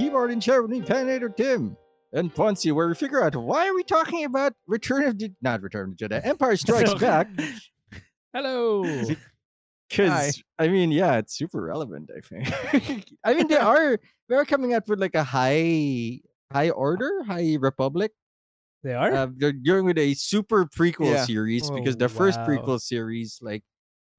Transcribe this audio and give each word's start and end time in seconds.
back 0.00 0.08
to 0.08 0.08
Between 0.08 0.08
Keyboard 0.08 0.30
and 0.30 0.42
Chair 0.42 0.62
with 0.62 0.70
me, 0.70 0.80
Panator 0.80 1.34
Tim. 1.36 1.76
And 2.12 2.34
Ponzi, 2.34 2.72
where 2.72 2.88
we 2.88 2.94
figure 2.94 3.22
out 3.22 3.36
why 3.36 3.68
are 3.68 3.74
we 3.74 3.84
talking 3.84 4.24
about 4.24 4.52
Return 4.66 5.04
of 5.04 5.18
the 5.18 5.32
not 5.42 5.62
Return 5.62 5.90
of 5.92 5.98
the 5.98 6.08
Jedi, 6.08 6.26
Empire 6.26 6.56
Strikes 6.56 6.94
Back. 6.94 7.28
Hello. 8.32 8.82
Because 9.88 10.42
I 10.58 10.68
mean, 10.68 10.90
yeah, 10.90 11.18
it's 11.18 11.36
super 11.36 11.62
relevant. 11.62 12.10
I 12.16 12.20
think. 12.20 13.12
I 13.24 13.34
mean, 13.34 13.46
they 13.48 13.56
are 13.58 13.98
they 14.28 14.34
are 14.36 14.44
coming 14.44 14.74
out 14.74 14.88
with 14.88 15.00
like 15.00 15.14
a 15.14 15.22
high 15.24 16.20
high 16.52 16.70
order, 16.70 17.22
high 17.24 17.56
republic. 17.60 18.12
They 18.82 18.94
are? 18.94 19.12
Uh, 19.12 19.26
they're 19.36 19.52
going 19.52 19.84
with 19.84 19.98
a 19.98 20.14
super 20.14 20.64
prequel 20.66 21.12
Yeah. 21.12 21.24
series 21.26 21.70
because 21.70 21.94
Oh, 21.96 21.98
the 21.98 22.08
first 22.08 22.38
prequel 22.40 22.80
series, 22.80 23.38
like 23.42 23.62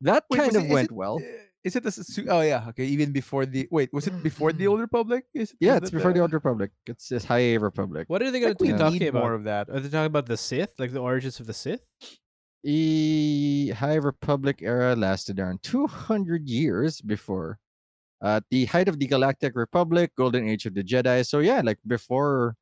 that, 0.01 0.23
Wait, 0.29 0.37
kind 0.37 0.55
of 0.55 0.63
it- 0.63 0.67
is 0.67 0.71
went 0.71 0.91
it, 0.91 0.95
well. 0.95 1.17
uh, 1.17 1.27
Is 1.63 1.75
it 1.75 1.83
the 1.83 2.25
oh 2.29 2.41
yeah 2.41 2.65
okay 2.69 2.85
even 2.85 3.11
before 3.11 3.45
the 3.45 3.67
wait 3.69 3.93
was 3.93 4.07
it 4.07 4.23
before 4.23 4.51
the 4.51 4.65
Old 4.67 4.79
Republic? 4.79 5.25
Is 5.33 5.51
it, 5.51 5.57
Yeah, 5.59 5.73
is 5.73 5.77
it's 5.77 5.89
that 5.91 5.97
before 5.97 6.11
the 6.11 6.15
the- 6.15 6.21
Old 6.21 6.33
Republic. 6.33 6.71
It's 6.87 7.07
this 7.09 7.23
high 7.23 7.53
republic. 7.55 8.09
what 8.09 8.21
are 8.23 8.31
they 8.31 8.39
going 8.39 8.55
to 8.55 8.63
be 8.63 8.71
talking 8.71 9.07
about? 9.07 9.21
more 9.21 9.33
of 9.33 9.43
that. 9.43 9.69
Are 9.69 9.79
they 9.79 9.89
talking 9.89 10.05
about 10.05 10.25
the 10.25 10.37
Sith? 10.37 10.73
Like 10.79 10.91
the 10.91 10.99
origins 11.01 11.39
of 11.39 11.45
the 11.45 11.53
Sith? 11.53 11.85
The 12.63 13.73
High 13.75 13.95
Republic 13.95 14.59
era 14.61 14.95
lasted 14.95 15.39
around 15.39 15.63
200 15.63 16.47
years 16.47 17.01
before 17.01 17.57
uh, 18.21 18.41
the 18.51 18.65
height 18.65 18.87
of 18.87 18.99
the 18.99 19.07
Galactic 19.07 19.55
Republic, 19.55 20.11
Golden 20.15 20.47
Age 20.47 20.67
of 20.67 20.75
the 20.75 20.83
Jedi. 20.83 21.25
So 21.25 21.39
yeah, 21.39 21.61
like 21.63 21.79
before 21.87 22.55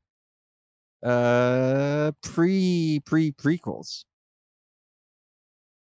uh 1.02 2.12
pre 2.22 3.00
pre 3.04 3.32
prequels. 3.32 4.04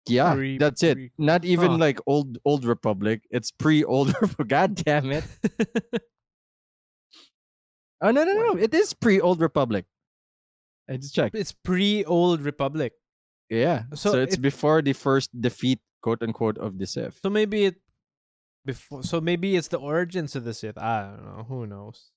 Yeah, 0.07 0.35
Pre- 0.35 0.59
that's 0.59 0.83
it. 0.83 0.95
pre- 0.97 1.13
Not 1.19 1.45
even 1.45 1.73
Huh. 1.73 1.77
like 1.79 1.99
old 2.07 2.39
old 2.45 2.65
Republic. 2.65 3.23
It's 3.31 3.51
pre 3.51 3.85
old 3.85 4.09
Republic. 4.21 4.49
God 4.49 4.75
damn 4.75 5.11
it. 5.13 5.25
Oh 8.01 8.11
no 8.11 8.25
no 8.25 8.35
no! 8.35 8.57
It 8.61 8.75
is 8.75 8.93
pre 8.93 9.21
old 9.21 9.41
Republic. 9.41 9.87
I 10.91 10.97
just 10.99 11.15
checked. 11.15 11.35
it's 11.35 11.53
pre 11.53 12.05
Old 12.05 12.43
Republic. 12.43 12.93
Yeah. 13.49 13.85
So 13.95 14.13
So, 14.13 14.21
it's 14.21 14.35
it- 14.35 14.43
before 14.43 14.83
the 14.83 14.93
first 14.93 15.31
defeat, 15.41 15.81
quote 16.03 16.23
unquote, 16.23 16.59
of 16.59 16.77
the 16.79 16.87
Sith. 16.87 17.19
So 17.23 17.31
maybe 17.31 17.65
it 17.67 17.77
before 18.67 19.03
so 19.03 19.21
maybe 19.21 19.57
it's 19.57 19.69
the 19.69 19.79
origins 19.79 20.37
of 20.37 20.45
the 20.45 20.53
Sith. 20.53 20.77
I 20.77 21.03
don't 21.17 21.25
know. 21.25 21.45
Who 21.49 21.67
knows? 21.67 22.11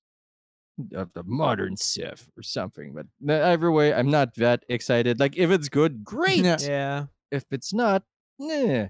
of 0.94 1.12
the 1.14 1.24
modern 1.24 1.76
Sith 1.76 2.30
or 2.38 2.44
something. 2.44 2.94
But 2.94 3.08
either 3.32 3.72
way, 3.72 3.94
I'm 3.94 4.12
not 4.12 4.36
that 4.36 4.64
excited. 4.70 5.20
Like 5.20 5.36
if 5.38 5.50
it's 5.50 5.70
good, 5.70 6.04
great. 6.14 6.44
Yeah. 6.44 6.58
Yeah. 6.62 7.06
If 7.32 7.44
it's 7.52 7.74
not, 7.74 8.04
nah. 8.40 8.88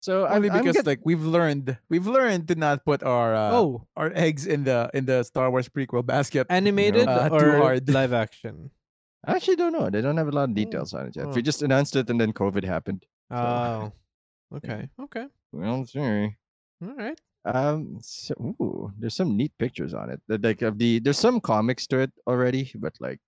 So 0.00 0.26
I'm, 0.26 0.36
Only 0.44 0.50
I'm 0.50 0.58
because 0.62 0.76
get- 0.76 0.86
like 0.86 1.00
we've 1.04 1.22
learned 1.24 1.78
we've 1.88 2.06
learned 2.06 2.46
to 2.48 2.54
not 2.54 2.84
put 2.84 3.02
our 3.02 3.34
uh, 3.34 3.50
oh, 3.58 3.86
our 3.96 4.12
eggs 4.14 4.46
in 4.46 4.64
the 4.64 4.90
in 4.94 5.04
the 5.06 5.22
Star 5.24 5.50
Wars 5.50 5.68
prequel 5.68 6.04
basket. 6.06 6.46
animated 6.50 7.08
Uh, 7.08 7.28
or 7.32 7.78
live 7.86 8.12
action? 8.12 8.70
I 9.26 9.34
actually 9.34 9.56
don't 9.56 9.72
know. 9.72 9.90
They 9.90 10.02
don't 10.02 10.16
have 10.16 10.28
a 10.28 10.36
lot 10.36 10.44
of 10.46 10.50
Oh, 10.50 10.54
details 10.54 10.94
on 10.94 11.08
it 11.10 11.16
yet. 11.16 11.26
oh. 11.26 11.34
We 11.34 11.42
just 11.42 11.62
announced 11.62 11.96
it 11.96 12.08
and 12.10 12.20
then 12.20 12.32
COVID 12.32 12.62
happened. 12.64 13.04
Oh. 13.30 13.90
Okay. 14.54 14.86
Okay. 15.02 15.26
Well, 15.50 15.82
sorry. 15.90 16.38
All 16.80 16.94
right. 16.94 17.18
Um, 17.44 17.98
so, 18.00 18.32
ooh, 18.62 18.92
there's 18.96 19.16
some 19.18 19.36
neat 19.36 19.50
pictures 19.58 19.92
on 19.92 20.08
it. 20.10 20.22
that, 20.28 20.38
Like 20.44 20.62
of 20.62 20.78
the 20.78 21.00
there's 21.00 21.18
some 21.18 21.40
comics 21.42 21.88
to 21.88 21.98
it 21.98 22.12
already, 22.30 22.70
but 22.78 22.94
like, 23.00 23.18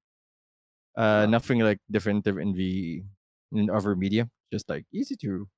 uh, 0.97 1.27
nothing 1.27 1.59
like 1.59 1.79
definitive 1.91 2.39
in 2.39 2.53
the 2.55 3.03
in 3.51 3.69
other 3.69 3.97
media. 3.97 4.31
Just 4.53 4.69
like 4.69 4.85
easy 4.93 5.17
to 5.17 5.49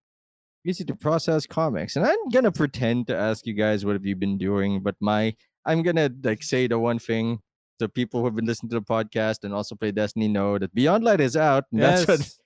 easy 0.67 0.85
to 0.85 0.95
process 0.95 1.47
comics. 1.47 1.97
And 1.97 2.05
I'm 2.07 2.29
gonna 2.33 2.53
pretend 2.53 3.07
to 3.09 3.17
ask 3.17 3.47
you 3.47 3.55
guys 3.55 3.85
what 3.85 3.95
have 3.95 4.05
you 4.05 4.17
been 4.17 4.39
doing, 4.39 4.81
but 4.83 4.97
my 5.01 5.35
I'm 5.65 5.83
gonna 5.83 6.11
like 6.23 6.43
say 6.43 6.67
the 6.67 6.79
one 6.79 6.99
thing 6.99 7.41
so 7.81 7.89
people 7.89 8.21
who 8.21 8.27
have 8.27 8.37
been 8.37 8.45
listening 8.45 8.69
to 8.71 8.81
the 8.81 8.85
podcast 8.85 9.43
and 9.43 9.55
also 9.55 9.75
play 9.75 9.91
Destiny 9.91 10.29
know 10.29 10.59
that 10.59 10.75
Beyond 10.75 11.03
Light 11.03 11.21
is 11.21 11.35
out. 11.37 11.65
And 11.73 11.81
That's 11.83 12.07
what 12.07 12.21
Yes. 12.21 12.39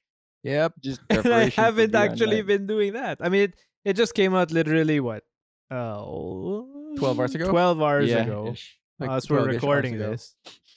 Yep. 0.45 0.73
just 0.85 1.01
I 1.11 1.49
haven't 1.49 1.95
actually 1.95 2.37
Light. 2.37 2.47
been 2.47 2.67
doing 2.69 2.93
that. 2.93 3.19
I 3.21 3.29
mean, 3.29 3.43
it, 3.45 3.55
it 3.85 3.93
just 3.95 4.15
came 4.15 4.35
out 4.35 4.53
literally 4.53 5.01
what? 5.01 5.25
Oh, 5.71 6.95
12 6.99 7.19
hours 7.21 7.35
ago? 7.35 7.51
12 7.51 7.83
hours 7.83 8.11
Yeah, 8.11 8.19
ago. 8.23 8.55
Like 9.01 9.11
uh, 9.11 9.15
as 9.17 9.29
we're 9.29 9.45
recording 9.45 9.99
this. 9.99 10.37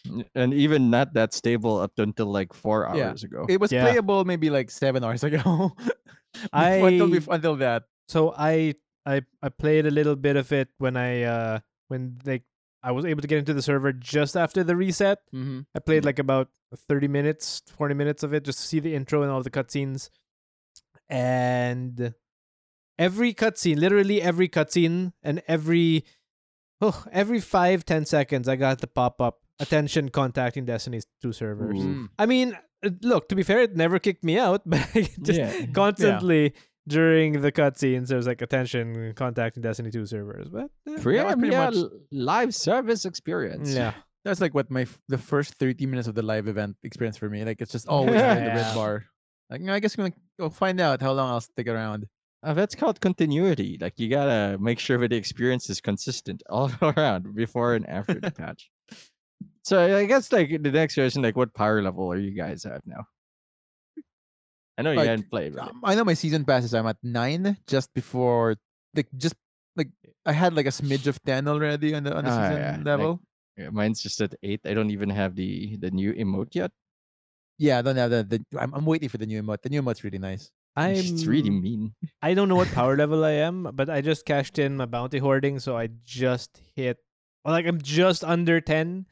N- 0.09 0.25
and 0.35 0.53
even 0.53 0.89
not 0.89 1.13
that 1.13 1.33
stable 1.33 1.77
up 1.79 1.91
until 1.97 2.27
like 2.27 2.53
four 2.53 2.89
Yeah. 2.95 3.09
hours 3.09 3.23
ago. 3.23 3.45
It 3.49 3.59
was 3.59 3.71
Yeah. 3.71 3.83
playable 3.83 4.25
maybe 4.25 4.49
like 4.49 4.71
seven 4.71 5.03
hours 5.03 5.23
ago. 5.29 5.71
Before- 5.73 6.87
until, 6.89 7.13
I- 7.13 7.35
until 7.35 7.55
that. 7.57 7.83
So 8.07 8.33
I 8.37 8.75
I 9.05 9.21
I 9.41 9.49
played 9.49 9.85
a 9.85 9.91
little 9.91 10.15
bit 10.15 10.35
of 10.35 10.51
it 10.51 10.69
when 10.77 10.95
I 10.97 11.23
uh 11.23 11.59
when 11.87 12.17
they 12.23 12.43
I 12.83 12.91
was 12.91 13.05
able 13.05 13.21
to 13.21 13.27
get 13.27 13.39
into 13.39 13.53
the 13.53 13.61
server 13.61 13.91
just 13.91 14.37
after 14.37 14.63
the 14.63 14.75
reset. 14.75 15.19
Mm-hmm. 15.33 15.61
I 15.75 15.79
played 15.79 16.05
like 16.05 16.19
about 16.19 16.49
30 16.87 17.07
minutes, 17.07 17.61
40 17.75 17.95
minutes 17.95 18.23
of 18.23 18.33
it 18.33 18.43
just 18.43 18.59
to 18.59 18.65
see 18.65 18.79
the 18.79 18.93
intro 18.95 19.23
and 19.23 19.31
all 19.31 19.41
the 19.41 19.49
cutscenes. 19.49 20.09
And 21.09 22.13
every 22.99 23.33
cutscene, 23.33 23.77
literally 23.77 24.21
every 24.21 24.47
cutscene 24.49 25.13
and 25.23 25.41
every 25.47 26.03
oh, 26.81 27.03
every 27.11 27.39
five, 27.39 27.85
ten 27.85 28.05
seconds 28.05 28.47
I 28.47 28.55
got 28.55 28.79
the 28.81 28.87
pop 28.87 29.21
up 29.21 29.39
attention 29.59 30.09
contacting 30.09 30.65
Destiny's 30.65 31.05
two 31.21 31.31
servers. 31.33 31.83
Ooh. 31.83 32.09
I 32.19 32.25
mean, 32.25 32.57
uh, 32.85 32.89
look, 33.01 33.29
to 33.29 33.35
be 33.35 33.43
fair, 33.43 33.61
it 33.61 33.75
never 33.75 33.99
kicked 33.99 34.23
me 34.23 34.37
out, 34.37 34.61
but 34.65 34.79
I 34.95 35.09
just 35.21 35.39
Yeah. 35.39 35.65
constantly 35.73 36.53
during 36.87 37.41
the 37.41 37.51
cutscenes 37.51 38.07
there's 38.07 38.27
like 38.27 38.41
attention 38.41 39.13
contacting 39.15 39.61
Destiny 39.63 39.91
2 39.91 40.05
servers. 40.05 40.47
But 40.49 40.69
eh, 40.87 40.97
Pretty, 41.01 41.23
was 41.23 41.35
pretty 41.35 41.49
yeah, 41.51 41.69
much- 41.69 41.91
live 42.11 42.55
service 42.55 43.05
experience. 43.05 43.73
yeah. 43.73 43.93
That's 44.25 44.41
like 44.41 44.53
what 44.53 44.69
my 44.69 44.81
f- 44.81 44.99
the 45.07 45.17
first 45.17 45.53
30 45.55 45.85
minutes 45.85 46.07
of 46.07 46.15
the 46.15 46.21
live 46.21 46.47
event 46.49 46.75
experience 46.83 47.17
for 47.17 47.29
me. 47.29 47.45
Like 47.45 47.61
it's 47.61 47.71
just 47.71 47.87
always 47.89 48.13
behind 48.15 48.45
the 48.45 48.49
red 48.51 48.75
bar. 48.75 49.05
Like 49.49 49.61
I 49.67 49.79
guess 49.79 49.95
I'm 49.97 50.03
gonna 50.05 50.13
go 50.39 50.49
find 50.49 50.81
out 50.81 51.01
how 51.01 51.13
long 51.13 51.29
I'll 51.29 51.41
stick 51.41 51.67
around. 51.67 52.07
Uh, 52.43 52.53
that's 52.53 52.75
called 52.75 52.99
continuity. 52.99 53.77
Like 53.79 53.93
you 53.97 54.09
gotta 54.09 54.57
make 54.59 54.79
sure 54.79 54.97
that 54.97 55.09
the 55.09 55.15
experience 55.15 55.69
is 55.69 55.79
consistent 55.81 56.43
all 56.49 56.69
around 56.81 57.35
before 57.35 57.73
and 57.75 57.87
after 57.87 58.15
the 58.15 58.31
patch. 58.31 58.69
So 59.67 59.83
I 59.97 60.05
guess 60.07 60.31
like 60.31 60.47
the 60.47 60.71
next 60.71 60.95
question, 60.95 61.21
like 61.27 61.35
what 61.35 61.51
power 61.53 61.81
level 61.83 62.07
are 62.07 62.15
you 62.17 62.31
guys 62.31 62.63
at 62.63 62.79
now? 62.87 63.03
I 64.77 64.81
know 64.83 64.91
you 64.95 64.97
Like, 65.03 65.09
hadn't 65.11 65.29
played. 65.29 65.55
But 65.59 65.69
Um, 65.75 65.81
I 65.83 65.91
know 65.95 66.05
my 66.07 66.13
season 66.15 66.45
passes. 66.45 66.71
I'm 66.73 66.87
at 66.87 66.95
nine 67.03 67.57
just 67.67 67.91
before 67.93 68.55
like 68.95 69.09
just 69.17 69.35
like 69.75 69.89
I 70.25 70.31
had 70.31 70.53
like 70.55 70.67
a 70.67 70.75
smidge 70.75 71.07
of 71.07 71.19
ten 71.27 71.47
already 71.51 71.91
on 71.93 72.03
the 72.07 72.15
on 72.15 72.23
the 72.23 72.31
Ah, 72.31 72.47
season 72.47 72.61
yeah, 72.63 72.75
like- 72.77 72.85
level. 72.85 73.19
yeah, 73.57 73.69
mine's 73.75 73.99
just 74.01 74.21
at 74.21 74.35
eight. 74.41 74.61
I 74.63 74.73
don't 74.73 74.91
even 74.91 75.09
have 75.11 75.35
the 75.35 75.75
the 75.83 75.91
new 75.91 76.13
emote 76.15 76.55
yet. 76.55 76.71
yeah, 77.59 77.79
I 77.79 77.81
don't 77.81 77.97
have 77.97 78.11
the, 78.13 78.23
the 78.23 78.39
I'm, 78.55 78.71
I'm 78.73 78.85
waiting 78.85 79.09
for 79.09 79.17
the 79.17 79.25
new 79.25 79.41
emote. 79.43 79.63
The 79.65 79.69
new 79.73 79.81
emote's 79.81 80.03
really 80.05 80.21
nice. 80.21 80.47
I'm 80.77 80.93
it's 80.95 81.25
really 81.25 81.49
mean. 81.49 81.91
I 82.21 82.35
don't 82.37 82.47
know 82.47 82.55
what 82.55 82.69
power 82.77 82.95
level 82.95 83.25
I 83.25 83.41
am, 83.43 83.67
but 83.73 83.89
I 83.89 83.99
just 84.05 84.23
cashed 84.29 84.59
in 84.61 84.77
my 84.77 84.85
bounty 84.85 85.17
hoarding, 85.17 85.57
so 85.59 85.75
I 85.75 85.89
just 86.05 86.61
hit 86.77 87.01
well, 87.43 87.51
like 87.57 87.65
I'm 87.67 87.81
just 87.81 88.23
under 88.23 88.61
10. 88.61 89.07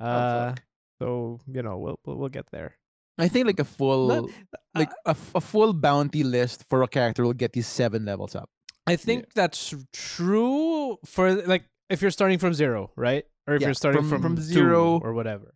Uh 0.00 0.54
so, 1.00 1.38
you 1.46 1.62
know, 1.62 1.78
we'll 1.78 1.98
we'll, 2.04 2.16
we'll 2.16 2.28
get 2.28 2.46
there. 2.50 2.76
I 3.18 3.28
think 3.28 3.46
like 3.46 3.58
a 3.60 3.64
full 3.64 4.30
like 4.74 4.90
a, 5.06 5.16
a 5.34 5.40
full 5.40 5.72
bounty 5.72 6.22
list 6.22 6.64
for 6.68 6.82
a 6.82 6.88
character 6.88 7.24
will 7.24 7.32
get 7.32 7.54
you 7.56 7.62
seven 7.62 8.04
levels 8.04 8.34
up. 8.36 8.48
I 8.86 8.96
think 8.96 9.32
that's 9.34 9.74
true 9.92 10.96
for 11.04 11.34
like 11.46 11.64
if 11.90 12.00
you're 12.02 12.10
starting 12.10 12.38
from 12.38 12.54
0, 12.54 12.90
right? 12.96 13.24
Or 13.46 13.54
if 13.54 13.60
Yeah, 13.60 13.68
you're 13.68 13.74
starting 13.74 14.02
from- 14.02 14.22
from, 14.22 14.36
from 14.36 14.42
zero, 14.42 14.98
or 15.02 15.12
whatever. 15.14 15.54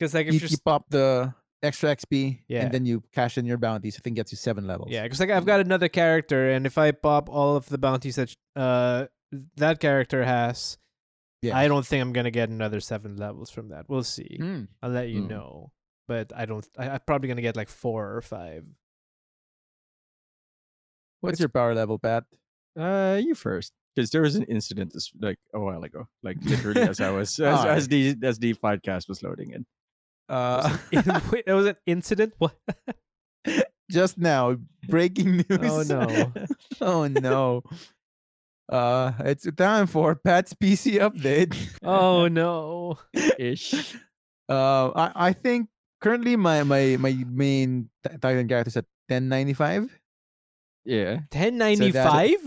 Cuz 0.00 0.14
like 0.14 0.26
if 0.26 0.40
you're 0.40 0.48
you 0.50 0.56
pop 0.64 0.86
the 0.90 1.34
extra 1.62 1.94
XP 1.94 2.40
Yeah. 2.48 2.62
and 2.64 2.72
then 2.72 2.84
you 2.86 3.02
cash 3.12 3.38
in 3.38 3.46
your 3.46 3.58
bounties. 3.58 3.96
I 3.96 4.00
think 4.02 4.16
gets 4.16 4.32
you 4.32 4.36
seven 4.38 4.66
levels. 4.66 4.90
Yeah, 4.90 5.02
because 5.04 5.20
like 5.20 5.30
I've 5.30 5.46
got 5.46 5.60
another 5.60 5.88
character, 5.88 6.50
and 6.50 6.66
if 6.66 6.76
I 6.78 6.90
pop 6.92 7.28
all 7.28 7.56
of 7.56 7.68
the 7.68 7.78
bounties 7.78 8.16
that 8.16 8.34
uh 8.56 9.06
that 9.56 9.80
character 9.80 10.24
has, 10.24 10.78
Yeah. 11.44 11.56
I 11.58 11.68
don't 11.68 11.84
think 11.86 12.00
I'm 12.00 12.12
gonna 12.12 12.30
get 12.30 12.48
another 12.48 12.80
seven 12.80 13.16
levels 13.16 13.50
from 13.50 13.68
that. 13.68 13.88
We'll 13.88 14.02
see. 14.04 14.36
Hmm. 14.40 14.64
I'll 14.82 14.90
let 14.90 15.08
you 15.10 15.22
Hmm. 15.22 15.28
know, 15.28 15.72
but 16.08 16.32
I 16.34 16.46
don't. 16.46 16.66
I, 16.78 16.88
I'm 16.90 17.00
probably 17.06 17.28
gonna 17.28 17.42
get 17.42 17.56
like 17.56 17.68
four 17.68 18.16
or 18.16 18.22
five. 18.22 18.64
What's 21.20 21.40
your 21.40 21.48
power 21.48 21.74
level, 21.74 21.98
Pat? 21.98 22.24
Uh, 22.78 23.20
you 23.22 23.34
first, 23.34 23.72
because 23.94 24.10
there 24.10 24.22
was 24.22 24.36
an 24.36 24.44
incident 24.44 24.92
this 24.92 25.10
like 25.20 25.38
a 25.54 25.60
while 25.60 25.82
ago, 25.84 26.06
like 26.22 26.36
literally 26.42 26.82
as 26.82 27.00
I 27.00 27.10
was 27.10 27.38
as, 27.40 27.58
Alright. 27.60 27.76
as 27.76 27.88
the 27.88 28.16
as 28.22 28.38
the 28.38 28.54
podcast 28.54 29.08
was 29.08 29.22
loading 29.22 29.50
in. 29.52 29.66
Uh, 30.28 30.76
Wait, 31.32 31.46
that 31.46 31.54
was 31.54 31.66
an 31.66 31.76
incident. 31.86 32.34
What? 32.38 32.56
just 33.90 34.18
now, 34.18 34.56
breaking 34.88 35.36
news. 35.36 35.46
Oh 35.50 35.82
no! 35.82 36.32
oh 36.80 37.06
no. 37.06 37.62
Uh, 38.68 39.12
it's 39.20 39.46
time 39.56 39.86
for 39.86 40.14
Pat's 40.14 40.54
PC 40.54 40.98
update. 40.98 41.54
Oh 41.82 42.28
no! 42.32 42.98
Ish. 43.38 43.96
Uh, 44.46 44.92
I, 44.94 45.28
I 45.28 45.32
think 45.32 45.68
currently 46.02 46.36
my 46.36 46.64
my 46.64 46.98
my 47.00 47.16
main 47.26 47.88
Ti- 48.06 48.18
Titan 48.20 48.46
character 48.46 48.68
is 48.68 48.76
at 48.76 48.84
1095. 49.08 49.88
Yeah. 50.84 51.20
Ten 51.30 51.56
ninety 51.56 51.90
five. 51.92 52.44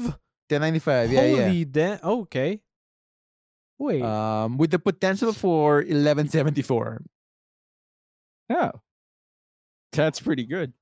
1095. 0.53 1.11
Yeah, 1.11 1.25
yeah. 1.25 1.35
Holy 1.49 1.65
da- 1.65 1.97
Okay. 2.03 2.61
Wait. 3.79 4.03
um, 4.03 4.57
with 4.59 4.69
the 4.69 4.77
potential 4.77 5.33
for 5.33 5.77
1174. 5.77 7.01
Oh, 8.51 8.71
that's 9.91 10.19
pretty 10.19 10.45
good. 10.45 10.73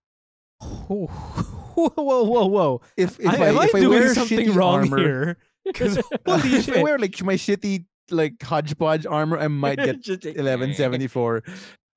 Whoa, 1.75 1.89
whoa, 1.95 2.23
whoa, 2.23 2.45
whoa! 2.47 2.81
If 2.97 3.19
if 3.19 3.27
I, 3.27 3.45
I, 3.45 3.47
am 3.49 3.59
I 3.59 3.65
if 3.65 3.75
I 3.75 3.79
doing 3.79 3.99
wear 3.99 4.13
something 4.13 4.39
shitty 4.49 4.55
wrong 4.55 4.79
armor, 4.81 4.97
here? 4.97 5.37
Because 5.65 5.99
holy 6.27 6.49
if 6.57 6.69
I 6.77 6.83
wear 6.83 6.99
like 6.99 7.21
my 7.23 7.33
shitty 7.35 7.85
like 8.11 8.41
hodgepodge 8.41 9.05
armor, 9.07 9.39
I 9.39 9.47
might 9.47 9.77
get 9.79 9.95
1174 10.07 11.43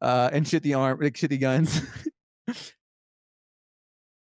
uh 0.01 0.31
and 0.33 0.47
shitty 0.47 0.79
arm 0.79 1.01
like 1.01 1.15
shitty 1.15 1.41
guns 1.41 1.83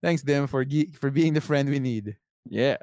thanks 0.03 0.23
them 0.23 0.47
for 0.47 0.65
ge- 0.65 0.97
for 0.99 1.11
being 1.11 1.35
the 1.35 1.41
friend 1.41 1.69
we 1.69 1.79
need 1.79 2.17
Yeah. 2.49 2.79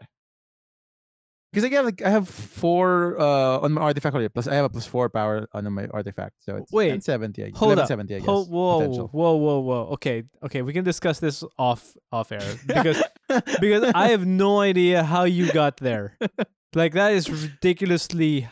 Because 1.56 1.64
i 1.64 1.70
get 1.70 1.86
like 1.86 2.02
i 2.04 2.10
have 2.10 2.28
four 2.28 3.16
uh 3.20 3.60
on 3.64 3.72
my 3.72 3.82
artifact 3.82 4.14
already 4.14 4.28
plus 4.30 4.48
i 4.48 4.54
have 4.54 4.66
a 4.66 4.70
plus 4.70 4.86
four 4.86 5.08
power 5.10 5.48
on 5.54 5.64
my 5.72 5.88
artifact 5.88 6.36
so 6.42 6.58
it's 6.58 6.72
Wait, 6.72 6.90
1070 6.90 7.44
I- 7.44 7.52
Hold 7.56 7.80
up. 7.80 7.90
1170 7.90 8.16
i 8.16 8.20
guess 8.20 8.26
Ho- 8.28 8.44
whoa, 8.44 8.80
potential. 8.82 9.08
whoa, 9.14 9.36
whoa, 9.36 9.60
whoa. 9.60 9.82
Okay, 9.96 10.24
okay. 10.44 10.62
We 10.62 10.74
can 10.74 10.84
discuss 10.84 11.20
this 11.20 11.44
off 11.58 11.96
off 12.12 12.32
air 12.32 12.44
because 12.68 13.02
because 13.62 13.92
I 13.96 14.10
have 14.10 14.26
no 14.46 14.60
idea 14.60 15.04
how 15.04 15.24
you 15.24 15.52
got 15.52 15.78
there. 15.78 16.18
Like 16.76 16.94
that 16.94 17.14
is 17.14 17.30
ridiculously. 17.32 18.48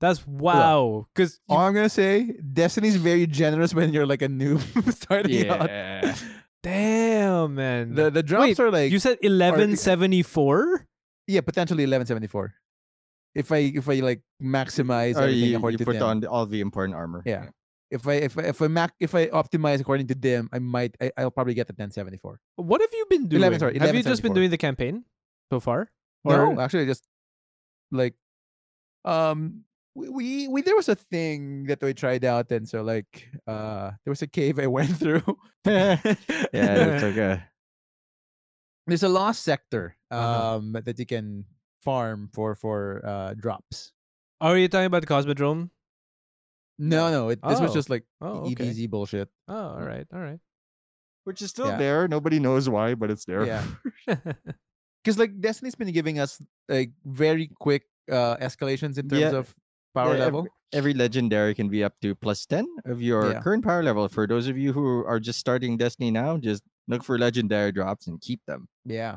That's 0.00 0.26
wow. 0.26 1.06
Because 1.14 1.38
all 1.48 1.60
i'm 1.60 1.74
gonna 1.74 1.88
say 1.88 2.34
destiny's 2.52 2.96
very 2.96 3.26
generous 3.28 3.72
when 3.72 3.92
you're 3.94 4.06
like 4.06 4.22
a 4.22 4.28
noob 4.28 4.58
starting 5.00 5.48
out 5.48 5.70
Yeah. 5.70 6.14
damn 6.62 7.54
man. 7.54 7.94
the 7.94 8.10
the 8.10 8.22
drops 8.22 8.42
Wait, 8.42 8.60
are 8.60 8.70
like 8.70 8.90
you 8.90 8.98
said 8.98 9.18
eleven 9.22 9.76
seventy 9.76 10.22
four. 10.22 10.86
Yeah 11.26 11.40
potentially 11.40 11.84
1174 11.84 12.54
if 13.34 13.50
i 13.52 13.56
if 13.58 13.88
i 13.88 14.00
like 14.00 14.20
maximize 14.42 15.16
Or 15.16 15.22
everything 15.22 15.50
you, 15.50 15.56
according 15.56 15.74
you 15.80 15.84
to 15.84 15.90
put 15.90 15.98
them. 15.98 16.08
on 16.08 16.24
all 16.26 16.46
the 16.46 16.60
important 16.60 16.94
armor. 16.96 17.22
Yeah. 17.24 17.46
if 17.90 18.06
I 18.08 18.14
if 18.14 18.38
I, 18.38 18.42
if 18.42 18.60
I 18.62 18.68
mac 18.68 18.92
if 19.00 19.14
I 19.14 19.26
optimize 19.28 19.80
according 19.80 20.06
to 20.08 20.14
them, 20.14 20.48
I 20.52 20.58
might 20.58 20.96
I, 21.00 21.12
I'll 21.16 21.30
probably 21.30 21.52
get 21.54 21.66
the 21.68 21.72
1074. 21.76 22.40
What 22.56 22.80
have 22.80 22.90
you 22.92 23.04
been 23.08 23.28
doing? 23.28 23.42
11, 23.42 23.58
sorry, 23.60 23.78
have 23.78 23.94
you 23.94 24.02
just 24.02 24.22
been 24.22 24.32
1174. 24.32 24.34
doing 24.34 24.50
the 24.50 24.58
campaign 24.58 25.04
so 25.52 25.60
far? 25.60 25.90
No, 26.24 26.58
actually, 26.60 26.86
just 26.86 27.04
like 27.90 28.14
um 29.04 29.64
we, 29.94 30.08
we 30.08 30.48
we 30.48 30.62
there 30.62 30.74
was 30.76 30.88
a 30.88 30.94
thing 30.96 31.64
that 31.68 31.82
we 31.82 31.92
tried 31.92 32.24
out, 32.24 32.50
and 32.50 32.66
so 32.68 32.80
like 32.82 33.28
uh 33.46 33.90
there 34.04 34.10
was 34.10 34.22
a 34.22 34.26
cave 34.26 34.58
I 34.58 34.66
went 34.78 34.96
through. 34.96 35.24
yeah, 35.66 36.00
it's 36.02 37.02
like 37.04 37.16
a 37.20 37.44
There's 38.86 39.02
a 39.02 39.08
lost 39.08 39.42
sector 39.44 39.96
Uh-huh. 40.10 40.56
um 40.56 40.72
that 40.72 40.98
you 40.98 41.06
can 41.06 41.44
farm 41.82 42.30
for 42.32 42.54
for 42.54 43.00
uh 43.04 43.34
drops. 43.34 43.92
Are 44.40 44.58
you 44.58 44.68
talking 44.68 44.86
about 44.90 45.02
the 45.02 45.10
Cosmodrome? 45.10 45.70
No, 46.78 47.10
no, 47.10 47.28
it, 47.30 47.38
this 47.46 47.60
was 47.60 47.70
Oh. 47.70 47.74
just 47.74 47.90
like 47.90 48.04
Oh, 48.20 48.50
okay. 48.50 48.66
EDZ 48.72 48.90
bullshit. 48.90 49.28
Oh, 49.46 49.78
all 49.78 49.86
right, 49.86 50.06
all 50.12 50.20
right. 50.20 50.40
which 51.24 51.38
is 51.42 51.50
still 51.50 51.68
Yeah. 51.70 51.78
there. 51.78 52.08
Nobody 52.08 52.40
knows 52.42 52.66
why, 52.68 52.94
but 52.98 53.10
it's 53.10 53.24
there. 53.24 53.46
Yeah. 53.46 53.62
Because 55.02 55.18
like 55.18 55.34
Destiny's 55.40 55.74
been 55.74 55.90
giving 55.90 56.18
us 56.18 56.38
like 56.68 56.90
very 57.04 57.50
quick 57.58 57.86
uh 58.10 58.36
escalations 58.38 58.98
in 58.98 59.06
terms 59.08 59.30
Yeah. 59.30 59.38
of 59.42 59.54
power 59.94 60.14
Yeah, 60.18 60.24
level. 60.30 60.46
Every 60.72 60.94
legendary 60.94 61.54
can 61.54 61.68
be 61.68 61.84
up 61.84 61.94
to 62.02 62.14
plus 62.14 62.46
10 62.46 62.66
of 62.86 63.02
your 63.02 63.30
Yeah. 63.32 63.40
current 63.42 63.62
power 63.62 63.82
level. 63.82 64.08
For 64.08 64.26
those 64.26 64.46
of 64.48 64.56
you 64.58 64.72
who 64.72 65.04
are 65.06 65.20
just 65.20 65.38
starting 65.38 65.76
Destiny 65.76 66.10
now, 66.10 66.38
just 66.38 66.62
look 66.88 67.04
for 67.04 67.18
legendary 67.18 67.72
drops 67.72 68.06
and 68.06 68.20
keep 68.20 68.40
them. 68.46 68.68
Yeah. 68.84 69.16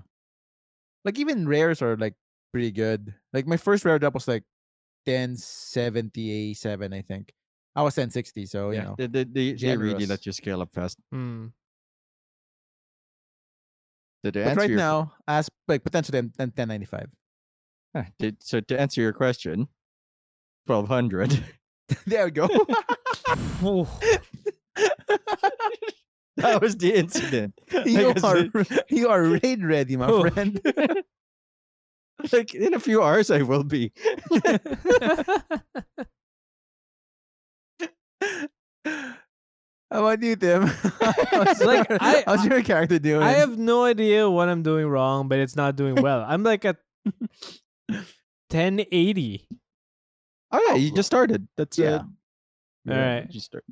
Like 1.04 1.20
even 1.20 1.48
rares 1.48 1.82
are 1.82 1.98
like 1.98 2.16
pretty 2.52 2.72
good. 2.72 3.14
Like 3.34 3.48
my 3.48 3.58
first 3.58 3.86
rare 3.86 4.00
drop 4.00 4.14
was 4.14 4.28
like 4.28 4.44
1070 5.06 6.54
A7, 6.54 6.94
I 6.94 7.02
think. 7.02 7.34
I 7.76 7.82
was 7.84 7.98
1060, 7.98 8.46
so 8.46 8.72
you 8.72 8.82
know. 8.82 8.96
They, 8.98 9.08
they, 9.08 9.24
they, 9.26 9.54
they 9.54 9.78
really 9.78 10.06
let 10.06 10.26
you 10.26 10.32
scale 10.32 10.62
up 10.62 10.74
fast. 10.74 10.98
So 14.24 14.32
to 14.32 14.44
But 14.44 14.58
right 14.58 14.70
your, 14.70 14.78
now, 14.78 15.14
as 15.28 15.50
like 15.68 15.84
potentially 15.84 16.20
10, 16.20 16.32
1095. 16.38 17.10
Ah, 17.94 18.06
to- 18.20 18.36
so 18.40 18.60
to 18.62 18.80
answer 18.80 19.02
your 19.02 19.14
question, 19.14 19.68
1200. 20.66 21.44
there 22.08 22.26
we 22.26 22.32
go. 22.32 22.48
That 26.44 26.62
was 26.62 26.76
the 26.78 26.94
incident. 26.94 27.54
you 27.86 28.12
Like, 28.14 28.24
are 28.24 28.46
you 28.90 29.08
are 29.08 29.24
raid 29.24 29.64
ready, 29.64 29.96
my 29.96 30.08
Oh. 30.08 30.30
friend. 30.30 30.60
like 32.32 32.54
in 32.54 32.74
a 32.74 32.80
few 32.80 33.02
hours, 33.02 33.32
I 33.32 33.42
will 33.42 33.64
be. 33.64 33.92
How 39.92 40.00
about 40.02 40.22
you, 40.24 40.36
Tim? 40.36 40.64
how's, 40.68 41.62
Like, 41.64 41.88
your, 41.90 41.98
I- 42.02 42.24
how's 42.26 42.46
your 42.46 42.62
character 42.64 43.00
doing? 43.00 43.22
I 43.24 43.32
have 43.34 43.58
no 43.58 43.84
idea 43.86 44.30
what 44.30 44.50
I'm 44.50 44.64
doing 44.64 44.88
wrong, 44.88 45.28
but 45.28 45.40
it's 45.40 45.56
not 45.56 45.76
doing 45.76 45.96
well. 45.96 46.26
I'm 46.28 46.44
like 46.44 46.66
at 46.66 46.78
1080. 48.50 49.48
Oh 50.52 50.66
yeah, 50.70 50.76
you 50.76 50.92
just 50.92 51.08
started. 51.08 51.48
That's 51.58 51.78
Yeah. 51.78 51.88
uh, 51.96 52.00
All 52.00 52.08
yeah, 52.96 53.14
right. 53.16 53.28
You 53.34 53.40
start. 53.40 53.64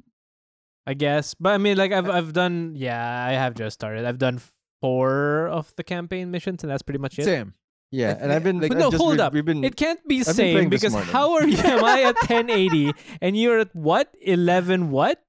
I 0.85 0.93
guess. 0.93 1.33
But 1.33 1.53
I 1.53 1.57
mean, 1.57 1.77
like 1.77 1.91
I've 1.91 2.09
uh, 2.09 2.13
I've 2.13 2.33
done. 2.33 2.73
Yeah, 2.75 2.99
I 3.25 3.33
have 3.33 3.53
just 3.55 3.73
started. 3.75 4.05
I've 4.05 4.17
done 4.19 4.41
four 4.81 5.47
of 5.47 5.73
the 5.75 5.83
campaign 5.83 6.31
missions, 6.31 6.63
and 6.63 6.71
that's 6.71 6.83
pretty 6.83 6.99
much 6.99 7.17
it. 7.19 7.23
Same. 7.25 7.53
Yeah, 7.91 8.17
and 8.19 8.31
I've 8.33 8.43
been. 8.43 8.59
like- 8.61 8.69
But 8.69 8.79
no, 8.79 8.91
just 8.91 9.01
hold 9.01 9.15
re- 9.17 9.19
up. 9.23 9.33
We've 9.33 9.45
been. 9.45 9.63
It 9.63 9.75
can't 9.75 10.05
be 10.07 10.23
been 10.23 10.33
same 10.33 10.69
because 10.69 10.93
how 10.93 11.33
are 11.33 11.47
you? 11.47 11.57
Am 11.63 11.83
I 11.83 12.01
at 12.03 12.15
1080 12.27 12.91
and 13.21 13.37
you're 13.37 13.59
at 13.59 13.73
what? 13.75 14.13
11 14.21 14.89
what? 14.91 15.23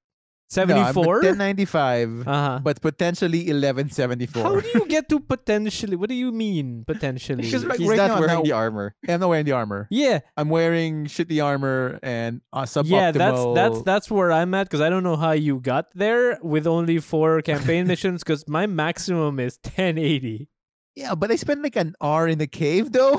No, 0.55 0.63
I'm 0.63 0.93
74? 0.95 1.15
1095, 1.25 2.29
uh 2.29 2.33
huh. 2.33 2.61
but 2.63 2.81
potentially 2.81 3.39
1174. 3.51 4.43
How 4.43 4.61
do 4.61 4.69
you 4.75 4.87
get 4.87 5.09
to 5.09 5.19
potentially? 5.19 5.97
What 5.97 6.09
do 6.11 6.15
you 6.15 6.31
mean 6.31 6.85
potentially? 6.87 7.43
Because, 7.43 7.65
like, 7.65 7.79
He's 7.79 7.89
right 7.89 7.97
not 7.97 8.09
now- 8.09 8.21
wearing 8.21 8.35
now- 8.37 8.43
the 8.43 8.53
armor. 8.53 8.95
I'm 9.09 9.21
not 9.21 9.29
wearing 9.31 9.47
the 9.47 9.53
armor. 9.53 9.89
yeah, 9.91 10.21
I'm 10.37 10.49
wearing 10.51 11.07
shitty 11.07 11.43
armor 11.43 11.99
and 12.03 12.41
uh, 12.53 12.63
suboptimal. 12.63 12.91
yeah. 12.91 13.11
That's 13.11 13.43
that's 13.55 13.83
that's 13.83 14.11
where 14.11 14.31
I'm 14.31 14.55
at 14.55 14.65
because 14.69 14.81
I 14.81 14.91
don't 14.91 15.03
know 15.03 15.17
how 15.17 15.33
you 15.33 15.59
got 15.61 15.87
there 15.95 16.39
with 16.43 16.67
only 16.69 16.99
four 17.01 17.41
campaign 17.43 17.87
missions 17.91 18.23
because 18.23 18.47
my 18.47 18.67
maximum 18.67 19.41
is 19.41 19.59
1080. 19.65 20.49
Yeah, 20.95 21.17
but 21.17 21.33
I 21.33 21.37
spent 21.37 21.61
like 21.63 21.75
an 21.75 21.97
hour 22.01 22.29
in 22.29 22.39
the 22.39 22.47
cave 22.47 22.93
though. 22.93 23.17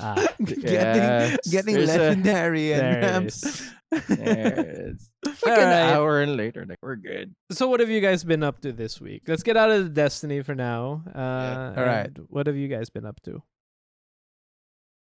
Ah, 0.00 0.26
getting 0.44 0.64
Yes, 0.72 1.38
getting 1.48 1.74
there's 1.76 1.94
a- 1.94 1.98
legendary 1.98 2.74
and 2.74 3.30
there 3.90 4.00
it 4.10 4.56
ramps. 4.56 4.78
is. 5.02 5.10
It's 5.26 5.42
like 5.44 5.58
an 5.58 5.64
right. 5.64 5.92
hour 5.92 6.20
and 6.20 6.36
later, 6.36 6.64
like 6.68 6.78
we're 6.82 6.96
good. 6.96 7.34
So 7.52 7.68
what 7.68 7.80
have 7.80 7.90
you 7.90 8.00
guys 8.00 8.24
been 8.24 8.42
up 8.42 8.60
to 8.60 8.72
this 8.72 9.00
week? 9.00 9.22
Let's 9.26 9.42
get 9.42 9.56
out 9.56 9.70
of 9.70 9.84
the 9.84 9.90
Destiny 9.90 10.42
for 10.42 10.54
now. 10.54 11.02
Uh, 11.14 11.74
All 11.76 11.84
right. 11.84 12.10
What 12.28 12.46
have 12.46 12.56
you 12.56 12.68
guys 12.68 12.90
been 12.90 13.06
up 13.06 13.20
to? 13.22 13.42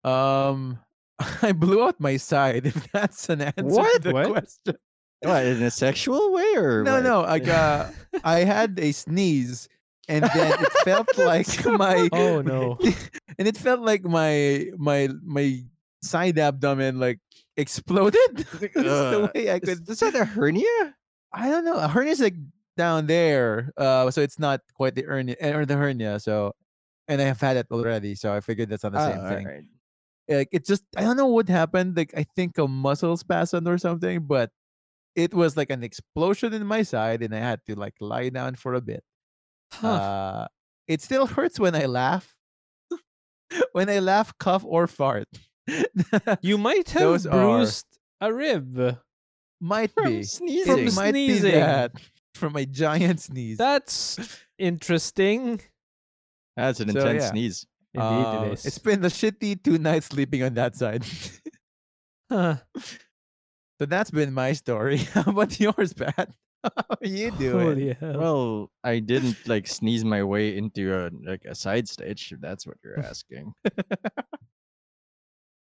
Um, 0.09 0.79
I 1.41 1.51
blew 1.51 1.83
out 1.83 1.99
my 1.99 2.17
side. 2.17 2.65
If 2.67 2.91
that's 2.91 3.29
an 3.29 3.41
answer 3.41 3.63
What? 3.63 4.01
to 4.03 4.09
the 4.09 4.13
What? 4.13 4.27
question. 4.29 4.75
What 5.21 5.45
in 5.45 5.63
a 5.63 5.71
sexual 5.71 6.31
way 6.31 6.53
or 6.55 6.83
No, 6.83 6.93
what? 6.95 7.03
no. 7.03 7.21
Like 7.21 7.47
uh, 7.47 7.89
I 8.23 8.39
had 8.41 8.77
a 8.79 8.91
sneeze, 8.91 9.67
and 10.07 10.23
then 10.23 10.53
it 10.61 10.71
felt 10.85 11.07
like 11.17 11.47
my 11.65 12.07
Oh 12.11 12.41
no. 12.41 12.77
and 13.39 13.47
it 13.47 13.57
felt 13.57 13.81
like 13.81 14.03
my 14.03 14.67
my 14.77 15.09
my 15.25 15.63
side 16.01 16.37
abdomen 16.39 16.99
like 16.99 17.19
exploded. 17.57 18.45
The 18.73 19.31
way 19.33 19.49
I 19.49 19.55
Is, 19.57 19.79
could. 19.79 19.89
is 19.89 19.99
that 19.99 20.15
a 20.15 20.25
hernia? 20.25 20.95
I 21.33 21.49
don't 21.49 21.65
know. 21.65 21.77
A 21.77 21.87
hernia's 21.87 22.19
like 22.19 22.35
down 22.77 23.07
there, 23.07 23.71
uh, 23.77 24.09
so 24.11 24.21
it's 24.21 24.39
not 24.39 24.61
quite 24.75 24.95
the 24.95 25.03
hernia 25.03 25.35
or 25.41 25.65
the 25.65 25.75
hernia. 25.75 26.19
So, 26.19 26.53
and 27.07 27.21
I 27.21 27.25
have 27.25 27.41
had 27.41 27.57
it 27.57 27.67
already, 27.71 28.15
so 28.15 28.33
I 28.33 28.39
figured 28.41 28.69
that's 28.69 28.83
not 28.83 28.93
the 28.93 29.11
same 29.11 29.19
Ah, 29.21 29.29
thing. 29.29 29.45
alright. 29.47 29.63
Like 30.29 30.49
it 30.51 30.65
just, 30.65 30.83
I 30.95 31.01
don't 31.01 31.17
know 31.17 31.27
what 31.27 31.47
happened. 31.49 31.95
Like 31.97 32.13
I 32.15 32.25
think 32.35 32.57
a 32.57 32.67
muscle 32.67 33.15
spasm 33.17 33.67
or 33.67 33.77
something, 33.77 34.25
but 34.27 34.51
it 35.15 35.33
was 35.33 35.57
like 35.57 35.69
an 35.71 35.83
explosion 35.83 36.53
in 36.53 36.65
my 36.67 36.83
side, 36.83 37.23
and 37.23 37.33
I 37.33 37.39
had 37.39 37.61
to 37.67 37.75
like 37.75 37.95
lie 37.99 38.29
down 38.29 38.55
for 38.55 38.73
a 38.75 38.81
bit. 38.81 39.03
Huh. 39.73 39.87
Uh, 39.87 40.47
it 40.87 41.01
still 41.01 41.25
hurts 41.27 41.59
when 41.59 41.75
I 41.75 41.85
laugh. 41.87 42.35
when 43.71 43.89
I 43.89 43.99
laugh, 43.99 44.37
cough, 44.37 44.63
or 44.65 44.87
fart. 44.87 45.27
You 46.41 46.57
might 46.67 46.89
have 46.91 47.01
those 47.01 47.25
are- 47.25 47.31
bruised 47.57 47.85
a 48.21 48.33
rib. 48.33 48.97
might 49.61 49.91
From 49.91 50.05
be 50.05 50.23
sneezing. 50.23 50.87
From 50.87 50.95
might 50.95 51.13
be 51.13 51.29
sneezing. 51.29 51.51
that 51.51 51.91
from 52.35 52.53
my 52.53 52.65
giant 52.65 53.19
sneeze. 53.21 53.57
That's 53.57 54.19
interesting. 54.57 55.61
That's 56.55 56.79
an 56.79 56.91
So, 56.91 56.99
intense 56.99 57.23
yeah. 57.23 57.29
sneeze. 57.31 57.65
Indeed, 57.93 58.07
Uh, 58.07 58.43
it 58.47 58.53
is. 58.53 58.65
It's 58.65 58.77
been 58.79 59.03
a 59.05 59.07
shitty 59.09 59.63
two 59.63 59.77
nights 59.77 60.07
sleeping 60.07 60.43
on 60.43 60.53
that 60.55 60.75
side. 60.75 61.03
Huh. 62.31 62.57
so 63.79 63.85
that's 63.85 64.11
been 64.11 64.33
my 64.33 64.53
story. 64.53 64.97
How 64.97 65.21
about 65.25 65.59
yours, 65.59 65.93
Pat? 65.93 66.29
How 66.63 66.71
are 66.89 67.07
you 67.07 67.31
doing? 67.31 67.95
Well, 68.01 68.69
I 68.83 68.99
didn't 68.99 69.37
like 69.47 69.67
sneeze 69.67 70.03
my 70.03 70.23
way 70.23 70.57
into 70.57 70.93
a 70.93 71.09
like 71.23 71.45
a 71.45 71.55
side 71.55 71.87
stage. 71.87 72.31
If 72.33 72.41
that's 72.41 72.65
what 72.67 72.77
you're 72.83 72.99
asking. 72.99 73.53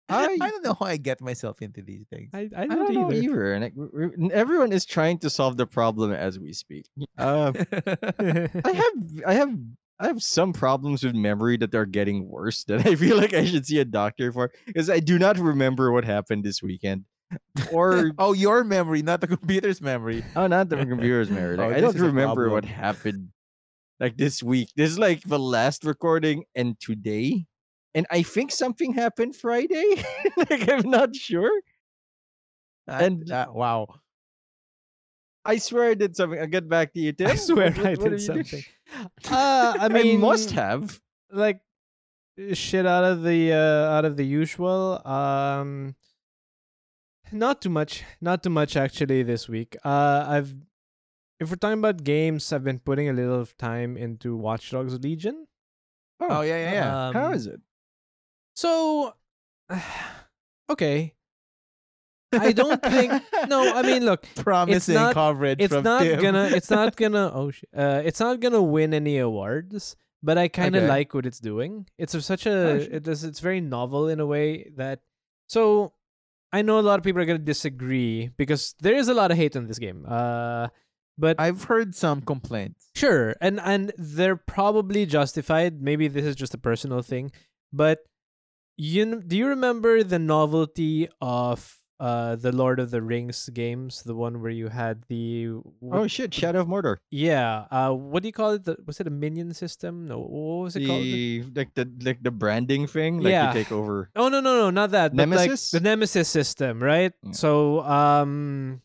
I 0.09 0.37
I 0.39 0.49
don't 0.49 0.63
know 0.63 0.73
how 0.79 0.85
I 0.85 0.97
get 0.97 1.21
myself 1.21 1.61
into 1.61 1.81
these 1.81 2.05
things. 2.09 2.29
I, 2.33 2.49
I 2.55 2.63
I 2.63 2.67
don't, 2.67 2.93
don't 2.93 2.93
know 2.93 3.11
either. 3.11 3.21
either. 3.23 3.53
And 3.53 3.63
like, 3.63 3.73
we're- 3.75 4.07
we're- 4.15 4.29
everyone 4.33 4.71
is 4.71 4.85
trying 4.85 5.17
to 5.19 5.29
solve 5.29 5.57
the 5.57 5.67
problem 5.67 6.11
as 6.13 6.39
we 6.39 6.53
speak. 6.53 6.85
Uh, 7.17 7.51
I 8.65 8.71
have 8.73 8.93
I 9.27 9.33
have 9.33 9.53
I 9.99 10.07
have 10.07 10.21
some 10.21 10.53
problems 10.53 11.03
with 11.03 11.15
memory 11.15 11.57
that 11.57 11.73
are 11.73 11.85
getting 11.85 12.27
worse 12.29 12.63
that 12.65 12.85
I 12.85 12.95
feel 12.95 13.17
like 13.17 13.33
I 13.33 13.43
should 13.45 13.65
see 13.65 13.79
a 13.79 13.85
doctor 13.85 14.31
for 14.31 14.51
because 14.65 14.89
I 14.89 14.99
do 14.99 15.17
not 15.19 15.37
remember 15.39 15.91
what 15.91 16.05
happened 16.05 16.43
this 16.43 16.61
weekend. 16.61 17.05
Or 17.73 18.11
oh, 18.19 18.31
your 18.31 18.63
memory, 18.63 19.01
not 19.01 19.19
the 19.19 19.27
computer's 19.27 19.81
memory. 19.81 20.23
oh 20.37 20.47
not 20.47 20.69
the 20.69 20.77
computer's 20.77 21.29
memory. 21.29 21.57
Like, 21.57 21.71
Oh, 21.73 21.75
I 21.75 21.81
don't 21.81 21.99
remember 21.99 22.49
what 22.49 22.63
happened 22.63 23.29
like 23.99 24.15
this 24.15 24.41
week. 24.41 24.69
This 24.77 24.91
is 24.91 24.99
like 24.99 25.23
the 25.23 25.39
last 25.39 25.83
recording 25.83 26.45
and 26.55 26.79
today. 26.79 27.45
And 27.95 28.05
I 28.11 28.21
think 28.23 28.51
something 28.51 28.93
happened 28.93 29.35
Friday. 29.35 30.03
like 30.37 30.69
I'm 30.69 30.89
not 30.89 31.15
sure. 31.15 31.51
Uh, 32.87 32.99
And- 33.01 33.31
uh, 33.31 33.47
wow. 33.51 33.87
I 35.45 35.57
swear 35.57 35.91
I 35.91 35.93
did 35.93 36.15
something. 36.15 36.37
I'll 36.39 36.47
get 36.47 36.67
back 36.67 36.93
to 36.93 36.99
you, 36.99 37.13
Tim. 37.13 37.27
I 37.27 37.35
swear 37.35 37.71
What- 37.71 37.85
I 37.85 37.89
what- 37.95 38.11
did 38.11 38.11
have 38.11 38.21
you 38.21 38.27
done? 38.27 38.43
something. 38.45 38.63
Uh, 39.31 39.73
I 39.79 39.87
mean, 39.89 40.19
must 40.21 40.51
have. 40.51 40.99
like 41.31 41.59
shit 42.53 42.85
out 42.85 43.03
of 43.03 43.23
the 43.23 43.51
uh, 43.51 43.91
out 43.95 44.05
of 44.05 44.15
the 44.15 44.23
usual. 44.25 45.05
Um, 45.05 45.95
not 47.31 47.61
too 47.61 47.69
much, 47.69 48.03
not 48.21 48.43
too 48.43 48.49
much 48.49 48.77
actually 48.77 49.23
this 49.23 49.49
week. 49.49 49.75
Uh, 49.83 50.23
I've 50.27 50.55
if 51.39 51.49
we're 51.49 51.57
talking 51.57 51.79
about 51.79 52.03
games, 52.03 52.51
I've 52.53 52.63
been 52.63 52.79
putting 52.79 53.09
a 53.09 53.13
little 53.13 53.39
of 53.39 53.57
time 53.57 53.97
into 53.97 54.35
Watch 54.37 54.71
Dogs 54.71 54.97
Legion. 54.99 55.47
Oh, 56.21 56.41
yeah, 56.41 56.57
yeah, 56.57 56.71
yeah. 56.73 57.11
How 57.13 57.27
Um, 57.27 57.33
is 57.33 57.45
it? 57.47 57.59
So, 58.57 59.13
okay. 60.69 61.13
I 62.33 62.51
don't 62.51 62.81
think. 62.81 63.13
No, 63.47 63.71
I 63.73 63.81
mean, 63.83 64.03
look, 64.03 64.25
Promising 64.35 64.95
not- 64.95 65.13
coverage 65.13 65.61
it's 65.61 65.73
from 65.73 65.83
not 65.83 66.01
Tim. 66.01 66.19
gonna. 66.21 66.49
It's 66.57 66.69
not 66.69 66.95
gonna. 66.97 67.31
Oh, 67.33 67.51
sh- 67.51 67.63
uh, 67.75 68.01
it's 68.03 68.19
not 68.19 68.39
gonna 68.41 68.61
win 68.61 68.93
any 68.93 69.19
awards. 69.19 69.95
But 70.23 70.37
I 70.39 70.47
kind 70.49 70.75
of 70.75 70.83
Okay. 70.83 70.89
like 70.89 71.13
what 71.13 71.25
it's 71.27 71.39
doing. 71.39 71.85
It's 71.99 72.15
a, 72.15 72.21
such 72.21 72.45
a. 72.47 72.51
Oh, 72.51 72.79
shit. 72.79 72.93
it 72.93 73.07
is. 73.07 73.23
It's 73.23 73.39
very 73.39 73.61
novel 73.61 74.09
in 74.09 74.19
a 74.19 74.25
way 74.25 74.71
that. 74.75 74.99
So, 75.47 75.93
I 76.51 76.63
know 76.63 76.79
a 76.79 76.81
lot 76.89 76.97
of 76.99 77.05
people 77.05 77.21
are 77.21 77.25
gonna 77.25 77.37
disagree 77.39 78.31
because 78.35 78.73
there 78.81 78.95
is 78.95 79.07
a 79.07 79.13
lot 79.13 79.29
of 79.31 79.37
hate 79.37 79.55
on 79.55 79.67
this 79.67 79.77
game. 79.79 80.03
Uh, 80.09 80.67
but 81.17 81.39
I've 81.39 81.63
heard 81.65 81.93
some 81.95 82.19
complaints. 82.21 82.89
Sure, 82.95 83.35
and 83.39 83.61
and 83.61 83.93
they're 83.97 84.35
probably 84.35 85.05
justified. 85.05 85.79
Maybe 85.81 86.07
this 86.09 86.25
is 86.25 86.35
just 86.35 86.53
a 86.55 86.57
personal 86.59 87.01
thing, 87.03 87.31
but 87.71 87.99
you 88.77 89.21
do 89.21 89.35
you 89.35 89.47
remember 89.47 90.03
the 90.03 90.19
novelty 90.19 91.09
of 91.19 91.75
uh 91.99 92.35
the 92.37 92.51
Lord 92.51 92.79
of 92.79 92.91
the 92.91 93.01
Rings 93.01 93.49
games, 93.49 94.03
the 94.03 94.13
one 94.13 94.39
where 94.39 94.51
you 94.53 94.69
had 94.69 95.01
the 95.09 95.45
what- 95.81 95.97
Oh 95.97 96.05
shit! 96.05 96.31
Shadow 96.31 96.61
of 96.61 96.67
Mordor. 96.67 96.97
yeah, 97.09 97.65
uh 97.71 97.89
what 97.91 98.21
do 98.21 98.29
you 98.29 98.33
call 98.33 98.51
it? 98.53 98.65
The, 98.65 98.77
was 98.85 98.99
it 99.01 99.07
a 99.07 99.09
minion 99.09 99.51
system? 99.57 100.05
No, 100.07 100.19
what 100.21 100.63
was 100.69 100.75
it 100.75 100.85
called? 100.85 101.01
The 101.01 101.43
like 101.55 101.73
the 101.73 101.89
like 102.05 102.21
the 102.21 102.29
branding 102.29 102.85
thing. 102.85 103.17
Like 103.25 103.31
Yeah. 103.31 103.47
you 103.49 103.53
take 103.65 103.71
over. 103.71 104.11
Oh 104.15 104.29
no 104.29 104.41
no 104.41 104.55
no 104.61 104.69
not 104.69 104.91
that 104.91 105.15
Nemesis? 105.17 105.73
like 105.73 105.81
the 105.81 105.89
nemesis 105.89 106.29
system 106.29 106.77
right 106.83 107.13
Yeah. 107.25 107.31
so 107.33 107.81
um 107.81 108.81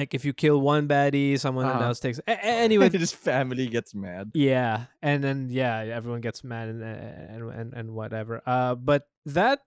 like 0.00 0.14
if 0.18 0.24
you 0.24 0.32
kill 0.32 0.58
one 0.64 0.88
baddie 0.88 1.38
someone 1.38 1.66
Uh-huh. 1.68 1.84
else 1.92 2.00
takes 2.00 2.18
a- 2.26 2.40
anyway 2.64 2.88
his 3.06 3.12
family 3.12 3.68
gets 3.68 3.92
mad. 3.94 4.30
Yeah, 4.34 4.86
and 5.04 5.22
then 5.22 5.48
yeah, 5.52 5.76
everyone 5.98 6.20
gets 6.24 6.40
mad 6.42 6.66
and 6.72 6.80
and 6.82 7.42
and, 7.58 7.68
and 7.78 7.86
whatever. 7.92 8.40
Uh, 8.46 8.74
but 8.74 9.08
that 9.28 9.60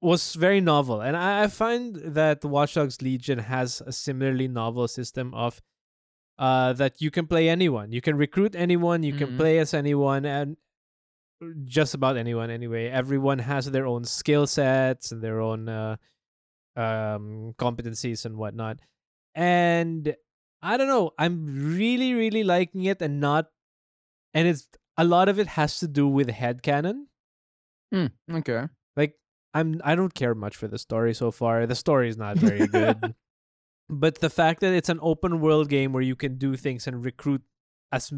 was 0.00 0.34
very 0.36 0.60
novel, 0.60 1.00
and 1.04 1.16
I, 1.16 1.44
I 1.44 1.46
find 1.48 1.96
that 2.16 2.44
Watch 2.44 2.74
Dogs 2.78 3.02
Legion 3.02 3.38
has 3.52 3.82
a 3.84 3.92
similarly 3.92 4.48
novel 4.48 4.88
system 4.88 5.34
of 5.34 5.60
uh 6.40 6.72
that 6.80 7.00
you 7.04 7.10
can 7.12 7.26
play 7.28 7.48
anyone, 7.52 7.92
you 7.92 8.00
can 8.00 8.16
recruit 8.16 8.54
anyone, 8.56 9.02
you 9.04 9.12
can 9.12 9.30
Mhm. 9.36 9.36
play 9.36 9.58
as 9.60 9.74
anyone, 9.74 10.24
and 10.24 10.56
just 11.64 11.92
about 11.94 12.16
anyone 12.16 12.48
anyway. 12.50 12.88
Everyone 12.88 13.40
has 13.44 13.64
their 13.70 13.86
own 13.86 14.04
skill 14.04 14.46
sets 14.46 15.12
and 15.12 15.20
their 15.24 15.40
own 15.40 15.68
uh, 15.68 15.96
um 16.76 17.52
competencies 17.58 18.24
and 18.24 18.36
whatnot. 18.36 18.80
And 19.40 20.14
I 20.62 20.76
don't 20.76 20.88
know, 20.88 21.12
I'm 21.18 21.76
really, 21.76 22.12
really 22.12 22.44
liking 22.44 22.84
it 22.84 23.00
and 23.00 23.20
not 23.20 23.46
and 24.34 24.46
it's 24.46 24.68
a 24.96 25.04
lot 25.04 25.28
of 25.28 25.38
it 25.38 25.46
has 25.48 25.78
to 25.78 25.88
do 25.88 26.06
with 26.06 26.28
head 26.28 26.62
headcanon. 26.62 27.06
Okay. 28.30 28.68
Like 28.96 29.14
I'm 29.54 29.80
I 29.84 29.94
don't 29.94 30.14
care 30.14 30.34
much 30.34 30.56
for 30.56 30.68
the 30.68 30.78
story 30.78 31.14
so 31.14 31.30
far. 31.30 31.66
The 31.66 31.74
story 31.74 32.08
is 32.08 32.16
not 32.16 32.36
very 32.36 32.66
good. 32.66 33.14
but 33.88 34.20
the 34.20 34.30
fact 34.30 34.60
that 34.60 34.72
it's 34.74 34.88
an 34.88 35.00
open 35.02 35.40
world 35.40 35.68
game 35.68 35.92
where 35.92 36.02
you 36.02 36.16
can 36.16 36.36
do 36.36 36.56
things 36.56 36.86
and 36.86 37.04
recruit 37.04 37.42
as 37.90 38.12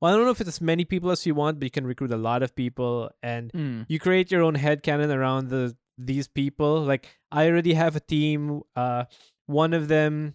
well, 0.00 0.12
I 0.12 0.16
don't 0.16 0.24
know 0.24 0.30
if 0.32 0.40
it's 0.40 0.48
as 0.48 0.60
many 0.60 0.84
people 0.84 1.10
as 1.10 1.24
you 1.26 1.34
want, 1.34 1.60
but 1.60 1.64
you 1.64 1.70
can 1.70 1.86
recruit 1.86 2.10
a 2.10 2.16
lot 2.16 2.42
of 2.42 2.56
people 2.56 3.10
and 3.22 3.52
Mm. 3.52 3.86
you 3.88 4.00
create 4.00 4.32
your 4.32 4.42
own 4.42 4.56
head 4.56 4.82
headcanon 4.82 5.14
around 5.14 5.48
the 5.50 5.76
these 5.98 6.26
people. 6.26 6.80
Like 6.82 7.20
I 7.30 7.46
already 7.46 7.74
have 7.74 7.94
a 7.94 8.00
team. 8.00 8.62
Uh, 8.74 9.04
one 9.46 9.74
of 9.74 9.88
them 9.88 10.34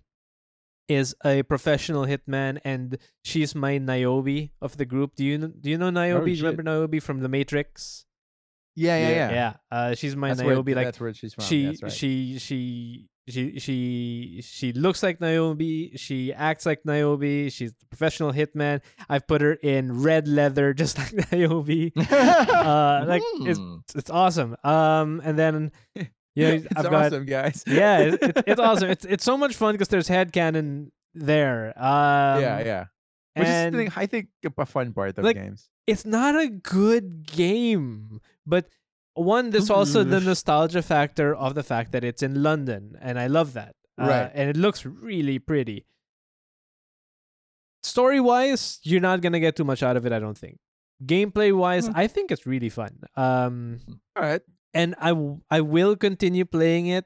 is 0.87 1.15
a 1.25 1.43
professional 1.43 2.05
hitman, 2.05 2.59
and 2.63 2.97
she's 3.23 3.53
my 3.55 3.77
Niobe 3.77 4.49
of 4.61 4.77
the 4.77 4.85
group. 4.85 5.15
Do 5.15 5.23
you 5.25 5.37
do 5.37 5.69
you 5.69 5.77
know 5.77 5.89
Niobe? 5.89 6.25
Do 6.25 6.29
you 6.31 6.35
shit. 6.37 6.43
remember 6.45 6.63
Niobe 6.63 7.01
from 7.01 7.19
The 7.21 7.29
Matrix? 7.29 8.05
Yeah, 8.75 8.97
yeah, 8.97 9.09
yeah. 9.09 9.31
yeah. 9.31 9.53
Uh, 9.71 9.95
she's 9.95 10.15
my 10.15 10.29
That's 10.29 10.43
where, 10.43 10.55
Niobe. 10.55 10.69
like 10.69 10.85
that's 10.85 10.99
where 10.99 11.13
she's 11.13 11.33
from. 11.33 11.45
she 11.45 11.65
that's 11.65 11.81
right. 11.83 11.91
she 11.91 12.37
she 12.37 13.07
she 13.27 13.59
she 13.59 14.41
she 14.45 14.71
looks 14.73 15.01
like 15.01 15.19
Niobe. 15.19 15.97
She 15.97 16.31
acts 16.31 16.65
like 16.65 16.85
Niobe. 16.85 17.51
She's 17.51 17.71
a 17.71 17.85
professional 17.89 18.31
hitman. 18.33 18.81
I've 19.09 19.25
put 19.27 19.41
her 19.41 19.53
in 19.53 20.03
red 20.03 20.27
leather, 20.27 20.73
just 20.77 20.97
like 20.97 21.31
Niobe. 21.31 21.91
Uh, 21.97 23.03
like 23.07 23.23
it's 23.41 23.57
Hmm. 23.59 23.75
it's 23.95 24.09
awesome. 24.11 24.55
Um, 24.63 25.21
and 25.25 25.37
then 25.39 25.71
yeah, 26.37 26.47
it's 26.61 26.67
I've 26.75 26.83
got 26.89 26.93
awesome, 27.05 27.25
guys. 27.25 27.63
yeah, 27.67 27.99
it's, 27.99 28.17
it's, 28.29 28.41
it's 28.47 28.59
awesome. 28.61 28.89
It's 28.89 29.05
it's 29.05 29.23
so 29.23 29.37
much 29.37 29.55
fun 29.55 29.73
because 29.73 29.87
there's 29.89 30.07
headcanon 30.07 30.91
there. 31.13 31.73
Um, 31.77 32.41
yeah, 32.41 32.59
yeah. 32.63 32.85
Which 33.35 33.47
is, 33.47 33.71
the 33.71 33.77
thing, 33.77 33.91
I 33.95 34.05
think, 34.07 34.27
a 34.57 34.65
fun 34.65 34.93
part 34.93 35.17
of 35.17 35.23
like, 35.23 35.35
games. 35.35 35.69
it's 35.85 36.05
not 36.05 36.35
a 36.39 36.47
good 36.49 37.25
game, 37.27 38.19
but 38.45 38.65
one 39.13 39.49
there's 39.53 39.69
also 39.69 40.03
the 40.03 40.19
nostalgia 40.19 40.81
factor 40.81 41.35
of 41.35 41.53
the 41.53 41.63
fact 41.63 41.91
that 41.91 42.03
it's 42.03 42.23
in 42.23 42.41
London, 42.41 42.97
and 43.01 43.19
I 43.19 43.27
love 43.27 43.53
that. 43.53 43.75
Uh, 43.99 44.07
Right. 44.07 44.31
and 44.33 44.49
it 44.49 44.57
looks 44.57 44.85
really 44.85 45.37
pretty. 45.39 45.85
Story 47.83 48.19
wise, 48.19 48.79
you're 48.83 49.01
not 49.01 49.21
gonna 49.21 49.39
get 49.39 49.55
too 49.55 49.63
much 49.63 49.81
out 49.83 49.97
of 49.97 50.05
it, 50.05 50.11
I 50.11 50.19
don't 50.19 50.37
think. 50.37 50.57
Gameplay 51.05 51.55
wise, 51.55 51.87
Hmm. 51.87 51.93
I 51.95 52.07
think 52.07 52.31
it's 52.31 52.45
really 52.45 52.69
fun. 52.69 52.99
Um, 53.15 53.79
All 54.15 54.23
right. 54.23 54.41
And 54.77 54.93
I 55.01 55.09
w- 55.17 55.41
I 55.49 55.61
will 55.65 55.97
continue 55.97 56.45
playing 56.45 56.85
it 56.93 57.05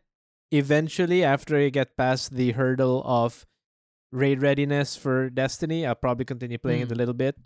eventually 0.52 1.24
after 1.24 1.56
I 1.56 1.72
get 1.72 1.96
past 1.96 2.36
the 2.36 2.52
hurdle 2.52 3.00
of 3.08 3.48
raid 4.12 4.42
readiness 4.44 5.00
for 5.00 5.30
Destiny. 5.32 5.88
I'll 5.88 5.96
probably 5.96 6.26
continue 6.28 6.60
playing 6.60 6.82
it 6.84 6.90
Mm. 6.92 6.96
a 6.98 7.00
little 7.00 7.16
bit. 7.16 7.40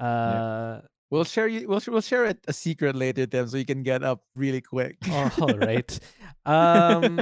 Uh, 0.00 0.80
We'll 1.10 1.24
share 1.26 1.48
you. 1.50 1.66
We'll, 1.66 1.80
sh- 1.82 1.88
we'll 1.90 2.06
share 2.06 2.24
it, 2.24 2.38
a 2.46 2.52
secret 2.54 2.94
later, 2.94 3.26
Tim, 3.26 3.48
so 3.50 3.56
you 3.58 3.66
can 3.66 3.82
get 3.82 4.04
up 4.06 4.22
really 4.38 4.60
quick. 4.62 4.96
all 5.42 5.58
right. 5.58 5.90
Um, 6.46 7.20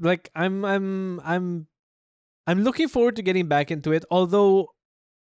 like 0.00 0.28
I'm 0.34 0.64
I'm 0.64 1.20
I'm 1.22 1.68
I'm 2.48 2.64
looking 2.64 2.88
forward 2.88 3.14
to 3.16 3.22
getting 3.22 3.46
back 3.46 3.70
into 3.70 3.92
it. 3.92 4.04
Although 4.10 4.74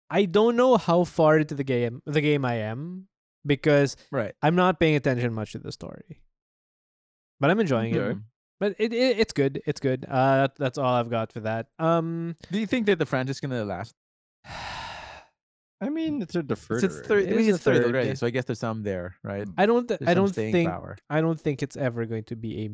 I 0.08 0.24
don't 0.24 0.56
know 0.56 0.78
how 0.78 1.04
far 1.04 1.36
into 1.38 1.54
the 1.54 1.62
game 1.66 2.00
the 2.06 2.22
game 2.22 2.46
I 2.46 2.54
am 2.64 3.08
because 3.44 3.96
right. 4.10 4.32
I'm 4.40 4.54
not 4.56 4.80
paying 4.80 4.96
attention 4.96 5.34
much 5.34 5.52
to 5.52 5.58
the 5.58 5.72
story. 5.72 6.21
But 7.42 7.50
I'm 7.50 7.58
enjoying 7.61 7.94
it. 7.94 8.16
But 8.61 8.76
it, 8.78 8.92
it 8.92 9.18
it's 9.18 9.32
good. 9.34 9.61
It's 9.66 9.80
good. 9.80 10.06
Uh, 10.08 10.46
that, 10.46 10.54
that's 10.56 10.78
all 10.78 10.94
I've 10.94 11.11
got 11.11 11.32
for 11.32 11.40
that. 11.40 11.66
Um, 11.80 12.37
Do 12.52 12.61
you 12.61 12.66
think 12.68 12.87
that 12.87 12.99
the 13.00 13.06
franchise 13.06 13.37
is 13.37 13.40
gonna 13.40 13.64
last? 13.64 13.92
I 15.80 15.88
mean, 15.90 16.22
it's 16.22 16.37
a 16.37 16.42
deferred. 16.44 16.84
It's, 16.84 16.94
it's 16.99 17.08
third. 17.08 17.25
It 17.25 17.32
I 17.32 17.37
mean, 17.37 17.40
is 17.49 17.56
it's 17.56 17.64
the 17.64 17.72
third 17.72 17.82
third. 17.82 17.94
already, 17.94 18.14
so 18.14 18.26
I 18.26 18.30
guess 18.30 18.44
there's 18.44 18.61
some 18.61 18.84
there, 18.84 19.16
right? 19.25 19.49
I 19.58 19.66
don't. 19.66 19.88
Th- 19.88 19.99
I 20.06 20.14
don't 20.14 20.32
think. 20.32 20.68
power. 20.68 20.96
I 21.11 21.20
don't 21.20 21.40
think 21.40 21.62
it's 21.62 21.76
ever 21.76 22.06
going 22.06 22.25
to 22.25 22.37
be 22.37 22.64
a. 22.64 22.70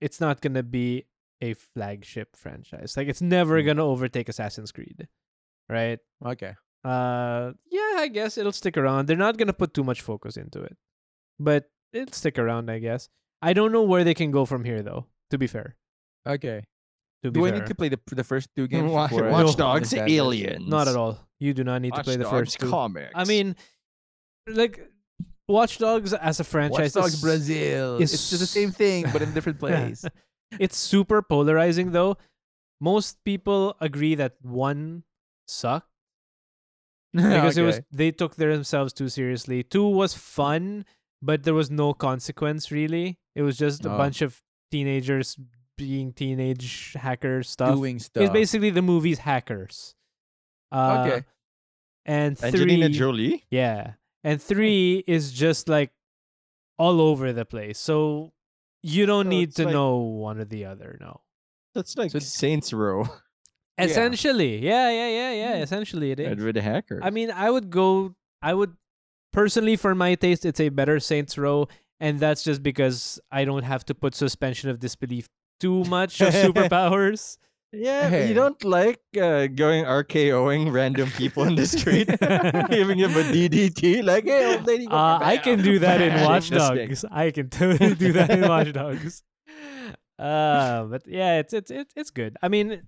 It's 0.00 0.20
not 0.20 0.40
gonna 0.40 0.62
be 0.62 1.06
a 1.40 1.54
flagship 1.54 2.36
franchise. 2.36 2.94
Like 2.96 3.08
it's 3.08 3.20
never 3.20 3.60
Mm. 3.60 3.66
gonna 3.66 3.84
overtake 3.84 4.28
Assassin's 4.28 4.70
Creed, 4.70 5.08
right? 5.68 5.98
Okay. 6.24 6.54
Uh, 6.84 7.52
yeah, 7.68 7.96
I 7.98 8.08
guess 8.12 8.38
it'll 8.38 8.52
stick 8.52 8.76
around. 8.76 9.06
They're 9.08 9.16
not 9.16 9.36
gonna 9.36 9.52
put 9.52 9.74
too 9.74 9.82
much 9.82 10.02
focus 10.02 10.36
into 10.36 10.62
it, 10.62 10.76
but 11.40 11.68
it'll 11.92 12.12
stick 12.12 12.38
around, 12.38 12.70
I 12.70 12.78
guess. 12.78 13.08
I 13.44 13.52
don't 13.52 13.72
know 13.72 13.82
where 13.82 14.04
they 14.04 14.14
can 14.14 14.30
go 14.30 14.44
from 14.44 14.64
here, 14.64 14.82
though. 14.82 15.06
To 15.30 15.38
be 15.38 15.46
fair, 15.46 15.76
Okay. 16.26 16.64
to 17.22 17.30
be 17.30 17.40
Do 17.40 17.46
I 17.46 17.50
need 17.50 17.66
to 17.66 17.74
play 17.74 17.88
the 17.88 17.98
the 18.06 18.24
first 18.24 18.48
two 18.56 18.66
games? 18.68 18.90
Watch, 18.90 19.12
Watch 19.12 19.56
Dogs, 19.56 19.92
Assassin's? 19.92 20.12
Aliens. 20.12 20.66
not 20.68 20.88
at 20.88 20.96
all. 20.96 21.18
You 21.40 21.52
do 21.54 21.64
not 21.64 21.82
need 21.82 21.90
to 21.92 21.96
Watch 21.98 22.06
play 22.06 22.16
the 22.16 22.24
Dogs 22.24 22.38
first 22.54 22.60
two. 22.60 22.70
comics. 22.70 23.12
I 23.14 23.24
mean, 23.24 23.56
like 24.48 24.80
Watch 25.48 25.78
Dogs 25.78 26.12
as 26.14 26.40
a 26.40 26.44
franchise. 26.44 26.70
Watch 26.72 26.92
franchise 26.92 27.02
Dogs 27.02 27.14
is- 27.14 27.20
Brazil. 27.22 27.96
is 28.00 28.12
It's 28.14 28.30
just 28.30 28.40
the 28.40 28.46
same 28.60 28.70
thing, 28.72 29.06
but 29.12 29.20
in 29.22 29.32
different 29.34 29.58
place. 29.64 30.04
it's 30.58 30.76
super 30.76 31.20
polarizing 31.22 31.92
though. 31.92 32.16
Most 32.80 33.22
people 33.24 33.76
agree 33.80 34.14
that 34.16 34.36
one 34.42 35.04
sucked 35.48 35.88
because 37.14 37.56
it 37.58 37.62
was 37.62 37.80
they 37.92 38.10
took 38.10 38.36
themselves 38.36 38.92
too 38.92 39.08
seriously. 39.08 39.62
Two 39.62 39.86
was 39.88 40.14
fun, 40.14 40.84
but 41.24 41.42
there 41.44 41.54
was 41.54 41.70
no 41.70 41.94
consequence 41.94 42.70
really. 42.70 43.18
It 43.34 43.42
was 43.42 43.56
just 43.56 43.84
a 43.84 43.92
Oh. 43.92 43.98
bunch 43.98 44.22
of 44.22 44.40
teenagers 44.70 45.38
being 45.76 46.12
teenage 46.12 46.92
hacker 46.94 47.42
stuff. 47.42 47.74
doing 47.74 47.98
stuff. 47.98 48.22
It's 48.24 48.32
basically 48.32 48.70
the 48.70 48.82
movie's 48.82 49.18
hackers. 49.18 49.94
Uh, 50.70 51.04
Okay. 51.06 51.26
And 52.06 52.36
three, 52.38 52.48
Angelina 52.48 52.88
Jolie. 52.90 53.44
yeah, 53.50 53.94
and 54.22 54.40
three 54.42 55.02
is 55.06 55.32
just 55.32 55.68
like 55.68 55.90
all 56.78 57.00
over 57.00 57.32
the 57.32 57.46
place. 57.46 57.78
So 57.78 58.32
you 58.82 59.06
don't 59.06 59.24
So 59.26 59.30
need 59.30 59.54
to 59.56 59.64
like- 59.64 59.72
know 59.72 59.96
one 59.96 60.38
or 60.38 60.44
the 60.44 60.66
other. 60.66 60.98
No. 61.00 61.22
That's 61.74 61.96
like 61.96 62.10
So- 62.12 62.18
Saints 62.20 62.72
Row. 62.72 63.08
Essentially, 63.78 64.58
yeah, 64.62 64.90
yeah, 64.90 65.08
yeah, 65.08 65.32
yeah. 65.32 65.52
Mm. 65.58 65.62
Essentially, 65.62 66.10
it 66.12 66.20
is. 66.20 66.26
and 66.28 66.38
is. 66.38 66.44
with 66.44 66.54
the 66.54 66.62
hackers. 66.62 67.00
I 67.02 67.10
mean, 67.10 67.30
I 67.32 67.50
would 67.50 67.70
go. 67.70 68.14
I 68.42 68.54
would 68.54 68.76
personally, 69.34 69.76
for 69.76 69.94
my 69.94 70.14
taste, 70.14 70.46
it's 70.46 70.60
a 70.60 70.70
better 70.70 70.98
Saints 71.00 71.36
Row, 71.36 71.68
and 72.00 72.18
that's 72.18 72.42
just 72.42 72.62
because 72.62 73.20
I 73.30 73.44
don't 73.44 73.64
have 73.64 73.84
to 73.86 73.94
put 73.94 74.14
suspension 74.14 74.70
of 74.70 74.78
disbelief 74.78 75.28
too 75.60 75.84
much 75.84 76.20
of 76.22 76.32
superpowers. 76.46 77.36
yeah, 77.72 78.08
Hey. 78.08 78.28
you 78.28 78.34
don't 78.34 78.62
like 78.64 79.00
uh, 79.20 79.46
going 79.48 79.84
RKOing 79.84 80.72
random 80.72 81.10
people 81.18 81.42
in 81.44 81.54
the 81.56 81.66
street, 81.66 82.06
giving 82.70 82.98
them 83.02 83.10
a 83.18 83.24
DDT, 83.34 84.02
like, 84.04 84.24
hey, 84.24 84.54
old 84.54 84.64
lady. 84.66 84.86
Uh, 84.86 85.18
I 85.20 85.36
can 85.36 85.60
do 85.62 85.78
that 85.80 86.00
in 86.00 86.10
Bang, 86.14 86.24
Watch. 86.24 86.50
Dogs. 86.50 87.04
I 87.10 87.30
can 87.32 87.50
totally 87.50 87.94
do 87.94 88.12
that 88.12 88.30
in 88.30 88.46
Watch 88.48 88.72
Dogs. 88.82 89.22
Uh, 90.18 90.84
but 90.84 91.02
yeah, 91.06 91.38
it's 91.40 91.52
it's 91.52 91.70
it's 91.70 91.92
it's 91.96 92.10
good. 92.10 92.36
I 92.40 92.48
mean, 92.48 92.82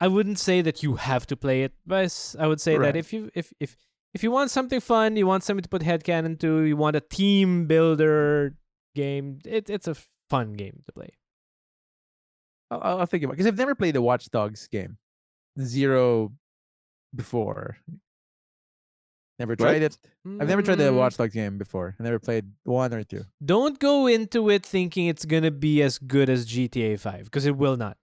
I 0.00 0.08
wouldn't 0.08 0.38
say 0.38 0.60
that 0.60 0.82
you 0.82 0.96
have 0.96 1.26
to 1.28 1.36
play 1.36 1.62
it, 1.62 1.72
but 1.86 2.04
s- 2.04 2.36
I 2.38 2.46
would 2.46 2.60
say 2.60 2.76
Right. 2.76 2.92
that 2.92 2.98
if 2.98 3.12
you 3.12 3.30
if 3.34 3.52
if 3.58 3.76
if 4.14 4.22
you 4.22 4.30
want 4.30 4.50
something 4.50 4.80
fun, 4.80 5.16
you 5.16 5.26
want 5.26 5.44
something 5.44 5.62
to 5.62 5.68
put 5.68 5.82
headcanon 5.82 6.38
to, 6.40 6.62
you 6.62 6.76
want 6.76 6.96
a 6.96 7.00
team 7.00 7.66
builder 7.66 8.54
game, 8.94 9.38
it, 9.44 9.70
it's 9.70 9.88
a 9.88 9.96
fun 10.28 10.52
game 10.52 10.82
to 10.86 10.92
play. 10.92 11.10
I'll, 12.70 13.00
I'll 13.00 13.06
think 13.06 13.22
about 13.24 13.32
because 13.32 13.46
I've 13.46 13.58
never 13.58 13.74
played 13.74 13.94
the 13.94 14.02
Watch 14.02 14.30
Dogs 14.30 14.66
game. 14.66 14.98
Zero 15.60 16.32
before. 17.14 17.76
Never 19.38 19.56
tried 19.56 19.82
it. 19.82 19.98
I've 20.24 20.48
never 20.48 20.62
tried 20.62 20.76
the 20.76 20.84
Mm, 20.84 20.96
Watch 20.96 21.16
Dogs 21.16 21.34
game 21.34 21.58
before. 21.58 21.96
I 21.98 22.02
never 22.02 22.18
played 22.18 22.52
one 22.64 22.92
or 22.94 23.02
two. 23.02 23.24
Don't 23.44 23.78
go 23.78 24.06
into 24.06 24.50
it 24.50 24.64
thinking 24.64 25.06
it's 25.06 25.24
gonna 25.24 25.50
be 25.50 25.82
as 25.82 25.98
good 25.98 26.28
as 26.30 26.46
GTA 26.46 26.98
Five 27.00 27.24
because 27.24 27.44
it 27.46 27.56
will 27.56 27.76
not. 27.76 27.96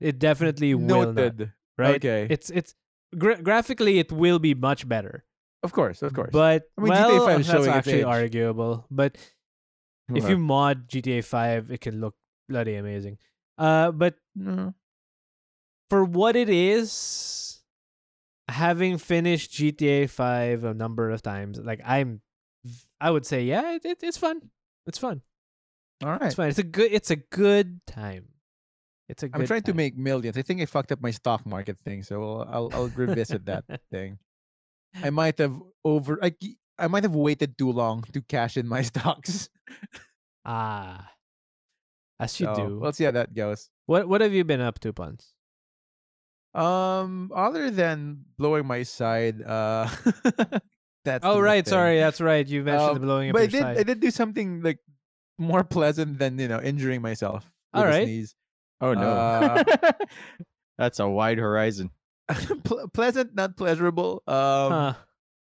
It 0.00 0.18
definitely 0.18 0.74
will 0.74 1.12
not. 1.12 1.34
Right? 1.76 1.96
Okay. 1.96 2.26
It's 2.30 2.50
it's 2.50 2.74
gra- 3.16 3.40
graphically 3.42 3.98
it 3.98 4.12
will 4.12 4.38
be 4.38 4.54
much 4.54 4.88
better. 4.88 5.24
Of 5.62 5.72
course, 5.72 6.02
of 6.02 6.14
course. 6.14 6.30
But 6.32 6.64
I 6.76 6.80
mean, 6.82 6.90
well, 6.90 7.10
GTA 7.10 7.24
5 7.26 7.40
is 7.40 7.46
that's 7.46 7.58
its 7.58 7.68
actually 7.68 8.04
arguable. 8.04 8.86
But 8.90 9.16
if 10.14 10.28
you 10.28 10.38
mod 10.38 10.88
GTA 10.88 11.24
Five, 11.24 11.70
it 11.70 11.80
can 11.80 12.00
look 12.00 12.14
bloody 12.48 12.76
amazing. 12.76 13.18
Uh, 13.58 13.90
but 13.90 14.14
No. 14.34 14.74
for 15.90 16.04
what 16.04 16.36
it 16.36 16.48
is, 16.48 17.60
having 18.48 18.98
finished 18.98 19.52
GTA 19.52 20.08
Five 20.08 20.64
a 20.64 20.72
number 20.74 21.10
of 21.10 21.22
times, 21.22 21.58
like 21.58 21.80
I'm, 21.84 22.22
I 23.00 23.10
would 23.10 23.26
say, 23.26 23.42
yeah, 23.44 23.74
it, 23.74 23.84
it, 23.84 23.98
it's 24.02 24.16
fun. 24.16 24.50
It's 24.86 24.98
fun. 24.98 25.22
All 26.02 26.10
right. 26.10 26.22
It's 26.22 26.36
fun. 26.36 26.48
It's 26.48 26.58
a 26.58 26.62
good. 26.62 26.92
It's 26.92 27.10
a 27.10 27.16
good 27.16 27.80
time. 27.86 28.28
It's 29.08 29.22
a 29.22 29.28
good. 29.28 29.40
I'm 29.40 29.46
trying 29.46 29.62
to 29.62 29.74
make 29.74 29.96
millions. 29.96 30.36
I 30.36 30.42
think 30.42 30.60
I 30.60 30.66
fucked 30.66 30.92
up 30.92 31.00
my 31.00 31.10
stock 31.10 31.46
market 31.46 31.78
thing, 31.80 32.02
so 32.02 32.44
I'll 32.44 32.68
I'll, 32.72 32.88
revisit 32.88 33.46
that 33.46 33.64
thing. 33.90 34.18
I 35.02 35.10
might 35.10 35.38
have 35.38 35.56
over 35.84 36.18
I, 36.22 36.32
I 36.78 36.88
might 36.88 37.04
have 37.04 37.14
waited 37.14 37.56
too 37.56 37.72
long 37.72 38.02
to 38.12 38.20
cash 38.20 38.56
in 38.56 38.68
my 38.68 38.82
stocks. 38.92 39.48
ah, 40.44 41.08
as 42.20 42.38
you 42.40 42.46
So, 42.46 42.54
do. 42.54 42.78
We'll 42.80 42.92
see 42.92 43.04
how 43.04 43.12
that 43.12 43.32
goes. 43.34 43.70
What 43.86 44.08
What 44.08 44.20
have 44.20 44.32
you 44.34 44.44
been 44.44 44.60
up 44.60 44.78
to, 44.80 44.92
Puns? 44.92 45.32
Um, 46.54 47.30
other 47.34 47.70
than 47.70 48.24
blowing 48.36 48.66
my 48.66 48.82
side, 48.82 49.42
uh, 49.42 49.88
that's 51.04 51.24
Oh 51.24 51.40
right, 51.40 51.64
thing. 51.64 51.70
sorry, 51.70 51.98
that's 52.00 52.20
right. 52.20 52.46
You 52.46 52.64
mentioned 52.64 52.96
Um, 52.98 53.02
blowing 53.02 53.32
but 53.32 53.42
I 53.42 53.46
did 53.46 53.60
side. 53.62 53.78
I 53.78 53.82
did 53.84 54.00
do 54.00 54.10
something 54.10 54.62
like 54.62 54.80
more 55.38 55.62
pleasant 55.62 56.18
than 56.18 56.38
you 56.38 56.48
know 56.48 56.60
injuring 56.60 57.00
myself. 57.02 57.48
All 57.72 57.84
right. 57.84 58.04
sneeze. 58.04 58.34
Oh 58.80 58.94
no, 58.94 59.00
Uh, 59.10 59.64
that's 60.78 60.98
a 61.00 61.08
wide 61.08 61.38
horizon. 61.38 61.90
Ple- 62.64 62.88
pleasant, 62.92 63.34
not 63.34 63.56
pleasurable. 63.56 64.22
Um, 64.26 64.70
huh. 64.72 64.94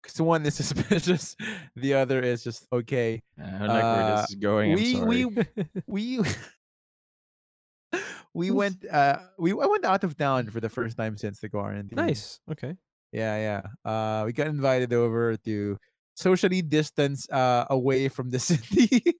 'cause 0.02 0.20
one 0.20 0.44
is 0.44 0.54
suspicious, 0.60 1.36
the 1.76 1.94
other 1.94 2.20
is 2.20 2.44
just 2.44 2.66
okay. 2.72 3.22
I 3.38 3.50
don't 3.64 3.68
like 3.68 3.84
where 3.84 4.02
Uh, 4.04 4.16
this 4.20 4.30
is 4.30 4.36
going. 4.36 4.74
We 4.74 5.00
we 5.00 5.24
we 5.86 6.20
we 8.34 8.50
went 8.50 8.84
uh 8.90 9.18
we 9.38 9.52
I 9.52 9.66
went 9.66 9.84
out 9.84 10.02
of 10.04 10.16
town 10.16 10.50
for 10.50 10.60
the 10.60 10.68
first 10.68 10.96
time 10.96 11.16
since 11.16 11.38
the 11.40 11.48
quarantine. 11.48 11.96
nice. 11.96 12.40
Okay. 12.50 12.76
Yeah, 13.12 13.36
yeah. 13.38 13.62
Uh 13.90 14.24
we 14.26 14.32
got 14.32 14.48
invited 14.48 14.92
over 14.92 15.36
to 15.46 15.78
socially 16.16 16.62
distance 16.62 17.28
uh 17.30 17.64
away 17.70 18.08
from 18.08 18.30
the 18.30 18.38
city, 18.38 19.14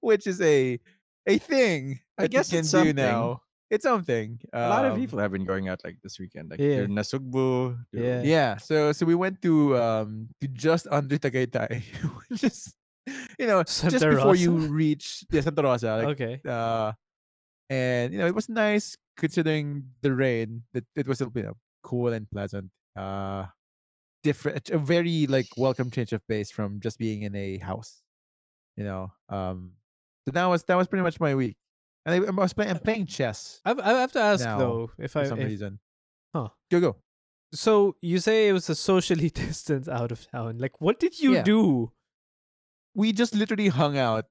which 0.00 0.26
is 0.26 0.40
a 0.40 0.80
a 1.26 1.38
thing 1.38 2.00
I 2.18 2.22
that 2.24 2.32
you 2.32 2.38
guess 2.38 2.50
can 2.50 2.58
it's 2.60 2.70
do 2.70 2.78
something. 2.78 2.96
now. 2.96 3.40
It's 3.70 3.82
something. 3.82 4.38
a 4.52 4.68
lot 4.68 4.84
of 4.84 4.92
Um, 4.92 5.00
people 5.00 5.18
have 5.18 5.32
been 5.32 5.44
going 5.44 5.68
out 5.68 5.80
like 5.82 5.96
this 6.04 6.18
weekend. 6.20 6.50
Like 6.50 6.60
Yeah. 6.60 6.84
they're 6.84 6.88
Nasugbu. 6.88 7.78
they're- 7.90 8.22
Yeah. 8.22 8.22
Yeah, 8.22 8.50
so 8.58 8.92
so 8.92 9.06
we 9.06 9.14
went 9.16 9.40
to 9.42 9.74
um 9.76 10.28
to 10.40 10.46
just 10.48 10.86
under 10.92 11.16
Tagaytay, 11.18 11.82
which 12.30 12.44
is 12.44 12.70
you 13.40 13.46
know 13.48 13.64
just 13.64 13.80
Santa 13.90 14.14
before 14.14 14.36
you 14.36 14.52
reach 14.68 15.24
yeah, 15.32 15.40
Santa 15.40 15.62
Rosa, 15.64 15.96
like 15.96 16.12
okay. 16.14 16.34
uh 16.46 16.92
and 17.72 18.12
you 18.12 18.18
know 18.20 18.28
it 18.28 18.34
was 18.36 18.48
nice 18.52 18.94
considering 19.16 19.88
the 20.04 20.12
rain 20.12 20.62
that 20.76 20.84
it 20.94 21.08
was 21.08 21.20
you 21.20 21.42
know 21.42 21.56
cool 21.82 22.12
and 22.12 22.28
pleasant 22.30 22.68
uh 22.96 23.48
different 24.22 24.68
a 24.70 24.78
very 24.78 25.26
like 25.26 25.48
welcome 25.56 25.90
change 25.90 26.12
of 26.12 26.20
pace 26.28 26.50
from 26.52 26.80
just 26.80 26.96
being 27.00 27.22
in 27.24 27.34
a 27.34 27.58
house 27.58 28.00
you 28.76 28.84
know 28.84 29.12
um 29.32 29.72
so 30.24 30.30
that 30.32 30.46
was 30.46 30.64
that 30.64 30.76
was 30.76 30.88
pretty 30.88 31.02
much 31.02 31.20
my 31.20 31.34
week 31.34 31.56
and 32.06 32.14
i, 32.14 32.26
I 32.26 32.30
was 32.30 32.52
playing 32.52 32.70
i'm 32.72 32.78
playing 32.78 33.06
chess 33.06 33.60
I, 33.64 33.72
I 33.72 33.92
have 34.00 34.12
to 34.12 34.20
ask 34.20 34.44
Now, 34.44 34.58
though, 34.58 34.90
if 34.98 35.12
for 35.12 35.20
I 35.20 35.24
some 35.24 35.38
if, 35.40 35.46
reason 35.48 35.78
Huh. 36.34 36.48
go 36.70 36.80
go 36.80 36.96
so 37.52 37.94
you 38.02 38.18
say 38.18 38.48
it 38.48 38.52
was 38.52 38.68
a 38.68 38.74
socially 38.74 39.30
distance 39.46 39.86
out 39.88 40.10
of 40.10 40.26
town. 40.28 40.58
Like, 40.58 40.80
what 40.80 40.98
did 40.98 41.20
you 41.20 41.34
Yeah. 41.34 41.42
do 41.42 41.92
we 42.94 43.12
just 43.12 43.34
literally 43.34 43.68
hung 43.68 43.96
out 43.96 44.26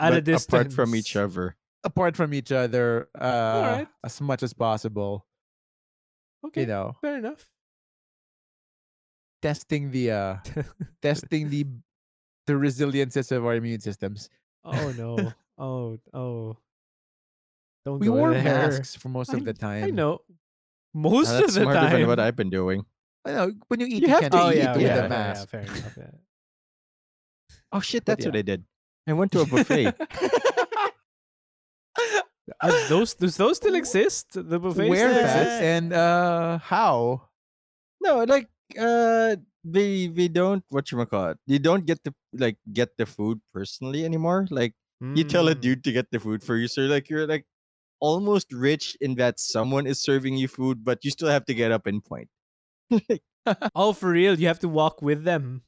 at 0.00 0.12
a 0.12 0.20
distance 0.20 0.46
apart 0.46 0.72
from 0.72 0.94
each 0.96 1.14
other. 1.14 1.56
apart 1.84 2.16
from 2.16 2.34
each 2.34 2.50
other 2.50 3.08
uh 3.14 3.62
right. 3.78 3.88
as 4.02 4.20
much 4.20 4.42
as 4.42 4.52
possible 4.52 5.26
Okay, 6.44 6.62
you 6.62 6.66
know 6.66 6.96
fair 7.00 7.18
enough. 7.18 7.46
testing 9.42 9.90
the 9.90 10.10
uh 10.10 10.36
testing 11.02 11.48
the 11.50 11.66
the 12.46 12.56
resiliences 12.56 13.30
of 13.32 13.44
our 13.44 13.54
immune 13.54 13.80
systems 13.80 14.28
oh 14.66 14.92
no. 14.98 15.32
Oh 15.58 15.98
oh. 16.12 16.56
Don't 17.84 17.98
we 18.00 18.06
go 18.08 18.14
wore 18.14 18.34
there. 18.34 18.42
masks 18.42 18.96
for 18.96 19.08
most 19.08 19.32
I- 19.32 19.38
of 19.38 19.44
the 19.44 19.54
time 19.54 19.84
I 19.84 19.90
know. 19.90 20.20
Most 20.94 21.28
Uh, 21.30 21.34
of 21.34 21.40
that's 21.40 21.54
the 21.54 21.60
smarter 21.62 21.80
time. 21.80 21.92
than 21.92 22.06
what 22.08 22.18
I've 22.18 22.36
been 22.36 22.50
doing. 22.50 22.84
I 23.24 23.32
know 23.32 23.52
when 23.68 23.80
you 23.80 23.86
eat, 23.86 24.02
You 24.02 24.08
you, 24.08 24.08
have 24.08 24.20
can't 24.20 24.32
to 24.32 24.42
oh 24.42 24.50
eat 24.50 24.56
yeah, 24.58 24.72
with 24.72 24.82
yeah, 24.82 24.94
a 24.94 25.02
yeah, 25.02 25.08
mask. 25.08 25.40
yeah, 25.40 25.46
fair 25.50 25.60
enough. 25.62 25.96
Yeah. 25.96 26.10
Oh 27.72 27.80
shit, 27.80 28.04
But 28.04 28.18
that's 28.18 28.26
what. 28.26 28.36
I 28.36 28.42
did. 28.42 28.64
I 29.06 29.12
went 29.12 29.32
to 29.32 29.40
a 29.40 29.46
buffet. 29.46 29.92
Are 32.62 32.70
those 32.88 33.14
does 33.14 33.36
those 33.36 33.56
still 33.56 33.74
exist? 33.74 34.28
The 34.34 34.58
buffets 34.58 34.88
Where 34.88 35.10
still 35.10 35.22
that 35.24 35.62
and 35.62 35.92
uh 35.92 36.58
how? 36.58 37.22
no, 38.00 38.22
like 38.24 38.48
uh 38.78 39.36
they 39.66 40.06
they 40.06 40.28
don't 40.28 40.62
what 40.70 40.90
you 40.92 41.04
call 41.06 41.30
it. 41.34 41.38
You 41.46 41.58
don't 41.58 41.84
get 41.86 42.02
to 42.04 42.14
like 42.32 42.56
get 42.72 42.96
the 42.96 43.06
food 43.06 43.40
personally 43.52 44.04
anymore. 44.04 44.46
Like 44.50 44.74
you 45.00 45.24
tell 45.24 45.48
a 45.48 45.54
Mm. 45.54 45.60
dude 45.60 45.84
to 45.84 45.92
get 45.92 46.10
the 46.10 46.20
food 46.20 46.42
for 46.42 46.56
you. 46.56 46.68
So 46.68 46.82
like 46.82 47.10
you're 47.10 47.26
like 47.26 47.44
almost 48.00 48.52
rich 48.52 48.96
in 49.00 49.16
that 49.16 49.40
someone 49.40 49.86
is 49.86 50.00
serving 50.00 50.36
you 50.36 50.48
food, 50.48 50.84
but 50.84 51.04
you 51.04 51.10
still 51.10 51.28
have 51.28 51.44
to 51.46 51.54
get 51.54 51.72
up 51.72 51.86
and 51.86 52.04
point. 52.04 52.28
Oh, 53.74 53.92
for 53.92 54.10
real? 54.10 54.34
You 54.38 54.48
have 54.48 54.58
to 54.60 54.68
walk 54.68 55.02
with 55.02 55.22
them. 55.24 55.62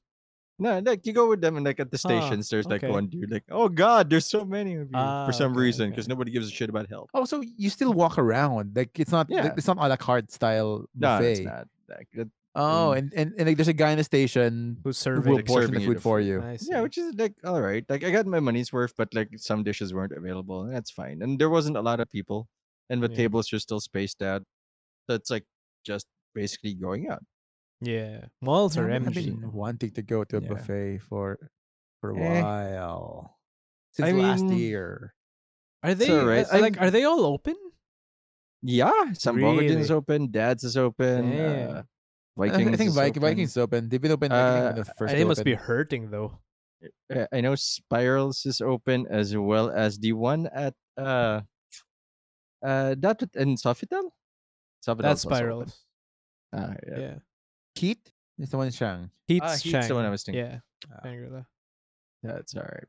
No, 0.59 0.81
like 0.81 1.07
you 1.07 1.13
go 1.13 1.29
with 1.29 1.41
them 1.41 1.57
and 1.57 1.65
like 1.65 1.79
at 1.79 1.93
the 1.93 2.01
Ah, 2.03 2.09
stations, 2.11 2.49
there's 2.51 2.67
like 2.67 2.83
okay. 2.83 2.91
one 2.93 3.07
dude 3.07 3.31
like, 3.31 3.45
oh 3.49 3.69
god, 3.69 4.11
there's 4.11 4.27
so 4.27 4.45
many 4.45 4.75
of 4.75 4.89
you 4.91 4.99
Ah, 4.99 5.25
for 5.27 5.33
some 5.33 5.53
okay, 5.53 5.61
reason 5.61 5.85
okay. 5.87 5.91
because 5.95 6.09
nobody 6.09 6.33
gives 6.33 6.49
a 6.49 6.51
shit 6.51 6.69
about 6.69 6.89
health. 6.89 7.09
Oh, 7.15 7.25
so 7.25 7.41
you 7.57 7.71
still 7.71 7.93
walk 7.93 8.19
around 8.19 8.75
like 8.75 8.99
it's 8.99 9.13
not 9.13 9.27
Yeah. 9.31 9.55
it's 9.57 9.69
not 9.69 9.79
a 9.79 9.87
la 9.87 9.95
carte 9.97 10.33
style 10.33 10.87
buffet. 10.97 11.23
No, 11.23 11.29
it's 11.29 11.41
not. 11.47 11.69
Like, 11.89 12.09
that- 12.15 12.31
Oh, 12.59 12.91
Mm. 12.93 12.99
and, 12.99 13.13
and 13.15 13.29
and 13.39 13.47
like 13.47 13.57
there's 13.57 13.69
a 13.71 13.73
guy 13.73 13.93
in 13.93 13.99
the 13.99 14.05
station 14.05 14.79
Who's 14.83 14.99
who 14.99 15.03
serving? 15.15 15.31
will 15.31 15.37
like, 15.39 15.47
portion 15.47 15.69
serving 15.69 15.81
the 15.81 15.87
food 15.87 15.97
the 15.99 16.01
for 16.03 16.19
you. 16.21 16.43
I 16.43 16.57
see. 16.57 16.73
Yeah, 16.73 16.81
which 16.83 16.99
is 16.99 17.15
like 17.15 17.35
all 17.45 17.61
right. 17.63 17.85
Like 17.89 18.03
I 18.05 18.11
got 18.11 18.27
my 18.27 18.41
money's 18.41 18.73
worth, 18.73 18.95
but 18.99 19.15
like 19.15 19.31
some 19.39 19.63
dishes 19.63 19.95
weren't 19.95 20.11
available. 20.13 20.65
and 20.67 20.75
That's 20.75 20.91
fine. 20.91 21.23
And 21.23 21.39
there 21.39 21.51
wasn't 21.51 21.77
a 21.79 21.83
lot 21.83 22.01
of 22.01 22.11
people, 22.11 22.49
and 22.91 23.01
the 23.03 23.09
Yeah. 23.09 23.17
tables 23.31 23.53
are 23.55 23.61
still 23.63 23.79
spaced 23.81 24.23
out. 24.23 24.43
So 25.07 25.15
it's 25.15 25.31
like 25.31 25.47
just 25.87 26.07
basically 26.35 26.75
going 26.75 27.09
out. 27.09 27.23
yeah, 27.81 28.27
malls 28.43 28.75
Yeah, 28.75 28.83
are 28.83 28.91
I've 28.91 29.15
been 29.15 29.53
wanting 29.55 29.93
to 29.95 30.03
go 30.03 30.25
to 30.25 30.39
a 30.39 30.41
Yeah. 30.43 30.49
buffet 30.51 30.99
for 31.07 31.39
for 32.03 32.11
a 32.11 32.19
Eh. 32.19 32.43
while 32.43 33.39
since 33.95 34.09
I 34.09 34.13
last 34.13 34.45
year. 34.51 35.15
Are 35.87 35.95
they 35.95 36.11
alright. 36.11 36.47
uh, 36.51 36.59
like? 36.59 36.75
I'm- 36.77 36.83
Are 36.83 36.91
they 36.91 37.05
all 37.05 37.23
open? 37.25 37.55
Yeah, 38.63 39.13
some 39.15 39.37
Really? 39.37 39.67
is 39.71 39.91
open. 39.93 40.31
Dad's 40.33 40.65
is 40.65 40.77
open. 40.77 41.31
Damn. 41.31 41.39
Uh, 41.39 41.71
I 41.71 41.75
think, 41.75 41.87
Vikings. 42.39 42.69
I 42.73 42.77
think 42.77 42.89
is 42.91 42.95
Vik- 42.95 43.11
open. 43.19 43.23
Vikings 43.23 43.57
open. 43.57 43.89
They've 43.89 44.01
been 44.01 44.13
open. 44.13 44.31
I 44.33 44.55
think, 44.55 44.65
Uh, 44.65 44.73
the 44.73 44.85
first 44.95 45.15
they 45.15 45.25
must 45.25 45.45
be 45.45 45.55
hurting 45.55 46.11
though. 46.11 46.39
Uh, 47.11 47.27
I 47.33 47.41
know 47.43 47.55
Spirals 47.57 48.47
is 48.47 48.61
open 48.63 49.07
as 49.11 49.37
well 49.37 49.69
as 49.71 49.99
the 49.99 50.13
one 50.15 50.47
at 50.55 50.75
uh 50.97 51.43
uh 52.63 52.95
that 52.99 53.23
at- 53.23 53.35
in 53.37 53.57
Sofitel. 53.57 54.11
Sofitel 54.87 55.03
That's 55.03 55.23
spirals. 55.23 55.85
Ah, 56.55 56.75
yeah. 56.87 56.99
Yeah. 56.99 57.19
Heat 57.75 58.13
is 58.39 58.51
the 58.51 58.57
one 58.57 58.67
in 58.67 58.73
Shang. 58.73 59.11
Heat's, 59.27 59.45
Ah, 59.45 59.57
Heat's 59.59 59.89
the 59.89 59.95
one 59.95 60.07
I 60.07 60.11
was 60.11 60.23
thinking. 60.23 60.45
Yeah. 60.45 60.61
Ah. 60.91 61.01
Shangri-La. 61.03 61.43
That's 62.23 62.55
all 62.57 62.63
right. 62.63 62.89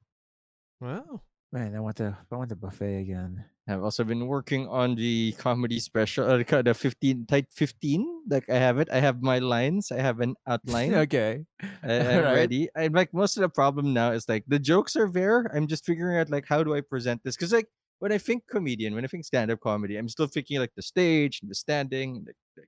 Wow. 0.82 1.22
Man, 1.52 1.76
I 1.76 1.80
want 1.82 1.98
the 1.98 2.16
I 2.32 2.36
want 2.38 2.50
the 2.50 2.56
buffet 2.56 3.02
again. 3.02 3.44
I've 3.70 3.84
also 3.84 4.04
been 4.04 4.28
working 4.28 4.68
on 4.68 4.96
the 4.96 5.34
comedy 5.38 5.80
special, 5.80 6.26
uh, 6.26 6.38
the 6.38 6.64
the 6.64 6.74
15 6.74 7.26
type 7.28 7.46
15. 7.54 8.24
Like 8.30 8.50
I 8.50 8.56
have 8.56 8.80
it. 8.80 8.90
I 8.92 9.00
have 9.00 9.22
my 9.22 9.40
lines. 9.40 9.92
I 9.92 10.02
have 10.02 10.20
an 10.22 10.36
outline. 10.48 10.94
okay. 11.06 11.46
I, 11.62 11.68
I'm 11.84 12.24
Alright. 12.26 12.36
ready. 12.36 12.70
I'm 12.76 12.94
like 12.94 13.14
most 13.14 13.38
of 13.38 13.42
the 13.42 13.50
problem 13.50 13.94
now 13.94 14.12
is 14.12 14.28
like 14.28 14.44
the 14.48 14.60
jokes 14.60 14.96
are 14.96 15.10
there. 15.12 15.50
I'm 15.56 15.68
just 15.68 15.86
figuring 15.86 16.18
out 16.18 16.30
like 16.30 16.46
how 16.48 16.64
do 16.64 16.74
I 16.76 16.82
present 16.82 17.22
this? 17.24 17.36
Because 17.36 17.54
like 17.54 17.68
when 18.00 18.12
I 18.12 18.18
think 18.18 18.44
comedian, 18.50 18.96
when 18.96 19.04
I 19.04 19.08
think 19.08 19.26
stand-up 19.26 19.60
comedy, 19.60 19.98
I'm 19.98 20.10
still 20.10 20.28
thinking 20.28 20.60
like 20.60 20.72
the 20.76 20.82
stage, 20.82 21.42
the 21.44 21.54
standing, 21.54 22.24
the, 22.26 22.34
the, 22.56 22.64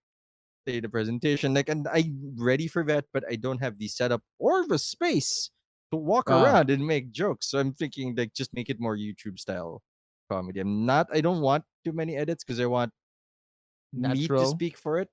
the, 0.66 0.80
the 0.82 0.90
presentation. 0.90 1.54
Like, 1.54 1.70
and 1.70 1.88
I'm 1.88 2.36
ready 2.38 2.68
for 2.68 2.84
that, 2.86 3.06
but 3.14 3.24
I 3.30 3.36
don't 3.38 3.60
have 3.60 3.78
the 3.80 3.88
setup 3.88 4.22
or 4.40 4.68
the 4.68 4.78
space 4.78 5.50
to 5.92 5.98
walk 5.98 6.30
Ah. 6.30 6.44
around 6.44 6.70
and 6.70 6.86
make 6.86 7.12
jokes. 7.12 7.50
So 7.50 7.60
I'm 7.60 7.74
thinking 7.74 8.14
like 8.16 8.34
just 8.34 8.54
make 8.54 8.70
it 8.70 8.80
more 8.80 8.98
YouTube 8.98 9.40
style 9.40 9.82
comedy. 10.32 10.60
I'm 10.64 10.86
not. 10.86 11.08
I 11.12 11.20
don't 11.20 11.42
want 11.42 11.64
too 11.84 11.92
many 11.92 12.16
edits 12.16 12.44
because 12.44 12.60
I 12.60 12.68
want 12.68 12.92
me 13.94 14.28
to 14.28 14.46
speak 14.48 14.78
for 14.78 15.00
it. 15.04 15.10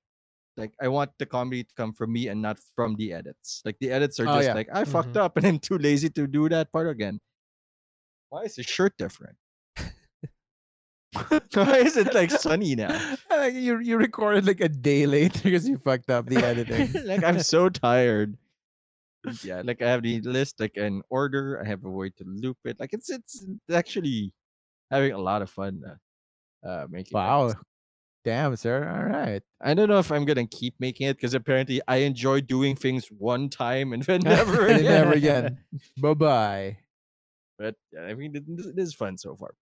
Like 0.55 0.71
I 0.81 0.87
want 0.87 1.11
the 1.19 1.25
comedy 1.25 1.63
to 1.63 1.73
come 1.75 1.91
from 1.93 2.11
me 2.11 2.27
and 2.27 2.41
not 2.41 2.57
from 2.75 2.95
the 2.95 3.11
edits. 3.13 3.61
Like 3.65 3.77
the 3.79 3.91
edits 3.91 4.19
are 4.19 4.27
Oh, 4.27 4.35
just 4.39 4.47
yeah. 4.51 4.53
like 4.59 4.67
I 4.73 4.83
fucked 4.83 5.15
Mhm. 5.15 5.23
up 5.23 5.37
and 5.37 5.45
I'm 5.47 5.59
too 5.59 5.77
lazy 5.77 6.09
to 6.19 6.27
do 6.27 6.47
that 6.49 6.71
part 6.71 6.87
again. 6.89 7.19
Why 8.29 8.43
is 8.43 8.55
the 8.55 8.63
shirt 8.63 8.93
different? 8.97 9.37
Why 11.53 11.77
is 11.81 11.97
it 11.97 12.13
like 12.13 12.29
sunny 12.31 12.75
now? 12.75 12.93
like 13.31 13.53
you 13.67 13.79
you 13.79 13.97
recorded 13.97 14.45
like 14.45 14.61
a 14.61 14.69
day 14.69 15.05
later 15.07 15.39
because 15.43 15.67
you 15.67 15.77
fucked 15.77 16.09
up 16.09 16.27
the 16.27 16.37
editing. 16.43 16.91
like 17.05 17.23
I'm 17.23 17.39
so 17.41 17.67
tired. 17.69 18.37
Yeah, 19.43 19.61
like 19.65 19.81
I 19.81 19.89
have 19.89 20.03
the 20.03 20.21
list 20.21 20.59
like 20.59 20.77
an 20.77 21.01
order. 21.09 21.59
I 21.63 21.67
have 21.67 21.83
a 21.83 21.89
way 21.89 22.11
to 22.19 22.23
loop 22.23 22.57
it. 22.63 22.79
Like 22.79 22.93
it's 22.93 23.09
it's 23.09 23.43
actually 23.71 24.31
having 24.91 25.11
a 25.11 25.17
lot 25.17 25.41
of 25.41 25.49
fun. 25.49 25.81
Uh, 25.85 26.67
uh 26.67 26.87
making 26.89 27.11
it. 27.11 27.13
wow. 27.15 27.53
Damn, 28.25 28.55
sir. 28.57 28.83
All 28.87 29.05
right. 29.05 29.41
I 29.61 29.73
don't 29.73 29.87
know 29.87 29.99
if 29.99 30.11
I'm 30.11 30.25
gonna 30.25 30.45
keep 30.47 30.75
making 30.79 31.07
it 31.07 31.15
because 31.15 31.33
apparently 31.33 31.81
I 31.87 31.97
enjoy 31.97 32.41
doing 32.41 32.75
things 32.75 33.07
one 33.07 33.49
time 33.49 33.93
and 33.93 34.03
then 34.03 34.21
never 34.25 34.67
again. 34.67 34.83
never 34.83 35.11
again. 35.13 35.57
Bye 35.97 36.13
bye. 36.13 36.77
But 37.57 37.75
I 37.99 38.13
mean, 38.13 38.35
it, 38.35 38.43
it 38.47 38.77
is 38.77 38.93
fun 38.93 39.17
so 39.17 39.35
far. 39.35 39.53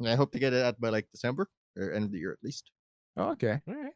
And 0.00 0.08
I 0.08 0.14
hope 0.14 0.32
to 0.32 0.38
get 0.38 0.52
it 0.52 0.62
out 0.64 0.80
by 0.80 0.90
like 0.90 1.06
December 1.12 1.48
or 1.76 1.92
end 1.92 2.04
of 2.04 2.12
the 2.12 2.18
year 2.18 2.32
at 2.32 2.38
least. 2.42 2.70
Oh, 3.16 3.30
Okay. 3.30 3.60
All 3.66 3.74
right. 3.74 3.92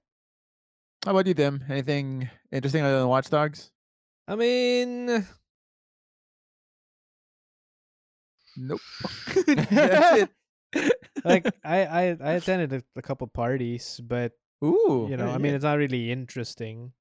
How 1.05 1.13
about 1.13 1.27
you, 1.27 1.35
Tim? 1.35 1.63
Anything 1.69 2.29
interesting 2.51 2.83
other 2.83 2.99
than 2.99 3.09
Watch 3.09 3.31
Dogs? 3.31 3.71
I 4.27 4.35
mean, 4.37 5.27
Nope. 8.59 8.81
That's 9.47 10.23
it. 10.27 10.31
like 11.25 11.47
I 11.65 11.87
I 11.87 12.03
I 12.21 12.33
attended 12.35 12.73
a, 12.73 12.83
a 12.97 13.03
couple 13.03 13.27
parties, 13.29 14.01
but 14.05 14.33
Ooh. 14.65 15.07
you 15.09 15.17
know, 15.17 15.27
yeah, 15.29 15.35
I 15.35 15.39
mean, 15.39 15.55
it's 15.55 15.65
not 15.65 15.79
really 15.79 16.11
interesting. 16.11 16.93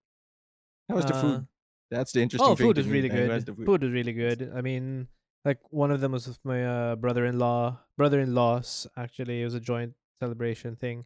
How 0.88 0.96
was 0.96 1.06
the 1.06 1.16
Uh, 1.16 1.22
food? 1.22 1.48
That's 1.92 2.12
the 2.14 2.22
interesting 2.22 2.48
Oh, 2.48 2.56
thing. 2.56 2.68
food 2.68 2.78
is 2.78 2.88
really 2.88 3.10
good. 3.10 3.46
food? 3.46 3.66
Food 3.66 3.84
is 3.84 3.92
really 3.92 4.14
good. 4.14 4.52
I 4.56 4.62
mean, 4.62 5.08
like 5.44 5.60
one 5.72 5.92
of 5.92 6.00
them 6.00 6.12
was 6.14 6.28
with 6.28 6.40
my 6.46 6.64
uh, 6.66 6.96
brother-in-law, 6.96 7.80
brother-in-laws. 7.98 8.88
Actually, 8.96 9.42
it 9.42 9.46
was 9.46 9.56
a 9.56 9.60
joint 9.60 9.94
celebration 10.20 10.76
thing, 10.76 11.06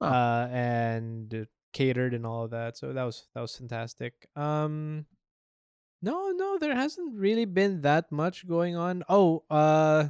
Oh. 0.00 0.06
uh, 0.08 0.48
and 0.50 1.32
uh, 1.34 1.44
catered 1.72 2.12
and 2.14 2.26
all 2.26 2.44
of 2.44 2.50
that. 2.50 2.76
So 2.76 2.92
that 2.92 3.04
was 3.04 3.28
that 3.34 3.40
was 3.40 3.56
fantastic. 3.56 4.28
Um, 4.36 5.06
no, 6.02 6.30
no, 6.30 6.58
there 6.58 6.74
hasn't 6.74 7.14
really 7.18 7.44
been 7.46 7.82
that 7.82 8.10
much 8.12 8.46
going 8.46 8.76
on. 8.76 9.02
Oh, 9.08 9.44
uh, 9.50 10.08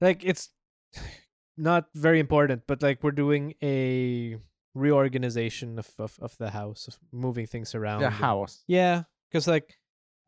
like 0.00 0.24
it's 0.24 0.50
not 1.56 1.86
very 1.94 2.20
important, 2.20 2.62
but 2.66 2.82
like 2.82 3.02
we're 3.02 3.10
doing 3.12 3.54
a 3.62 4.36
reorganization 4.74 5.78
of 5.78 5.88
of, 5.98 6.18
of 6.20 6.36
the 6.38 6.50
house, 6.50 6.88
of 6.88 6.98
moving 7.12 7.46
things 7.46 7.74
around. 7.74 8.00
the 8.00 8.10
house. 8.10 8.64
yeah, 8.66 9.02
because 9.30 9.46
like, 9.48 9.78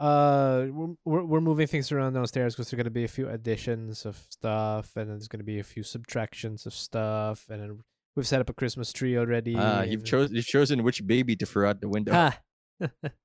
uh, 0.00 0.66
we're- 0.70 1.24
we're 1.24 1.40
moving 1.40 1.66
things 1.66 1.90
around 1.92 2.12
downstairs 2.14 2.54
because 2.54 2.70
there's 2.70 2.76
gonna 2.78 2.90
be 2.90 3.04
a 3.04 3.08
few 3.08 3.28
additions 3.28 4.04
of 4.06 4.16
stuff, 4.28 4.96
and 4.96 5.08
then 5.08 5.16
there's 5.16 5.28
gonna 5.28 5.44
be 5.44 5.58
a 5.60 5.64
few 5.64 5.82
subtractions 5.82 6.66
of 6.66 6.74
stuff, 6.74 7.46
and 7.48 7.62
then 7.62 7.78
we've 8.16 8.26
set 8.26 8.40
up 8.40 8.50
a 8.50 8.54
Christmas 8.54 8.92
tree 8.92 9.16
already. 9.16 9.54
Ah, 9.56 9.82
you've 9.82 10.04
chosen 10.04 10.34
you've 10.36 10.46
chosen 10.46 10.82
which 10.82 11.06
baby 11.06 11.36
to 11.36 11.46
throw 11.46 11.68
out 11.70 11.80
the 11.80 11.88
window. 11.88 12.30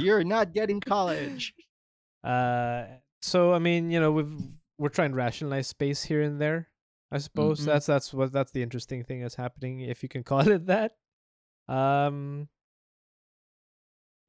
You're 0.00 0.24
not 0.24 0.52
getting 0.52 0.80
college. 0.80 1.54
uh, 2.24 2.84
so 3.22 3.52
I 3.52 3.58
mean, 3.58 3.90
you 3.90 4.00
know, 4.00 4.12
we've 4.12 4.32
we're 4.78 4.88
trying 4.88 5.10
to 5.10 5.16
rationalize 5.16 5.66
space 5.66 6.02
here 6.04 6.22
and 6.22 6.40
there. 6.40 6.68
I 7.12 7.18
suppose 7.18 7.60
Mhm. 7.60 7.64
that's 7.66 7.86
that's 7.86 8.14
what 8.14 8.32
that's 8.32 8.52
the 8.52 8.62
interesting 8.62 9.02
thing 9.04 9.20
that's 9.22 9.34
happening, 9.34 9.80
if 9.80 10.02
you 10.02 10.08
can 10.08 10.22
call 10.30 10.46
it 10.48 10.66
that. 10.66 10.92
Um, 11.68 12.48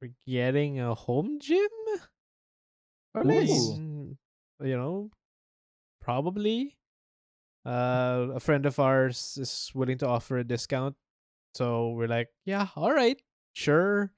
we're 0.00 0.14
getting 0.26 0.80
a 0.80 0.94
home 0.94 1.38
gym. 1.40 1.68
Oh, 3.14 3.20
I 3.20 3.22
nice. 3.24 3.50
you 3.78 4.16
know, 4.60 5.10
probably. 6.00 6.76
Uh, 7.64 8.26
a 8.34 8.40
friend 8.40 8.66
of 8.66 8.80
ours 8.80 9.38
is 9.40 9.70
willing 9.74 9.96
to 9.98 10.06
offer 10.08 10.36
a 10.38 10.42
discount, 10.44 10.96
so 11.54 11.90
we're 11.90 12.08
like, 12.08 12.28
yeah, 12.44 12.66
all 12.74 12.92
right, 12.92 13.22
sure. 13.52 14.12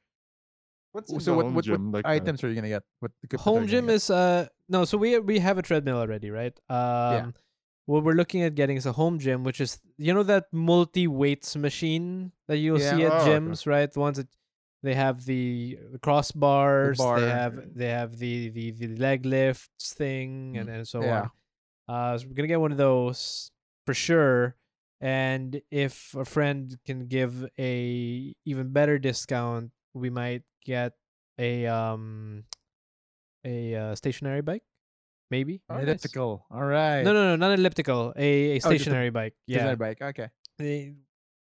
What's 0.95 1.11
So 1.25 1.35
what 1.35 1.51
what, 1.53 1.65
gym? 1.65 1.91
what 1.91 1.93
Like, 1.93 2.07
uh, 2.07 2.11
items 2.11 2.45
are 2.45 2.49
you 2.49 2.55
gonna 2.55 2.69
get? 2.69 2.83
What 3.01 3.11
Home 3.41 3.67
gym 3.67 3.91
is 3.91 4.11
uh 4.11 4.47
no, 4.69 4.85
so 4.85 4.97
we 4.97 5.19
we 5.19 5.41
have 5.41 5.59
a 5.59 5.63
treadmill 5.63 5.99
already, 5.99 6.31
right? 6.31 6.55
Um, 6.71 7.35
what 7.87 8.05
we're 8.05 8.15
looking 8.15 8.43
at 8.43 8.55
getting 8.55 8.77
is 8.77 8.87
a 8.87 8.93
home 8.93 9.19
gym, 9.19 9.43
which 9.43 9.61
is 9.61 9.81
you 9.99 10.15
know 10.15 10.23
that 10.23 10.47
multi 10.53 11.09
weights 11.09 11.57
machine 11.57 12.31
that 12.47 12.59
you'll 12.59 12.79
see 12.79 13.05
at 13.05 13.13
Oh, 13.13 13.33
okay. 13.33 13.51
gyms, 13.51 13.67
right? 13.67 13.91
The 13.91 13.99
ones 13.99 14.19
that 14.19 14.29
they 14.85 14.95
have 14.95 15.25
the, 15.25 15.79
the 15.91 15.99
crossbars, 15.99 16.99
bar. 16.99 17.19
they 17.19 17.27
have 17.27 17.75
they 17.75 17.89
have 17.89 18.19
the 18.19 18.51
the, 18.51 18.71
the 18.71 18.87
leg 18.97 19.27
lifts 19.27 19.93
thing, 19.95 20.57
and, 20.57 20.69
Mm, 20.71 20.75
and 20.77 20.89
so 20.89 21.03
yeah. 21.03 21.27
on. 21.27 21.31
Uh, 21.89 22.19
so 22.19 22.27
we're 22.29 22.35
gonna 22.35 22.49
get 22.49 22.61
one 22.61 22.71
of 22.73 22.79
those 22.79 23.51
for 23.85 23.95
sure. 23.95 24.55
And 25.01 25.61
if 25.71 26.15
a 26.15 26.25
friend 26.25 26.79
can 26.87 27.09
give 27.09 27.45
a 27.59 28.33
even 28.47 28.71
better 28.73 28.99
discount, 28.99 29.73
we 29.93 30.09
might 30.09 30.43
get 30.65 30.93
a 31.39 31.67
um 31.67 32.45
a 33.45 33.75
uh, 33.75 33.95
stationary 33.95 34.41
bike, 34.41 34.63
maybe. 35.31 35.61
Oh, 35.69 35.75
An 35.75 35.81
nice. 35.85 35.89
elliptical. 36.01 36.47
All 36.51 36.65
right. 36.65 37.03
No, 37.03 37.13
no, 37.13 37.35
no, 37.35 37.37
not 37.37 37.53
elliptical. 37.59 38.13
A, 38.17 38.53
a 38.53 38.55
just 38.57 38.67
a 38.67 38.69
stationary 38.79 39.11
bike. 39.11 39.35
Stationary 39.49 39.71
Yeah. 39.71 39.75
bike. 39.77 40.01
Okay. 40.03 40.29
The, 40.59 40.95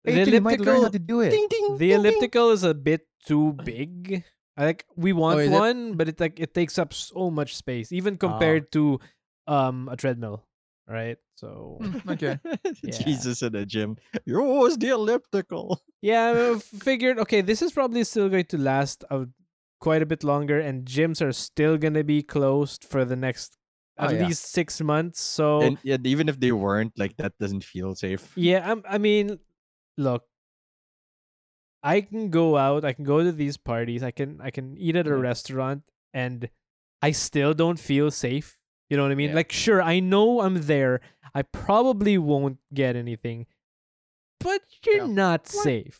Hey, 0.07 0.23
the 0.23 0.31
Tim, 0.39 0.43
might 0.43 0.59
learn 0.59 0.79
how 0.79 0.87
elliptical, 0.87 0.91
to 0.91 0.99
do 0.99 1.19
it. 1.21 1.31
Ding, 1.31 1.47
ding, 1.49 1.65
the 1.77 1.89
ding, 1.91 1.99
elliptical 1.99 2.51
is 2.51 2.63
a 2.63 2.73
bit 2.73 3.07
too 3.25 3.53
big. 3.65 4.23
I 4.55 4.65
like 4.71 4.85
we 4.95 5.11
want 5.11 5.35
Oh, 5.37 5.39
is 5.43 5.51
it? 5.51 5.51
one, 5.51 5.93
but 5.99 6.07
it 6.07 6.19
like 6.19 6.39
it 6.39 6.53
takes 6.53 6.79
up 6.79 6.93
so 6.93 7.29
much 7.29 7.55
space, 7.55 7.91
even 7.91 8.15
Ah. 8.15 8.23
compared 8.23 8.71
to 8.71 8.99
um 9.47 9.89
a 9.91 9.97
treadmill, 9.99 10.47
right? 10.87 11.17
So 11.37 11.77
Mm, 11.81 12.01
okay. 12.13 12.39
Yeah. 12.83 12.97
Jesus 12.97 13.41
in 13.41 13.53
a 13.55 13.65
gym. 13.65 13.97
You're 14.25 14.41
always 14.41 14.77
the 14.77 14.89
elliptical. 14.89 15.81
yeah, 16.01 16.53
I 16.53 16.59
figured 16.59 17.19
okay, 17.19 17.41
this 17.41 17.61
is 17.61 17.71
probably 17.71 18.03
still 18.03 18.27
going 18.29 18.45
to 18.49 18.57
last 18.57 19.05
a, 19.09 19.27
quite 19.79 20.01
a 20.01 20.05
bit 20.09 20.23
longer, 20.23 20.59
and 20.59 20.85
gyms 20.85 21.21
are 21.21 21.31
still 21.31 21.77
gonna 21.77 22.03
be 22.03 22.23
closed 22.23 22.83
for 22.83 23.05
the 23.05 23.15
next 23.15 23.55
Oh, 23.99 24.05
at 24.05 24.13
yeah. 24.13 24.27
least 24.29 24.45
six 24.53 24.81
months. 24.81 25.21
So 25.21 25.61
And 25.61 25.77
yeah, 25.83 25.97
even 26.03 26.29
if 26.29 26.39
they 26.39 26.51
weren't, 26.51 26.93
like 26.97 27.17
that 27.17 27.33
doesn't 27.39 27.63
feel 27.63 27.95
safe. 27.95 28.33
Yeah, 28.37 28.61
I'm, 28.61 28.83
I 28.87 28.97
mean, 28.99 29.39
look, 29.97 30.21
I 31.83 32.01
can 32.01 32.29
go 32.29 32.57
out, 32.57 32.85
I 32.85 32.93
can 32.93 33.05
go 33.05 33.23
to 33.23 33.31
these 33.31 33.57
parties, 33.57 34.03
I 34.03 34.11
can 34.11 34.41
I 34.41 34.49
can 34.51 34.77
eat 34.77 34.95
at 34.95 35.07
a 35.07 35.11
Yeah. 35.11 35.21
restaurant 35.21 35.83
and 36.13 36.49
I 37.01 37.11
still 37.11 37.53
don't 37.53 37.79
feel 37.79 38.11
safe. 38.11 38.57
You 38.89 38.97
know 38.97 39.03
what 39.03 39.11
I 39.11 39.15
mean? 39.15 39.29
Yeah. 39.29 39.35
Like 39.35 39.51
sure, 39.51 39.81
I 39.81 39.99
know 39.99 40.41
I'm 40.41 40.61
there. 40.63 41.01
I 41.35 41.41
probably 41.43 42.17
won't 42.17 42.57
get 42.73 42.95
anything. 42.95 43.45
But 44.39 44.61
you're 44.85 45.07
not 45.07 45.41
What? 45.51 45.63
safe. 45.63 45.99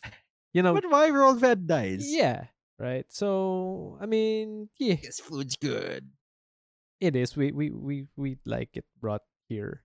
You 0.54 0.64
know, 0.64 0.74
but 0.74 0.90
why 0.90 1.10
roll 1.10 1.34
vet 1.34 1.68
dice? 1.68 2.06
yeah, 2.08 2.46
right. 2.80 3.06
So, 3.10 3.98
I 4.02 4.06
mean, 4.06 4.70
yeah, 4.80 4.96
This 5.04 5.20
food's 5.20 5.56
good. 5.56 6.10
it 7.00 7.16
is. 7.16 7.36
We 7.36 7.52
we 7.52 7.70
we 7.72 8.06
we 8.16 8.38
like 8.46 8.78
it 8.78 8.86
brought 9.00 9.22
here. 9.50 9.84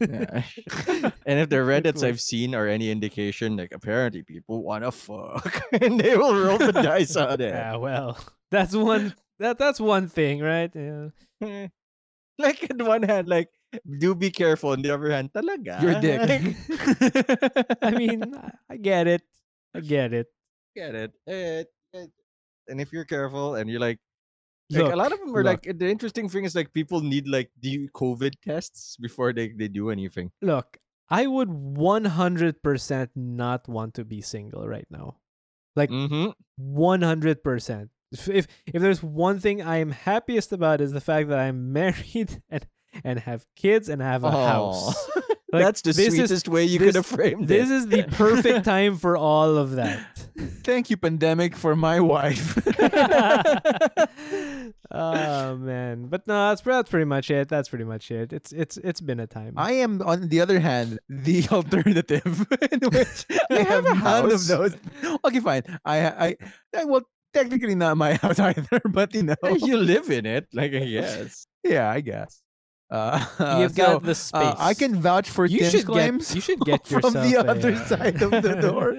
Yeah. 0.00 0.42
and 1.24 1.38
if 1.38 1.48
the 1.48 1.62
Reddits. 1.64 2.02
I've 2.02 2.20
seen 2.20 2.54
are 2.54 2.66
any 2.66 2.90
indication, 2.90 3.56
like 3.56 3.72
apparently 3.72 4.22
people 4.22 4.62
wanna 4.62 4.90
fuck 4.90 5.62
and 5.72 6.00
they 6.00 6.16
will 6.16 6.34
roll 6.34 6.58
the 6.58 6.72
dice 6.72 7.14
on 7.16 7.40
it. 7.40 7.54
Yeah, 7.54 7.76
well, 7.76 8.18
that's 8.50 8.74
one 8.74 9.14
that 9.38 9.56
that's 9.56 9.78
one 9.80 10.08
thing, 10.08 10.40
right? 10.40 10.70
Yeah. 10.74 11.08
Eh. 11.40 11.68
like 12.38 12.62
in 12.64 12.78
one 12.84 13.02
hand, 13.02 13.28
like 13.28 13.48
do 13.98 14.14
be 14.14 14.30
careful. 14.30 14.70
On 14.70 14.82
the 14.82 14.90
other 14.90 15.10
hand, 15.10 15.30
talaga. 15.32 15.80
Your 15.82 15.94
dick. 16.00 16.18
Like, 16.22 17.78
I 17.82 17.90
mean, 17.92 18.22
I- 18.70 18.76
get 18.76 19.06
it. 19.06 19.22
I 19.74 19.80
get 19.80 20.12
it. 20.12 20.26
get 20.74 20.94
it. 20.94 21.12
Eh, 21.26 21.64
eh, 21.94 22.06
And 22.68 22.80
if 22.80 22.92
you're 22.92 23.04
careful 23.04 23.54
and 23.56 23.68
you're 23.70 23.80
like, 23.82 23.98
like 24.70 24.92
a 24.92 24.96
lot 24.96 25.12
of 25.12 25.18
them 25.20 25.34
are 25.36 25.42
look. 25.44 25.66
like 25.66 25.78
the 25.78 25.86
interesting 25.90 26.28
thing 26.28 26.44
is 26.44 26.54
like 26.54 26.72
people 26.72 27.00
need 27.02 27.28
like 27.28 27.50
the 27.60 27.86
COVID 27.94 28.34
tests 28.42 28.96
before 28.96 29.32
they, 29.32 29.48
they 29.54 29.68
do 29.68 29.90
anything. 29.90 30.30
Look, 30.42 30.78
I 31.10 31.26
would 31.26 31.50
100% 31.50 33.08
not 33.14 33.68
want 33.68 33.94
to 33.94 34.04
be 34.04 34.20
single 34.22 34.66
right 34.66 34.86
now. 34.90 35.18
Like 35.76 35.90
Mm-hmm. 35.90 36.32
100%. 36.62 37.88
If, 38.28 38.46
if 38.66 38.80
there's 38.82 39.02
one 39.02 39.38
thing 39.40 39.62
I 39.62 39.78
am 39.78 39.90
happiest 39.90 40.52
about 40.52 40.80
is 40.80 40.92
the 40.92 41.00
fact 41.00 41.28
that 41.28 41.38
I'm 41.38 41.72
married 41.80 42.42
and 42.48 42.66
and 43.02 43.18
have 43.20 43.44
kids 43.56 43.88
and 43.88 44.00
have 44.00 44.24
a 44.24 44.30
house. 44.30 44.94
Like, 45.52 45.66
That's 45.66 45.82
the 45.82 45.92
this 45.92 46.08
is- 46.08 46.14
sweetest 46.16 46.48
way 46.48 46.64
you 46.64 46.78
could 46.80 46.88
this- 46.88 46.96
have 46.96 47.06
framed 47.06 47.46
This 47.46 47.70
is 47.70 47.86
the 47.86 48.02
perfect 48.02 48.64
time 48.74 48.96
for 48.96 49.16
all 49.16 49.56
of 49.56 49.76
that. 49.76 50.04
Thank 50.64 50.90
you, 50.90 50.96
pandemic, 50.96 51.54
for 51.54 51.76
my 51.76 52.00
wife. 52.00 52.58
oh 54.90 55.56
man, 55.56 56.06
but 56.06 56.26
no, 56.26 56.48
that's 56.48 56.60
that's 56.62 56.90
pretty 56.90 57.04
much 57.04 57.30
it. 57.30 57.48
That's 57.48 57.68
pretty 57.68 57.84
much 57.84 58.10
it. 58.10 58.32
It's 58.32 58.52
it's 58.52 58.76
it's 58.78 59.00
been 59.00 59.20
a 59.20 59.26
time. 59.28 59.54
I 59.56 59.72
am, 59.74 60.02
on 60.02 60.28
the 60.28 60.40
other 60.40 60.58
hand, 60.58 60.98
the 61.08 61.46
alternative, 61.52 62.46
in 62.72 62.80
which 62.90 63.26
I 63.50 63.62
have 63.62 63.84
have 63.84 63.86
a 63.86 63.94
none 63.94 64.32
of 64.32 64.46
those. 64.46 64.76
Okay, 65.24 65.40
fine. 65.40 65.62
I, 65.84 66.06
I, 66.06 66.36
I, 66.76 66.84
well, 66.84 67.02
technically 67.34 67.74
not 67.74 67.96
my 67.96 68.14
house 68.22 68.38
either, 68.38 68.80
but 68.88 69.12
you 69.14 69.24
know, 69.24 69.34
you 69.58 69.76
live 69.76 70.10
in 70.10 70.24
it, 70.26 70.46
like 70.54 70.72
I 70.72 70.84
guess. 70.86 71.46
yeah, 71.64 71.90
I 71.90 72.00
guess. 72.00 72.40
Uh, 72.90 73.18
You've 73.60 73.72
so, 73.74 73.76
got 73.98 74.02
the 74.04 74.14
space. 74.14 74.40
uh, 74.42 74.54
I 74.58 74.74
can 74.74 74.94
vouch 75.00 75.28
for 75.28 75.46
you 75.46 75.58
Tim's 75.60 75.70
should 75.72 75.86
claims 75.86 76.28
get 76.28 76.34
you 76.36 76.40
should 76.40 76.60
get 76.64 76.86
from 76.86 77.12
the 77.12 77.34
a, 77.34 77.50
other 77.50 77.76
side 77.86 78.22
of 78.22 78.30
the 78.30 78.54
door. 78.60 78.96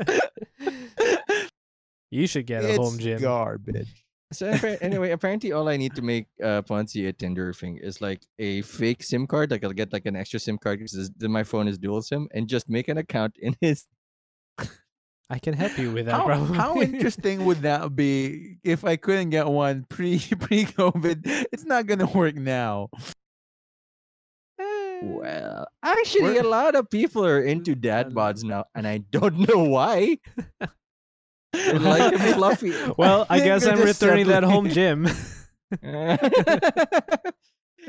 you 2.12 2.28
should 2.28 2.46
get 2.46 2.64
a 2.64 2.70
it's 2.70 2.78
home 2.78 2.98
gym. 3.00 3.22
garbage. 3.22 4.04
So 4.34 4.48
appa- 4.50 4.82
anyway, 4.84 5.12
apparently 5.12 5.52
all 5.52 5.70
I 5.70 5.78
need 5.78 5.96
to 5.96 6.02
make 6.02 6.26
uh 6.44 6.62
Ponzi 6.64 7.08
a 7.08 7.14
Tinder 7.14 7.54
thing 7.54 7.78
is 7.78 8.02
like 8.02 8.22
a 8.40 8.64
fake 8.64 9.04
SIM 9.04 9.28
card. 9.28 9.52
Like 9.52 9.64
I'll 9.64 9.72
get 9.72 9.94
like 9.94 10.06
an 10.08 10.16
extra 10.16 10.40
SIM 10.40 10.58
card 10.58 10.80
because 10.80 11.12
my 11.22 11.44
phone 11.44 11.68
is 11.68 11.78
dual 11.78 12.02
SIM, 12.02 12.28
and 12.34 12.48
just 12.50 12.68
make 12.70 12.88
an 12.90 12.98
account 12.98 13.36
in 13.40 13.56
his. 13.62 13.86
I 15.30 15.40
can 15.40 15.54
help 15.54 15.78
you 15.80 15.92
with 15.92 16.06
that. 16.06 16.14
How, 16.16 16.26
probably. 16.26 16.58
how 16.58 16.82
interesting 16.82 17.46
would 17.46 17.64
that 17.64 17.96
be 17.96 18.58
if 18.64 18.86
I 18.86 18.96
couldn't 18.96 19.32
get 19.32 19.48
one 19.48 19.86
pre 19.90 20.20
pre 20.20 20.66
COVID? 20.66 21.48
It's 21.52 21.66
not 21.66 21.88
gonna 21.88 22.06
work 22.06 22.36
now. 22.36 22.90
Eh. 24.60 25.00
Well, 25.04 25.68
actually, 25.84 26.24
We're- 26.36 26.38
a 26.40 26.44
lot 26.50 26.76
of 26.76 26.90
people 26.90 27.26
are 27.26 27.42
into 27.42 27.74
dad 27.76 28.12
bods 28.14 28.44
now, 28.44 28.66
and 28.76 28.88
I 28.88 29.00
don't 29.00 29.40
know 29.50 29.64
why. 29.64 30.18
Like 31.74 32.14
fluffy. 32.36 32.74
well, 32.98 33.26
I 33.30 33.40
think 33.40 33.46
guess 33.46 33.66
I'm 33.66 33.78
just 33.78 34.02
returning 34.02 34.28
that 34.28 34.44
home 34.44 34.70
gym. 34.70 35.08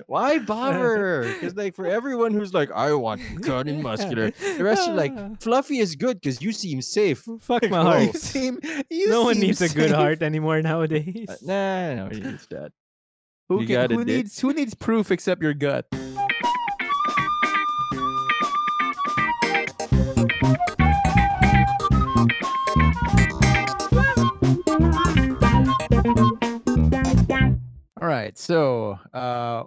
Why 0.07 0.39
bother? 0.55 1.23
Because 1.35 1.55
like 1.55 1.75
for 1.75 1.87
everyone 1.87 2.33
who's 2.33 2.53
like, 2.53 2.71
I 2.73 2.93
want 2.95 3.21
cut 3.43 3.67
and 3.67 3.83
muscular, 3.83 4.31
the 4.31 4.65
rest 4.65 4.89
are 4.89 4.95
like, 4.95 5.41
fluffy 5.41 5.79
is 5.79 5.95
good 5.97 6.21
because 6.21 6.41
you 6.43 6.53
seem 6.53 6.83
safe. 6.83 7.27
Fuck 7.41 7.69
my 7.71 7.83
heart. 7.83 8.03
You 8.03 8.13
seem 8.13 8.61
you 8.91 9.09
no 9.11 9.25
one 9.25 9.39
needs 9.39 9.61
a 9.61 9.69
good 9.69 9.91
heart 9.91 10.23
anymore 10.23 10.61
nowadays. 10.63 11.27
Uh, 11.29 11.37
nah, 11.43 11.95
no, 11.95 12.09
he 12.11 12.21
needs 12.21 12.47
that. 12.49 12.73
Who, 13.49 13.61
You 13.61 13.67
can, 13.69 13.91
who 13.91 14.05
needs 14.05 14.41
who 14.41 14.53
needs 14.53 14.75
proof 14.75 15.11
except 15.11 15.41
your 15.41 15.55
gut? 15.55 15.87
All 27.99 28.09
right, 28.09 28.37
so 28.37 28.99
uh, 29.15 29.65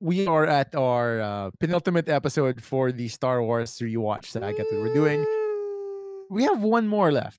we 0.00 0.26
are 0.26 0.46
at 0.46 0.74
our 0.74 1.20
uh, 1.20 1.50
penultimate 1.60 2.08
episode 2.08 2.62
for 2.62 2.90
the 2.90 3.08
Star 3.08 3.42
Wars 3.42 3.78
rewatch 3.78 4.32
saga 4.32 4.40
that 4.40 4.48
I 4.48 4.52
get 4.56 4.66
we're 4.72 4.94
doing. 4.94 5.24
We 6.30 6.44
have 6.44 6.62
one 6.62 6.88
more 6.88 7.12
left. 7.12 7.38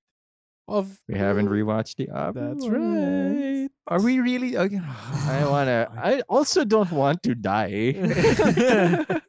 Of 0.67 0.99
We 1.09 1.17
haven't 1.17 1.49
rewatched 1.49 1.97
the 1.97 2.09
other 2.15 2.53
That's 2.53 2.67
right. 2.69 3.67
Are 3.87 3.99
we 3.99 4.19
really? 4.21 4.55
Okay. 4.55 4.79
I 5.27 5.43
wanna. 5.49 5.89
I 5.97 6.21
also 6.29 6.63
don't 6.63 6.91
want 6.91 7.23
to 7.23 7.35
die. 7.35 7.97
I 7.97 9.21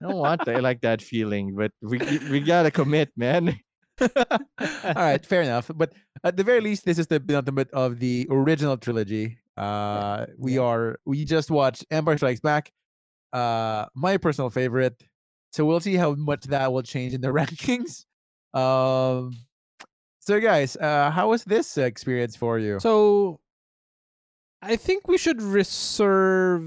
don't 0.00 0.16
want 0.16 0.42
to 0.46 0.60
like 0.62 0.80
that 0.80 1.02
feeling, 1.02 1.54
but 1.54 1.70
we 1.82 2.00
we 2.32 2.40
gotta 2.40 2.70
commit, 2.72 3.12
man. 3.16 3.60
All 4.00 4.96
right, 4.96 5.24
fair 5.24 5.42
enough. 5.42 5.70
But 5.76 5.92
at 6.24 6.36
the 6.36 6.42
very 6.42 6.62
least, 6.62 6.86
this 6.88 6.98
is 6.98 7.06
the 7.06 7.20
penultimate 7.20 7.70
of 7.70 8.00
the 8.00 8.26
original 8.30 8.78
trilogy. 8.78 9.36
Uh, 9.60 10.26
we 10.38 10.56
are 10.58 10.96
we 11.04 11.24
just 11.24 11.50
watched 11.50 11.84
Empire 11.90 12.16
Strikes 12.16 12.40
Back, 12.40 12.72
uh, 13.32 13.86
my 13.94 14.16
personal 14.16 14.48
favorite. 14.50 14.96
So 15.52 15.66
we'll 15.66 15.80
see 15.80 15.96
how 15.96 16.14
much 16.14 16.44
that 16.44 16.72
will 16.72 16.82
change 16.82 17.12
in 17.12 17.20
the 17.20 17.28
rankings. 17.34 18.06
Um, 18.56 19.32
so 20.20 20.40
guys, 20.40 20.76
uh, 20.76 21.10
how 21.10 21.30
was 21.30 21.44
this 21.44 21.76
experience 21.76 22.36
for 22.36 22.58
you? 22.58 22.80
So 22.80 23.40
I 24.62 24.76
think 24.76 25.08
we 25.08 25.18
should 25.18 25.42
reserve 25.42 26.64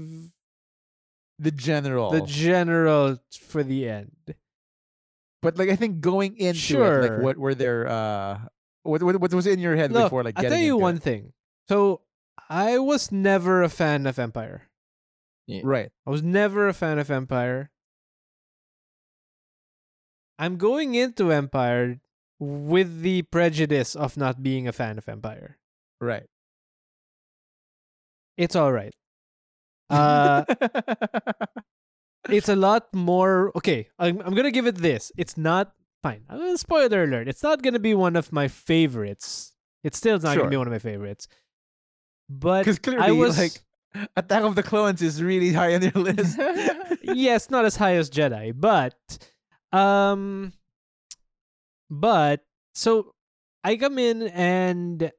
the 1.38 1.50
general, 1.50 2.10
the 2.10 2.22
general 2.22 3.18
for 3.40 3.62
the 3.64 3.88
end. 3.88 4.12
but 5.42 5.58
like 5.58 5.68
I 5.68 5.76
think 5.76 6.00
going 6.00 6.36
into 6.36 6.50
it, 6.50 6.56
Sure. 6.56 7.02
like 7.02 7.22
what 7.22 7.38
were 7.38 7.54
there? 7.54 7.88
Uh, 7.88 8.38
what 8.82 9.02
what, 9.02 9.20
what 9.20 9.34
was 9.34 9.46
in 9.46 9.58
your 9.58 9.74
head 9.76 9.90
Look, 9.92 10.04
before 10.06 10.22
like 10.22 10.38
I'll 10.38 10.44
tell 10.44 10.58
you 10.58 10.76
one 10.76 10.96
it? 10.96 11.02
thing. 11.02 11.32
So 11.68 12.02
I 12.54 12.78
was 12.78 13.10
never 13.10 13.62
a 13.66 13.68
fan 13.68 14.06
of 14.06 14.16
Empire. 14.16 14.70
right? 15.66 15.90
I 16.06 16.10
was 16.10 16.22
never 16.22 16.68
a 16.68 16.72
fan 16.72 17.00
of 17.00 17.10
Empire. 17.10 17.70
I'm 20.38 20.56
going 20.56 20.94
into 20.94 21.32
Empire 21.32 21.98
with 22.38 23.02
the 23.02 23.22
prejudice 23.22 23.96
of 23.96 24.16
not 24.16 24.42
being 24.42 24.68
a 24.68 24.72
fan 24.72 24.98
of 24.98 25.08
Empire. 25.08 25.58
Right. 26.00 26.26
It's 28.38 28.54
all 28.54 28.70
right. 28.72 28.94
Uh, 29.90 30.44
it's 32.30 32.48
a 32.48 32.56
lot 32.56 32.88
more. 32.94 33.52
Okay, 33.54 33.88
I'm, 33.98 34.18
I'm 34.24 34.34
gonna 34.34 34.50
give 34.50 34.66
it 34.66 34.76
this. 34.76 35.12
It's 35.16 35.36
not 35.36 35.74
fine. 36.02 36.24
I'm 36.30 36.38
gonna 36.38 36.56
spoiler 36.58 37.04
alert. 37.04 37.28
It's 37.28 37.42
not 37.42 37.62
gonna 37.62 37.78
be 37.78 37.92
one 37.94 38.16
of 38.16 38.32
my 38.32 38.48
favorites. 38.48 39.52
It's 39.84 39.98
still 39.98 40.16
is 40.16 40.24
not 40.24 40.32
Sure. 40.34 40.44
gonna 40.44 40.50
be 40.50 40.56
one 40.56 40.66
of 40.66 40.72
my 40.72 40.78
favorites. 40.80 41.28
But 42.28 42.60
Because 42.60 42.78
clearly, 42.78 43.04
I 43.06 43.10
was 43.12 43.38
like 43.38 43.60
Attack 44.16 44.42
of 44.42 44.54
the 44.56 44.62
Clones 44.62 45.02
is 45.02 45.22
really 45.22 45.52
high 45.52 45.74
on 45.74 45.82
your 45.82 45.92
list. 45.92 46.38
yes, 47.02 47.50
not 47.50 47.64
as 47.64 47.76
high 47.76 47.94
as 47.94 48.10
Jedi, 48.10 48.52
but 48.58 48.94
um 49.72 50.52
but 51.90 52.40
so 52.74 53.12
I 53.62 53.76
come 53.76 53.98
in 53.98 54.22
and 54.22 55.12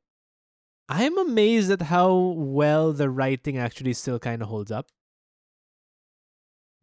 I'm 0.89 1.17
amazed 1.17 1.71
at 1.71 1.81
how 1.83 2.13
well 2.15 2.91
the 2.93 3.09
writing 3.09 3.57
actually 3.57 3.93
still 3.93 4.19
kind 4.19 4.41
of 4.41 4.49
holds 4.49 4.71
up. 4.71 4.87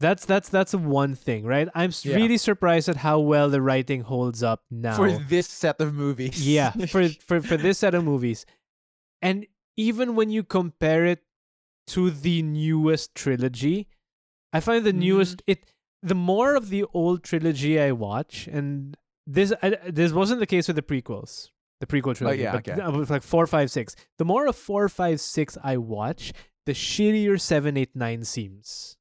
That's 0.01 0.25
that's 0.25 0.49
that's 0.49 0.75
one 0.75 1.15
thing, 1.15 1.45
right? 1.45 1.69
I'm 1.75 1.93
Yeah. 2.03 2.17
really 2.17 2.37
surprised 2.39 2.89
at 2.89 2.97
how 2.97 3.21
well 3.21 3.49
the 3.49 3.63
writing 3.63 4.01
holds 4.01 4.43
up 4.43 4.63
now. 4.71 4.97
for 4.97 5.13
this 5.13 5.47
set 5.47 5.81
of 5.81 5.95
movies. 5.95 6.45
yeah, 6.47 6.73
for 6.73 7.09
for 7.27 7.41
for 7.41 7.57
this 7.57 7.79
set 7.79 7.95
of 7.95 8.03
movies. 8.05 8.45
And 9.21 9.47
even 9.77 10.15
when 10.15 10.31
you 10.31 10.43
compare 10.43 11.05
it 11.05 11.23
to 11.89 12.11
the 12.11 12.43
newest 12.43 13.15
trilogy, 13.15 13.89
I 14.53 14.61
find 14.61 14.85
the 14.85 14.91
mm-hmm. 14.91 15.01
newest 15.01 15.43
it 15.47 15.65
the 16.03 16.15
more 16.15 16.55
of 16.55 16.69
the 16.69 16.85
old 16.93 17.23
trilogy 17.23 17.81
I 17.81 17.93
watch 17.93 18.49
and 18.49 18.97
this 19.27 19.53
I, 19.63 19.79
this 19.89 20.13
wasn't 20.13 20.41
the 20.41 20.47
case 20.47 20.67
with 20.67 20.77
the 20.77 20.83
prequels. 20.83 21.49
the 21.81 21.87
prequel 21.87 22.11
oh, 22.11 22.15
trilogy. 22.15 22.43
oh, 22.43 22.45
yeah, 22.45 22.53
but 22.53 22.69
okay. 22.69 23.13
like 23.13 23.23
four, 23.23 23.47
five, 23.47 23.71
six. 23.71 23.95
The 24.19 24.25
more 24.25 24.47
of 24.47 24.57
four, 24.57 24.89
five, 24.89 25.21
six 25.21 25.57
I 25.63 25.77
watch, 25.77 26.33
the 26.67 26.73
shittier 26.73 27.41
seven, 27.41 27.77
eight, 27.77 27.95
nine 27.95 28.25
seems. 28.25 28.97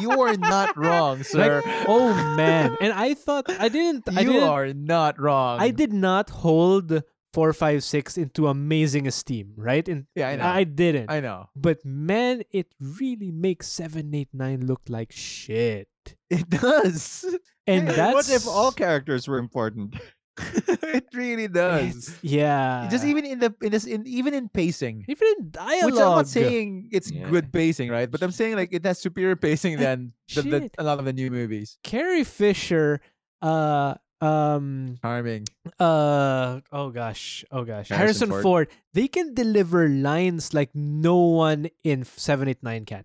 you 0.00 0.10
are 0.22 0.36
not 0.36 0.76
wrong, 0.76 1.22
sir. 1.22 1.62
Like, 1.64 1.84
oh 1.88 2.14
man! 2.36 2.76
And 2.80 2.92
I 2.92 3.14
thought 3.14 3.50
I 3.50 3.68
didn't. 3.68 4.08
I 4.08 4.22
you 4.22 4.32
didn't. 4.32 4.48
are 4.48 4.72
not 4.72 5.20
wrong. 5.20 5.60
I 5.60 5.70
did 5.70 5.92
not 5.92 6.30
hold 6.30 7.02
four, 7.34 7.52
five, 7.52 7.82
six 7.82 8.16
into 8.16 8.46
amazing 8.46 9.06
esteem, 9.10 9.52
right? 9.58 9.82
And 9.90 10.06
Yeah, 10.14 10.28
I 10.30 10.36
know. 10.38 10.46
I 10.46 10.62
didn't. 10.64 11.10
I 11.10 11.18
know. 11.18 11.50
but 11.58 11.82
man, 11.84 12.46
it 12.54 12.70
really 12.78 13.32
makes 13.34 13.66
seven, 13.66 14.14
eight, 14.14 14.30
nine 14.32 14.66
look 14.70 14.82
like 14.88 15.10
shit. 15.10 15.88
It 16.30 16.48
does. 16.48 17.26
And 17.66 17.88
Hey, 17.88 17.96
that's 17.96 18.12
what 18.14 18.28
if 18.28 18.44
all 18.46 18.72
characters 18.76 19.24
were 19.26 19.40
important? 19.40 19.96
it 20.36 21.08
really 21.16 21.48
does. 21.48 22.12
It's- 22.12 22.18
yeah. 22.22 22.88
Just 22.92 23.08
even 23.08 23.24
in 23.24 23.38
the 23.40 23.54
in 23.64 23.72
this 23.72 23.86
in 23.88 24.04
even 24.04 24.34
in 24.36 24.52
pacing. 24.52 25.08
even 25.08 25.26
in 25.40 25.48
dialogue. 25.48 25.96
Which 25.96 26.00
I'm 26.00 26.16
not 26.20 26.28
saying 26.28 26.90
it's 26.92 27.08
Yeah. 27.10 27.24
good 27.32 27.48
pacing, 27.56 27.88
right? 27.88 28.10
But 28.10 28.20
I'm 28.20 28.36
saying 28.36 28.56
like 28.60 28.68
it 28.76 28.84
has 28.84 29.00
superior 29.00 29.32
pacing 29.36 29.80
than 29.80 30.12
the, 30.34 30.42
the, 30.42 30.60
a 30.76 30.84
lot 30.84 30.98
of 31.00 31.08
the 31.08 31.16
new 31.16 31.30
movies. 31.32 31.78
Carrie 31.80 32.20
Fisher, 32.28 33.00
uh, 33.40 33.94
um, 34.24 34.96
Charming. 35.02 35.44
uh, 35.78 36.60
oh 36.72 36.90
gosh, 36.90 37.44
oh 37.50 37.64
gosh, 37.64 37.88
Harrison 37.88 37.98
Harrison, 37.98 38.28
Ford. 38.30 38.42
Ford. 38.42 38.68
They 38.94 39.08
can 39.08 39.34
deliver 39.34 39.88
lines 39.88 40.54
like 40.54 40.70
no 40.74 41.16
one 41.16 41.68
in 41.84 42.04
seven, 42.04 42.48
eight, 42.48 42.62
nine 42.62 42.84
can. 42.86 43.04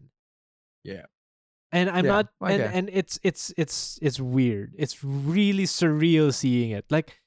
Yeah. 0.83 1.05
And 1.71 1.89
I'm 1.89 2.05
Yeah, 2.05 2.11
not, 2.23 2.27
and, 2.41 2.61
okay. 2.61 2.71
and 2.73 2.89
it's 2.91 3.19
it's 3.21 3.53
it's 3.57 3.99
it's 4.01 4.19
weird. 4.19 4.73
It's 4.77 5.03
really 5.03 5.65
surreal 5.65 6.33
seeing 6.33 6.71
it. 6.71 6.85
Like, 6.89 7.19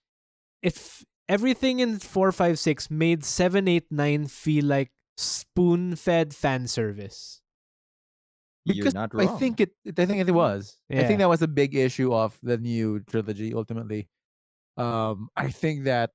if 0.62 1.05
everything 1.28 1.78
in 1.78 1.98
four, 2.00 2.33
five, 2.33 2.59
six 2.59 2.90
made 2.90 3.22
seven, 3.24 3.68
eight, 3.68 3.87
nine 3.92 4.26
feel 4.26 4.64
like 4.64 4.90
spoon-fed 5.16 6.35
fan 6.35 6.66
service. 6.66 7.41
You're 8.64 8.85
Because 8.87 8.94
I 8.94 9.27
think 9.38 9.61
it, 9.61 9.70
I 9.98 10.07
think 10.07 10.27
it 10.27 10.31
was. 10.31 10.79
I 10.90 11.03
think 11.05 11.18
that 11.18 11.29
was 11.29 11.42
a 11.42 11.48
big 11.48 11.75
issue 11.75 12.14
of 12.14 12.38
the 12.42 12.59
new 12.59 13.01
trilogy 13.11 13.55
ultimately. 13.55 14.09
Um 14.77 15.29
I 15.37 15.51
think 15.51 15.85
that 15.85 16.11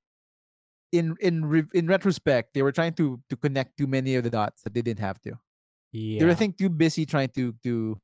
in 0.92 1.16
in 1.20 1.46
re- 1.46 1.68
in 1.74 1.86
retrospect 1.88 2.54
they 2.56 2.64
were 2.64 2.72
trying 2.72 2.94
to 2.96 3.20
to 3.30 3.36
connect 3.36 3.78
too 3.78 3.86
many 3.88 4.16
of 4.16 4.24
the 4.24 4.30
dots 4.32 4.64
that 4.64 4.74
they 4.74 4.82
didn't 4.82 5.04
have 5.04 5.20
to. 5.28 5.36
Yeah. 5.92 6.20
They 6.20 6.26
were 6.26 6.32
I 6.32 6.40
think 6.40 6.58
too 6.58 6.70
busy 6.70 7.06
trying 7.06 7.30
to 7.36 7.54
to 7.68 8.00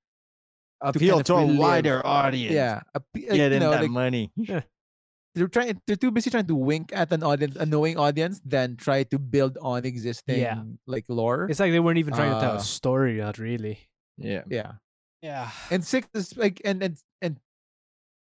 appeal 0.83 1.23
kind 1.23 1.25
to, 1.31 1.33
a 1.35 1.41
relive- 1.47 1.57
wider 1.57 1.97
audience. 2.05 2.51
yeah, 2.53 2.81
appe- 2.91 3.31
uh, 3.31 3.35
Get 3.35 3.51
you 3.51 3.57
in 3.57 3.63
know, 3.63 3.71
that 3.71 3.81
like, 3.87 3.91
money. 3.91 4.31
they're 5.35 5.47
trying 5.47 5.79
they're 5.87 5.95
too 5.95 6.11
busy 6.11 6.29
trying 6.29 6.45
to 6.51 6.55
wink 6.59 6.91
at 6.93 7.09
an 7.15 7.23
audience 7.23 7.55
a 7.55 7.65
knowing 7.65 7.97
audience 7.97 8.41
than 8.45 8.75
try 8.75 9.01
to 9.09 9.17
build 9.17 9.57
on 9.63 9.85
existing 9.87 10.43
like 10.85 11.05
lore. 11.07 11.47
It's 11.49 11.59
like 11.63 11.71
they 11.71 11.79
weren't 11.79 11.97
even 11.97 12.13
trying 12.13 12.35
to 12.35 12.39
tell 12.43 12.59
Uh, 12.59 12.61
a 12.61 12.67
story, 12.67 13.17
not 13.17 13.39
really. 13.39 13.79
Yeah. 14.17 14.43
yeah. 14.49 14.73
Yeah. 15.21 15.51
and 15.71 15.83
six 15.85 16.07
is 16.13 16.35
like 16.35 16.61
and 16.65 16.83
and 16.83 16.97
and 17.21 17.37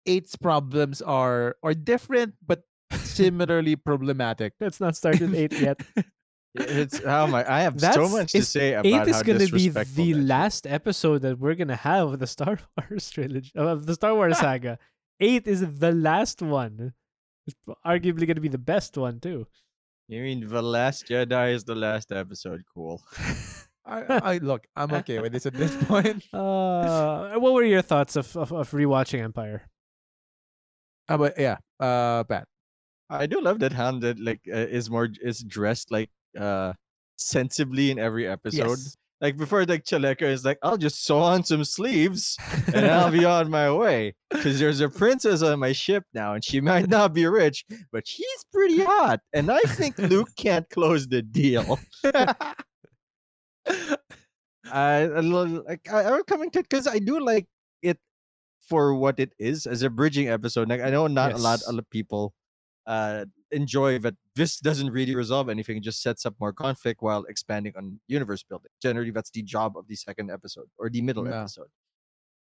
eight's 0.06 0.36
problems 0.36 1.02
are 1.02 1.56
are 1.62 1.74
different 1.74 2.34
but 2.44 2.62
similarly 2.92 3.76
problematic. 3.76 4.54
Let's 4.60 4.80
not 4.80 4.96
start 4.96 5.20
with 5.20 5.34
eight 5.34 5.52
yet. 5.52 5.80
It's 6.54 7.04
how 7.04 7.26
my 7.26 7.44
I 7.50 7.60
have 7.62 7.78
so 7.80 8.08
much 8.08 8.32
to 8.32 8.42
say 8.42 8.72
about 8.72 8.86
eight 8.86 9.08
is 9.08 9.16
how 9.16 9.22
gonna 9.22 9.46
be 9.46 9.68
the 9.68 10.12
that 10.12 10.16
last 10.16 10.66
episode 10.66 11.22
that 11.22 11.38
we're 11.38 11.54
gonna 11.54 11.76
have 11.76 12.12
of 12.14 12.18
the 12.18 12.26
Star 12.26 12.58
Wars 12.90 13.10
trilogy 13.10 13.52
of 13.54 13.86
the 13.86 13.94
Star 13.94 14.14
Wars 14.14 14.38
saga. 14.38 14.78
Eight 15.20 15.46
is 15.46 15.78
the 15.78 15.92
last 15.92 16.40
one. 16.42 16.94
It's 17.46 17.56
arguably 17.84 18.26
gonna 18.26 18.40
be 18.40 18.48
the 18.48 18.58
best 18.58 18.96
one 18.96 19.20
too. 19.20 19.46
You 20.08 20.22
mean 20.22 20.48
the 20.48 20.62
last 20.62 21.08
Jedi 21.08 21.52
is 21.52 21.64
the 21.64 21.74
last 21.74 22.12
episode? 22.12 22.62
Cool. 22.72 23.02
I, 23.88 24.34
I 24.34 24.38
look, 24.38 24.66
I'm 24.74 24.92
okay 24.94 25.20
with 25.20 25.32
this 25.32 25.46
at 25.46 25.54
this 25.54 25.74
point. 25.84 26.24
Uh, 26.32 27.34
what 27.38 27.52
were 27.52 27.62
your 27.62 27.82
thoughts 27.82 28.16
of 28.16 28.36
of, 28.36 28.52
of 28.52 28.70
rewatching 28.72 29.22
Empire? 29.22 29.68
Uh, 31.08 31.18
but 31.18 31.38
yeah, 31.38 31.58
uh, 31.78 32.24
Pat. 32.24 32.48
I 33.08 33.26
do 33.26 33.40
love 33.40 33.60
that 33.60 33.72
Han 33.72 34.00
that 34.00 34.18
like 34.18 34.40
uh, 34.52 34.56
is 34.56 34.90
more 34.90 35.08
is 35.22 35.44
dressed 35.44 35.92
like 35.92 36.10
uh 36.38 36.72
sensibly 37.16 37.90
in 37.90 37.98
every 37.98 38.26
episode. 38.26 38.70
Yes. 38.70 38.96
Like 39.20 39.38
before, 39.38 39.64
like 39.64 39.84
Chaleka 39.84 40.22
is 40.22 40.44
like, 40.44 40.58
I'll 40.62 40.76
just 40.76 41.06
sew 41.06 41.20
on 41.20 41.42
some 41.42 41.64
sleeves 41.64 42.36
and 42.74 42.84
I'll 42.84 43.10
be 43.10 43.24
on 43.38 43.50
my 43.50 43.72
way. 43.72 44.14
Because 44.28 44.58
there's 44.58 44.80
a 44.80 44.90
princess 44.90 45.40
on 45.40 45.58
my 45.58 45.72
ship 45.72 46.04
now, 46.12 46.34
and 46.34 46.44
she 46.44 46.60
might 46.60 46.90
not 46.90 47.14
be 47.14 47.24
rich, 47.24 47.64
but 47.92 48.06
she's 48.06 48.44
pretty 48.52 48.84
hot. 48.84 49.20
And 49.32 49.50
I 49.50 49.60
think 49.60 49.96
Luke 49.96 50.28
can't 50.36 50.68
close 50.68 51.08
the 51.08 51.22
deal. 51.22 51.78
I, 54.72 55.02
I 55.02 55.20
like 55.20 55.88
I, 55.92 56.04
I'm 56.04 56.24
coming 56.24 56.50
to 56.50 56.62
because 56.62 56.86
I 56.86 56.98
do 56.98 57.20
like 57.20 57.46
it 57.82 57.98
for 58.68 58.94
what 58.94 59.20
it 59.20 59.32
is 59.38 59.66
as 59.66 59.82
a 59.82 59.90
bridging 59.90 60.28
episode. 60.28 60.68
Like 60.68 60.80
I 60.80 60.90
know 60.90 61.06
not 61.06 61.32
a 61.32 61.38
lot 61.38 61.62
of 61.66 61.90
people 61.90 62.32
uh 62.86 63.24
enjoy 63.52 63.98
that 64.00 64.14
this 64.34 64.58
doesn't 64.58 64.90
really 64.90 65.14
resolve 65.14 65.48
anything, 65.48 65.76
it 65.76 65.82
just 65.84 66.02
sets 66.02 66.26
up 66.26 66.34
more 66.40 66.52
conflict 66.52 67.00
while 67.00 67.24
expanding 67.24 67.72
on 67.76 68.00
universe 68.08 68.42
building. 68.42 68.70
Generally, 68.82 69.12
that's 69.12 69.30
the 69.30 69.42
job 69.42 69.76
of 69.78 69.86
the 69.88 69.94
second 69.96 70.30
episode 70.30 70.66
or 70.78 70.90
the 70.90 71.00
middle 71.00 71.26
Yeah. 71.28 71.40
episode. 71.40 71.68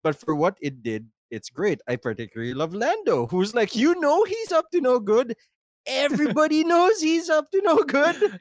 But 0.02 0.16
for 0.16 0.35
what 0.35 0.56
it 0.61 0.83
did, 0.83 1.06
it's 1.30 1.48
great. 1.50 1.80
I 1.88 1.96
particularly 1.96 2.54
love 2.54 2.74
Lando, 2.74 3.26
who's 3.26 3.54
like, 3.54 3.74
you 3.76 3.98
know, 4.00 4.24
he's 4.24 4.52
up 4.52 4.70
to 4.72 4.80
no 4.80 4.98
good. 5.00 5.35
Everybody 5.87 6.64
knows 6.64 7.00
he's 7.00 7.28
up 7.30 7.50
to 7.50 7.61
no 7.62 7.78
good. 7.83 8.40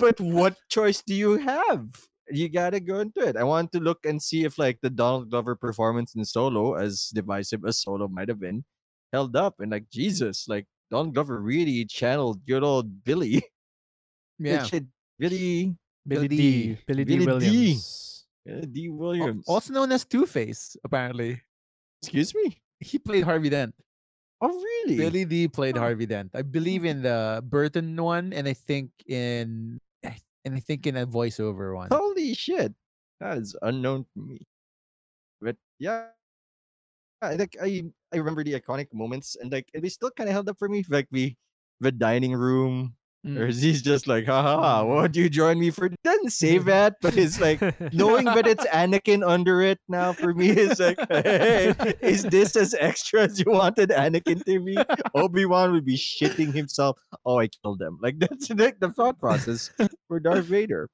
But 0.00 0.20
what 0.20 0.56
choice 0.68 1.02
do 1.02 1.14
you 1.14 1.36
have? 1.38 1.86
You 2.30 2.48
gotta 2.48 2.80
go 2.80 3.00
into 3.00 3.20
it. 3.26 3.36
I 3.36 3.42
want 3.44 3.72
to 3.72 3.80
look 3.80 4.06
and 4.06 4.22
see 4.22 4.44
if 4.44 4.58
like 4.58 4.78
the 4.82 4.90
Donald 4.90 5.30
Glover 5.30 5.56
performance 5.56 6.14
in 6.14 6.24
Solo, 6.24 6.74
as 6.74 7.10
divisive 7.12 7.64
as 7.66 7.78
Solo 7.82 8.06
might 8.08 8.28
have 8.28 8.38
been, 8.40 8.64
held 9.12 9.34
up. 9.34 9.56
And 9.58 9.70
like 9.72 9.90
Jesus, 9.90 10.46
like 10.48 10.66
Donald 10.90 11.14
Glover 11.14 11.40
really 11.40 11.84
channeled 11.86 12.46
good 12.46 12.62
old 12.62 13.02
Billy. 13.04 13.42
yeah. 14.38 14.62
Which 14.62 14.74
it 14.74 14.84
really 15.18 15.74
Billy 16.06 16.28
D. 16.28 16.36
D. 16.36 16.78
Billy 16.86 17.04
D. 17.04 17.18
Billy 17.18 17.18
Dee 17.18 17.26
Williams. 17.26 18.26
uh, 18.48 18.60
D. 18.70 18.88
Williams. 18.88 19.44
Also 19.48 19.72
known 19.72 19.90
as 19.92 20.04
Two 20.04 20.24
Face, 20.26 20.76
apparently. 20.84 21.40
excuse 22.02 22.32
me. 22.34 22.62
He 22.78 22.98
played 22.98 23.24
Harvey 23.24 23.50
Dent. 23.50 23.74
Oh 24.40 24.48
really? 24.48 24.96
Billy 24.96 25.24
Dee 25.26 25.48
played 25.48 25.76
Oh. 25.76 25.80
Harvey 25.80 26.06
Dent. 26.06 26.30
I 26.34 26.40
believe 26.42 26.84
in 26.86 27.02
the 27.02 27.42
Burton 27.44 27.92
one, 28.00 28.32
and 28.32 28.48
I 28.48 28.54
think 28.54 28.88
in 29.06 29.78
and 30.44 30.54
I 30.54 30.60
think 30.60 30.86
in 30.86 30.96
a 30.96 31.06
voiceover 31.06 31.74
one. 31.74 31.88
Holy 31.92 32.34
shit. 32.34 32.74
That 33.20 33.38
is 33.38 33.56
unknown 33.62 34.06
to 34.14 34.20
me. 34.20 34.46
But 35.40 35.56
yeah. 35.78 36.06
I 37.22 37.34
like 37.34 37.56
I 37.60 37.84
I 38.12 38.16
remember 38.16 38.42
the 38.42 38.58
iconic 38.58 38.88
moments 38.94 39.36
and 39.36 39.52
like 39.52 39.68
they 39.74 39.88
still 39.88 40.10
kind 40.10 40.28
of 40.28 40.32
held 40.32 40.48
up 40.48 40.58
for 40.58 40.68
me. 40.68 40.84
Like 40.88 41.08
the 41.10 41.34
the 41.80 41.92
dining 41.92 42.32
room. 42.32 42.94
Mm. 43.26 43.36
Or 43.38 43.46
he's 43.48 43.82
just 43.82 44.06
like, 44.06 44.24
haha, 44.24 44.82
won't 44.82 45.14
you 45.14 45.28
join 45.28 45.60
me 45.60 45.68
for 45.68 45.90
doesn't 46.02 46.30
say 46.32 46.56
that, 46.72 46.96
but 47.02 47.18
it's 47.18 47.38
like 47.38 47.60
knowing 47.92 48.24
that 48.24 48.46
it's 48.46 48.64
Anakin 48.72 49.26
under 49.26 49.60
it 49.60 49.78
now 49.88 50.14
for 50.14 50.32
me 50.32 50.48
is 50.48 50.80
like, 50.80 50.98
hey, 51.10 51.74
is 52.00 52.22
this 52.24 52.56
as 52.56 52.74
extra 52.80 53.24
as 53.24 53.38
you 53.38 53.44
wanted 53.52 53.90
Anakin 53.90 54.42
to 54.46 54.60
be? 54.64 54.78
Obi-Wan 55.14 55.72
would 55.72 55.84
be 55.84 55.98
shitting 55.98 56.54
himself. 56.54 56.96
Oh, 57.26 57.38
I 57.38 57.48
killed 57.48 57.82
him. 57.82 57.98
Like 58.00 58.18
that's 58.18 58.48
like 58.48 58.80
the 58.80 58.88
thought 58.90 59.18
process 59.20 59.70
for 60.08 60.18
Darth 60.18 60.46
Vader. 60.46 60.88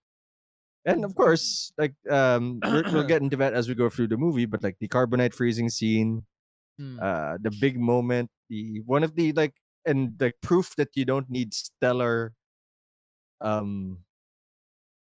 And 0.84 1.04
of 1.04 1.14
course, 1.14 1.72
like 1.78 1.94
um 2.10 2.58
we're- 2.64 2.90
we'll 2.92 3.04
get 3.12 3.22
into 3.22 3.36
that 3.36 3.54
as 3.54 3.68
we 3.68 3.76
go 3.76 3.88
through 3.88 4.08
the 4.08 4.16
movie, 4.16 4.46
but 4.46 4.64
like 4.64 4.76
the 4.80 4.88
carbonite 4.88 5.32
freezing 5.34 5.68
scene, 5.70 6.24
Mm. 6.80 7.00
uh 7.00 7.38
the 7.40 7.50
big 7.60 7.78
moment, 7.80 8.28
the 8.50 8.82
one 8.84 9.02
of 9.04 9.14
the 9.14 9.32
like 9.32 9.54
and 9.86 10.18
the 10.18 10.32
proof 10.42 10.74
that 10.76 10.90
you 10.94 11.04
don't 11.04 11.30
need 11.30 11.54
stellar 11.54 12.34
um 13.40 13.98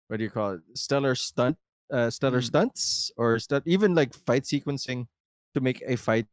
what 0.09 0.17
do 0.17 0.25
you 0.25 0.31
call 0.31 0.53
it? 0.57 0.61
Stellar 0.75 1.15
stunt 1.15 1.57
uh 1.93 2.09
stellar 2.11 2.41
Mm. 2.41 2.45
stunts 2.49 3.11
or 3.17 3.39
stunt 3.39 3.65
even 3.67 3.95
like 3.95 4.15
fight 4.15 4.45
sequencing 4.45 5.07
to 5.55 5.61
make 5.61 5.83
a 5.87 5.97
fight 5.97 6.27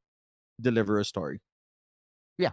deliver 0.61 0.99
a 0.99 1.05
story. 1.05 1.39
Yeah. 2.37 2.51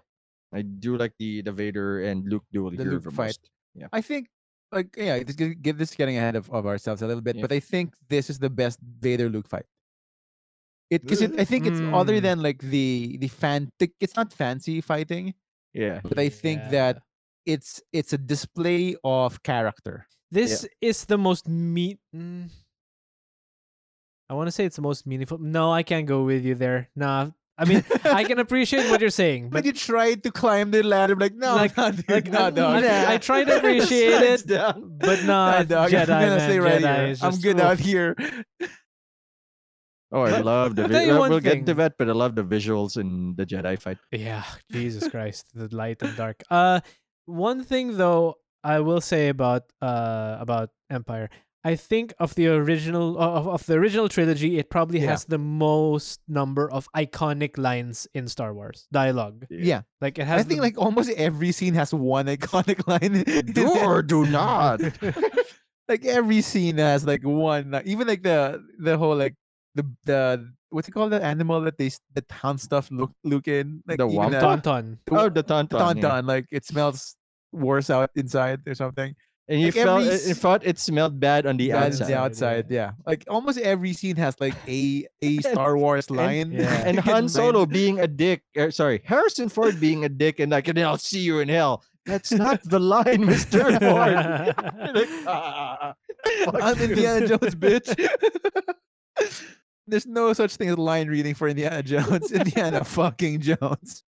I 0.54 0.62
do 0.62 0.96
like 0.96 1.12
the 1.18 1.42
the 1.42 1.52
Vader 1.52 2.02
and 2.04 2.26
Luke 2.28 2.44
duel 2.52 2.70
The 2.70 2.84
Luke 2.84 3.04
fight. 3.12 3.38
most. 3.38 3.50
Yeah. 3.74 3.88
I 3.92 4.00
think 4.00 4.28
like 4.70 4.94
yeah, 4.96 5.22
gi- 5.22 5.54
give 5.60 5.76
this 5.78 5.94
getting 5.94 6.16
ahead 6.16 6.34
of, 6.36 6.48
of 6.50 6.66
ourselves 6.66 7.02
a 7.02 7.06
little 7.06 7.22
bit, 7.22 7.36
Yeah. 7.36 7.42
but 7.42 7.52
I 7.52 7.60
think 7.60 7.94
this 8.08 8.30
is 8.30 8.38
the 8.38 8.50
best 8.50 8.78
Vader 8.80 9.28
Luke 9.28 9.46
fight. 9.48 9.66
It 10.90 11.02
because 11.02 11.22
it, 11.22 11.38
I 11.40 11.44
think 11.44 11.66
it's 11.66 11.80
other 11.92 12.18
Mm. 12.20 12.22
than 12.22 12.42
like 12.42 12.60
the 12.62 13.16
the 13.18 13.28
fan. 13.28 13.70
It's 14.00 14.14
not 14.16 14.32
fancy 14.32 14.80
fighting, 14.80 15.34
Yeah. 15.74 16.00
but 16.02 16.18
I 16.18 16.28
think 16.28 16.60
Yeah. 16.64 16.70
that 16.70 17.02
it's 17.46 17.82
it's 17.92 18.12
a 18.12 18.18
display 18.18 18.96
of 19.04 19.42
character. 19.42 20.06
This 20.30 20.66
is 20.80 21.04
the 21.04 21.18
most 21.18 21.46
meat. 21.48 21.98
Mm, 22.14 22.48
I 24.30 24.34
want 24.34 24.46
to 24.48 24.52
say 24.52 24.64
it's 24.64 24.76
the 24.76 24.82
most 24.82 25.06
meaningful. 25.06 25.38
No, 25.38 25.72
I 25.72 25.82
can't 25.82 26.06
go 26.06 26.22
with 26.24 26.44
you 26.44 26.54
there. 26.54 26.88
Nah, 26.96 27.30
I 27.58 27.64
mean, 27.66 27.84
I 28.04 28.24
can 28.24 28.38
appreciate 28.44 28.88
what 28.90 29.00
you're 29.00 29.10
saying, 29.10 29.50
But 29.50 29.58
but 29.58 29.64
you 29.66 29.72
tried 29.72 30.22
to 30.24 30.30
climb 30.30 30.70
the 30.70 30.82
ladder, 30.82 31.16
like 31.16 31.34
no, 31.34 31.54
Like- 31.56 31.76
no, 31.76 31.90
dude, 31.90 32.08
like, 32.08 32.28
no, 32.30 32.46
I- 32.46 32.50
dog. 32.50 32.84
I, 32.84 33.14
I 33.14 33.18
try 33.18 33.44
to 33.44 33.56
appreciate 33.60 34.22
it, 34.22 34.46
down. 34.46 34.96
but 34.98 35.22
Nah, 35.28 35.58
not 35.58 35.68
dog. 35.68 35.90
Jedi. 35.90 36.00
I'm 36.00 36.06
gonna 36.08 36.36
man. 36.36 36.48
stay 36.48 36.58
right 36.60 36.80
Jedi 36.80 36.96
here. 36.96 37.06
is 37.12 37.22
I'm 37.22 37.32
just- 37.32 37.42
good 37.42 37.56
oof. 37.58 37.62
out 37.62 37.78
here. 37.78 38.16
Oh, 40.12 40.22
I 40.22 40.38
love 40.40 40.76
the. 40.76 40.82
I'll 40.82 40.88
Vi- 40.88 40.94
tell 40.94 41.06
you 41.06 41.18
one 41.18 41.30
we'll 41.30 41.40
get 41.40 41.64
to 41.66 41.74
that, 41.74 41.94
but 41.98 42.08
I 42.08 42.12
love 42.12 42.34
the 42.34 42.44
visuals 42.44 42.96
in 43.00 43.34
the 43.36 43.46
Jedi 43.46 43.80
fight. 43.80 43.98
Yeah, 44.10 44.44
Jesus 44.70 45.08
Christ, 45.08 45.46
the 45.54 45.74
light 45.74 46.02
and 46.02 46.14
dark. 46.16 46.42
Uh, 46.50 46.80
one 47.26 47.64
thing 47.64 47.96
though, 47.96 48.36
I 48.62 48.80
will 48.80 49.00
say 49.00 49.28
about 49.28 49.62
uh 49.80 50.36
about 50.38 50.70
Empire. 50.90 51.30
I 51.64 51.76
think 51.76 52.12
of 52.18 52.34
the 52.34 52.48
original 52.48 53.16
of, 53.16 53.46
of 53.46 53.64
the 53.66 53.74
original 53.74 54.08
trilogy, 54.08 54.58
it 54.58 54.68
probably 54.68 54.98
Yeah. 54.98 55.10
has 55.14 55.24
the 55.26 55.38
most 55.38 56.18
number 56.26 56.68
of 56.70 56.88
iconic 56.96 57.56
lines 57.56 58.08
in 58.14 58.26
Star 58.26 58.52
Wars 58.52 58.88
dialogue. 58.90 59.46
Yeah, 59.48 59.82
Like 60.00 60.18
it 60.18 60.26
has. 60.26 60.40
I 60.40 60.42
think 60.42 60.58
the- 60.58 60.66
like 60.66 60.76
almost 60.76 61.10
every 61.10 61.52
scene 61.52 61.74
has 61.74 61.94
one 61.94 62.26
iconic 62.26 62.82
line. 62.90 63.22
Do 63.54 63.70
or 63.78 64.02
do 64.02 64.26
not. 64.26 64.80
like 65.88 66.04
every 66.04 66.40
scene 66.42 66.78
has 66.78 67.06
like 67.06 67.24
one. 67.24 67.70
Like, 67.70 67.86
even 67.86 68.08
like 68.08 68.22
the 68.22 68.62
the 68.78 68.98
whole 68.98 69.16
like 69.16 69.36
the 69.74 69.84
the 70.04 70.52
what's 70.70 70.88
it 70.88 70.92
called 70.92 71.12
the 71.12 71.22
animal 71.22 71.60
that 71.62 71.78
they 71.78 71.86
s- 71.86 72.00
that 72.14 72.24
hound 72.30 72.60
stuff 72.60 72.88
look 72.90 73.12
look 73.24 73.48
in 73.48 73.82
like 73.86 73.98
The 73.98 74.06
even 74.06 74.16
Wampa? 74.16 74.40
that- 74.40 74.62
Tauntaun. 74.64 74.98
oh, 75.10 75.28
the 75.28 75.42
tauntaun. 75.44 75.96
yeah. 75.96 76.02
tauntaun 76.20 76.26
like 76.26 76.46
it 76.50 76.64
smells 76.64 77.16
worse 77.52 77.90
out 77.90 78.10
inside 78.16 78.60
or 78.66 78.74
something. 78.74 79.14
And 79.48 79.60
you 79.60 79.66
Like 79.66 79.74
felt 79.74 80.00
every 80.02 80.14
it, 80.14 80.22
it 80.28 80.30
s- 80.30 80.38
thought 80.38 80.64
it 80.64 80.78
smelled 80.78 81.18
bad 81.18 81.46
on 81.46 81.56
the 81.56 81.70
Bad 81.72 81.92
outside. 81.92 82.06
the 82.06 82.14
outside, 82.16 82.56
outside, 82.58 82.70
yeah. 82.70 82.92
Like 83.04 83.24
almost 83.28 83.58
every 83.58 83.92
scene 83.92 84.16
has 84.16 84.36
like 84.40 84.54
a 84.68 85.04
a 85.20 85.38
Star 85.52 85.76
Wars 85.76 86.10
line. 86.10 86.52
Yeah. 86.52 86.72
And 86.86 86.98
Han 87.10 87.28
Solo 87.28 87.66
being 87.66 87.98
a 88.00 88.06
dick. 88.06 88.42
er, 88.56 88.70
sorry, 88.70 89.02
Harrison 89.04 89.48
Ford 89.48 89.80
being 89.80 90.04
a 90.04 90.08
dick, 90.08 90.38
and 90.38 90.52
like, 90.52 90.68
and 90.68 90.78
then 90.78 90.86
I'll 90.86 90.96
see 90.96 91.20
you 91.20 91.40
in 91.40 91.48
hell. 91.48 91.82
That's 92.06 92.30
not 92.32 92.62
the 92.64 92.78
line, 92.80 93.26
Mister 93.26 93.62
Ford. 93.78 94.14
Like, 94.94 95.08
ah, 95.26 95.94
fuck 96.44 96.62
I'm 96.62 96.78
you. 96.78 96.84
Indiana 96.84 97.26
Jones, 97.28 97.54
bitch. 97.56 97.90
There's 99.86 100.06
no 100.06 100.32
such 100.32 100.56
thing 100.56 100.68
as 100.68 100.78
line 100.78 101.08
reading 101.08 101.34
for 101.34 101.48
Indiana 101.48 101.82
Jones. 101.84 102.30
Indiana 102.32 102.84
fucking 102.98 103.40
Jones. 103.40 104.04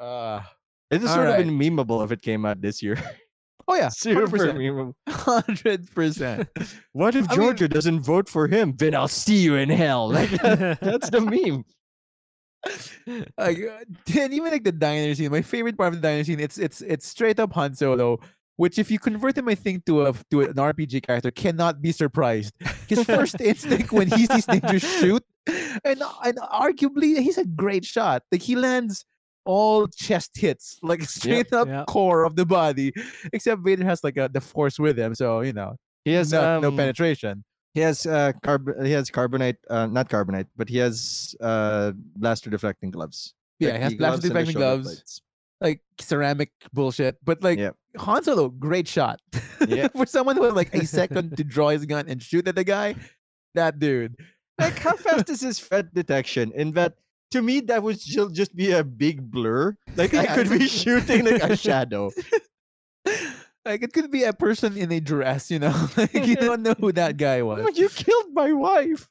Uh, 0.00 0.40
It 0.90 0.98
just 0.98 1.08
All 1.08 1.14
sort 1.16 1.28
right. 1.28 1.40
of 1.40 1.46
been 1.46 1.58
memeable 1.58 2.04
if 2.04 2.12
it 2.12 2.20
came 2.22 2.44
out 2.44 2.60
this 2.60 2.82
year. 2.82 2.96
oh 3.68 3.74
yeah, 3.74 3.88
Super 3.94 4.26
100%. 4.26 4.54
memeable. 4.56 4.92
Hundred 5.08 5.90
percent. 5.94 6.48
What 6.92 7.14
if 7.14 7.30
I 7.30 7.36
mean- 7.36 7.46
Georgia 7.46 7.68
doesn't 7.68 8.00
vote 8.00 8.28
for 8.28 8.46
him? 8.48 8.74
Then 8.76 8.94
I'll 8.94 9.08
see 9.08 9.36
you 9.38 9.54
in 9.56 9.70
hell. 9.70 10.08
Like 10.10 10.30
that's 10.30 11.10
the 11.10 11.20
meme. 11.20 11.64
Like, 13.36 13.58
uh, 13.60 13.84
and 14.20 14.32
even 14.32 14.50
like 14.50 14.64
the 14.64 14.72
diner 14.72 15.14
scene. 15.14 15.30
My 15.30 15.42
favorite 15.42 15.76
part 15.76 15.92
of 15.94 16.00
the 16.00 16.08
diner 16.08 16.24
scene. 16.24 16.40
It's 16.40 16.56
it's 16.58 16.80
it's 16.80 17.06
straight 17.06 17.38
up 17.38 17.52
Han 17.52 17.74
Solo. 17.74 18.18
Which, 18.56 18.78
if 18.78 18.90
you 18.90 18.98
convert 19.00 19.36
him, 19.36 19.48
I 19.48 19.56
think 19.56 19.84
to 19.86 20.06
a 20.06 20.12
to 20.30 20.42
an 20.42 20.54
RPG 20.54 21.02
character, 21.04 21.30
cannot 21.32 21.82
be 21.82 21.90
surprised. 21.90 22.54
His 22.88 23.02
first 23.16 23.40
instinct 23.40 23.90
when 23.90 24.08
he 24.08 24.26
sees 24.26 24.46
danger, 24.46 24.78
shoot, 24.78 25.24
and 25.84 26.00
and 26.24 26.36
arguably 26.38 27.18
he's 27.18 27.38
a 27.38 27.44
great 27.44 27.84
shot. 27.84 28.22
Like 28.30 28.42
he 28.42 28.54
lands 28.54 29.04
all 29.44 29.88
chest 29.88 30.38
hits, 30.38 30.78
like 30.82 31.02
straight 31.18 31.52
up 31.52 31.66
Yep. 31.68 31.86
core 31.86 32.22
of 32.24 32.36
the 32.36 32.46
body. 32.46 32.92
Except 33.32 33.60
Vader 33.62 33.84
has 33.84 34.04
like 34.04 34.16
a, 34.16 34.30
the 34.32 34.40
Force 34.40 34.78
with 34.78 34.96
him, 34.98 35.14
so 35.16 35.40
you 35.40 35.52
know, 35.52 35.74
He 36.04 36.12
has 36.12 36.30
no, 36.32 36.60
no 36.60 36.68
um, 36.68 36.76
penetration. 36.76 37.42
He 37.74 37.80
has 37.80 38.06
uh 38.06 38.32
carb- 38.44 38.86
he 38.86 38.92
has 38.92 39.10
carbonite 39.10 39.56
uh 39.68 39.86
not 39.86 40.08
carbonite, 40.08 40.46
but 40.56 40.68
he 40.68 40.78
has 40.78 41.34
uh 41.40 41.90
blaster 42.14 42.50
deflecting 42.50 42.92
gloves. 42.92 43.34
Yeah, 43.58 43.70
Like 43.70 43.76
he 43.78 43.82
has 43.82 43.94
blaster 43.94 44.28
deflecting 44.28 44.54
gloves. 44.54 44.84
blades. 44.86 45.22
Like 45.60 45.80
ceramic 46.00 46.50
bullshit. 46.72 47.16
But 47.24 47.42
like 47.42 47.58
Yep. 47.58 47.76
Han 47.98 48.22
Solo, 48.24 48.48
great 48.48 48.88
shot. 48.88 49.20
Yeah. 49.68 49.88
For 49.96 50.06
someone 50.06 50.36
who 50.36 50.42
had 50.44 50.54
like 50.54 50.74
a 50.74 50.84
second 50.90 51.36
to 51.36 51.44
draw 51.44 51.68
his 51.68 51.86
gun 51.86 52.08
and 52.08 52.22
shoot 52.22 52.46
at 52.48 52.56
the 52.56 52.64
guy, 52.64 52.96
that 53.54 53.78
dude. 53.78 54.16
Like 54.58 54.78
how 54.78 54.94
fast 54.96 55.28
is 55.30 55.40
his 55.40 55.58
threat 55.58 55.92
detection? 55.94 56.52
In 56.54 56.72
that 56.72 56.94
to 57.32 57.42
me 57.42 57.60
that 57.60 57.82
would 57.82 58.00
still 58.00 58.28
just 58.28 58.54
be 58.54 58.70
a 58.72 58.84
big 58.84 59.30
blur. 59.30 59.76
Like 59.96 60.14
I 60.14 60.26
could 60.34 60.50
be 60.50 60.66
shooting 60.68 61.24
like 61.24 61.42
a 61.42 61.56
shadow. 61.56 62.10
Like 63.64 63.82
it 63.82 63.92
could 63.94 64.10
be 64.10 64.24
a 64.24 64.32
person 64.32 64.76
in 64.76 64.92
a 64.92 65.00
dress, 65.00 65.50
you 65.50 65.58
know. 65.58 65.72
like 65.96 66.12
you 66.12 66.36
don't 66.36 66.62
know 66.62 66.74
who 66.78 66.92
that 66.92 67.16
guy 67.16 67.40
was. 67.42 67.64
Oh, 67.64 67.70
you 67.74 67.88
killed 67.88 68.34
my 68.34 68.52
wife. 68.52 69.08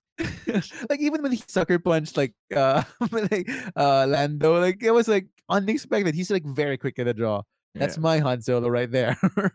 like 0.89 0.99
even 0.99 1.23
when 1.23 1.31
he 1.31 1.41
sucker 1.47 1.79
punched 1.79 2.17
like 2.17 2.35
uh 2.55 2.83
like 3.11 3.49
uh 3.75 4.05
Lando, 4.05 4.59
like 4.61 4.83
it 4.83 4.91
was 4.91 5.07
like 5.07 5.25
unexpected. 5.49 6.15
He's 6.15 6.31
like 6.31 6.45
very 6.45 6.77
quick 6.77 6.99
at 6.99 7.05
the 7.05 7.13
draw. 7.13 7.41
That's 7.75 7.97
my 7.97 8.19
Han 8.19 8.41
Solo 8.41 8.67
right 8.69 8.89
there. 8.91 9.17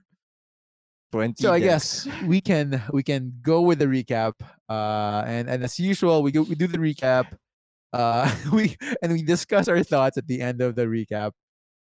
20 1.12 1.40
so 1.42 1.52
I 1.54 1.58
guess 1.60 2.06
we 2.26 2.40
can 2.40 2.82
we 2.92 3.02
can 3.02 3.32
go 3.40 3.62
with 3.62 3.78
the 3.78 3.86
recap. 3.86 4.34
Uh 4.68 5.22
and 5.26 5.48
and 5.48 5.64
as 5.64 5.78
usual, 5.80 6.22
we 6.22 6.32
go 6.32 6.42
we 6.42 6.54
do 6.54 6.66
the 6.66 6.76
recap. 6.78 7.24
Uh 7.94 8.28
we 8.52 8.76
and 9.02 9.12
we 9.12 9.22
discuss 9.22 9.68
our 9.68 9.82
thoughts 9.82 10.18
at 10.18 10.26
the 10.26 10.42
end 10.42 10.60
of 10.60 10.74
the 10.74 10.84
recap 10.84 11.32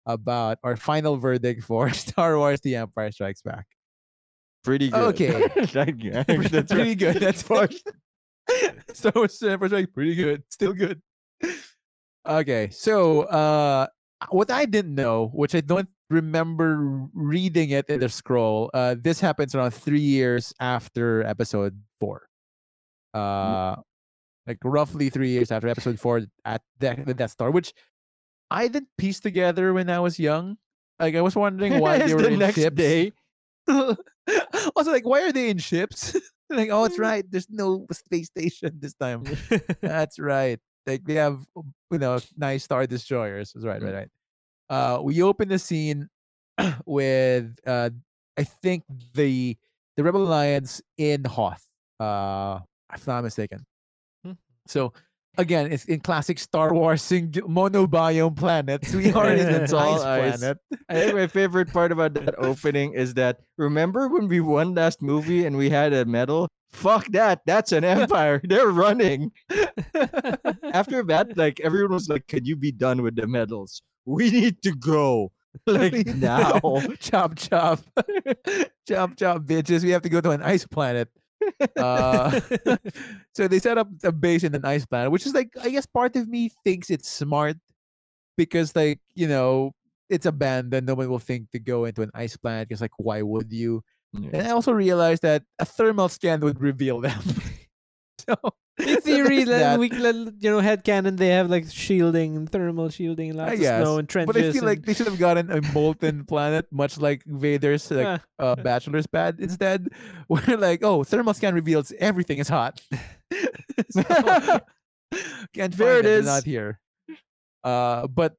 about 0.06 0.60
our 0.64 0.78
final 0.78 1.18
verdict 1.18 1.64
for 1.64 1.90
Star 2.06 2.38
Wars 2.38 2.62
The 2.62 2.76
Empire 2.76 3.12
Strikes 3.12 3.42
Back. 3.42 3.66
pretty 4.64 4.90
good. 4.90 5.16
Okay. 5.16 5.48
That's 6.50 6.72
pretty 6.72 6.94
good. 6.96 7.18
That's 7.18 7.42
For- 7.42 7.68
Star 8.94 9.12
Wars 9.16 9.40
The 9.40 9.52
Empire 9.54 9.70
Strikes 9.70 9.92
pretty 9.92 10.14
good. 10.16 10.44
Still 10.50 10.74
good. 10.74 11.02
Okay, 12.26 12.70
so 12.72 13.24
uh 13.24 13.88
what 14.30 14.50
I 14.50 14.66
didn't 14.66 14.96
know, 14.96 15.30
which 15.34 15.54
I 15.54 15.62
don't 15.62 15.90
remember 16.10 17.08
reading 17.14 17.72
it 17.72 17.90
in 17.90 18.00
the 18.00 18.10
scroll, 18.10 18.72
uh 18.74 18.96
this 19.00 19.20
happens 19.20 19.54
around 19.56 19.72
three 19.72 20.02
years 20.02 20.54
after 20.60 21.24
episode 21.24 21.80
four. 22.00 22.28
Uh 23.14 23.76
like 24.48 24.58
roughly 24.64 25.10
three 25.10 25.30
years 25.30 25.52
after 25.52 25.68
episode 25.68 26.00
four 26.00 26.22
at 26.46 26.62
the, 26.80 27.02
the 27.06 27.14
Death 27.14 27.32
Star, 27.32 27.52
which 27.52 27.74
I 28.52 28.68
didn't 28.68 28.90
piece 28.98 29.20
together 29.20 29.74
when 29.74 29.90
I 29.90 30.00
was 30.00 30.20
young. 30.20 30.58
Like 31.00 31.16
I 31.16 31.22
was 31.22 31.36
wondering 31.36 31.80
why 31.80 31.98
they 31.98 32.14
were 32.14 32.22
the 32.22 32.30
in 32.30 32.40
next 32.40 32.56
ships. 32.56 32.76
day. 32.76 33.12
also, 33.68 34.92
like, 34.92 35.06
why 35.06 35.24
are 35.24 35.32
they 35.32 35.50
in 35.50 35.58
ships? 35.58 36.16
like, 36.50 36.70
oh, 36.72 36.86
it's 36.86 37.00
right. 37.00 37.26
There's 37.30 37.50
no 37.50 37.88
space 37.92 38.28
station 38.28 38.78
this 38.80 38.94
time. 38.94 39.24
That's 39.82 40.20
right. 40.20 40.60
Like 40.86 41.04
they 41.06 41.16
have, 41.16 41.40
you 41.92 41.98
know, 41.98 42.20
nice 42.38 42.64
star 42.64 42.86
destroyers. 42.88 43.54
That's 43.54 43.66
right, 43.66 43.82
right, 43.82 43.94
right. 43.94 44.10
Uh, 44.70 45.02
we 45.02 45.22
open 45.22 45.50
the 45.50 45.60
scene 45.60 46.10
with, 46.86 47.58
uh, 47.66 47.90
I 48.38 48.44
think 48.44 48.84
the 49.14 49.58
the 49.98 50.04
Rebel 50.04 50.24
Alliance 50.24 50.82
in 50.98 51.24
Hoth. 51.24 51.66
Uh, 52.00 52.60
if 52.94 53.08
not 53.08 53.24
mistaken. 53.24 53.66
Hmm. 54.24 54.34
So 54.68 54.92
again, 55.38 55.72
it's 55.72 55.86
in 55.86 56.02
classic 56.02 56.40
Star 56.40 56.74
Wars 56.74 57.02
sing- 57.02 57.32
monobiome 57.32 58.36
planets. 58.36 58.94
We 58.94 59.12
are 59.14 59.32
in 59.32 59.48
an 59.48 59.74
all 59.74 59.80
ice 60.04 60.04
ice. 60.04 60.38
planet. 60.40 60.58
I 60.90 60.94
think 60.96 61.16
my 61.16 61.28
favorite 61.28 61.72
part 61.72 61.92
about 61.92 62.14
that 62.16 62.36
opening 62.38 62.94
is 62.94 63.14
that 63.16 63.40
remember 63.58 64.08
when 64.10 64.28
we 64.28 64.42
won 64.42 64.76
last 64.76 65.02
movie 65.02 65.46
and 65.46 65.56
we 65.58 65.70
had 65.70 65.94
a 65.94 66.06
medal? 66.06 66.50
Fuck 66.76 67.08
that. 67.12 67.42
That's 67.46 67.72
an 67.72 67.84
empire. 67.98 68.42
They're 68.44 68.70
running. 68.70 69.32
After 70.74 71.04
that, 71.04 71.38
like 71.38 71.60
everyone 71.62 71.94
was 71.94 72.10
like, 72.10 72.28
Can 72.28 72.46
you 72.46 72.56
be 72.56 72.72
done 72.72 73.02
with 73.02 73.16
the 73.16 73.28
medals? 73.28 73.82
We 74.06 74.30
need 74.30 74.62
to 74.64 74.72
go. 74.76 75.32
Like 75.66 76.06
now. 76.08 76.60
chop 77.00 77.38
chop 77.38 77.80
chop 78.86 79.16
chop 79.16 79.42
bitches 79.48 79.86
we 79.86 79.92
have 79.92 80.02
to 80.02 80.10
go 80.10 80.20
to 80.20 80.32
an 80.32 80.44
ice 80.44 80.68
planet 80.68 81.08
uh 81.80 82.42
so 83.34 83.48
they 83.48 83.60
set 83.60 83.78
up 83.78 83.88
a 84.04 84.12
base 84.12 84.44
in 84.44 84.54
an 84.54 84.66
ice 84.66 84.86
planet 84.86 85.12
which 85.12 85.26
is 85.26 85.34
like 85.34 85.48
i 85.64 85.70
guess 85.70 85.86
part 85.86 86.18
of 86.18 86.28
me 86.28 86.52
thinks 86.66 86.90
it's 86.90 87.08
smart 87.08 87.56
because 88.36 88.76
like 88.76 89.00
you 89.14 89.30
know 89.30 89.72
it's 90.10 90.26
abandoned 90.26 90.88
no 90.88 90.94
one 90.94 91.10
will 91.10 91.20
think 91.20 91.50
to 91.52 91.60
go 91.60 91.86
into 91.86 92.02
an 92.02 92.12
ice 92.14 92.36
planet 92.36 92.68
because 92.68 92.82
like 92.82 92.92
why 92.98 93.22
would 93.22 93.50
you 93.50 93.82
and 94.34 94.48
i 94.48 94.52
also 94.52 94.72
realized 94.72 95.22
that 95.22 95.44
a 95.60 95.66
thermal 95.66 96.10
scan 96.10 96.40
would 96.42 96.62
reveal 96.62 97.02
them 97.02 97.20
so 98.28 98.36
In 98.80 99.00
theory, 99.08 99.46
like, 99.46 99.48
that. 99.48 99.80
we 99.80 99.88
you 99.88 100.52
know, 100.52 100.60
headcanon, 100.60 101.16
they 101.16 101.30
have 101.30 101.50
like 101.50 101.64
shielding, 101.72 102.46
thermal 102.48 102.90
shielding, 102.90 103.34
lots 103.34 103.54
of 103.54 103.60
guess, 103.60 103.82
snow 103.82 103.98
and 104.00 104.10
trenches. 104.10 104.34
but 104.34 104.44
i 104.44 104.52
feel 104.52 104.66
like 104.66 104.84
they 104.84 104.94
should 104.94 105.08
have 105.08 105.18
gotten 105.20 105.48
a 105.50 105.62
molten 105.72 106.26
planet 106.26 106.68
much 106.72 106.98
like 106.98 107.24
vader's 107.24 107.90
like 107.90 108.20
Ah, 108.40 108.44
uh, 108.44 108.56
bachelor's 108.56 109.08
pad 109.08 109.40
instead. 109.40 109.88
Where 110.28 110.58
like, 110.58 110.84
oh, 110.84 111.04
thermal 111.06 111.34
scan 111.34 111.54
reveals 111.56 111.94
everything 112.00 112.40
is 112.40 112.50
hot. 112.50 112.82
So, 113.92 114.04
can't 115.54 115.72
There 115.76 116.00
it 116.00 116.04
they're. 116.04 116.26
Not 116.26 116.44
here. 116.44 116.80
Uh, 117.64 118.08
but 118.08 118.36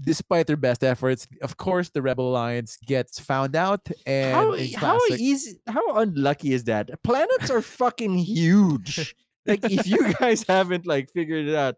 despite 0.00 0.46
their 0.46 0.56
best 0.56 0.84
efforts, 0.84 1.26
of 1.42 1.56
course, 1.56 1.90
the 1.90 2.02
Rebel 2.02 2.30
Alliance 2.30 2.78
gets 2.86 3.18
found 3.18 3.56
out, 3.56 3.88
and 4.06 4.34
how, 4.34 4.56
how 4.76 4.98
easy 5.10 5.58
how 5.66 5.96
unlucky 5.96 6.52
is 6.52 6.64
that? 6.64 6.90
Planets 7.02 7.50
are 7.50 7.62
fucking 7.62 8.14
huge. 8.18 9.14
like 9.46 9.64
if 9.64 9.86
you 9.86 10.12
guys 10.20 10.44
haven't 10.48 10.86
like 10.86 11.10
figured 11.12 11.48
it 11.48 11.54
out, 11.54 11.76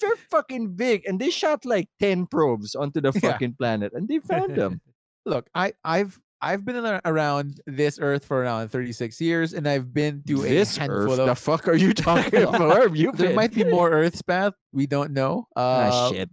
they're 0.00 0.16
fucking 0.30 0.74
big, 0.74 1.04
and 1.06 1.20
they 1.20 1.30
shot 1.30 1.64
like 1.64 1.88
ten 2.00 2.26
probes 2.26 2.74
onto 2.74 3.00
the 3.00 3.12
Yeah. 3.14 3.20
fucking 3.32 3.54
planet, 3.54 3.92
and 3.94 4.08
they 4.08 4.18
found 4.18 4.56
them. 4.56 4.80
Look, 5.26 5.48
I 5.54 5.72
I've 5.84 6.18
I've 6.40 6.64
been 6.64 6.74
around 7.04 7.60
this 7.68 8.00
Earth 8.02 8.24
for 8.24 8.42
around 8.42 8.70
36 8.70 9.20
years, 9.20 9.52
and 9.54 9.68
I've 9.68 9.94
been 9.94 10.24
to 10.26 10.42
this 10.42 10.76
a 10.76 10.80
handful 10.80 11.12
Earth, 11.12 11.18
of. 11.20 11.26
the 11.28 11.34
fuck 11.36 11.68
are 11.68 11.76
you 11.76 11.94
talking 11.94 12.42
about? 12.42 12.58
Where 12.58 12.82
have 12.82 12.96
you 12.96 13.12
there 13.12 13.28
been? 13.28 13.36
might 13.36 13.54
be 13.54 13.62
more 13.62 13.92
Earths 13.92 14.22
path. 14.22 14.52
We 14.72 14.88
don't 14.88 15.12
know. 15.12 15.46
Uh, 15.54 15.60
ah, 15.92 16.10
shit. 16.10 16.28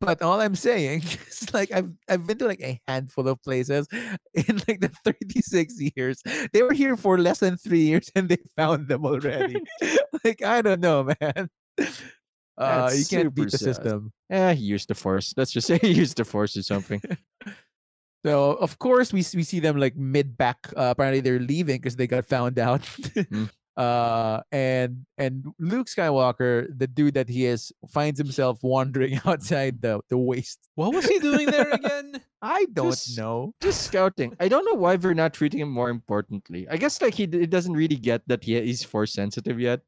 But 0.00 0.22
all 0.22 0.40
I'm 0.40 0.54
saying 0.54 1.02
is 1.28 1.52
like 1.52 1.72
I've 1.72 1.92
I've 2.08 2.26
been 2.26 2.38
to 2.38 2.46
like 2.46 2.62
a 2.62 2.80
handful 2.86 3.26
of 3.28 3.42
places 3.42 3.88
in 4.34 4.60
like 4.68 4.80
the 4.80 4.90
36 5.04 5.74
years. 5.96 6.22
They 6.52 6.62
were 6.62 6.72
here 6.72 6.96
for 6.96 7.18
less 7.18 7.40
than 7.40 7.56
three 7.56 7.82
years 7.82 8.10
and 8.14 8.28
they 8.28 8.38
found 8.56 8.88
them 8.88 9.04
already. 9.04 9.60
like 10.24 10.42
I 10.42 10.62
don't 10.62 10.80
know, 10.80 11.04
man. 11.20 11.50
Uh, 12.58 12.90
you 12.92 12.98
That's 12.98 13.08
can't 13.08 13.34
beat 13.34 13.50
the 13.50 13.58
sad. 13.58 13.76
system. 13.76 14.12
Eh, 14.30 14.54
he 14.54 14.64
used 14.64 14.88
the 14.88 14.94
force. 14.94 15.34
Let's 15.36 15.52
just 15.52 15.66
say 15.66 15.78
he 15.78 15.92
used 15.92 16.16
the 16.16 16.24
force 16.24 16.56
or 16.56 16.62
something. 16.62 17.00
So 18.24 18.52
of 18.54 18.78
course 18.78 19.12
we 19.12 19.24
we 19.34 19.42
see 19.42 19.60
them 19.60 19.78
like 19.78 19.96
mid 19.96 20.36
back. 20.36 20.58
Uh, 20.76 20.90
apparently 20.90 21.20
they're 21.20 21.38
leaving 21.38 21.76
because 21.76 21.96
they 21.96 22.06
got 22.06 22.24
found 22.24 22.58
out. 22.58 22.82
Mm. 22.82 23.50
Uh, 23.78 24.42
and 24.50 25.06
and 25.18 25.46
Luke 25.60 25.86
Skywalker, 25.86 26.66
the 26.76 26.88
dude 26.88 27.14
that 27.14 27.28
he 27.28 27.46
is, 27.46 27.70
finds 27.88 28.18
himself 28.18 28.58
wandering 28.64 29.20
outside 29.24 29.80
the 29.80 30.00
the 30.10 30.18
waste. 30.18 30.58
What 30.74 30.92
was 30.92 31.06
he 31.06 31.20
doing 31.20 31.46
there 31.46 31.70
again? 31.78 32.20
I 32.42 32.66
don't 32.74 32.90
Just- 32.90 33.16
know. 33.16 33.54
just 33.62 33.82
scouting. 33.86 34.34
I 34.40 34.48
don't 34.48 34.64
know 34.66 34.74
why 34.74 34.96
we're 34.96 35.14
not 35.14 35.32
treating 35.32 35.60
him 35.60 35.70
more 35.70 35.90
importantly. 35.90 36.66
I 36.68 36.76
guess 36.76 37.00
like 37.00 37.14
he, 37.14 37.22
he 37.30 37.46
doesn't 37.46 37.72
really 37.74 37.94
get 37.94 38.26
that 38.26 38.42
he 38.42 38.60
he's 38.60 38.82
force 38.82 39.12
sensitive 39.12 39.60
yet. 39.60 39.80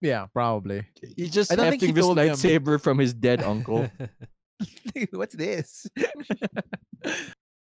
Yeah, 0.00 0.24
probably. 0.32 0.84
He's 1.16 1.30
just 1.30 1.52
I 1.52 1.56
don't 1.56 1.68
think 1.68 1.82
he 1.82 1.88
hefting 1.88 2.14
this 2.16 2.40
told 2.42 2.64
him- 2.72 2.78
from 2.80 2.96
his 2.98 3.12
dead 3.12 3.42
uncle. 3.44 3.90
What's 5.12 5.34
this? 5.36 5.86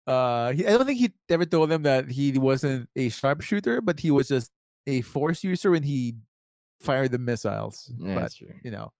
uh, 0.06 0.52
he, 0.52 0.66
I 0.66 0.70
don't 0.76 0.86
think 0.86 0.98
he 1.00 1.12
ever 1.28 1.44
told 1.46 1.70
him 1.72 1.82
that 1.84 2.10
he 2.10 2.36
wasn't 2.38 2.88
a 2.96 3.08
sharpshooter, 3.08 3.80
but 3.80 4.00
he 4.00 4.10
was 4.10 4.28
just 4.28 4.50
a 4.86 5.00
force 5.02 5.44
user 5.44 5.70
when 5.70 5.82
he 5.82 6.14
fired 6.80 7.12
the 7.12 7.18
missiles. 7.18 7.92
Yeah, 7.98 8.14
but 8.14 8.20
that's 8.20 8.34
true. 8.36 8.52
you 8.62 8.70
know, 8.70 8.92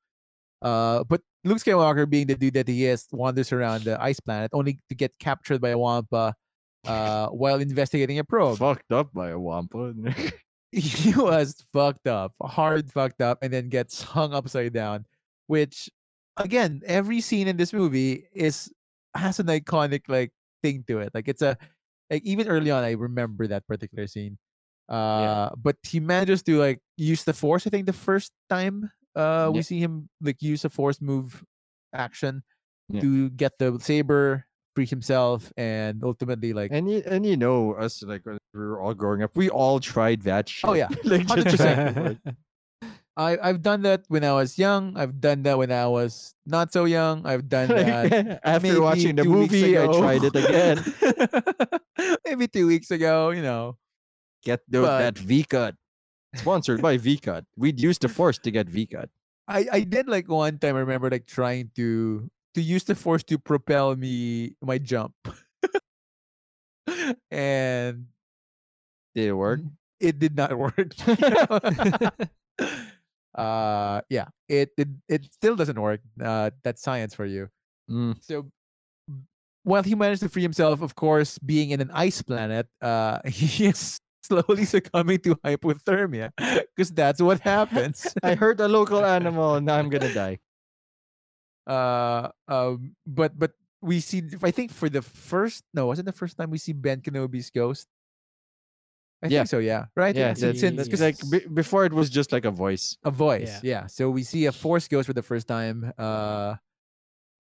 uh, 0.62 1.04
but 1.04 1.20
Luke 1.44 1.58
Skywalker, 1.58 2.08
being 2.08 2.26
the 2.26 2.34
dude 2.34 2.54
that 2.54 2.68
he 2.68 2.86
is, 2.86 3.06
wanders 3.12 3.52
around 3.52 3.84
the 3.84 4.00
ice 4.02 4.20
planet 4.20 4.50
only 4.52 4.78
to 4.88 4.94
get 4.94 5.18
captured 5.18 5.60
by 5.60 5.70
a 5.70 5.78
Wampa 5.78 6.34
uh, 6.86 7.28
while 7.28 7.60
investigating 7.60 8.18
a 8.18 8.24
probe. 8.24 8.58
Fucked 8.58 8.92
up 8.92 9.12
by 9.12 9.30
a 9.30 9.38
wampa. 9.38 9.94
he 10.72 11.12
was 11.16 11.64
fucked 11.72 12.06
up, 12.06 12.32
hard 12.40 12.90
fucked 12.92 13.20
up, 13.20 13.38
and 13.42 13.52
then 13.52 13.68
gets 13.68 14.02
hung 14.02 14.32
upside 14.32 14.72
down. 14.72 15.04
Which, 15.48 15.90
again, 16.36 16.82
every 16.86 17.20
scene 17.20 17.48
in 17.48 17.56
this 17.56 17.72
movie 17.72 18.28
is 18.32 18.70
has 19.16 19.40
an 19.40 19.46
iconic 19.46 20.02
like 20.08 20.30
thing 20.62 20.84
to 20.86 21.00
it. 21.00 21.10
Like 21.12 21.26
it's 21.26 21.42
a 21.42 21.58
like 22.08 22.22
even 22.24 22.46
early 22.46 22.70
on, 22.70 22.84
I 22.84 22.92
remember 22.92 23.46
that 23.48 23.66
particular 23.66 24.06
scene. 24.06 24.38
Uh, 24.90 25.50
but 25.56 25.76
he 25.86 26.00
manages 26.00 26.42
to 26.42 26.58
like 26.58 26.80
use 26.98 27.22
the 27.24 27.32
force. 27.32 27.66
I 27.66 27.70
think 27.70 27.86
the 27.86 27.92
first 27.94 28.32
time 28.50 28.90
uh 29.16 29.50
we 29.54 29.62
see 29.62 29.78
him 29.78 30.08
like 30.20 30.42
use 30.42 30.64
a 30.64 30.68
force 30.70 31.00
move 31.00 31.42
action 31.94 32.42
Yeah. 32.90 33.00
to 33.02 33.30
get 33.30 33.54
the 33.58 33.78
saber, 33.78 34.46
free 34.74 34.86
himself, 34.86 35.52
and 35.56 36.02
ultimately 36.02 36.52
like 36.52 36.70
and 36.74 36.90
you 36.90 37.02
and 37.06 37.24
you 37.24 37.36
know 37.38 37.74
us 37.78 38.02
like 38.02 38.26
when 38.26 38.38
we 38.54 38.60
were 38.60 38.80
all 38.82 38.94
growing 38.94 39.22
up, 39.22 39.30
we 39.38 39.46
all 39.48 39.78
tried 39.78 40.22
that 40.26 40.48
shit. 40.50 40.66
Oh, 40.68 40.74
yeah. 40.74 40.88
like 41.06 41.22
100%. 41.26 42.18
I 43.16 43.38
I've 43.42 43.62
done 43.62 43.82
that 43.82 44.04
when 44.08 44.24
I 44.24 44.32
was 44.32 44.58
young. 44.58 44.96
I've 44.98 45.20
done 45.20 45.42
that 45.46 45.58
when 45.58 45.70
I 45.70 45.86
was 45.86 46.34
not 46.46 46.72
so 46.72 46.84
young. 46.86 47.26
I've 47.26 47.46
done 47.48 47.68
that. 47.74 48.40
after 48.42 48.80
watching 48.82 49.14
the 49.14 49.24
movie, 49.24 49.78
I 49.78 49.86
tried 49.86 50.22
it 50.24 50.34
again. 50.34 50.82
maybe 52.26 52.46
two 52.48 52.66
weeks 52.66 52.90
ago, 52.90 53.30
you 53.30 53.42
know. 53.42 53.76
Get 54.42 54.60
the, 54.68 54.82
But- 54.82 54.98
that 54.98 55.18
V 55.18 55.44
cut. 55.44 55.74
Sponsored 56.36 56.80
by 56.80 56.96
V 56.96 57.18
cut. 57.18 57.44
We'd 57.56 57.80
use 57.80 57.98
the 57.98 58.08
force 58.08 58.38
to 58.38 58.50
get 58.52 58.68
V 58.68 58.86
cut. 58.86 59.10
I 59.48 59.66
I 59.72 59.80
did 59.82 60.06
like 60.06 60.28
one 60.28 60.58
time. 60.58 60.76
I 60.76 60.80
remember 60.86 61.10
like 61.10 61.26
trying 61.26 61.70
to 61.74 62.30
to 62.54 62.60
use 62.62 62.84
the 62.84 62.94
force 62.94 63.24
to 63.24 63.38
propel 63.38 63.96
me 63.96 64.54
my 64.62 64.78
jump, 64.78 65.12
and 67.30 68.06
Did 69.14 69.28
it 69.28 69.32
work? 69.32 69.60
it 69.98 70.18
did 70.20 70.36
not 70.36 70.56
work. 70.58 70.94
uh, 73.34 74.00
yeah, 74.08 74.28
it 74.48 74.70
it 74.76 74.88
it 75.08 75.24
still 75.32 75.56
doesn't 75.56 75.80
work. 75.80 76.00
Uh, 76.22 76.50
that's 76.62 76.82
science 76.82 77.14
for 77.14 77.26
you. 77.26 77.48
Mm. 77.90 78.16
So 78.22 78.50
while 79.64 79.82
he 79.82 79.94
managed 79.94 80.22
to 80.22 80.28
free 80.28 80.42
himself, 80.42 80.80
of 80.80 80.94
course, 80.94 81.38
being 81.38 81.70
in 81.70 81.80
an 81.80 81.90
ice 81.92 82.22
planet, 82.22 82.66
uh, 82.80 83.20
he 83.26 83.66
is 83.66 83.98
slowly 84.22 84.64
succumbing 84.68 85.18
to 85.20 85.34
hypothermia 85.36 86.30
because 86.76 86.90
that's 86.92 87.20
what 87.20 87.40
happens. 87.40 88.06
I 88.22 88.34
hurt 88.34 88.60
a 88.60 88.68
local 88.68 89.04
animal 89.18 89.54
and 89.56 89.66
now 89.66 89.76
I'm 89.76 89.90
gonna 89.90 90.12
die. 90.12 90.38
uh, 91.66 92.28
um, 92.48 92.94
but 93.06 93.38
but 93.38 93.52
we 93.82 94.00
see. 94.00 94.22
I 94.42 94.50
think 94.50 94.72
for 94.72 94.88
the 94.88 95.02
first 95.02 95.64
no, 95.74 95.86
wasn't 95.86 96.06
the 96.06 96.12
first 96.12 96.36
time 96.36 96.50
we 96.50 96.58
see 96.58 96.72
Ben 96.72 97.00
Kenobi's 97.00 97.50
ghost. 97.50 97.86
I 99.22 99.28
Yeah. 99.28 99.40
think 99.40 99.48
so. 99.48 99.58
Yeah. 99.58 99.86
Right. 99.96 100.16
Yeah, 100.16 100.32
Since- 100.32 100.40
that's, 100.40 100.60
since- 100.60 100.76
that's 100.76 100.88
'cause 100.88 101.00
like 101.00 101.18
be- 101.30 101.46
before 101.52 101.84
it 101.84 101.92
was 101.92 102.08
just 102.08 102.32
like 102.32 102.44
a 102.46 102.50
voice. 102.50 102.96
a 103.04 103.10
voice. 103.10 103.60
Yeah. 103.62 103.82
Yeah. 103.82 103.86
So 103.86 104.08
we 104.10 104.22
see 104.22 104.46
a 104.46 104.52
force 104.52 104.88
ghost 104.88 105.06
for 105.06 105.12
the 105.12 105.22
first 105.22 105.46
time. 105.48 105.92
Uh. 105.98 106.56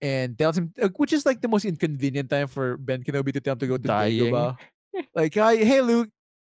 And 0.02 0.38
tells 0.38 0.56
him, 0.56 0.72
uh, 0.80 0.88
which 0.96 1.12
is 1.12 1.26
like 1.26 1.42
the 1.42 1.48
most 1.48 1.66
inconvenient 1.66 2.30
time 2.30 2.48
for 2.48 2.78
Ben 2.78 3.02
Kenobi 3.04 3.34
to 3.34 3.40
tell 3.40 3.52
him 3.52 3.58
to 3.60 3.66
go 3.66 3.76
to 3.76 3.82
Dying. 3.82 4.32
Dagobah. 4.32 4.56
like, 5.14 5.34
hi, 5.34 5.56
hey 5.56 5.82
Luke, 5.82 6.08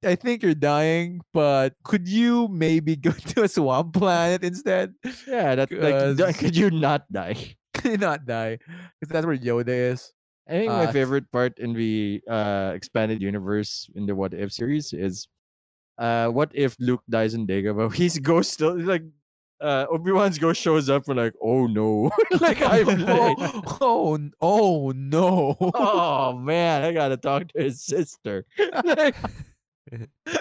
I 0.04 0.14
think 0.16 0.42
you're 0.42 0.54
dying, 0.54 1.20
but 1.32 1.74
could 1.84 2.08
you 2.08 2.48
maybe 2.48 2.96
go 3.08 3.12
to 3.12 3.44
a 3.44 3.48
swamp 3.48 3.94
planet 3.94 4.44
instead? 4.44 4.94
Yeah, 5.26 5.54
that 5.54 5.70
like 5.70 6.38
could 6.42 6.56
you 6.56 6.70
not 6.70 7.10
die? 7.12 7.56
Could 7.74 7.92
you 7.92 7.98
not 7.98 8.26
die, 8.26 8.58
because 9.00 9.12
that's 9.12 9.24
where 9.26 9.36
Yoda 9.36 9.96
is. 9.96 10.12
I 10.46 10.52
think 10.52 10.70
Uh, 10.70 10.84
my 10.84 10.92
favorite 10.92 11.24
part 11.32 11.58
in 11.58 11.72
the 11.72 12.20
uh 12.28 12.72
expanded 12.76 13.22
universe 13.22 13.88
in 13.96 14.04
the 14.04 14.14
What 14.14 14.34
If 14.34 14.52
series 14.52 14.92
is 14.92 15.26
uh 15.96 16.28
what 16.28 16.52
if 16.52 16.76
Luke 16.78 17.02
dies 17.08 17.32
in 17.32 17.46
Dagobah? 17.46 17.94
His 17.94 18.18
ghost 18.18 18.52
still 18.52 18.78
like 18.78 19.02
uh 19.62 19.86
Obi-Wan's 19.88 20.38
ghost 20.38 20.60
shows 20.60 20.90
up 20.90 21.08
and 21.08 21.16
like, 21.16 21.34
oh 21.40 21.66
no. 21.66 22.10
like 22.40 22.60
I'm 22.60 22.88
oh, 23.08 23.34
like, 23.40 23.80
oh, 23.80 24.14
n- 24.14 24.32
oh 24.40 24.92
no! 24.94 25.56
oh 25.74 26.36
man, 26.36 26.84
I 26.84 26.92
gotta 26.92 27.16
talk 27.16 27.48
to 27.54 27.62
his 27.62 27.82
sister. 27.82 28.44
Like, 28.84 29.16
And 29.92 30.00
then 30.00 30.08
he 30.24 30.32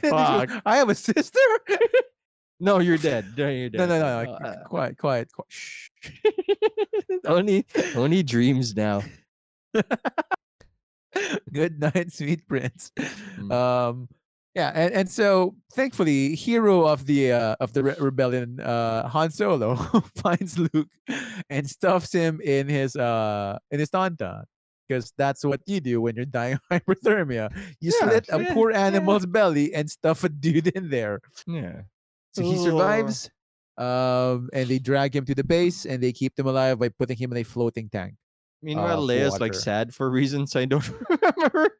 goes, 0.00 0.10
fuck. 0.10 0.62
I 0.64 0.76
have 0.76 0.88
a 0.88 0.94
sister. 0.94 1.38
no, 2.60 2.78
you're 2.78 2.98
dead. 3.10 3.26
No, 3.36 3.48
you're 3.48 3.70
no, 3.70 3.86
dead. 3.86 3.88
no, 3.88 3.98
no, 3.98 4.06
Uh, 4.06 4.24
no. 4.40 4.46
uh, 4.48 4.64
quiet, 4.64 4.96
quiet, 4.98 5.32
quiet. 5.32 5.46
Shh. 5.48 5.88
only 7.26 7.66
only 7.96 8.22
dreams 8.22 8.74
now. 8.76 9.02
Good 11.52 11.78
night, 11.80 12.12
sweet 12.12 12.46
prince. 12.48 12.90
Mm. 13.38 13.52
Um, 13.52 14.08
yeah, 14.54 14.70
and, 14.74 14.92
and 14.94 15.10
so 15.10 15.54
thankfully, 15.72 16.34
hero 16.34 16.86
of 16.86 17.04
the 17.06 17.32
uh, 17.32 17.56
of 17.60 17.72
the 17.74 17.82
re- 17.84 17.94
rebellion, 17.98 18.60
uh, 18.60 19.08
Han 19.08 19.30
Solo 19.30 19.76
finds 20.16 20.58
Luke 20.58 20.88
and 21.50 21.68
stuffs 21.68 22.12
him 22.12 22.40
in 22.42 22.68
his 22.68 22.96
uh 22.96 23.58
in 23.70 23.80
his 23.80 23.90
tauntaun. 23.90 24.44
Because 24.92 25.12
that's 25.16 25.44
what 25.44 25.60
you 25.66 25.80
do 25.80 26.00
when 26.00 26.16
you're 26.16 26.24
dying 26.26 26.58
of 26.70 26.84
hypothermia. 26.86 27.48
You 27.80 27.92
Yeah, 28.00 28.08
slit 28.10 28.26
a 28.30 28.42
yeah, 28.42 28.52
poor 28.54 28.72
animal's 28.72 29.24
belly 29.24 29.72
and 29.72 29.90
stuff 29.90 30.22
a 30.24 30.28
dude 30.28 30.68
in 30.68 30.90
there. 30.90 31.20
Yeah. 31.46 31.82
So 32.34 32.42
he 32.42 32.58
Oh. 32.58 32.64
survives. 32.64 33.30
Um, 33.78 34.50
and 34.52 34.68
they 34.68 34.78
drag 34.78 35.16
him 35.16 35.24
to 35.24 35.34
the 35.34 35.42
base 35.44 35.86
and 35.86 36.02
they 36.02 36.12
keep 36.12 36.38
him 36.38 36.46
alive 36.46 36.78
by 36.78 36.90
putting 36.90 37.16
him 37.16 37.32
in 37.32 37.38
a 37.38 37.42
floating 37.42 37.88
tank. 37.88 38.14
Meanwhile, 38.60 39.02
of 39.02 39.08
Leia's 39.08 39.40
like 39.40 39.54
sad 39.54 39.94
for 39.94 40.10
reasons 40.10 40.54
I 40.54 40.66
don't 40.66 40.84
remember. 41.08 41.78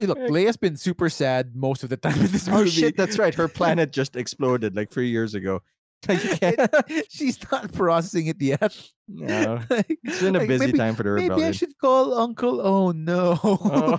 Look, 0.00 0.18
Leia's 0.18 0.56
been 0.56 0.76
super 0.76 1.10
sad 1.10 1.54
most 1.54 1.82
of 1.82 1.90
the 1.90 1.96
time 1.96 2.18
in 2.20 2.26
this 2.30 2.48
Oh 2.48 2.58
movie. 2.58 2.70
shit, 2.70 2.96
that's 2.96 3.18
right. 3.18 3.34
Her 3.34 3.48
planet 3.60 3.92
just 3.92 4.14
exploded 4.16 4.76
like 4.76 4.90
three 4.90 5.10
years 5.10 5.34
ago. 5.34 5.62
Like, 6.08 6.24
you 6.24 6.30
can't- 6.40 6.58
It- 6.88 7.06
she's 7.10 7.38
not 7.50 7.72
processing 7.72 8.26
it 8.26 8.40
yet. 8.42 8.74
no. 9.08 9.60
Like- 9.70 9.98
It's 10.02 10.20
been 10.20 10.34
a 10.36 10.40
like, 10.40 10.48
busy 10.48 10.66
maybe, 10.66 10.78
time 10.78 10.94
for 10.96 11.02
the 11.04 11.10
Maybe 11.14 11.44
I 11.44 11.52
should 11.52 11.76
call 11.78 12.14
Uncle. 12.14 12.60
Oh 12.60 12.90
no! 12.92 13.38
Oh. 13.42 13.98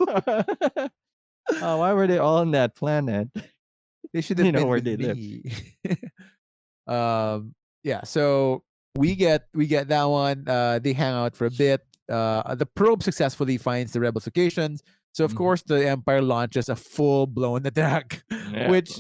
oh, 1.62 1.78
why 1.78 1.94
were 1.94 2.08
they 2.08 2.18
all 2.18 2.38
on 2.38 2.52
that 2.52 2.76
planet? 2.76 3.30
they 4.14 4.22
should 4.22 4.38
have 4.38 4.46
you 4.46 4.52
know 4.52 4.60
been 4.60 4.68
where 4.68 4.82
with 4.82 4.86
they 4.86 4.98
live. 4.98 5.98
um. 6.88 7.56
Yeah. 7.84 8.04
So 8.04 8.64
we 8.96 9.16
get 9.16 9.48
we 9.54 9.68
get 9.68 9.88
that 9.90 10.04
one. 10.06 10.48
Uh, 10.48 10.80
they 10.80 10.94
hang 10.94 11.14
out 11.14 11.36
for 11.36 11.46
a 11.48 11.52
bit. 11.52 11.82
Uh, 12.12 12.56
the 12.56 12.66
probe 12.66 13.04
successfully 13.04 13.58
finds 13.58 13.92
the 13.94 14.00
rebels' 14.00 14.28
locations. 14.28 14.84
So 15.14 15.26
of 15.26 15.34
Mhm. 15.34 15.38
course 15.38 15.62
the 15.64 15.88
Empire 15.88 16.22
launches 16.22 16.70
a 16.70 16.76
full 16.76 17.28
blown 17.28 17.66
attack. 17.66 18.24
Yeah. 18.32 18.70
which 18.70 19.00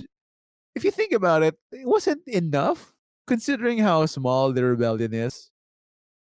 if 0.76 0.84
you 0.84 0.90
think 0.92 1.12
about 1.12 1.44
it 1.44 1.56
it 1.72 1.88
wasn't 1.88 2.22
enough 2.28 2.93
considering 3.28 3.78
how 3.80 4.06
small 4.06 4.52
the 4.54 4.64
rebellion 4.64 5.14
is 5.14 5.50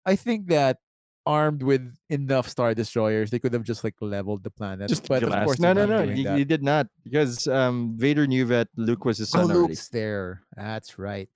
I 0.06 0.16
think 0.16 0.48
that 0.48 0.78
armed 1.24 1.62
with 1.62 1.94
enough 2.10 2.48
star 2.48 2.74
destroyers, 2.74 3.30
they 3.30 3.38
could 3.38 3.52
have 3.52 3.62
just 3.62 3.84
like 3.84 3.94
leveled 4.00 4.42
the 4.42 4.50
planet. 4.50 4.88
Just 4.88 5.06
but 5.06 5.22
glass. 5.22 5.38
of 5.38 5.44
course, 5.44 5.60
no, 5.60 5.72
no, 5.72 5.86
no. 5.86 6.04
doing 6.04 6.16
He, 6.16 6.26
he 6.26 6.44
did 6.44 6.62
not 6.64 6.88
because 7.04 7.46
um, 7.46 7.94
Vader 7.96 8.26
knew 8.26 8.44
that 8.46 8.66
Luke 8.76 9.04
was 9.04 9.18
his 9.18 9.32
Oh, 9.34 9.38
son 9.46 9.50
already. 9.52 9.68
Luke's 9.74 9.88
there. 9.88 10.42
That's 10.56 10.98
right. 10.98 11.30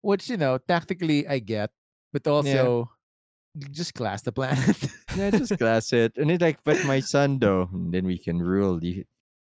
Which 0.00 0.28
you 0.28 0.36
know, 0.36 0.58
tactically, 0.58 1.26
I 1.28 1.38
get, 1.38 1.70
but 2.12 2.26
also 2.26 2.90
just 3.70 3.94
glass 3.94 4.22
the 4.22 4.32
planet. 4.32 4.76
Yeah, 5.16 5.30
just 5.30 5.56
glass 5.58 5.92
it, 5.92 6.16
and 6.16 6.28
he's 6.28 6.40
like, 6.40 6.58
"But 6.64 6.84
my 6.86 6.98
son, 6.98 7.38
though, 7.38 7.68
and 7.72 7.94
then 7.94 8.04
we 8.04 8.18
can 8.18 8.42
rule 8.42 8.80
the 8.80 9.04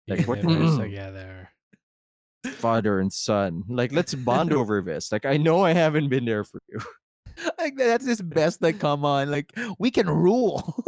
Like, 0.08 0.28
what- 0.28 0.42
Universe 0.42 0.78
together. 0.80 1.41
Father 2.46 3.00
and 3.00 3.12
son. 3.12 3.64
Like, 3.68 3.92
let's 3.92 4.14
bond 4.14 4.54
over 4.54 4.82
this. 4.82 5.12
Like, 5.12 5.26
I 5.26 5.38
know 5.38 5.64
I 5.64 5.74
haven't 5.74 6.10
been 6.10 6.26
there 6.26 6.44
for 6.44 6.60
you. 6.70 6.80
like 7.58 7.76
that's 7.78 8.06
his 8.06 8.22
best. 8.22 8.62
Like, 8.62 8.80
come 8.80 9.06
on, 9.06 9.32
like 9.32 9.52
we 9.80 9.92
can 9.92 10.10
rule. 10.10 10.84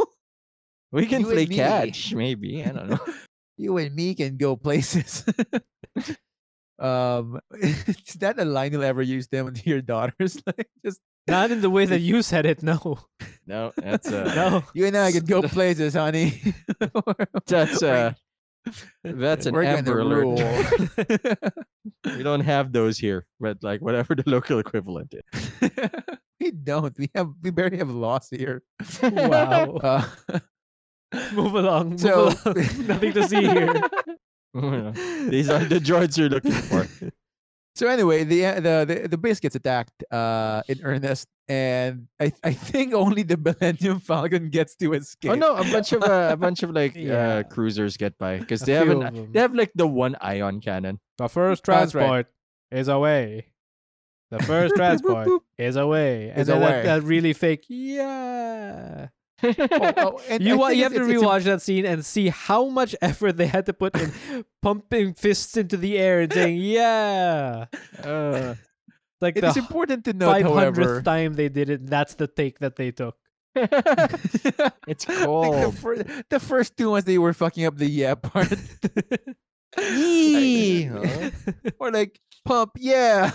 We 0.92 1.06
can 1.06 1.22
You 1.22 1.26
play 1.26 1.46
catch, 1.46 2.14
maybe. 2.14 2.62
I 2.62 2.68
don't 2.70 2.88
know. 2.90 3.00
you 3.56 3.76
and 3.78 3.92
me 3.94 4.14
can 4.14 4.36
go 4.36 4.54
places. 4.54 5.24
um, 6.78 7.40
is 7.58 8.14
that 8.20 8.38
a 8.38 8.44
line 8.44 8.72
you'll 8.72 8.84
ever 8.84 9.02
use 9.02 9.26
them 9.28 9.52
to 9.52 9.68
your 9.68 9.80
daughters? 9.80 10.40
Like, 10.46 10.68
just 10.84 11.00
Not 11.26 11.50
in 11.50 11.62
the 11.62 11.70
way 11.70 11.86
that 11.86 12.00
you 12.00 12.22
said 12.22 12.46
it. 12.46 12.62
No, 12.62 12.98
No, 13.46 13.72
that's 13.76 14.06
uh, 14.12 14.32
no. 14.34 14.62
you 14.74 14.86
and 14.86 14.96
I 14.96 15.10
can 15.12 15.24
go 15.24 15.42
places, 15.42 15.94
honey. 15.94 16.40
that's 17.46 17.82
We're- 17.82 17.98
uh, 17.98 18.12
that's 19.02 19.46
an 19.46 19.54
we're 19.54 19.64
Amber 19.64 19.98
Alert. 20.00 20.72
we 22.04 22.22
don't 22.22 22.40
have 22.40 22.72
those 22.72 22.98
here, 22.98 23.26
but 23.40 23.58
like 23.62 23.80
whatever 23.80 24.14
the 24.14 24.22
local 24.26 24.58
equivalent 24.58 25.14
is. 25.14 25.50
we 26.40 26.50
don't. 26.50 26.96
We 26.98 27.10
have. 27.14 27.30
We 27.42 27.50
barely 27.50 27.78
have 27.78 27.90
laws 27.90 28.28
here. 28.30 28.62
Wow. 29.02 29.76
Uh, 29.76 30.06
Move 31.32 31.54
along. 31.54 31.90
Move 31.90 32.00
So- 32.00 32.22
along. 32.44 32.86
Nothing 32.86 33.12
to 33.12 33.28
see 33.28 33.46
here. 33.46 33.72
These 35.30 35.48
are 35.50 35.64
the 35.64 35.80
droids 35.80 36.16
you're 36.16 36.28
looking 36.28 36.52
for. 36.52 36.86
So 37.74 37.88
anyway, 37.88 38.22
the 38.24 38.46
uh, 38.46 38.54
the 38.60 38.84
the, 38.86 39.08
the 39.08 39.18
base 39.18 39.40
gets 39.40 39.56
attacked 39.56 40.04
uh, 40.12 40.62
in 40.68 40.78
earnest, 40.84 41.26
and 41.48 42.06
I 42.20 42.32
I 42.44 42.52
think 42.52 42.94
only 42.94 43.24
the 43.24 43.36
Millennium 43.36 43.98
Falcon 43.98 44.48
gets 44.48 44.76
to 44.76 44.92
escape. 44.94 45.32
Oh 45.32 45.34
no, 45.34 45.56
a 45.56 45.64
bunch 45.64 45.92
of 45.92 46.02
uh, 46.04 46.28
a 46.32 46.36
bunch 46.36 46.62
of 46.62 46.70
like 46.80 46.94
Yeah. 46.94 47.38
uh, 47.38 47.42
cruisers 47.42 47.96
get 47.96 48.16
by 48.16 48.38
because 48.42 48.62
they 48.62 48.74
have 48.74 48.88
an, 48.88 49.32
they 49.32 49.40
have 49.40 49.54
like 49.54 49.72
the 49.74 49.88
one 49.88 50.14
ion 50.20 50.60
cannon. 50.60 51.00
The 51.18 51.28
first 51.28 51.64
That's 51.64 51.94
right. 51.94 52.02
transport 52.06 52.26
is 52.70 52.86
away. 52.88 53.48
The 54.30 54.42
first 54.44 54.74
transport 54.78 55.28
is 55.58 55.76
away. 55.76 56.30
And 56.30 56.38
Is 56.40 56.46
then 56.46 56.62
away. 56.62 56.82
That, 56.82 57.00
that 57.00 57.02
really 57.02 57.32
fake, 57.34 57.66
yeah. 57.68 59.08
Oh, 59.44 59.92
oh, 59.96 60.20
and 60.28 60.42
You 60.42 60.56
you 60.70 60.82
have 60.84 60.94
to 60.94 61.00
rewatch 61.00 61.44
that 61.44 61.62
scene 61.62 61.84
and 61.86 62.04
see 62.04 62.28
how 62.28 62.66
much 62.68 62.94
effort 63.02 63.36
they 63.36 63.46
had 63.46 63.66
to 63.66 63.72
put 63.72 63.94
in 63.96 64.12
pumping 64.62 65.14
fists 65.14 65.56
into 65.56 65.76
the 65.76 65.98
air 65.98 66.20
and 66.20 66.32
saying, 66.32 66.56
yeah. 66.60 67.66
Uh, 68.02 68.54
Like 69.20 69.36
it's 69.36 69.56
important 69.56 70.04
to 70.06 70.12
note, 70.12 70.34
500th 70.36 70.42
however, 70.42 71.02
time 71.02 71.34
they 71.34 71.48
did 71.48 71.70
it. 71.70 71.86
That's 71.86 72.14
the 72.14 72.26
take 72.26 72.58
that 72.58 72.76
they 72.76 72.90
took. 72.90 73.16
it's 73.54 75.06
like 75.08 75.24
the, 75.24 75.72
fir- 75.80 76.24
the 76.28 76.40
first 76.40 76.76
two 76.76 76.90
ones 76.90 77.04
they 77.04 77.16
were 77.18 77.32
fucking 77.32 77.64
up 77.64 77.76
the 77.76 77.88
yeah 77.88 78.16
part, 78.16 78.52
Yee, 79.78 80.90
or 81.78 81.90
like 81.92 82.20
pump 82.44 82.72
yeah. 82.76 83.30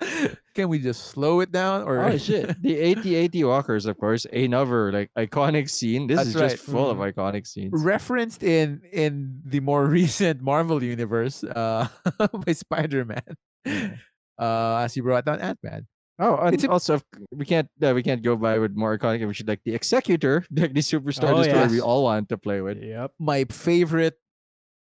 It's 0.00 0.10
not 0.10 0.20
quite 0.20 0.30
synced. 0.30 0.36
Can 0.54 0.68
we 0.68 0.78
just 0.80 1.06
slow 1.06 1.40
it 1.40 1.52
down, 1.52 1.82
or 1.82 2.00
Oh 2.04 2.16
shit! 2.18 2.56
The 2.62 2.92
AT-AT 2.92 3.46
walkers, 3.46 3.86
of 3.86 3.96
course, 3.98 4.26
another 4.32 4.92
like 4.92 5.10
iconic 5.16 5.70
scene. 5.70 6.06
This 6.06 6.16
That's 6.18 6.28
is 6.30 6.34
right. 6.36 6.50
just 6.50 6.64
full 6.64 6.92
Mhm. 6.92 6.98
of 7.08 7.14
iconic 7.14 7.46
scenes. 7.46 7.70
referenced 7.72 8.42
in 8.42 8.82
in 8.92 9.40
the 9.44 9.60
more 9.60 9.86
recent 10.00 10.42
Marvel 10.42 10.82
universe 10.82 11.44
uh, 11.44 11.86
by 12.46 12.52
Spider-Man, 12.52 13.22
Yeah. 13.64 13.94
uh, 14.38 14.82
as 14.84 14.94
he 14.94 15.00
brought 15.00 15.24
down 15.24 15.40
Ant-Man. 15.40 15.86
Oh, 16.18 16.36
and 16.36 16.52
It's 16.52 16.64
also 16.66 17.00
we 17.32 17.46
can't 17.46 17.68
uh, 17.80 17.92
we 17.94 18.02
can't 18.02 18.20
go 18.20 18.36
by 18.36 18.58
with 18.58 18.76
more 18.76 18.92
iconic. 18.98 19.24
We 19.26 19.32
should 19.32 19.48
like 19.48 19.62
the 19.64 19.72
Executor, 19.74 20.44
like 20.52 20.74
the 20.74 20.84
superstar 20.84 21.32
Oh, 21.32 21.38
destroyer 21.42 21.68
we 21.68 21.80
all 21.80 22.04
want 22.04 22.28
to 22.28 22.36
play 22.36 22.60
with. 22.60 22.82
yep. 22.82 23.12
My 23.18 23.44
favorite 23.48 24.18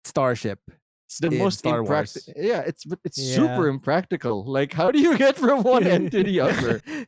starship. 0.05 0.61
It's 1.11 1.19
the 1.19 1.27
in 1.27 1.39
most 1.39 1.59
Star 1.59 1.81
impractical. 1.81 2.33
Wars. 2.37 2.47
Yeah, 2.47 2.61
it's 2.61 2.85
it's 3.05 3.21
super 3.21 3.67
impractical. 3.67 4.45
Like, 4.47 4.73
how 4.73 4.93
do 4.93 5.01
you 5.01 5.19
get 5.19 5.37
from 5.37 5.65
one 5.65 5.85
end 5.85 6.13
to 6.13 6.23
the 6.23 6.39
other? 6.41 6.81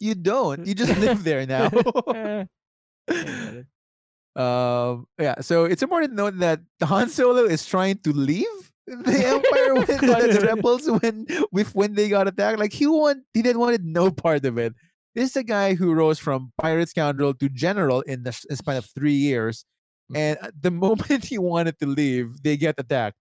You 0.00 0.14
don't. 0.14 0.66
You 0.66 0.74
just 0.74 0.96
live 0.98 1.24
there 1.24 1.44
now. 1.54 1.66
I 1.66 2.48
get 3.08 3.28
it. 3.54 3.66
um, 4.34 5.06
yeah. 5.20 5.40
So 5.42 5.66
it's 5.66 5.82
important 5.82 6.12
to 6.12 6.16
note 6.16 6.38
that 6.38 6.60
Han 6.82 7.08
Solo 7.10 7.44
is 7.44 7.66
trying 7.66 7.98
to 7.98 8.12
leave 8.12 8.72
the 8.86 9.12
Empire 9.26 9.74
with 9.78 10.00
the, 10.00 10.38
the 10.40 10.46
rebels 10.46 10.90
when 10.90 11.26
with 11.52 11.74
when 11.74 11.94
they 11.94 12.08
got 12.08 12.26
attacked. 12.28 12.58
Like 12.58 12.72
he 12.72 12.86
want 12.86 13.24
he 13.34 13.42
didn't 13.42 13.60
wanted 13.60 13.84
no 13.84 14.10
part 14.10 14.44
of 14.46 14.56
it. 14.58 14.74
This 15.14 15.30
is 15.30 15.36
a 15.36 15.44
guy 15.44 15.74
who 15.74 15.92
rose 15.92 16.18
from 16.18 16.50
pirate 16.60 16.88
scoundrel 16.88 17.34
to 17.34 17.48
general 17.50 18.00
in 18.00 18.22
the 18.24 18.30
s- 18.30 18.46
span 18.52 18.76
of 18.78 18.86
three 18.86 19.12
years. 19.14 19.66
Mm. 20.12 20.16
and 20.16 20.38
uh, 20.42 20.50
the 20.60 20.70
moment 20.84 21.24
he 21.24 21.38
wanted 21.38 21.78
to 21.80 21.86
leave, 21.86 22.42
they 22.42 22.56
get 22.56 22.74
attacked, 22.78 23.16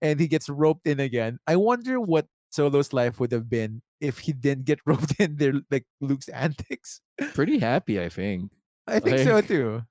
and 0.00 0.20
he 0.20 0.28
gets 0.28 0.48
roped 0.48 0.86
in 0.86 1.00
again. 1.00 1.38
I 1.46 1.56
wonder 1.56 2.00
what 2.00 2.26
Solo's 2.50 2.92
life 2.92 3.18
would 3.20 3.32
have 3.32 3.50
been 3.50 3.82
if 4.00 4.18
he 4.20 4.32
didn't 4.32 4.64
get 4.64 4.78
roped 4.86 5.18
in 5.18 5.36
there, 5.36 5.54
like 5.70 5.84
Luke's 6.00 6.28
antics. 6.28 7.00
Pretty 7.34 7.58
happy, 7.58 8.00
I 8.00 8.08
think. 8.08 8.52
I 8.86 9.00
think 9.00 9.18
so 9.18 9.40
too. 9.40 9.82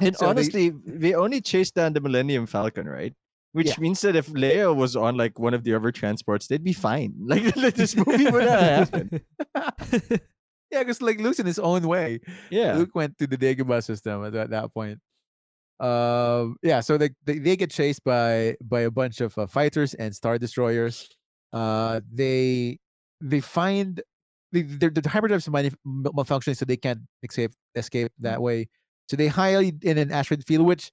And 0.00 0.16
So 0.16 0.26
honestly, 0.26 0.72
they 0.84 1.14
only 1.14 1.40
chased 1.40 1.74
down 1.74 1.92
the 1.94 2.00
Millennium 2.00 2.46
Falcon, 2.46 2.86
right? 2.88 3.14
Which 3.52 3.68
Yeah. 3.68 3.74
means 3.80 4.00
that 4.00 4.16
if 4.16 4.28
Leia 4.28 4.74
was 4.74 4.96
on 4.96 5.16
like 5.16 5.38
one 5.38 5.52
of 5.54 5.64
the 5.64 5.74
other 5.74 5.92
transports, 5.92 6.46
they'd 6.46 6.64
be 6.64 6.72
fine. 6.72 7.12
Like, 7.20 7.54
like, 7.56 7.74
this 7.74 7.94
movie 7.96 8.30
would 8.30 8.44
not 8.44 8.60
happen. 8.60 9.20
Yeah, 10.72 10.80
because 10.80 11.02
like 11.02 11.20
Luke's 11.20 11.38
in 11.38 11.46
his 11.46 11.58
own 11.58 11.86
way. 11.86 12.20
Yeah. 12.50 12.74
Luke 12.74 12.94
went 12.94 13.18
to 13.18 13.26
the 13.26 13.36
Dagobah 13.36 13.84
system 13.84 14.24
at, 14.24 14.34
at 14.34 14.50
that 14.50 14.72
point. 14.72 14.98
Um, 15.78 16.56
yeah, 16.62 16.80
so 16.80 16.96
they, 16.96 17.10
they 17.24 17.38
they 17.38 17.56
get 17.56 17.70
chased 17.70 18.04
by 18.04 18.56
by 18.62 18.80
a 18.80 18.90
bunch 18.90 19.20
of 19.20 19.36
uh, 19.36 19.46
fighters 19.46 19.94
and 19.94 20.14
star 20.14 20.38
destroyers. 20.38 21.08
Uh, 21.52 22.00
they 22.10 22.78
they 23.20 23.40
find 23.40 24.00
the 24.52 24.62
the, 24.62 24.90
hyperdrives 25.02 25.48
malfunctioning, 25.84 26.56
so 26.56 26.64
they 26.64 26.76
can't 26.76 27.00
escape 27.22 27.50
escape 27.74 28.12
that 28.20 28.40
way. 28.40 28.68
So 29.08 29.16
they 29.16 29.26
hide 29.26 29.82
in 29.82 29.98
an 29.98 30.12
asteroid 30.12 30.44
field, 30.46 30.66
which 30.66 30.92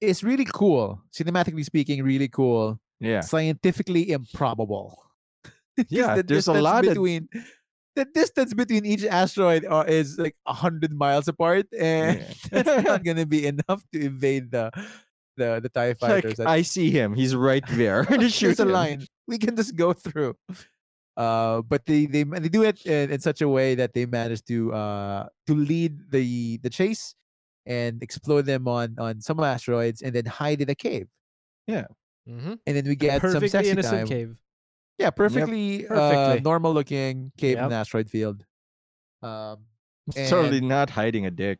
is 0.00 0.22
really 0.22 0.46
cool, 0.52 1.00
cinematically 1.16 1.64
speaking, 1.64 2.02
really 2.02 2.28
cool. 2.28 2.78
Yeah. 3.00 3.20
Scientifically 3.20 4.10
improbable. 4.10 4.98
Yeah, 5.88 6.16
the 6.16 6.22
there's 6.22 6.48
a 6.48 6.52
lot 6.52 6.84
of- 6.84 6.90
between 6.90 7.30
the 7.94 8.04
distance 8.06 8.54
between 8.54 8.84
each 8.86 9.04
asteroid 9.04 9.64
uh, 9.64 9.84
is 9.86 10.18
like 10.18 10.36
a 10.46 10.52
hundred 10.52 10.92
miles 10.92 11.28
apart, 11.28 11.66
and 11.78 12.18
Yeah. 12.20 12.34
that's 12.62 12.84
not 12.86 13.04
gonna 13.04 13.26
be 13.26 13.46
enough 13.46 13.82
to 13.92 14.00
invade 14.00 14.50
the 14.50 14.70
the 15.36 15.60
the 15.62 15.68
Tie 15.68 15.88
Like, 15.88 15.98
fighters. 15.98 16.36
That- 16.36 16.46
I 16.48 16.62
see 16.62 16.90
him. 16.90 17.14
He's 17.14 17.34
right 17.34 17.64
there. 17.72 18.04
Just 18.04 18.36
shoot 18.40 18.58
a 18.58 18.64
line 18.64 19.06
we 19.28 19.38
can 19.38 19.56
just 19.56 19.76
go 19.76 19.92
through. 19.92 20.36
Uh, 21.16 21.60
but 21.62 21.84
they 21.84 22.06
they 22.06 22.24
they 22.24 22.48
do 22.48 22.62
it 22.64 22.80
in, 22.86 23.10
in 23.12 23.20
such 23.20 23.40
a 23.42 23.48
way 23.48 23.74
that 23.76 23.92
they 23.92 24.06
manage 24.06 24.42
to 24.48 24.72
uh 24.72 25.28
to 25.46 25.54
lead 25.54 25.98
the 26.10 26.56
the 26.64 26.70
chase 26.70 27.14
and 27.66 28.02
explode 28.02 28.46
them 28.48 28.66
on 28.66 28.96
on 28.98 29.20
some 29.20 29.38
asteroids 29.40 30.00
and 30.02 30.14
then 30.16 30.24
hide 30.24 30.60
in 30.60 30.70
a 30.70 30.74
cave. 30.74 31.06
Mhm. 31.68 32.58
And 32.66 32.76
then 32.76 32.84
we 32.84 32.96
get 32.96 33.20
some 33.20 33.32
Perfectly 33.32 33.48
sexy 33.48 33.70
innocent 33.70 33.98
time. 33.98 34.06
cave. 34.08 34.36
Yeah, 34.98 35.10
perfectly, 35.10 35.86
Uh, 35.86 35.88
Perfectly. 35.88 36.40
normal 36.42 36.72
looking 36.72 37.32
cave 37.36 37.56
Yep. 37.56 37.66
an 37.66 37.72
asteroid 37.72 38.10
field. 38.10 38.44
Um, 39.22 39.66
Totally 40.14 40.60
not 40.60 40.90
hiding 40.90 41.26
a 41.26 41.30
dick. 41.30 41.58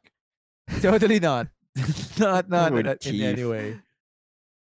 totally 0.82 1.18
not, 1.20 1.48
not 2.18 2.48
not 2.48 2.72
in, 2.72 2.86
in 2.86 3.20
any 3.22 3.44
way. 3.44 3.78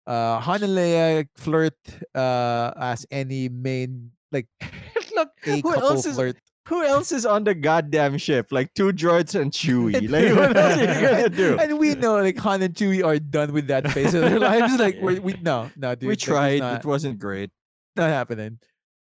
Uh, 0.07 0.39
Han 0.39 0.63
and 0.63 0.73
Leia 0.73 1.27
flirt 1.35 1.77
uh 2.15 2.71
as 2.77 3.05
any 3.11 3.49
main 3.49 4.11
like 4.31 4.47
Look, 5.15 5.29
a 5.45 5.55
who 5.57 5.61
couple 5.61 5.81
else 5.83 6.05
is 6.05 6.15
flirt. 6.15 6.37
who 6.67 6.83
else 6.85 7.11
is 7.11 7.25
on 7.25 7.43
the 7.43 7.53
goddamn 7.53 8.17
ship? 8.17 8.47
Like 8.51 8.73
two 8.73 8.91
droids 8.93 9.33
and 9.39 9.51
Chewie. 9.51 10.09
Like, 10.09 10.33
what 10.35 10.55
else 10.57 10.77
are 10.77 10.81
you 10.81 11.07
gonna 11.07 11.29
do? 11.29 11.57
And 11.59 11.77
we 11.77 11.93
know 11.95 12.17
like 12.21 12.37
Han 12.37 12.61
and 12.61 12.73
Chewie 12.73 13.03
are 13.05 13.19
done 13.19 13.51
with 13.53 13.67
that 13.67 13.89
phase 13.91 14.13
of 14.13 14.21
their 14.21 14.39
lives. 14.39 14.77
Like 14.79 14.97
we're, 15.01 15.19
we 15.21 15.33
no 15.41 15.69
no 15.75 15.93
dude, 15.95 16.07
we 16.09 16.15
tried. 16.15 16.59
not, 16.59 16.79
It 16.81 16.85
wasn't 16.85 17.19
great. 17.19 17.51
Not 17.95 18.09
happening. 18.09 18.59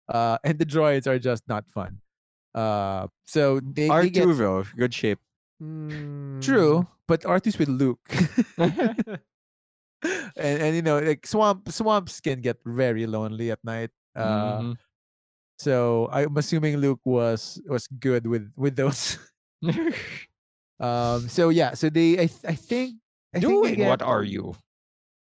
Uh, 0.08 0.38
and 0.44 0.58
the 0.60 0.66
droids 0.66 1.08
are 1.08 1.20
just 1.20 1.44
not 1.48 1.68
fun. 1.70 2.00
Uh, 2.56 3.08
so 3.26 3.60
they, 3.60 3.88
R 3.90 4.04
they 4.04 4.10
get 4.10 4.24
two 4.24 4.34
though, 4.34 4.64
good 4.76 4.94
shape. 4.94 5.20
Mm. 5.62 6.42
true, 6.42 6.86
but 7.08 7.22
R2's 7.24 7.58
with 7.60 7.68
Luke. 7.70 8.00
and 8.58 9.20
and 10.38 10.76
you 10.76 10.82
know 10.82 11.00
like 11.00 11.26
swamp 11.26 11.70
swamps 11.72 12.22
can 12.22 12.42
get 12.42 12.58
very 12.66 13.06
lonely 13.08 13.50
at 13.52 13.60
night 13.64 13.90
Uh, 14.16 14.60
Mhm. 14.62 14.78
So 15.60 16.06
I'm 16.14 16.38
assuming 16.38 16.78
Luke 16.78 17.02
was 17.06 17.58
was 17.66 17.90
good 17.90 18.26
with 18.30 18.46
with 18.56 18.78
those. 18.78 19.18
um. 20.80 21.26
So 21.30 21.50
yeah. 21.50 21.74
So 21.74 21.90
they. 21.90 22.18
I 22.20 22.30
I 22.46 22.54
think. 22.54 23.02
I 23.34 23.40
think 23.42 23.50
Doing 23.52 23.76
get- 23.82 23.90
what 23.90 24.02
are 24.02 24.22
you? 24.24 24.54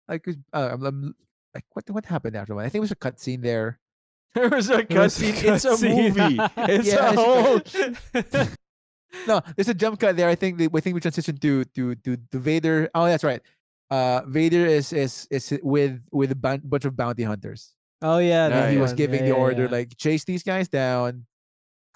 Like. 0.07 0.27
Uh, 0.53 0.69
I'm, 0.75 0.83
I'm- 0.83 1.15
like 1.53 1.65
what 1.73 1.89
what 1.89 2.05
happened 2.05 2.35
after 2.35 2.53
that? 2.55 2.61
I 2.61 2.69
think 2.69 2.79
it 2.81 2.87
was 2.87 2.91
a 2.91 2.95
cutscene 2.95 3.41
there. 3.41 3.79
There 4.35 4.49
was 4.49 4.69
a 4.69 4.85
There 4.87 5.01
was 5.01 5.17
a 5.21 5.25
cutscene. 5.25 5.43
It's 5.55 5.65
a 5.65 5.69
cutscene. 5.69 6.13
movie. 6.15 6.37
It's 6.73 6.87
Yeah, 6.87 7.09
a 7.09 7.13
it's 7.13 8.35
whole. 8.35 8.47
No, 9.27 9.41
there's 9.57 9.67
a 9.69 9.73
jump 9.73 9.99
cut 9.99 10.15
there. 10.15 10.29
I 10.29 10.35
think 10.35 10.57
they, 10.59 10.69
I 10.71 10.79
think 10.81 10.93
we 10.93 11.01
transitioned 11.01 11.41
to 11.41 11.65
to 11.73 11.95
to 12.05 12.17
to 12.31 12.37
Vader. 12.37 12.89
Oh, 12.93 13.05
that's 13.09 13.23
right. 13.23 13.41
Uh, 13.89 14.21
Vader 14.29 14.65
is 14.69 14.93
is 14.93 15.25
is 15.31 15.57
with 15.63 15.97
with 16.13 16.29
a 16.31 16.35
bunch 16.37 16.85
of 16.85 16.95
bounty 16.95 17.23
hunters. 17.25 17.73
oh 18.05 18.19
yeah, 18.21 18.29
Yeah, 18.29 18.45
and 18.45 18.53
that 18.53 18.71
he 18.71 18.77
was 18.77 18.91
one. 18.93 18.97
giving 19.01 19.21
Yeah, 19.25 19.33
the 19.33 19.35
yeah, 19.35 19.45
order 19.49 19.65
yeah. 19.65 19.71
like 19.81 19.97
chase 19.97 20.23
these 20.29 20.43
guys 20.45 20.69
down, 20.69 21.25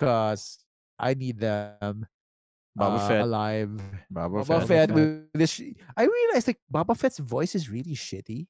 cause 0.01 0.57
I 0.97 1.13
need 1.13 1.37
them 1.37 2.07
Boba 2.73 2.97
uh, 2.97 3.07
Fett. 3.07 3.21
alive. 3.21 3.69
Boba, 4.11 4.41
Boba 4.41 4.65
Fett. 4.65 4.89
Fett 4.89 4.91
with 4.91 5.29
this. 5.37 5.51
sh- 5.53 5.77
I 5.95 6.09
realized 6.09 6.47
like 6.49 6.57
Boba 6.65 6.97
Fett's 6.97 7.19
voice 7.21 7.53
is 7.53 7.69
really 7.69 7.93
shitty. 7.93 8.47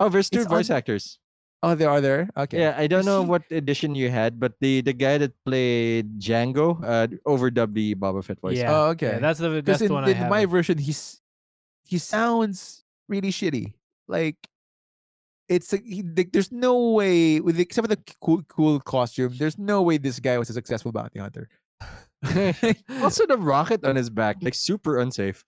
Oh, 0.00 0.08
there's 0.08 0.28
two 0.30 0.40
It's 0.40 0.48
voice 0.48 0.70
un- 0.70 0.76
actors. 0.76 1.18
Oh, 1.62 1.74
there 1.74 1.88
are 1.88 2.00
there. 2.02 2.28
Okay. 2.36 2.60
Yeah, 2.60 2.74
I 2.76 2.86
don't 2.86 3.06
know 3.06 3.22
what 3.22 3.42
edition 3.50 3.94
you 3.94 4.10
had, 4.10 4.38
but 4.38 4.52
the 4.60 4.82
the 4.82 4.92
guy 4.92 5.16
that 5.18 5.32
played 5.46 6.20
Jango 6.20 6.76
uh 6.84 7.06
overdubbed 7.26 7.72
the 7.72 7.94
Boba 7.94 8.22
Fett 8.22 8.38
voice. 8.40 8.58
Yeah. 8.58 8.68
Oh, 8.70 8.84
yeah, 8.84 8.90
okay. 8.92 9.18
that's 9.18 9.38
the 9.40 9.48
Because 9.48 9.64
that's 9.64 9.78
the 9.80 9.86
in, 9.86 9.92
one 9.92 10.04
I 10.04 10.10
in 10.10 10.16
have. 10.16 10.28
my 10.30 10.44
version, 10.44 10.76
he's 10.76 11.22
he 11.86 11.96
sounds 11.96 12.84
really 13.08 13.30
shitty. 13.32 13.72
Like 14.08 14.36
it's 15.48 15.72
like, 15.72 15.84
he, 15.84 16.02
like, 16.02 16.32
there's 16.32 16.50
no 16.52 16.92
way 16.92 17.40
with 17.40 17.58
except 17.60 17.88
for 17.88 17.94
the 17.94 18.02
cool 18.20 18.42
cool 18.48 18.80
costume. 18.80 19.32
There's 19.36 19.56
no 19.56 19.80
way 19.82 19.96
this 19.96 20.20
guy 20.20 20.36
was 20.36 20.50
a 20.50 20.54
successful 20.54 20.92
bounty 20.92 21.18
hunter. 21.20 21.48
also, 23.00 23.26
the 23.26 23.36
rocket 23.38 23.84
on 23.84 23.96
his 23.96 24.08
back, 24.10 24.36
like 24.42 24.54
super 24.54 24.98
unsafe. 24.98 25.44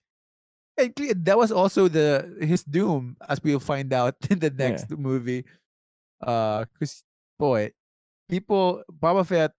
And 0.77 0.93
that 1.25 1.37
was 1.37 1.51
also 1.51 1.87
the 1.87 2.37
his 2.39 2.63
doom, 2.63 3.17
as 3.27 3.41
we'll 3.43 3.59
find 3.59 3.91
out 3.93 4.15
in 4.29 4.39
the 4.39 4.53
Yeah. 4.53 4.69
next 4.69 4.89
movie. 4.91 5.45
Uh, 6.21 6.65
because 6.73 7.03
boy, 7.39 7.71
people 8.29 8.83
Boba 8.91 9.25
Fett. 9.25 9.51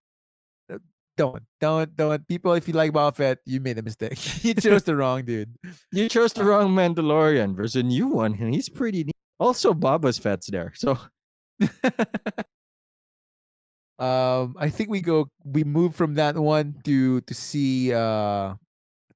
uh, 0.70 0.78
Don't, 1.16 1.42
don't, 1.60 1.90
don't. 1.96 2.22
People, 2.28 2.54
if 2.54 2.68
you 2.68 2.74
like 2.74 2.92
Boba 2.92 3.14
Fett, 3.14 3.38
you 3.46 3.58
made 3.60 3.78
a 3.78 3.82
mistake. 3.82 4.18
you 4.44 4.54
chose 4.54 4.84
the 4.84 4.94
wrong 4.94 5.24
dude. 5.24 5.50
You 5.90 6.08
chose 6.08 6.32
the 6.32 6.44
wrong 6.44 6.70
Mandalorian. 6.70 7.56
There's 7.56 7.74
a 7.74 7.82
new 7.82 8.06
one, 8.06 8.34
and 8.38 8.54
he's 8.54 8.68
pretty 8.68 9.02
neat. 9.04 9.16
Also, 9.40 9.74
Boba's 9.74 10.18
Fett's 10.18 10.46
there. 10.46 10.72
So 10.74 10.98
um, 13.98 14.54
I 14.58 14.70
think 14.70 14.90
we 14.90 15.00
go. 15.00 15.28
We 15.44 15.64
move 15.64 15.94
from 15.94 16.14
that 16.14 16.36
one 16.36 16.78
to 16.84 17.20
to 17.22 17.34
see 17.34 17.92
uh 17.92 18.54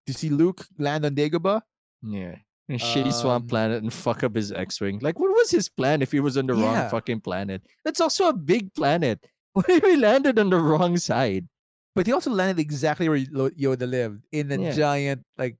to 0.06 0.12
see 0.12 0.30
Luke 0.30 0.66
land 0.78 1.04
on 1.06 1.14
Dagobah. 1.14 1.62
Yeah. 2.02 2.36
A 2.68 2.74
shitty 2.78 3.12
swamp 3.12 3.42
Um, 3.44 3.48
planet 3.48 3.82
and 3.82 3.92
fuck 3.92 4.22
up 4.24 4.34
his 4.34 4.50
X-wing. 4.52 5.00
Like, 5.02 5.18
what 5.18 5.30
was 5.30 5.50
his 5.50 5.68
plan 5.68 6.00
if 6.00 6.12
he 6.12 6.20
was 6.20 6.38
on 6.38 6.46
the 6.46 6.54
wrong 6.54 6.88
fucking 6.88 7.20
planet? 7.20 7.60
That's 7.84 8.00
also 8.00 8.28
a 8.28 8.32
big 8.32 8.72
planet. 8.74 9.20
What 9.52 9.68
if 9.68 9.84
he 9.84 9.96
landed 9.96 10.38
on 10.38 10.48
the 10.48 10.56
wrong 10.56 10.96
side? 10.96 11.46
But 11.94 12.06
he 12.06 12.12
also 12.14 12.30
landed 12.30 12.58
exactly 12.58 13.06
where 13.10 13.18
Yoda 13.18 13.84
lived 13.86 14.24
in 14.32 14.50
a 14.50 14.56
Yeah. 14.56 14.72
giant, 14.72 15.26
like, 15.36 15.58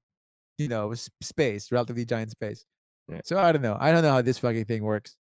you 0.57 0.68
know, 0.68 0.95
space, 1.20 1.70
relatively 1.70 2.07
giant 2.07 2.30
space. 2.30 2.64
Yeah. 3.11 3.20
So 3.24 3.36
I 3.38 3.53
don't 3.53 3.61
know. 3.61 3.76
I 3.78 3.93
don't 3.93 4.01
know 4.03 4.12
how 4.12 4.22
this 4.22 4.38
fucking 4.38 4.64
thing 4.64 4.82
works. 4.82 5.16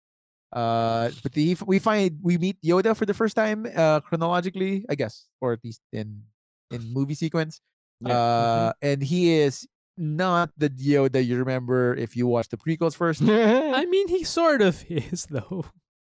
Uh, 0.52 1.08
but 1.22 1.32
the, 1.32 1.56
we 1.64 1.78
find 1.78 2.18
we 2.20 2.36
meet 2.36 2.60
Yoda 2.60 2.94
for 2.96 3.06
the 3.06 3.14
first 3.14 3.36
time, 3.36 3.64
uh, 3.74 4.00
chronologically, 4.00 4.84
I 4.90 4.94
guess, 4.96 5.24
or 5.40 5.52
at 5.54 5.60
least 5.64 5.80
in 5.92 6.24
in 6.70 6.92
movie 6.92 7.14
sequence. 7.14 7.62
Yeah. 8.00 8.12
Mm-hmm. 8.12 8.68
Uh, 8.68 8.72
and 8.82 9.02
he 9.02 9.32
is 9.40 9.66
not 9.98 10.50
the 10.56 10.68
Dio 10.68 11.08
that 11.08 11.24
you 11.24 11.36
remember 11.36 11.94
if 11.94 12.16
you 12.16 12.26
watch 12.26 12.48
the 12.48 12.56
prequels 12.56 12.94
first. 12.96 13.22
I 13.26 13.84
mean, 13.86 14.08
he 14.08 14.24
sort 14.24 14.62
of 14.62 14.84
is 14.88 15.26
though. 15.30 15.64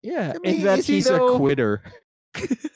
yeah, 0.03 0.33
I 0.35 0.39
mean, 0.39 0.57
in 0.57 0.63
that 0.65 0.79
is 0.81 0.87
he 0.87 0.95
he's 0.95 1.09
a 1.11 1.19
quitter. 1.19 1.83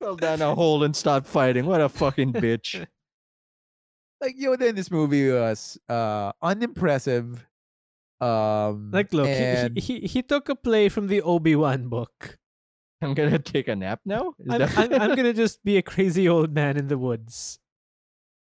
Fell 0.00 0.16
down 0.16 0.42
a 0.42 0.54
hole 0.54 0.84
and 0.84 0.94
stopped 0.94 1.26
fighting. 1.26 1.66
What 1.66 1.80
a 1.80 1.88
fucking 1.88 2.32
bitch. 2.34 2.86
like 4.20 4.36
Yoda 4.36 4.68
in 4.68 4.74
this 4.74 4.90
movie 4.90 5.30
was 5.30 5.78
uh 5.88 6.32
unimpressive. 6.42 7.44
Um, 8.20 8.90
Like, 8.92 9.12
look, 9.12 9.26
he, 9.26 9.32
and 9.34 9.76
he 9.76 10.00
he 10.00 10.22
took 10.22 10.48
a 10.48 10.54
play 10.56 10.88
from 10.88 11.06
the 11.08 11.20
Obi 11.22 11.54
Wan 11.56 11.88
book. 11.88 12.38
I'm 13.02 13.12
gonna 13.12 13.38
take 13.38 13.68
a 13.68 13.76
nap 13.76 14.00
now. 14.06 14.32
Is 14.38 14.46
I'm, 14.52 14.58
that- 14.60 14.78
I'm, 14.78 14.92
I'm 14.94 15.14
gonna 15.16 15.34
just 15.34 15.62
be 15.64 15.76
a 15.76 15.82
crazy 15.82 16.28
old 16.28 16.52
man 16.54 16.76
in 16.76 16.88
the 16.88 16.96
woods. 16.98 17.58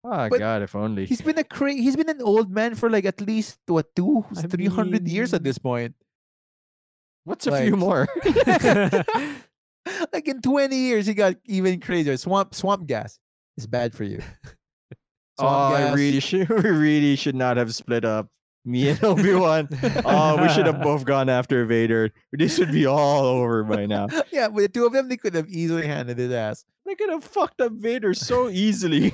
Oh 0.04 0.30
but 0.30 0.40
god, 0.40 0.62
if 0.62 0.76
only. 0.76 1.06
he's 1.06 1.22
been 1.22 1.38
a 1.38 1.44
cra- 1.44 1.74
he's 1.74 1.96
been 1.96 2.10
an 2.10 2.22
old 2.22 2.52
man 2.52 2.76
for 2.76 2.90
like 2.90 3.06
at 3.06 3.22
least 3.22 3.60
what 3.68 3.96
two 3.96 4.26
I 4.38 4.42
three 4.44 4.68
hundred 4.68 5.08
years 5.08 5.34
at 5.34 5.44
this 5.44 5.58
point. 5.58 5.96
What's 7.24 7.48
a 7.48 7.62
few 7.62 7.78
more? 7.78 8.08
like 10.14 10.28
in 10.28 10.42
twenty 10.42 10.78
years, 10.78 11.06
he 11.06 11.14
got 11.14 11.36
even 11.46 11.80
crazier. 11.80 12.18
Swamp 12.18 12.54
swamp 12.56 12.88
gas 12.88 13.20
is 13.58 13.68
bad 13.68 13.94
for 13.94 14.04
you. 14.04 14.22
oh, 15.40 15.48
I 15.48 15.80
gas- 15.80 15.96
really 15.96 16.20
should. 16.20 16.50
We 16.50 16.70
really 16.70 17.16
should 17.16 17.36
not 17.36 17.58
have 17.58 17.74
split 17.74 18.06
up. 18.06 18.28
Me 18.66 18.88
and 18.88 19.04
Obi 19.04 19.34
Wan. 19.34 19.68
oh, 20.06 20.42
we 20.42 20.48
should 20.48 20.66
have 20.66 20.82
both 20.82 21.04
gone 21.04 21.28
after 21.28 21.66
Vader. 21.66 22.12
This 22.32 22.58
would 22.60 22.72
be 22.72 22.86
all 22.86 23.26
over 23.26 23.62
by 23.66 23.86
now. 23.86 24.08
yeah, 24.32 24.48
but 24.48 24.62
the 24.62 24.70
two 24.70 24.86
of 24.86 24.94
them 24.94 25.10
they 25.10 25.18
could 25.18 25.34
have 25.34 25.50
easily 25.50 25.86
handed 25.86 26.18
his 26.18 26.32
ass. 26.32 26.64
They 26.86 26.96
could 26.96 27.10
have 27.10 27.26
fucked 27.26 27.60
up 27.60 27.74
Vader 27.74 28.14
so 28.14 28.50
easily. 28.50 29.14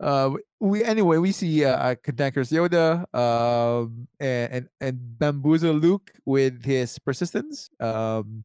Uh, 0.00 0.32
we 0.60 0.82
anyway 0.82 1.18
we 1.18 1.30
see 1.30 1.62
uh, 1.64 1.94
Cantankerous 2.00 2.48
Yoda 2.50 3.04
um 3.14 4.08
and, 4.18 4.48
and 4.52 4.64
and 4.80 4.96
bamboozle 5.18 5.74
Luke 5.76 6.10
with 6.24 6.64
his 6.64 6.98
persistence 6.98 7.68
um 7.80 8.44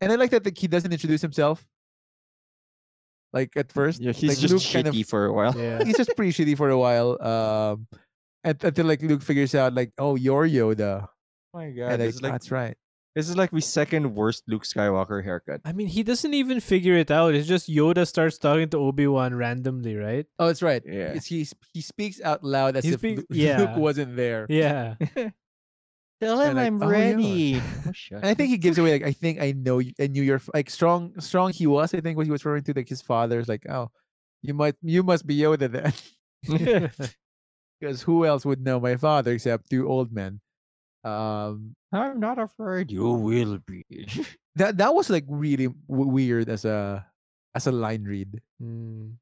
and 0.00 0.10
I 0.10 0.16
like 0.16 0.30
that 0.34 0.44
like, 0.44 0.58
he 0.58 0.66
doesn't 0.66 0.90
introduce 0.92 1.22
himself 1.22 1.62
like 3.32 3.54
at 3.56 3.70
first 3.72 4.00
Yeah, 4.02 4.12
he's 4.12 4.30
like, 4.30 4.38
just 4.38 4.52
Luke 4.52 4.62
shitty 4.62 4.90
kind 4.90 4.96
of- 5.02 5.08
for 5.08 5.26
a 5.26 5.32
while. 5.32 5.54
yeah. 5.56 5.84
he's 5.84 5.96
just 5.96 6.16
pretty 6.16 6.32
shitty 6.32 6.56
for 6.56 6.68
a 6.70 6.78
while 6.78 7.14
um 7.22 7.86
and, 8.44 8.58
until 8.64 8.86
like 8.86 9.02
Luke 9.02 9.22
figures 9.22 9.54
out 9.54 9.74
like 9.74 9.92
oh 9.98 10.16
you're 10.16 10.48
Yoda 10.48 11.06
Oh 11.54 11.58
my 11.58 11.64
and 11.66 11.76
god, 11.76 12.00
like, 12.00 12.22
like 12.22 12.32
that's 12.32 12.50
right 12.50 12.76
this 13.14 13.28
is 13.28 13.36
like 13.36 13.50
the 13.50 13.60
second 13.60 14.14
worst 14.14 14.44
Luke 14.48 14.64
Skywalker 14.64 15.22
haircut. 15.22 15.60
I 15.64 15.72
mean, 15.72 15.86
he 15.88 16.02
doesn't 16.02 16.32
even 16.32 16.60
figure 16.60 16.96
it 16.96 17.10
out. 17.10 17.34
It's 17.34 17.46
just 17.46 17.68
Yoda 17.68 18.06
starts 18.08 18.38
talking 18.38 18.68
to 18.70 18.78
Obi 18.78 19.06
Wan 19.06 19.34
randomly, 19.34 19.96
right? 19.96 20.26
oh 20.38 20.46
that's 20.46 20.62
right 20.62 20.82
Yeah. 20.86 21.12
it's, 21.12 21.26
he 21.26 21.46
he 21.74 21.80
speaks 21.82 22.20
out 22.22 22.42
loud 22.42 22.76
as 22.76 22.84
He 22.84 22.92
if 22.92 23.00
speak- 23.00 23.18
Lu- 23.18 23.26
yeah. 23.36 23.58
Luke 23.58 23.76
wasn't 23.76 24.16
there 24.16 24.46
Yeah. 24.48 24.94
Tell 26.22 26.38
him 26.40 26.54
like, 26.54 26.66
I'm 26.68 26.80
"Oh, 26.82 26.86
yeah." 26.86 26.92
ready. 26.92 27.62
Oh, 27.86 27.92
And 28.16 28.24
I 28.26 28.34
think 28.34 28.50
he 28.50 28.56
gives 28.58 28.78
away 28.78 28.92
like 28.92 29.02
I 29.02 29.12
think 29.12 29.40
I 29.42 29.50
know 29.52 29.80
you, 29.80 29.92
I 30.00 30.06
knew 30.06 30.22
your 30.22 30.36
f- 30.36 30.48
like 30.54 30.70
strong 30.70 31.12
strong 31.20 31.52
he 31.52 31.66
was 31.66 31.92
I 31.94 32.00
think 32.00 32.16
what 32.16 32.26
he 32.26 32.32
was 32.32 32.44
referring 32.44 32.62
to 32.64 32.72
like 32.74 32.88
his 32.88 33.02
father's 33.02 33.48
like 33.48 33.66
oh 33.68 33.90
you 34.40 34.54
might 34.54 34.76
you 34.82 35.02
must 35.02 35.26
be 35.26 35.36
Yoda 35.36 35.66
then 35.70 35.92
because 37.80 38.02
who 38.02 38.24
else 38.24 38.44
would 38.46 38.60
know 38.60 38.78
my 38.80 38.96
father 38.96 39.32
except 39.32 39.68
two 39.70 39.88
old 39.88 40.12
men 40.12 40.40
um 41.04 41.74
I'm 41.92 42.20
not 42.20 42.38
afraid. 42.38 42.90
You 42.90 43.10
will 43.12 43.58
be. 43.66 43.84
that 44.56 44.78
that 44.78 44.94
was 44.94 45.10
like 45.10 45.24
really 45.28 45.68
w- 45.88 46.10
weird 46.10 46.48
as 46.48 46.64
a 46.64 47.04
as 47.54 47.66
a 47.66 47.72
line 47.72 48.04
read 48.04 48.40
Mm. 48.62 49.16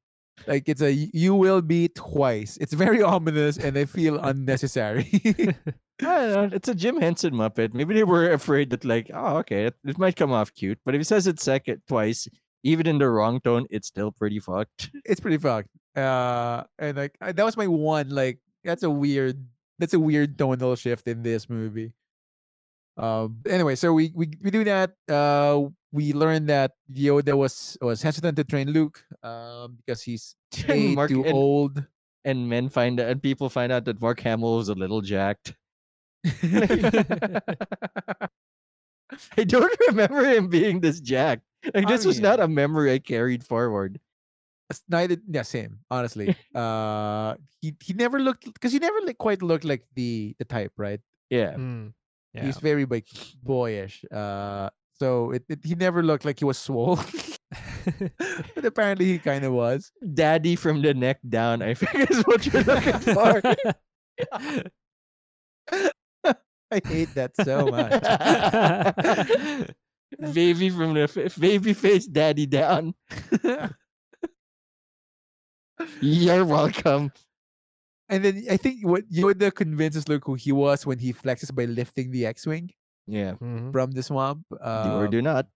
like 0.47 0.69
it's 0.69 0.81
a 0.81 0.93
you 0.93 1.33
will 1.35 1.61
be 1.61 1.89
twice 1.89 2.57
it's 2.61 2.73
very 2.73 3.01
ominous 3.15 3.57
and 3.57 3.77
I 3.81 3.85
feel 3.85 4.19
unnecessary 4.21 5.09
know. 6.01 6.49
It's 6.51 6.67
a 6.67 6.73
Jim 6.75 6.99
Henson 6.99 7.33
Muppet. 7.33 7.73
Maybe 7.73 7.93
they 7.93 8.03
were 8.03 8.31
afraid 8.33 8.69
that, 8.71 8.83
like, 8.85 9.11
oh, 9.13 9.37
okay, 9.45 9.65
it, 9.65 9.75
it 9.85 9.97
might 9.99 10.15
come 10.15 10.31
off 10.31 10.51
cute. 10.53 10.79
But 10.83 10.95
if 10.95 10.99
he 10.99 11.03
says 11.03 11.27
it 11.27 11.39
second 11.39 11.81
twice, 11.87 12.27
even 12.63 12.87
in 12.87 12.97
the 12.97 13.07
wrong 13.09 13.39
tone, 13.39 13.67
it's 13.69 13.87
still 13.87 14.11
pretty 14.11 14.39
fucked. 14.39 14.89
it's 15.05 15.19
pretty 15.19 15.37
fucked. 15.37 15.69
Uh, 15.95 16.63
and 16.79 16.97
like 16.97 17.13
I- 17.21 17.33
that 17.33 17.45
was 17.45 17.55
my 17.57 17.67
one. 17.67 18.09
Like 18.09 18.39
that's 18.63 18.81
a 18.83 18.89
weird. 18.89 19.45
That's 19.81 19.97
a 19.97 19.99
weird 19.99 20.37
tonal 20.37 20.77
shift 20.77 21.07
in 21.09 21.23
this 21.25 21.49
movie. 21.49 21.91
Um. 22.97 23.41
Anyway, 23.49 23.73
so 23.73 23.93
we 23.93 24.11
we 24.13 24.29
we 24.43 24.51
do 24.51 24.63
that. 24.63 24.93
Uh, 25.09 25.73
we 25.91 26.13
learn 26.13 26.45
that 26.45 26.77
Yoda 26.93 27.33
was 27.33 27.77
was 27.81 28.01
hesitant 28.01 28.37
to 28.37 28.43
train 28.43 28.69
Luke. 28.69 29.03
Um, 29.23 29.81
because 29.81 30.03
he's 30.03 30.35
way 30.69 30.93
Mark- 30.93 31.09
too 31.09 31.25
and, 31.25 31.33
old. 31.33 31.83
and 32.25 32.47
men 32.47 32.69
find 32.69 32.99
and 32.99 33.17
people 33.23 33.49
find 33.49 33.71
out 33.71 33.85
that 33.85 33.99
Mark 33.99 34.19
Hamill 34.21 34.57
was 34.57 34.69
a 34.69 34.75
little 34.75 35.01
jacked. 35.01 35.55
I 39.35 39.43
don't 39.43 39.75
remember 39.89 40.23
him 40.23 40.47
being 40.47 40.79
this 40.79 40.99
jacked. 41.01 41.43
Like 41.73 41.87
I 41.87 41.91
this 41.91 42.05
was 42.05 42.19
not 42.19 42.39
a 42.39 42.47
memory 42.47 42.93
I 42.93 42.99
carried 42.99 43.43
forward. 43.43 43.99
It's 44.71 44.81
Neither, 44.89 45.17
yeah, 45.27 45.43
same. 45.43 45.79
Honestly, 45.91 46.35
uh, 46.55 47.35
he 47.61 47.75
he 47.83 47.93
never 47.93 48.19
looked 48.19 48.45
because 48.51 48.71
he 48.71 48.79
never 48.79 48.97
like 49.05 49.17
quite 49.17 49.41
looked 49.41 49.63
like 49.65 49.83
the 49.95 50.35
the 50.39 50.45
type, 50.45 50.71
right? 50.77 50.99
Yeah. 51.29 51.53
Mm. 51.53 51.93
Yeah. 52.33 52.45
He's 52.45 52.57
very 52.57 52.85
like 52.85 53.07
boyish. 53.43 54.03
Uh, 54.11 54.69
so 54.95 55.31
it, 55.31 55.43
it 55.49 55.59
he 55.63 55.75
never 55.75 56.01
looked 56.03 56.25
like 56.25 56.39
he 56.39 56.45
was 56.45 56.57
swole, 56.57 56.95
but 58.55 58.65
apparently 58.65 59.05
he 59.05 59.19
kind 59.19 59.43
of 59.43 59.53
was. 59.53 59.91
Daddy 60.13 60.55
from 60.55 60.81
the 60.81 60.93
neck 60.93 61.19
down, 61.27 61.61
I 61.61 61.73
think 61.79 62.09
is 62.09 62.23
what 62.23 62.45
you're 62.45 62.63
looking 62.63 62.99
for. 63.13 63.41
I 66.71 66.79
hate 66.85 67.13
that 67.15 67.35
so 67.35 67.67
much. 67.67 67.99
baby 70.33 70.69
from 70.69 70.93
the 70.93 71.33
baby 71.39 71.73
face 71.73 72.05
daddy 72.07 72.45
down. 72.45 72.93
You're 76.01 76.45
welcome. 76.45 77.11
and 78.09 78.25
then 78.25 78.43
I 78.49 78.57
think 78.57 78.85
what 78.85 79.09
Yoda 79.09 79.53
convinces 79.55 80.07
Luke 80.09 80.23
who 80.25 80.33
he 80.35 80.51
was 80.51 80.85
when 80.85 80.99
he 80.99 81.13
flexes 81.13 81.53
by 81.55 81.65
lifting 81.65 82.11
the 82.11 82.25
X-wing 82.25 82.71
Yeah. 83.07 83.33
Mhm. 83.39 83.71
from 83.71 83.91
the 83.91 84.03
swamp. 84.03 84.45
do 84.51 84.57
or 84.59 85.05
Um, 85.05 85.11
do 85.11 85.21
not. 85.21 85.47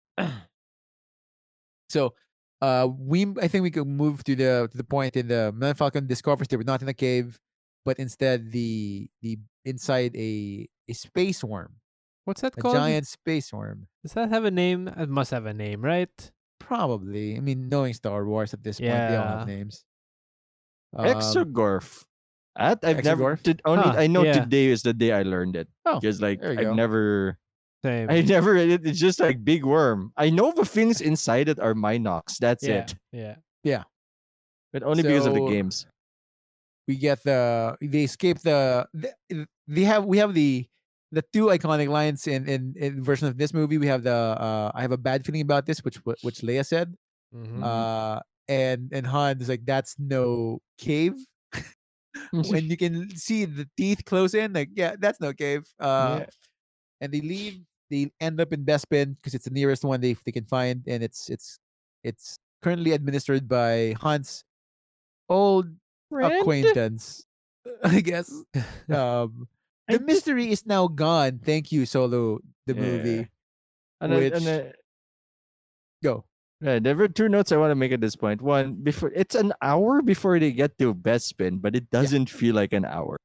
So, 1.89 2.13
uh, 2.61 2.88
we 2.97 3.28
I 3.41 3.47
think 3.47 3.63
we 3.63 3.71
could 3.71 3.88
move 3.88 4.23
to 4.26 4.36
the 4.36 4.67
to 4.71 4.78
the 4.78 4.84
point 4.84 5.15
in 5.15 5.28
the 5.28 5.51
Millennium 5.53 5.76
Falcon 5.78 6.07
discovers 6.07 6.47
they 6.47 6.57
were 6.57 6.63
not 6.63 6.82
in 6.82 6.88
a 6.89 6.93
cave, 6.93 7.39
but 7.86 7.99
instead 7.99 8.51
the 8.51 9.07
the 9.21 9.38
inside 9.65 10.15
a 10.15 10.67
a 10.89 10.93
space 10.93 11.43
worm, 11.43 11.76
What's 12.26 12.41
that 12.41 12.57
a 12.57 12.61
called? 12.61 12.76
giant 12.76 13.07
space 13.07 13.51
worm. 13.53 13.88
Does 14.03 14.13
that 14.13 14.30
have 14.30 14.45
a 14.45 14.51
name? 14.51 14.88
It 14.88 15.09
must 15.09 15.32
have 15.32 15.45
a 15.45 15.53
name, 15.53 15.84
right? 15.84 16.09
Probably. 16.59 17.36
I 17.38 17.39
mean, 17.41 17.69
knowing 17.69 17.93
Star 17.93 18.26
Wars 18.26 18.53
at 18.53 18.63
this 18.63 18.80
point, 18.80 18.91
they 18.91 19.15
all 19.17 19.39
have 19.39 19.47
names. 19.47 19.84
Um, 20.95 21.05
Exogorth. 21.07 22.03
That 22.55 22.79
I've 22.83 23.03
never 23.03 23.35
Exogorth? 23.35 23.43
did 23.43 23.61
only 23.65 23.83
Huh, 23.83 23.95
I 23.97 24.07
know 24.07 24.23
yeah. 24.23 24.39
today 24.39 24.67
is 24.67 24.81
the 24.81 24.93
day 24.93 25.11
I 25.11 25.23
learned 25.23 25.55
it. 25.55 25.67
Oh, 25.85 25.99
Because 25.99 26.21
like 26.21 26.39
there 26.41 26.53
you 26.53 26.59
I've 26.59 26.65
go. 26.71 26.73
never 26.73 27.37
Same. 27.85 28.09
I 28.09 28.21
never 28.21 28.55
it- 28.55 28.85
it's 28.85 28.99
just 28.99 29.19
like 29.19 29.43
big 29.43 29.63
worm. 29.65 30.11
I 30.17 30.29
know 30.31 30.51
the 30.55 30.65
things 30.65 31.01
inside 31.01 31.49
it 31.49 31.59
are 31.59 31.73
Mynocks. 31.75 32.37
That's 32.39 32.63
yeah. 32.65 32.87
it. 32.87 32.95
Yeah. 33.11 33.35
Yeah. 33.63 33.83
But 34.73 34.83
only 34.83 35.03
because 35.03 35.25
of 35.27 35.33
the 35.35 35.45
games. 35.47 35.85
we 36.87 36.95
get 36.95 37.21
the 37.23 37.75
they 37.81 38.03
escape 38.05 38.39
the, 38.39 38.85
the 38.93 39.47
they 39.67 39.83
have 39.83 40.05
we 40.05 40.17
have 40.19 40.33
the 40.33 40.65
the 41.11 41.23
two 41.33 41.47
iconic 41.47 41.87
lines 41.89 42.27
in 42.27 42.47
in 42.47 42.73
in 42.77 43.03
version 43.03 43.27
of 43.27 43.37
this 43.37 43.53
movie. 43.53 43.77
We 43.77 43.87
have 43.87 44.03
the 44.03 44.13
uh, 44.15 44.71
I 44.73 44.81
have 44.81 44.91
a 44.91 44.97
bad 44.97 45.25
feeling 45.25 45.41
about 45.41 45.65
this, 45.65 45.83
which 45.83 45.97
which 46.23 46.39
Leia 46.41 46.65
said. 46.65 46.93
Mhm. 47.35 47.63
Uh, 47.63 48.19
and 48.47 48.89
and 48.93 49.05
Han 49.07 49.41
is 49.41 49.49
like, 49.49 49.65
that's 49.65 49.95
no 49.99 50.59
cave. 50.77 51.13
when 52.31 52.69
you 52.69 52.77
can 52.77 53.09
see 53.17 53.43
the 53.45 53.67
teeth 53.75 54.05
close 54.05 54.33
in, 54.33 54.53
like, 54.53 54.69
yeah, 54.73 54.95
that's 54.97 55.19
no 55.19 55.33
cave. 55.33 55.67
Uh, 55.79 56.19
Yeah. 56.21 56.25
and 57.01 57.11
they 57.11 57.21
leave. 57.21 57.59
They 57.91 58.09
end 58.19 58.41
up 58.41 58.51
in 58.51 58.65
Bespin 58.65 59.15
because 59.17 59.35
it's 59.35 59.45
the 59.45 59.51
nearest 59.53 59.83
one 59.83 60.01
they 60.01 60.15
they 60.25 60.31
can 60.31 60.45
find, 60.45 60.81
and 60.87 61.03
it's 61.03 61.29
it's 61.29 61.59
it's 62.03 62.39
currently 62.63 62.93
administered 62.93 63.47
by 63.47 63.93
Han's 64.01 64.43
old 65.29 65.69
acquaintance, 66.09 67.25
I 67.83 68.01
guess. 68.01 68.31
Um, 68.89 69.47
I 69.87 69.93
the 69.93 69.99
just- 69.99 70.05
mystery 70.07 70.49
is 70.51 70.65
now 70.65 70.87
gone. 70.87 71.39
Thank 71.45 71.71
you, 71.71 71.85
Solo, 71.85 72.39
the 72.65 72.73
Yeah. 72.73 72.81
movie. 72.81 73.27
And, 74.01 74.13
I- 74.13 74.17
and 74.17 74.33
which- 74.33 74.47
I- 74.47 74.73
Go. 76.03 76.25
Yeah, 76.62 76.80
there 76.80 76.95
were 76.95 77.08
two 77.08 77.30
notes 77.30 77.51
I 77.51 77.58
want 77.58 77.72
to 77.72 77.76
make 77.76 77.91
at 77.91 78.01
this 78.01 78.16
point. 78.16 78.41
One, 78.41 78.76
before 78.76 79.12
it's 79.14 79.36
an 79.36 79.53
hour 79.62 80.01
before 80.01 80.39
they 80.39 80.51
get 80.51 80.78
to 80.80 80.93
Bespin, 80.93 81.62
but 81.62 81.76
it 81.76 81.89
doesn't 81.89 82.30
feel 82.30 82.56
like 82.56 82.74
an 82.74 82.86
hour. 82.86 83.18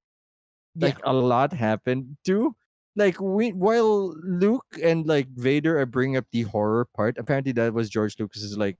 Like 0.76 0.98
a 1.04 1.12
lot 1.12 1.52
happened. 1.52 2.16
Two, 2.24 2.54
like 2.96 3.20
we 3.20 3.52
while 3.52 4.14
Luke 4.22 4.66
and 4.82 5.06
like 5.06 5.28
Vader 5.34 5.78
are 5.78 5.86
bringing 5.86 6.16
up 6.16 6.26
the 6.32 6.42
horror 6.42 6.86
part. 6.96 7.18
Apparently, 7.18 7.52
that 7.52 7.72
was 7.72 7.88
George 7.88 8.16
Lucas's 8.18 8.58
like 8.58 8.76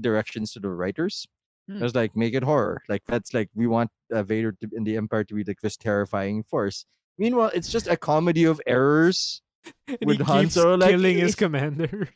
directions 0.00 0.52
to 0.52 0.60
the 0.60 0.68
writers. 0.68 1.26
Hmm. 1.68 1.78
It 1.78 1.82
was 1.82 1.94
like 1.94 2.16
make 2.16 2.34
it 2.34 2.42
horror. 2.42 2.82
Like 2.88 3.02
that's 3.06 3.34
like 3.34 3.50
we 3.54 3.66
want 3.66 3.90
uh, 4.12 4.22
Vader 4.22 4.52
to, 4.52 4.68
and 4.72 4.86
the 4.86 4.96
Empire 4.96 5.24
to 5.24 5.34
be 5.34 5.44
like 5.44 5.60
this 5.60 5.76
terrifying 5.76 6.44
force. 6.44 6.86
Meanwhile, 7.18 7.50
it's 7.52 7.70
just 7.70 7.88
a 7.88 7.96
comedy 7.96 8.44
of 8.44 8.60
errors. 8.66 9.42
And 9.86 9.98
with 10.06 10.18
he 10.18 10.22
Han 10.22 10.44
keeps 10.44 10.54
Solo, 10.54 10.76
like, 10.76 10.90
killing 10.90 11.18
his 11.18 11.34
commanders. 11.44 12.08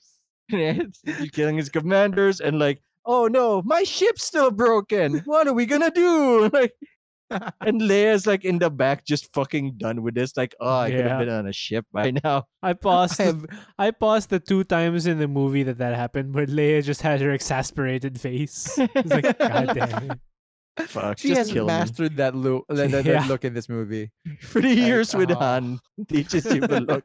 It's- 0.50 1.00
he's 1.18 1.30
killing 1.30 1.56
his 1.56 1.68
commanders 1.68 2.40
and 2.40 2.58
like, 2.58 2.82
oh 3.06 3.26
no, 3.26 3.62
my 3.64 3.82
ship's 3.84 4.24
still 4.24 4.50
broken. 4.50 5.18
What 5.24 5.46
are 5.48 5.54
we 5.54 5.66
gonna 5.66 5.90
do? 5.90 6.50
Like, 6.52 6.74
and 7.62 7.80
Leia's 7.80 8.26
like 8.26 8.44
in 8.44 8.58
the 8.58 8.68
back, 8.68 9.06
just 9.06 9.32
fucking 9.32 9.76
done 9.78 10.02
with 10.02 10.14
this. 10.14 10.36
Like, 10.36 10.54
oh, 10.60 10.80
I 10.80 10.90
could 10.90 11.06
have 11.06 11.18
been 11.20 11.30
on 11.30 11.46
a 11.46 11.52
ship 11.52 11.86
by 11.90 12.10
now. 12.22 12.44
I 12.62 12.72
paused. 12.74 13.18
I 13.22 13.24
the- 13.24 13.32
have, 13.32 13.46
I 13.78 13.90
paused 13.90 14.28
the 14.28 14.38
two 14.38 14.64
times 14.64 15.06
in 15.06 15.18
the 15.18 15.26
movie 15.28 15.62
that 15.62 15.78
that 15.78 15.94
happened, 15.96 16.34
where 16.34 16.44
Leia 16.46 16.84
just 16.84 17.00
had 17.00 17.22
her 17.22 17.30
exasperated 17.32 18.20
face. 18.20 18.76
It's 18.78 19.10
like, 19.10 19.38
God 19.38 19.70
damn 19.74 20.10
it. 20.10 20.18
Fuck, 20.88 21.18
she 21.18 21.28
just 21.28 21.38
has 21.38 21.52
kill 21.52 21.64
me. 21.64 21.68
mastered 21.68 22.16
that 22.18 22.34
look, 22.34 22.66
that, 22.68 22.90
that, 22.90 23.04
Yeah. 23.06 23.20
that 23.20 23.28
look 23.28 23.44
in 23.46 23.54
this 23.54 23.68
movie. 23.70 24.10
Three 24.42 24.74
years 24.74 25.14
with 25.14 25.30
oh. 25.30 25.36
Han 25.36 25.80
teaches 26.08 26.44
you 26.44 26.60
the 26.60 26.80
look. 26.80 27.04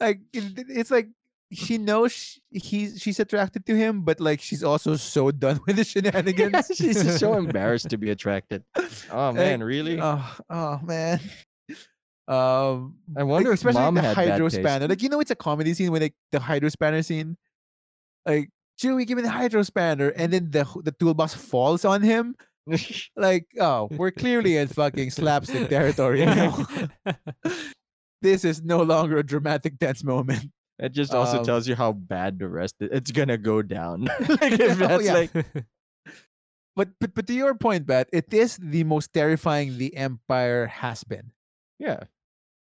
like 0.00 0.20
it's 0.32 0.90
like 0.90 1.08
she 1.52 1.78
knows 1.78 2.12
sh- 2.12 2.38
he's 2.50 3.00
she's 3.00 3.18
attracted 3.18 3.66
to 3.66 3.76
him, 3.76 4.02
but 4.02 4.20
like 4.20 4.40
she's 4.40 4.62
also 4.62 4.96
so 4.96 5.30
done 5.30 5.60
with 5.66 5.76
the 5.76 5.84
shenanigans. 5.84 6.70
She's 6.74 7.02
just 7.02 7.18
so 7.18 7.34
embarrassed 7.38 7.90
to 7.90 7.98
be 7.98 8.10
attracted. 8.10 8.64
Oh 9.10 9.32
man, 9.32 9.62
really? 9.62 9.98
Oh, 10.00 10.36
oh 10.48 10.80
man. 10.82 11.20
Um, 12.28 12.94
I 13.16 13.22
like, 13.22 13.26
wonder 13.26 13.50
if 13.50 13.58
especially 13.58 13.80
mom 13.80 13.96
the 13.96 14.14
hydro 14.14 14.48
spanner. 14.48 14.86
Like 14.86 15.02
you 15.02 15.08
know, 15.08 15.20
it's 15.20 15.32
a 15.32 15.36
comedy 15.36 15.74
scene 15.74 15.90
when 15.90 16.02
like 16.02 16.14
the 16.30 16.38
hydro 16.38 16.68
spanner 16.68 17.02
scene. 17.02 17.36
Like 18.24 18.50
Chewie, 18.80 19.06
give 19.06 19.16
me 19.16 19.22
the 19.22 19.30
hydro 19.30 19.62
spanner, 19.62 20.10
and 20.10 20.32
then 20.32 20.50
the 20.50 20.64
the 20.84 20.92
toolbox 20.92 21.34
falls 21.34 21.84
on 21.84 22.02
him. 22.02 22.36
Like, 23.16 23.46
oh, 23.58 23.88
we're 23.90 24.12
clearly 24.12 24.56
in 24.56 24.68
fucking 24.68 25.10
slapstick 25.10 25.68
territory 25.68 26.24
now. 26.24 26.66
this 28.22 28.44
is 28.44 28.62
no 28.62 28.82
longer 28.82 29.16
a 29.16 29.24
dramatic 29.24 29.80
tense 29.80 30.04
moment. 30.04 30.52
It 30.80 30.92
just 30.96 31.12
also 31.12 31.38
Um, 31.40 31.44
tells 31.44 31.68
you 31.68 31.76
how 31.76 31.92
bad 31.92 32.38
the 32.40 32.48
rest. 32.48 32.76
i- 32.80 32.88
It's 32.90 33.12
gonna 33.12 33.36
go 33.36 33.60
down. 33.60 34.04
like 34.40 34.56
if 34.56 34.80
Oh, 34.80 34.98
yeah. 34.98 35.12
like 35.28 35.32
But, 36.76 36.88
but 36.98 37.12
but 37.14 37.26
to 37.26 37.34
your 37.34 37.52
point, 37.54 37.84
Bat, 37.86 38.08
it 38.12 38.32
is 38.32 38.56
the 38.56 38.84
most 38.84 39.12
terrifying 39.12 39.76
the 39.76 39.92
Empire 39.96 40.66
has 40.66 41.04
been. 41.04 41.32
yeah. 41.78 42.04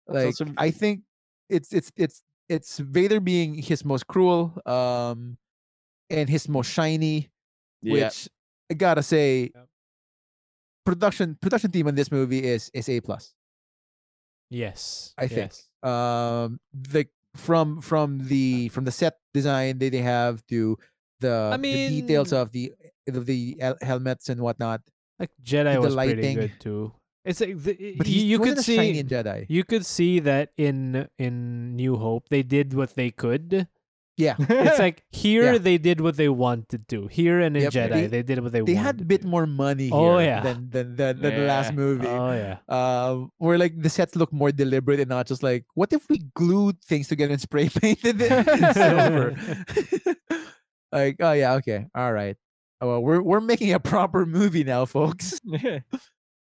Like 0.08 0.34
also- 0.34 0.50
I 0.58 0.72
think 0.72 1.04
it's 1.50 1.72
it's 1.72 1.92
it's 1.96 2.24
it's 2.50 2.80
Vader 2.80 3.20
being 3.22 3.54
his 3.56 3.86
most 3.86 4.08
cruel, 4.08 4.58
um, 4.66 5.38
and 6.10 6.28
his 6.28 6.50
most 6.50 6.72
shiny. 6.72 7.30
Yeah. 7.84 8.08
Which 8.10 8.28
I 8.72 8.74
gotta 8.76 9.04
say, 9.04 9.52
Yep. 9.54 9.68
production 10.86 11.38
production 11.40 11.70
team 11.72 11.88
on 11.88 11.96
this 11.96 12.10
movie 12.12 12.42
is 12.44 12.72
is 12.74 12.90
a 12.90 13.00
plus. 13.02 13.36
yes. 14.50 15.14
I 15.18 15.28
think. 15.28 15.54
yes. 15.54 15.68
Um, 15.84 16.60
like 16.94 17.10
from 17.36 17.82
from 17.82 18.28
the 18.28 18.70
from 18.70 18.86
the 18.86 18.92
set 18.92 19.18
design 19.34 19.80
that 19.80 19.92
they 19.92 20.02
have 20.04 20.46
to 20.48 20.78
the, 21.22 21.52
I 21.54 21.58
mean, 21.58 21.92
the 21.92 22.02
details 22.02 22.34
of 22.34 22.52
the 22.52 22.74
of 23.08 23.26
the 23.26 23.58
helmets 23.82 24.30
and 24.30 24.42
whatnot. 24.42 24.82
Like 25.20 25.30
Jedi 25.44 25.80
was 25.80 25.96
pretty 25.96 26.16
lighting. 26.16 26.38
good 26.38 26.54
too. 26.60 26.94
It's 27.24 27.40
like 27.40 27.62
the, 27.62 27.96
But 27.98 28.08
you, 28.08 28.26
you 28.26 28.40
could 28.40 28.58
see 28.58 28.98
in 28.98 29.08
Jedi. 29.08 29.46
you 29.48 29.64
could 29.64 29.86
see 29.86 30.20
that 30.20 30.50
in 30.58 31.08
in 31.20 31.76
New 31.76 31.96
Hope 31.98 32.30
they 32.30 32.42
did 32.44 32.74
what 32.74 32.96
they 32.96 33.12
could. 33.12 33.68
Yeah, 34.18 34.36
It's 34.38 34.78
like 34.78 35.04
here 35.12 35.54
Yeah. 35.54 35.58
they 35.58 35.78
did 35.80 36.02
what 36.02 36.16
they 36.18 36.30
wanted 36.30 36.88
to. 36.90 37.08
Here 37.08 37.40
and 37.40 37.56
in 37.58 37.64
Yep, 37.64 37.74
Jedi 37.74 37.90
they- 37.90 38.08
they, 38.08 38.22
did 38.24 38.40
what 38.44 38.52
they, 38.52 38.62
wanted. 38.62 38.76
they 38.76 38.80
had 38.80 39.02
a 39.02 39.06
bit 39.06 39.24
more 39.24 39.48
money 39.48 39.86
here 39.86 39.96
Oh, 39.96 40.20
yeah. 40.20 40.42
than 40.42 40.70
than 40.70 40.96
than, 40.96 41.22
than 41.22 41.34
the 41.40 41.46
last 41.48 41.74
movie. 41.74 42.06
Oh 42.08 42.32
yeah. 42.36 42.58
um, 42.70 43.32
where 43.40 43.58
like 43.58 43.74
the 43.82 43.90
sets 43.90 44.16
look 44.16 44.32
more 44.32 44.52
deliberate 44.52 45.00
and 45.00 45.10
not 45.10 45.26
just 45.28 45.42
like, 45.42 45.66
what 45.74 45.92
if 45.94 46.08
we 46.10 46.20
glued 46.36 46.78
things 46.84 47.08
together 47.08 47.32
and 47.34 47.42
spray 47.42 47.70
painted 47.82 48.22
it 48.22 48.30
silver? 48.76 49.34
like, 50.92 51.16
oh 51.20 51.32
yeah, 51.34 51.54
okay, 51.64 51.88
all 51.96 52.14
right. 52.14 52.36
Oh, 52.82 52.88
well, 52.88 53.02
we're 53.02 53.22
we're 53.22 53.42
making 53.42 53.74
a 53.74 53.80
proper 53.80 54.26
movie 54.26 54.64
now, 54.64 54.86
folks. 54.86 55.40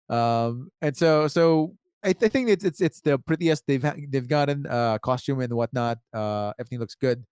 Um, 0.08 0.68
and 0.82 0.96
so 0.96 1.28
so 1.28 1.76
I, 2.02 2.12
th- 2.12 2.24
I 2.24 2.28
think 2.28 2.48
it's 2.50 2.64
it's 2.64 2.80
it's 2.80 3.00
the 3.00 3.18
prettiest 3.18 3.64
they've 3.66 3.82
ha- 3.82 3.96
they've 4.08 4.28
gotten 4.28 4.66
uh 4.66 4.98
costume 4.98 5.40
and 5.40 5.52
whatnot. 5.54 5.98
Uh, 6.12 6.52
everything 6.58 6.78
looks 6.80 6.94
good. 6.94 7.24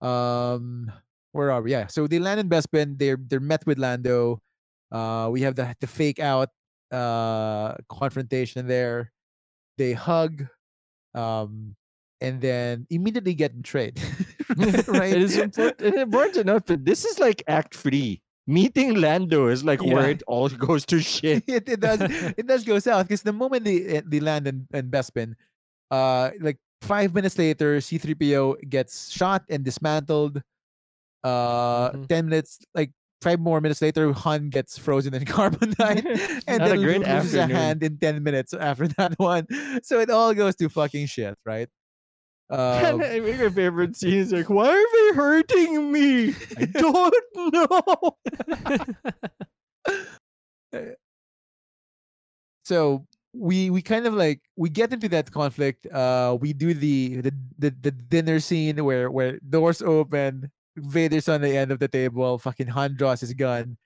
Um, 0.00 0.92
where 1.32 1.50
are 1.50 1.62
we? 1.62 1.72
Yeah, 1.72 1.86
so 1.88 2.06
they 2.06 2.18
land 2.18 2.40
in 2.40 2.48
Bespin. 2.48 2.98
They're 2.98 3.18
they're 3.18 3.40
met 3.40 3.66
with 3.66 3.78
Lando. 3.78 4.40
Uh, 4.92 5.28
we 5.30 5.42
have 5.42 5.54
the 5.54 5.74
the 5.80 5.86
fake 5.86 6.20
out 6.20 6.50
uh 6.90 7.74
confrontation 7.88 8.66
there. 8.66 9.12
They 9.76 9.92
hug, 9.92 10.46
um, 11.14 11.74
and 12.20 12.40
then 12.40 12.86
immediately 12.90 13.34
get 13.34 13.56
betrayed. 13.56 14.00
right? 14.88 15.12
it 15.12 15.22
is 15.22 15.36
important, 15.36 15.80
it's 15.80 15.96
important 15.96 16.34
to 16.34 16.44
note 16.44 16.66
that 16.66 16.84
this 16.84 17.04
is 17.04 17.18
like 17.18 17.42
Act 17.48 17.74
Three. 17.74 18.20
Meeting 18.46 19.00
Lando 19.00 19.48
is 19.48 19.64
like 19.64 19.82
where 19.82 20.10
it 20.10 20.22
all 20.26 20.50
goes 20.50 20.84
to 20.86 21.00
shit. 21.00 21.44
it, 21.48 21.66
it 21.66 21.80
does 21.80 21.98
it 22.36 22.46
does 22.46 22.62
go 22.62 22.78
south 22.78 23.08
because 23.08 23.22
the 23.22 23.32
moment 23.32 23.64
they 23.64 23.84
eh, 23.86 24.02
they 24.04 24.20
land 24.20 24.46
in, 24.46 24.68
in 24.74 24.90
Bespin, 24.90 25.34
Uh, 25.90 26.30
like 26.40 26.58
five 26.84 27.14
minutes 27.14 27.38
later, 27.38 27.78
C3PO 27.80 28.68
gets 28.68 29.10
shot 29.10 29.42
and 29.48 29.64
dismantled. 29.64 30.42
Uh, 31.24 31.90
Mhm. 31.92 32.08
ten 32.08 32.24
minutes, 32.28 32.58
like 32.74 32.92
five 33.22 33.40
more 33.40 33.60
minutes 33.60 33.80
later, 33.80 34.12
Han 34.12 34.50
gets 34.50 34.76
frozen 34.76 35.14
in 35.14 35.24
carbonite, 35.36 36.04
and 36.46 36.62
a 36.62 36.66
then 36.68 36.78
Luke 36.80 37.06
loses 37.08 37.34
a 37.34 37.46
hand 37.46 37.82
in 37.82 37.96
ten 37.98 38.22
minutes 38.22 38.52
after 38.52 38.86
that 39.00 39.18
one. 39.18 39.46
So 39.82 40.00
it 40.00 40.10
all 40.10 40.34
goes 40.34 40.54
to 40.56 40.68
fucking 40.68 41.06
shit, 41.06 41.34
right? 41.46 41.68
Um, 42.50 43.00
I 43.00 43.20
think 43.24 43.40
my 43.40 43.48
favorite 43.48 43.96
scene 43.96 44.20
is 44.20 44.30
like, 44.32 44.50
why 44.50 44.68
are 44.68 44.76
they 44.92 45.16
hurting 45.16 45.90
me? 45.90 46.34
I 46.58 46.66
don't 46.66 47.14
know. 47.54 48.16
so 52.64 53.06
we 53.34 53.68
we 53.70 53.82
kind 53.82 54.06
of 54.06 54.14
like 54.14 54.40
we 54.56 54.70
get 54.70 54.92
into 54.92 55.08
that 55.08 55.30
conflict 55.30 55.86
uh 55.92 56.36
we 56.40 56.52
do 56.52 56.72
the 56.72 57.20
the 57.20 57.32
the, 57.58 57.74
the 57.82 57.90
dinner 57.90 58.38
scene 58.38 58.82
where 58.84 59.10
where 59.10 59.38
doors 59.50 59.82
open 59.82 60.50
vader's 60.76 61.28
on 61.28 61.40
the 61.40 61.56
end 61.56 61.72
of 61.72 61.78
the 61.80 61.88
table 61.88 62.38
fucking 62.38 62.68
han 62.68 62.94
draws 62.96 63.20
his 63.20 63.34
gun 63.34 63.76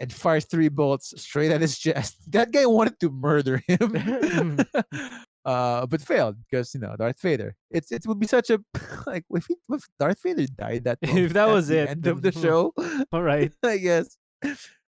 and 0.00 0.12
fires 0.12 0.44
three 0.44 0.68
bolts 0.68 1.14
straight 1.20 1.50
at 1.50 1.60
his 1.62 1.78
chest. 1.84 2.30
That 2.30 2.52
guy 2.52 2.66
wanted 2.66 3.00
to 3.00 3.10
murder 3.10 3.62
him. 3.66 4.58
Uh 5.46 5.86
but 5.86 6.00
failed 6.02 6.34
because 6.42 6.74
you 6.74 6.80
know 6.80 6.96
darth 6.98 7.22
vader. 7.22 7.54
It's 7.70 7.92
it 7.92 8.04
would 8.04 8.18
be 8.18 8.26
such 8.26 8.50
a 8.50 8.58
like 9.06 9.24
if, 9.30 9.46
he, 9.46 9.54
if 9.70 9.84
darth 9.96 10.20
vader 10.20 10.44
died 10.46 10.82
that 10.90 10.98
If 11.02 11.34
that 11.34 11.46
was 11.46 11.68
the 11.68 11.82
it, 11.82 11.88
end 11.90 12.06
of 12.08 12.20
the 12.20 12.32
show 12.32 12.74
All 13.12 13.22
right. 13.22 13.52
i 13.62 13.76
guess 13.78 14.18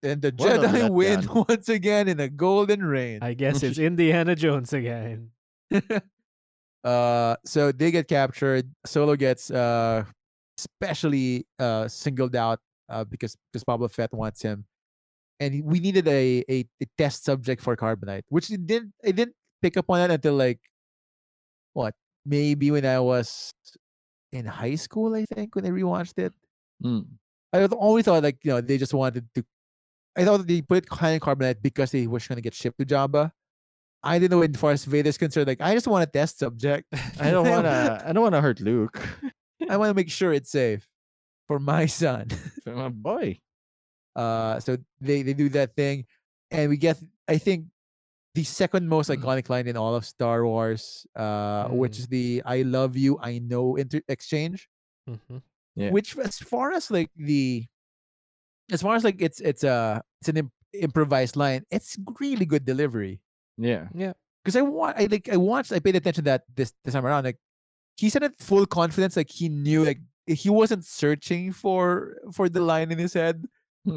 and 0.03 0.23
the 0.23 0.33
What 0.37 0.61
jedi 0.61 0.91
win 0.91 1.27
once 1.49 1.69
again 1.69 2.09
in 2.09 2.21
a 2.21 2.29
golden 2.29 2.85
rain. 2.85 3.19
I 3.23 3.35
guess 3.35 3.63
it's 3.63 3.79
Indiana 3.91 4.35
Jones 4.35 4.73
again. 4.73 5.31
uh 6.85 7.37
so 7.45 7.71
they 7.71 7.91
get 7.91 8.09
captured 8.09 8.65
solo 8.87 9.15
gets 9.15 9.51
uh 9.51 10.03
specially 10.57 11.47
uh 11.59 11.87
singled 11.87 12.35
out 12.35 12.59
uh 12.89 13.05
because 13.05 13.37
because 13.53 13.63
Boba 13.65 13.91
Fett 13.91 14.13
wants 14.15 14.41
him 14.41 14.65
and 15.41 15.63
we 15.63 15.79
needed 15.79 16.09
a, 16.09 16.43
a 16.49 16.65
a 16.81 16.87
test 16.97 17.25
subject 17.25 17.61
for 17.61 17.77
carbonite 17.77 18.23
which 18.31 18.51
it 18.51 18.67
didn't 18.67 18.93
I 19.07 19.11
didn't 19.13 19.37
pick 19.61 19.77
up 19.77 19.91
on 19.91 19.99
that 19.99 20.11
until 20.11 20.35
like 20.35 20.59
what 21.75 21.95
maybe 22.25 22.71
when 22.71 22.87
I 22.87 22.99
was 22.99 23.53
in 24.33 24.47
high 24.47 24.77
school 24.77 25.15
I 25.15 25.27
think 25.35 25.55
when 25.55 25.67
I 25.67 25.71
rewatched 25.71 26.19
it 26.19 26.33
Hmm. 26.83 27.01
I 27.53 27.65
always 27.67 28.05
thought 28.05 28.23
like 28.23 28.39
you 28.43 28.53
know 28.53 28.61
they 28.61 28.79
just 28.79 28.95
wanted 28.95 29.27
to. 29.35 29.45
I 30.17 30.25
thought 30.25 30.47
they 30.47 30.63
put 30.63 30.89
high 30.89 31.19
carbonite 31.19 31.63
because 31.63 31.91
they 31.93 32.07
were 32.07 32.19
going 32.19 32.37
to 32.37 32.43
get 32.43 32.55
shipped 32.55 32.79
to 32.79 32.85
Jabba. 32.87 33.33
I 34.03 34.19
didn't 34.19 34.31
know 34.39 34.43
as 34.43 34.57
far 34.57 34.73
as 34.73 34.85
Vader's 34.85 35.19
concerned. 35.19 35.47
Like 35.47 35.61
I 35.61 35.75
just 35.75 35.87
want 35.87 36.03
a 36.03 36.07
test 36.11 36.39
subject. 36.39 36.87
I 37.21 37.31
don't 37.31 37.49
wanna 37.55 38.03
I 38.05 38.13
don't 38.13 38.23
wanna 38.23 38.41
hurt 38.41 38.61
Luke. 38.61 38.99
I 39.69 39.77
want 39.77 39.91
to 39.91 39.95
make 40.01 40.11
sure 40.11 40.33
it's 40.33 40.51
safe 40.51 40.89
for 41.47 41.59
my 41.59 41.85
son. 41.87 42.29
For 42.65 42.75
my 42.75 42.89
boy. 42.89 43.39
Uh, 44.17 44.59
so 44.59 44.79
they 45.01 45.23
they 45.23 45.35
do 45.35 45.49
that 45.51 45.77
thing, 45.77 46.07
and 46.51 46.71
we 46.71 46.77
get 46.77 46.99
I 47.29 47.37
think 47.39 47.67
the 48.35 48.43
second 48.45 48.89
most 48.89 49.11
iconic 49.11 49.49
line 49.49 49.69
in 49.69 49.77
all 49.77 49.95
of 49.95 50.05
Star 50.07 50.45
Wars, 50.47 51.07
uh, 51.15 51.69
which 51.69 51.93
Mm. 51.93 51.99
is 51.99 52.07
the 52.09 52.43
"I 52.47 52.63
love 52.63 52.97
you, 52.97 53.19
I 53.21 53.39
know" 53.39 53.77
inter- 53.77 54.03
exchange. 54.09 54.69
Mhm. 55.09 55.43
Yeah. 55.77 55.91
which 55.91 56.17
as 56.19 56.39
far 56.39 56.73
as 56.73 56.91
like 56.91 57.11
the 57.17 57.67
as 58.73 58.83
far 58.83 58.95
as 58.97 59.05
like 59.05 59.17
it's 59.21 59.41
it's 59.41 59.65
a 59.65 60.03
it's 60.21 60.29
an 60.29 60.37
imp- 60.39 60.53
improvised 60.73 61.37
line 61.37 61.65
it's 61.71 61.99
really 62.21 62.47
good 62.47 62.65
delivery 62.65 63.21
Yeah. 63.59 63.89
Yeah. 63.95 64.13
Because 64.45 64.57
i 64.57 64.63
want 64.63 64.97
i 64.99 65.05
like 65.11 65.29
i 65.29 65.37
watched 65.37 65.73
i 65.73 65.79
paid 65.81 65.97
attention 65.97 66.25
that 66.25 66.43
this 66.55 66.73
this 66.85 66.95
time 66.95 67.05
around 67.07 67.25
like 67.25 67.37
he 67.97 68.09
said 68.09 68.23
it 68.23 68.33
full 68.39 68.65
confidence 68.67 69.17
like 69.17 69.29
he 69.31 69.49
knew 69.49 69.85
like 69.85 70.01
he 70.27 70.49
wasn't 70.49 70.85
searching 70.85 71.53
for 71.53 72.17
for 72.33 72.49
the 72.49 72.61
line 72.61 72.91
in 72.93 72.99
his 72.99 73.13
head 73.13 73.45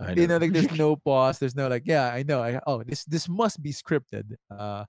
I 0.00 0.12
you 0.12 0.26
know 0.26 0.36
like 0.38 0.52
there's 0.52 0.70
no 0.76 0.96
pause 0.96 1.38
there's 1.38 1.54
no 1.56 1.68
like 1.68 1.84
yeah 1.86 2.12
i 2.12 2.22
know 2.22 2.42
I, 2.42 2.60
oh 2.66 2.82
this 2.82 3.04
this 3.04 3.28
must 3.28 3.62
be 3.62 3.72
scripted 3.72 4.34
uh 4.50 4.84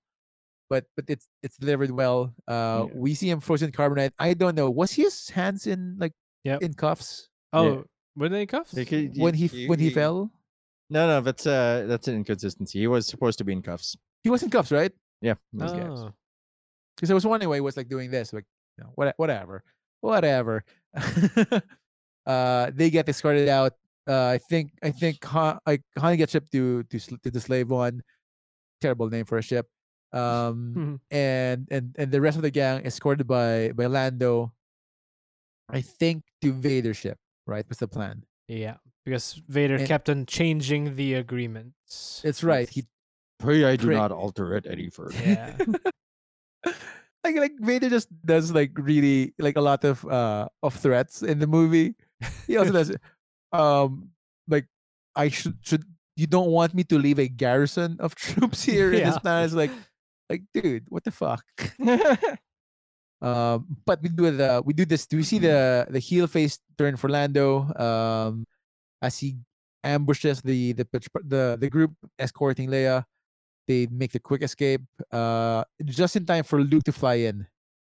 but 0.69 0.83
but 0.95 1.05
it's 1.07 1.27
it's 1.43 1.55
delivered 1.57 1.91
well 1.91 2.33
uh 2.47 2.87
Yeah. 2.87 2.95
we 2.95 3.13
see 3.15 3.29
him 3.29 3.39
frozen 3.39 3.71
carbonite 3.71 4.11
i 4.19 4.33
don't 4.33 4.55
know 4.55 4.69
was 4.71 4.91
his 4.91 5.29
hands 5.29 5.67
in 5.67 5.95
like 5.99 6.13
Yep. 6.43 6.61
in 6.63 6.73
cuffs 6.73 7.27
Oh, 7.53 7.83
were 8.17 8.29
they 8.29 8.45
cuffs? 8.45 8.73
Like, 8.73 8.89
he- 8.89 9.07
when 9.15 9.33
he 9.33 9.45
f- 9.45 9.69
when 9.69 9.79
he 9.79 9.89
fell 9.89 10.29
No, 10.89 11.07
no, 11.07 11.21
that's 11.21 11.45
uh 11.45 11.85
that's 11.87 12.07
an 12.07 12.15
inconsistency. 12.15 12.79
He 12.79 12.87
was 12.87 13.05
supposed 13.07 13.37
to 13.39 13.43
be 13.45 13.53
in 13.53 13.61
cuffs. 13.61 13.95
he 14.23 14.29
was 14.29 14.41
in 14.43 14.49
cuffs 14.49 14.71
right 14.71 14.91
Yeah. 15.21 15.35
he 15.53 15.57
was- 15.63 16.03
Oh. 16.03 16.11
because 16.95 17.11
i 17.11 17.13
was 17.13 17.25
wondering 17.25 17.49
why 17.49 17.55
he 17.61 17.65
was 17.69 17.77
like 17.77 17.87
doing 17.87 18.09
this 18.11 18.33
like 18.33 18.45
you 18.77 18.83
know, 18.83 18.91
what, 18.97 19.13
whatever 19.17 19.63
whatever 20.01 20.63
uh 22.25 22.71
they 22.73 22.89
get 22.89 23.07
escorted 23.09 23.47
out 23.49 23.73
uh 24.07 24.27
i 24.35 24.37
think 24.49 24.71
i 24.83 24.91
think 24.91 25.23
Han, 25.23 25.59
like 25.65 25.83
Han 25.97 26.17
gets 26.17 26.31
shipped 26.33 26.51
to 26.51 26.83
to, 26.89 26.97
to 26.99 27.29
the 27.31 27.39
slave 27.39 27.69
one 27.69 28.01
terrible 28.81 29.09
name 29.09 29.25
for 29.25 29.37
a 29.37 29.41
ship 29.41 29.67
um 30.13 30.73
Mhm. 30.75 30.93
and 31.11 31.67
and 31.71 31.95
and 31.97 32.11
the 32.11 32.21
rest 32.21 32.35
of 32.37 32.43
the 32.43 32.51
gang 32.51 32.85
escorted 32.85 33.27
by 33.27 33.71
by 33.73 33.85
lando 33.85 34.51
i 35.69 35.81
think 35.81 36.23
to 36.41 36.51
vader's 36.53 36.97
ship 36.97 37.17
right 37.47 37.65
With 37.69 37.79
the 37.79 37.87
plan 37.87 38.23
Yeah, 38.47 38.77
because 39.05 39.41
Vader 39.47 39.75
And- 39.75 39.87
kept 39.87 40.09
on 40.09 40.25
changing 40.25 40.95
the 40.95 41.15
agreements. 41.15 42.21
it's 42.23 42.43
right 42.43 42.69
he 42.69 42.85
Pray 43.39 43.63
I 43.65 43.75
do 43.77 43.85
Prick. 43.87 43.97
not 43.97 44.11
alter 44.11 44.55
it 44.57 44.65
any 44.65 44.89
further. 44.89 45.13
Yeah. 45.21 45.53
like 47.23 47.35
like 47.37 47.53
Vader 47.59 47.89
just 47.89 48.09
does 48.25 48.51
like 48.51 48.71
really 48.77 49.33
like 49.37 49.57
a 49.57 49.61
lot 49.61 49.83
of 49.85 50.03
uh 50.09 50.49
of 50.63 50.73
threats 50.73 51.21
in 51.21 51.37
the 51.39 51.45
movie. 51.47 51.93
He 52.47 52.57
also 52.57 52.71
does 52.73 52.91
um 53.53 54.09
like 54.47 54.65
I 55.15 55.29
should 55.29 55.57
should 55.61 55.83
you 56.15 56.25
don't 56.25 56.49
want 56.49 56.73
me 56.73 56.83
to 56.85 56.97
leave 56.97 57.19
a 57.19 57.27
garrison 57.29 57.97
of 57.99 58.15
troops 58.25 58.63
here 58.63 58.89
in 58.91 59.05
this 59.05 59.13
Yeah. 59.15 59.19
planet. 59.21 59.45
It's 59.45 59.53
like 59.53 59.71
like 60.29 60.41
dude, 60.53 60.89
what 60.89 61.03
the 61.05 61.11
fuck? 61.13 61.45
Um 63.21 63.65
but 63.85 63.97
we 64.01 64.09
do 64.09 64.29
the 64.29 64.61
we 64.63 64.73
do 64.77 64.85
this 64.85 65.07
do 65.09 65.17
we 65.17 65.23
see 65.25 65.39
the 65.41 65.87
the 65.89 65.97
heel 65.97 66.27
face 66.29 66.59
turn 66.77 66.97
for 67.01 67.09
Lando 67.09 67.65
um 67.73 68.45
as 69.01 69.17
he 69.17 69.41
ambushes 69.83 70.41
the 70.45 70.73
the 70.73 70.85
the 71.25 71.57
the 71.59 71.69
group 71.69 71.97
escorting 72.19 72.69
Leia. 72.69 73.05
They 73.67 73.87
make 73.89 74.13
the 74.13 74.21
quick 74.21 74.43
escape 74.45 74.85
uh 75.11 75.65
just 75.83 76.15
in 76.15 76.25
time 76.29 76.45
for 76.45 76.61
Luke 76.61 76.85
to 76.85 76.93
fly 76.93 77.25
in. 77.25 77.47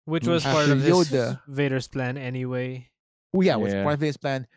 Which 0.08 0.24
Mm, 0.24 0.40
was 0.40 0.42
part 0.42 0.56
after 0.66 0.72
of 0.72 0.82
this 0.82 0.96
Yoda. 0.96 1.40
Vader's 1.46 1.86
plan 1.86 2.16
anyway. 2.16 2.88
Well, 3.36 3.44
yeah, 3.46 3.56
was 3.60 3.70
Yeah. 3.76 3.84
part 3.84 3.94
of 3.94 4.00
his 4.00 4.16
plan, 4.16 4.48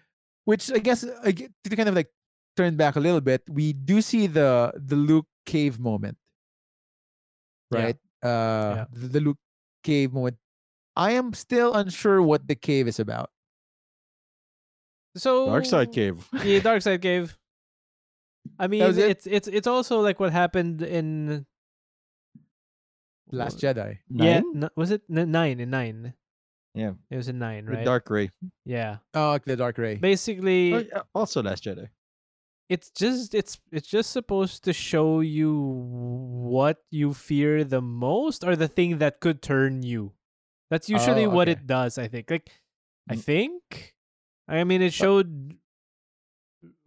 which 0.47 0.71
I 0.71 0.79
guess 0.79 1.03
uh, 1.03 1.29
to 1.29 1.75
kind 1.75 1.91
of 1.91 1.93
like 1.93 2.09
turn 2.55 2.79
back 2.79 2.95
a 2.95 3.03
little 3.03 3.21
bit, 3.21 3.43
we 3.51 3.73
do 3.75 3.99
see 4.01 4.25
the 4.31 4.71
the 4.79 4.95
Luke 4.95 5.27
cave 5.45 5.77
moment, 5.77 6.17
Yeah. 7.71 7.91
right? 7.91 7.97
Uh, 8.23 8.71
Yeah. 8.81 8.85
the, 8.95 9.07
the 9.07 9.21
Luke 9.21 9.37
cave 9.83 10.13
moment. 10.13 10.37
I 10.95 11.11
am 11.13 11.33
still 11.33 11.73
unsure 11.73 12.21
what 12.21 12.47
the 12.47 12.55
cave 12.55 12.87
is 12.87 12.99
about. 12.99 13.31
So 15.15 15.47
Dark 15.47 15.65
side 15.65 15.91
cave. 15.91 16.27
Yeah, 16.43 16.59
Dark 16.59 16.81
Side 16.81 17.01
Cave. 17.01 17.37
I 18.59 18.67
mean, 18.67 18.81
it? 18.83 18.97
it's 18.97 19.25
it's 19.27 19.47
it's 19.47 19.67
also 19.67 20.01
like 20.01 20.19
what 20.19 20.31
happened 20.31 20.81
in 20.81 21.45
Last 23.31 23.61
Wha- 23.63 23.73
Jedi. 23.73 23.97
Yeah, 24.09 24.39
Nine? 24.41 24.63
n- 24.63 24.69
was 24.75 24.91
it 24.91 25.01
N- 25.09 25.31
nine 25.31 25.59
in 25.59 25.69
nine? 25.69 26.13
Yeah. 26.75 26.93
It 27.11 27.17
was 27.17 27.29
in 27.29 27.37
nine, 27.37 27.65
With 27.65 27.75
right? 27.75 27.85
Dark 27.85 28.09
Rey. 28.09 28.29
Yeah. 28.65 28.97
Oh, 29.13 29.29
like 29.31 29.45
the 29.45 29.55
Dark 29.55 29.77
Rey. 29.77 29.95
Basically, 29.95 30.73
Oh, 30.73 31.01
also 31.13 31.43
Last 31.43 31.63
Jedi. 31.63 31.89
it's 32.69 32.89
just 32.89 33.33
it's 33.35 33.59
it's 33.71 33.87
just 33.87 34.11
supposed 34.11 34.63
to 34.65 34.73
show 34.73 35.19
you 35.21 35.53
what 35.61 36.77
you 36.89 37.13
fear 37.13 37.63
the 37.63 37.81
most 37.81 38.43
or 38.43 38.55
the 38.55 38.67
thing 38.67 38.97
that 38.97 39.19
could 39.19 39.41
turn 39.41 39.83
you. 39.83 40.13
That's 40.73 40.89
usually 40.89 41.25
Oh, 41.29 41.29
what 41.29 41.45
it 41.53 41.67
does, 41.69 42.01
I 42.01 42.07
think. 42.09 42.31
Like 42.33 42.49
I 43.07 43.13
Mm. 43.15 43.21
think 43.21 43.93
I 44.49 44.63
mean 44.65 44.81
it 44.81 44.89
showed 44.93 45.53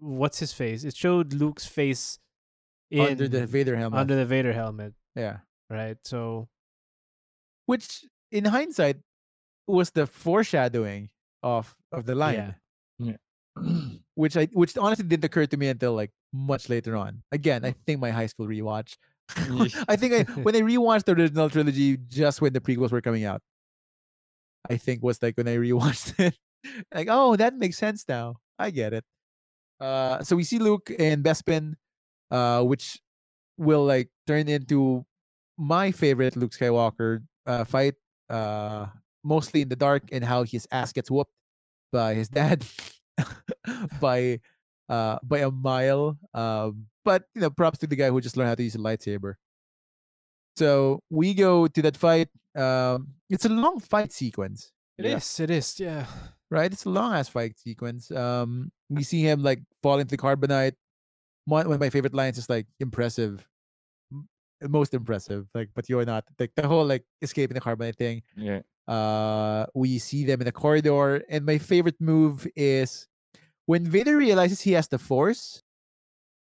what's 0.03 0.39
his 0.43 0.53
face? 0.53 0.83
It 0.83 0.97
showed 0.97 1.33
Luke's 1.33 1.67
face 1.67 2.19
in 2.91 3.07
under 3.15 3.29
the 3.31 3.47
Vader 3.47 3.77
helmet. 3.79 3.99
under 4.01 4.17
the 4.17 4.27
Vader 4.27 4.53
helmet, 4.53 4.95
yeah. 5.15 5.47
right? 5.71 5.99
So 6.05 6.49
Which, 7.67 8.05
in 8.31 8.45
hindsight, 8.47 9.03
was 9.67 9.91
the 9.91 10.07
foreshadowing 10.07 11.11
of 11.43 11.77
of 11.93 12.07
the 12.07 12.15
line. 12.15 12.55
Yeah. 12.99 13.19
which 14.15 14.37
I 14.37 14.47
which 14.55 14.77
honestly 14.79 15.05
didn't 15.07 15.25
occur 15.27 15.47
to 15.47 15.57
me 15.57 15.69
until 15.69 15.95
like 15.95 16.11
much 16.33 16.69
later 16.69 16.97
on. 16.97 17.23
Again, 17.33 17.65
I 17.65 17.73
think 17.87 18.01
my 18.01 18.11
high 18.11 18.27
school 18.27 18.47
rewatch. 18.47 18.97
I 19.91 19.97
think 19.97 20.13
I 20.15 20.23
when 20.47 20.55
I 20.55 20.63
rewatched 20.63 21.05
the 21.07 21.13
original 21.19 21.51
trilogy 21.51 21.97
just 22.07 22.41
when 22.41 22.53
the 22.53 22.61
prequels 22.61 22.91
were 22.93 23.01
coming 23.03 23.25
out. 23.25 23.43
I 24.71 24.77
think 24.77 25.03
was 25.03 25.23
like 25.23 25.37
when 25.37 25.49
I 25.49 25.57
rewatched 25.57 26.19
it. 26.19 26.37
like, 26.95 27.09
oh, 27.11 27.37
that 27.37 27.55
makes 27.55 27.79
sense 27.79 28.05
now. 28.09 28.37
I 28.59 28.71
get 28.71 28.93
it. 28.93 29.05
Uh 29.81 30.23
so 30.23 30.37
we 30.37 30.45
see 30.45 30.59
Luke 30.59 30.91
and 30.99 31.23
Bespin, 31.23 31.75
uh, 32.31 32.63
which 32.63 32.99
will 33.59 33.85
like 33.85 34.09
turn 34.27 34.49
into 34.49 35.05
my 35.59 35.91
favorite 35.91 36.37
Luke 36.37 36.53
Skywalker 36.53 37.21
uh, 37.47 37.65
fight, 37.65 37.95
uh, 38.29 38.87
mostly 39.25 39.63
in 39.63 39.69
the 39.69 39.77
dark, 39.77 40.05
and 40.13 40.25
how 40.25 40.45
his 40.45 40.67
ass 40.71 40.93
gets 40.93 41.11
whooped 41.11 41.33
by 41.93 42.15
his 42.15 42.29
dad 42.41 42.65
by 44.01 44.41
uh 44.89 45.19
by 45.23 45.41
a 45.41 45.51
mile. 45.51 46.19
Um, 46.35 46.87
but 47.05 47.25
you 47.35 47.41
know, 47.41 47.51
props 47.51 47.79
to 47.81 47.87
the 47.87 47.97
guy 47.97 48.11
who 48.11 48.21
just 48.21 48.37
learned 48.37 48.49
how 48.49 48.55
to 48.55 48.63
use 48.63 48.75
a 48.75 48.79
lightsaber. 48.79 49.35
So 50.57 51.01
we 51.11 51.35
go 51.35 51.67
to 51.67 51.83
that 51.83 51.97
fight. 51.97 52.29
Um, 52.57 53.09
it's 53.29 53.45
a 53.45 53.49
long 53.49 53.81
fight 53.81 54.13
sequence. 54.13 54.73
It 54.99 55.05
is. 55.07 55.41
It 55.41 55.51
is. 55.51 55.79
Yeah. 55.79 56.07
right? 56.51 56.73
It's 56.73 56.85
a 56.85 56.91
long 56.91 57.13
ass 57.13 57.29
fight 57.29 57.59
sequence. 57.59 58.11
Um, 58.11 58.71
we 58.89 59.03
see 59.03 59.21
him 59.23 59.43
like 59.43 59.61
fall 59.83 59.99
into 59.99 60.17
the 60.17 60.23
carbonite. 60.23 60.75
One, 61.45 61.67
one 61.67 61.75
of 61.75 61.81
my 61.81 61.91
favorite 61.91 62.15
lines 62.15 62.39
is 62.39 62.49
like 62.49 62.67
impressive, 62.81 63.47
most 64.63 64.95
impressive. 64.95 65.47
Like, 65.55 65.71
but 65.75 65.89
you're 65.89 66.05
not. 66.05 66.25
Like 66.39 66.53
the 66.57 66.67
whole 66.67 66.85
like 66.85 67.05
escaping 67.23 67.55
the 67.55 67.61
carbonite 67.61 67.97
thing. 67.97 68.23
Yeah. 68.37 68.61
Uh, 68.89 69.67
we 69.75 69.99
see 69.99 70.25
them 70.25 70.41
in 70.41 70.45
the 70.45 70.53
corridor, 70.53 71.23
and 71.29 71.45
my 71.45 71.59
favorite 71.59 72.01
move 72.01 72.47
is 72.55 73.07
when 73.67 73.85
Vader 73.85 74.17
realizes 74.17 74.61
he 74.61 74.73
has 74.73 74.89
the 74.89 74.99
Force. 74.99 75.63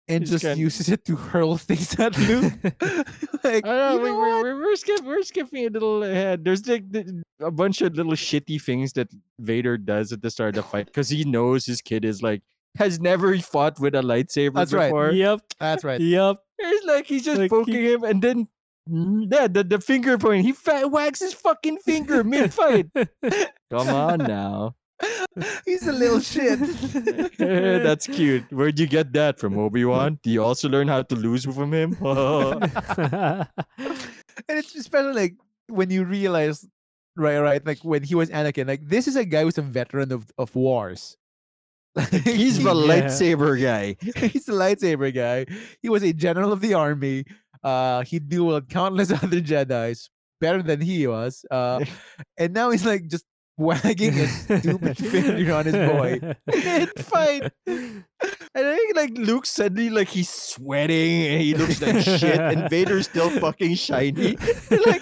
And 0.07 0.23
He's 0.27 0.41
just 0.41 0.57
uses 0.57 0.89
it 0.89 1.05
to 1.05 1.15
hurl 1.15 1.57
things 1.57 1.97
at 1.99 2.17
Luke. 2.27 2.53
like, 3.43 3.65
I 3.65 3.69
know, 3.69 3.93
you 3.95 4.01
we, 4.01 4.09
know 4.09 4.17
we're, 4.19 4.41
we're, 4.43 4.61
we're, 4.61 4.75
skip, 4.75 5.01
we're 5.03 5.23
skipping 5.23 5.67
a 5.67 5.69
little 5.69 6.03
ahead. 6.03 6.43
There's 6.43 6.67
like 6.67 6.91
the, 6.91 7.23
a 7.39 7.51
bunch 7.51 7.81
of 7.81 7.95
little 7.95 8.13
shitty 8.13 8.61
things 8.61 8.93
that 8.93 9.09
Vader 9.39 9.77
does 9.77 10.11
at 10.11 10.21
the 10.21 10.29
start 10.29 10.57
of 10.57 10.63
the 10.63 10.69
fight 10.69 10.87
because 10.87 11.09
he 11.09 11.23
knows 11.23 11.65
his 11.65 11.81
kid 11.81 12.03
is 12.03 12.21
like 12.21 12.41
has 12.77 12.99
never 12.99 13.37
fought 13.39 13.79
with 13.79 13.95
a 13.95 14.01
lightsaber 14.01 14.53
That's 14.55 14.73
right. 14.73 14.87
before. 14.87 15.11
Yep. 15.11 15.41
That's 15.59 15.83
right. 15.83 15.99
Yep. 16.01 16.37
It's 16.59 16.85
like 16.85 17.05
he's 17.05 17.23
just 17.25 17.39
Like, 17.39 17.49
poking 17.49 17.73
he- 17.75 17.91
him, 17.93 18.03
and 18.03 18.21
then 18.21 18.47
yeah, 18.87 19.47
the, 19.47 19.63
the 19.63 19.79
finger 19.79 20.17
point. 20.17 20.43
He 20.43 20.51
fa- 20.53 20.87
wags 20.87 21.19
his 21.19 21.33
fucking 21.33 21.77
finger 21.79 22.23
mid 22.23 22.53
fight. 22.53 22.87
Come 23.69 23.89
on 23.89 24.19
now, 24.19 24.75
He's 25.65 25.87
a 25.87 25.91
little 25.93 26.19
shit. 26.19 26.59
that's 27.37 28.07
cute. 28.07 28.43
Where'd 28.51 28.79
you 28.79 28.87
get 28.87 29.13
that 29.13 29.39
from, 29.39 29.57
Obi 29.57 29.85
Wan? 29.85 30.19
Do 30.23 30.29
you 30.29 30.43
also 30.43 30.69
learn 30.69 30.87
how 30.87 31.01
to 31.03 31.15
lose 31.15 31.45
from 31.45 31.73
him? 31.73 31.97
and 32.01 33.47
it's 34.49 34.75
especially 34.75 35.13
like 35.13 35.35
when 35.67 35.89
you 35.89 36.03
realize 36.03 36.67
right 37.15 37.39
right 37.39 37.65
like 37.65 37.79
when 37.83 38.03
he 38.03 38.15
was 38.15 38.29
anakin 38.29 38.67
like 38.67 38.85
this 38.87 39.07
is 39.07 39.15
a 39.15 39.25
guy 39.25 39.43
who's 39.43 39.57
a 39.57 39.61
veteran 39.61 40.11
of, 40.11 40.31
of 40.37 40.53
wars 40.55 41.17
he's 42.23 42.63
the 42.63 42.73
Yeah. 42.73 42.87
lightsaber 42.87 43.61
guy. 43.61 43.95
he's 44.01 44.47
a 44.47 44.53
lightsaber 44.53 45.13
guy 45.13 45.45
he 45.81 45.89
was 45.89 46.03
a 46.03 46.13
general 46.13 46.53
of 46.53 46.61
the 46.61 46.73
army 46.73 47.25
uh 47.63 48.03
he 48.03 48.19
dueled 48.19 48.69
countless 48.69 49.11
other 49.11 49.41
jedis 49.41 50.09
better 50.39 50.63
than 50.63 50.79
he 50.81 51.05
was 51.07 51.45
uh 51.51 51.83
and 52.37 52.53
now 52.53 52.69
he's 52.69 52.85
like 52.85 53.07
just 53.07 53.25
wagging 53.61 54.19
a 54.19 54.27
stupid 54.27 54.97
finger 55.11 55.53
on 55.53 55.65
his 55.65 55.75
boy. 55.75 56.19
Mid 56.47 56.89
fight. 56.99 57.51
And 57.67 58.05
I 58.55 58.75
think 58.75 58.95
like 58.95 59.11
Luke 59.17 59.45
suddenly 59.45 59.89
like 59.89 60.09
he's 60.09 60.29
sweating 60.29 61.23
and 61.27 61.41
he 61.41 61.53
looks 61.53 61.81
like 61.81 62.03
shit, 62.03 62.39
and 62.39 62.69
Vader's 62.69 63.07
still 63.07 63.29
fucking 63.29 63.75
shiny. 63.75 64.35
like 64.85 65.01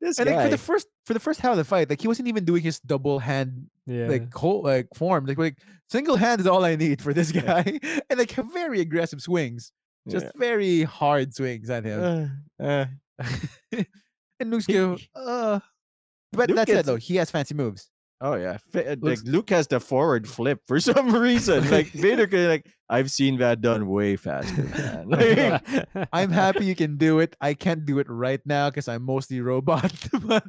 this 0.00 0.18
and 0.18 0.28
like 0.28 0.42
for 0.42 0.48
the 0.48 0.58
first 0.58 0.88
for 1.06 1.14
the 1.14 1.20
first 1.20 1.40
half 1.40 1.52
of 1.52 1.56
the 1.56 1.64
fight 1.64 1.88
like 1.88 2.00
he 2.00 2.08
wasn't 2.08 2.26
even 2.26 2.44
doing 2.44 2.62
his 2.62 2.80
double 2.80 3.20
hand 3.20 3.66
yeah. 3.86 4.08
like 4.08 4.32
whole 4.34 4.62
like 4.62 4.88
form. 4.94 5.26
Like 5.26 5.38
like 5.38 5.58
single 5.88 6.16
hand 6.16 6.40
is 6.40 6.46
all 6.46 6.64
I 6.64 6.76
need 6.76 7.00
for 7.00 7.14
this 7.14 7.32
guy. 7.32 7.78
And 8.10 8.18
like 8.18 8.32
very 8.52 8.80
aggressive 8.80 9.22
swings. 9.22 9.72
Just 10.08 10.26
very 10.36 10.82
hard 10.82 11.32
swings 11.32 11.70
at 11.70 11.84
him. 11.84 12.32
Uh, 12.60 12.64
uh, 12.64 12.86
and 14.40 14.50
Luke's 14.50 14.66
he- 14.66 14.72
go 14.74 14.98
uh 15.14 15.60
but 16.32 16.48
Luke 16.48 16.56
that's 16.56 16.70
it 16.70 16.86
though 16.86 16.96
he 16.96 17.16
has 17.16 17.30
fancy 17.30 17.54
moves 17.54 17.90
oh 18.22 18.34
yeah, 18.34 18.56
uh, 18.74 18.96
like 19.00 19.18
Luke 19.24 19.50
has 19.50 19.66
the 19.66 19.80
forward 19.80 20.28
flip 20.28 20.60
for 20.66 20.80
some 20.80 21.14
reason. 21.20 21.68
Like 21.70 21.88
Vader 21.88 22.26
could 22.26 22.48
like 22.48 22.66
I've 22.88 23.10
seen 23.10 23.38
that 23.38 23.60
done 23.60 23.88
way 23.88 24.16
faster. 24.16 24.62
Man. 24.62 25.08
Like, 25.12 26.08
I'm 26.12 26.30
happy 26.30 26.64
you 26.64 26.74
can 26.74 26.96
do 26.96 27.18
it 27.18 27.36
I 27.40 27.54
can't 27.54 27.84
do 27.84 27.98
it 27.98 28.06
right 28.08 28.40
now 28.46 28.70
because 28.70 28.88
I'm 28.88 29.02
mostly 29.02 29.40
robot 29.40 29.92
but 30.26 30.44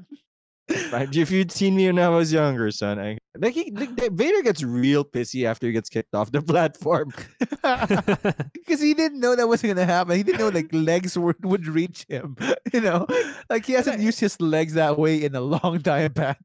If 0.69 1.29
you'd 1.31 1.51
seen 1.51 1.75
me 1.75 1.87
when 1.87 1.99
I 1.99 2.07
was 2.07 2.31
younger, 2.31 2.71
son, 2.71 2.97
I, 2.97 3.17
like 3.37 3.53
he, 3.53 3.71
like, 3.71 4.13
Vader 4.13 4.41
gets 4.41 4.63
real 4.63 5.03
pissy 5.03 5.45
after 5.45 5.67
he 5.67 5.73
gets 5.73 5.89
kicked 5.89 6.15
off 6.15 6.31
the 6.31 6.41
platform. 6.41 7.11
because 7.49 8.81
he 8.81 8.93
didn't 8.93 9.19
know 9.19 9.35
that 9.35 9.47
wasn't 9.47 9.75
gonna 9.75 9.85
happen. 9.85 10.15
He 10.15 10.23
didn't 10.23 10.39
know 10.39 10.47
like 10.49 10.69
legs 10.71 11.17
would, 11.17 11.43
would 11.43 11.67
reach 11.67 12.05
him. 12.07 12.37
You 12.71 12.79
know, 12.79 13.05
like 13.49 13.65
he 13.65 13.73
hasn't 13.73 13.99
used 13.99 14.21
his 14.21 14.39
legs 14.39 14.73
that 14.75 14.97
way 14.97 15.23
in 15.23 15.35
a 15.35 15.41
long 15.41 15.81
time. 15.81 16.13
Pat. 16.13 16.37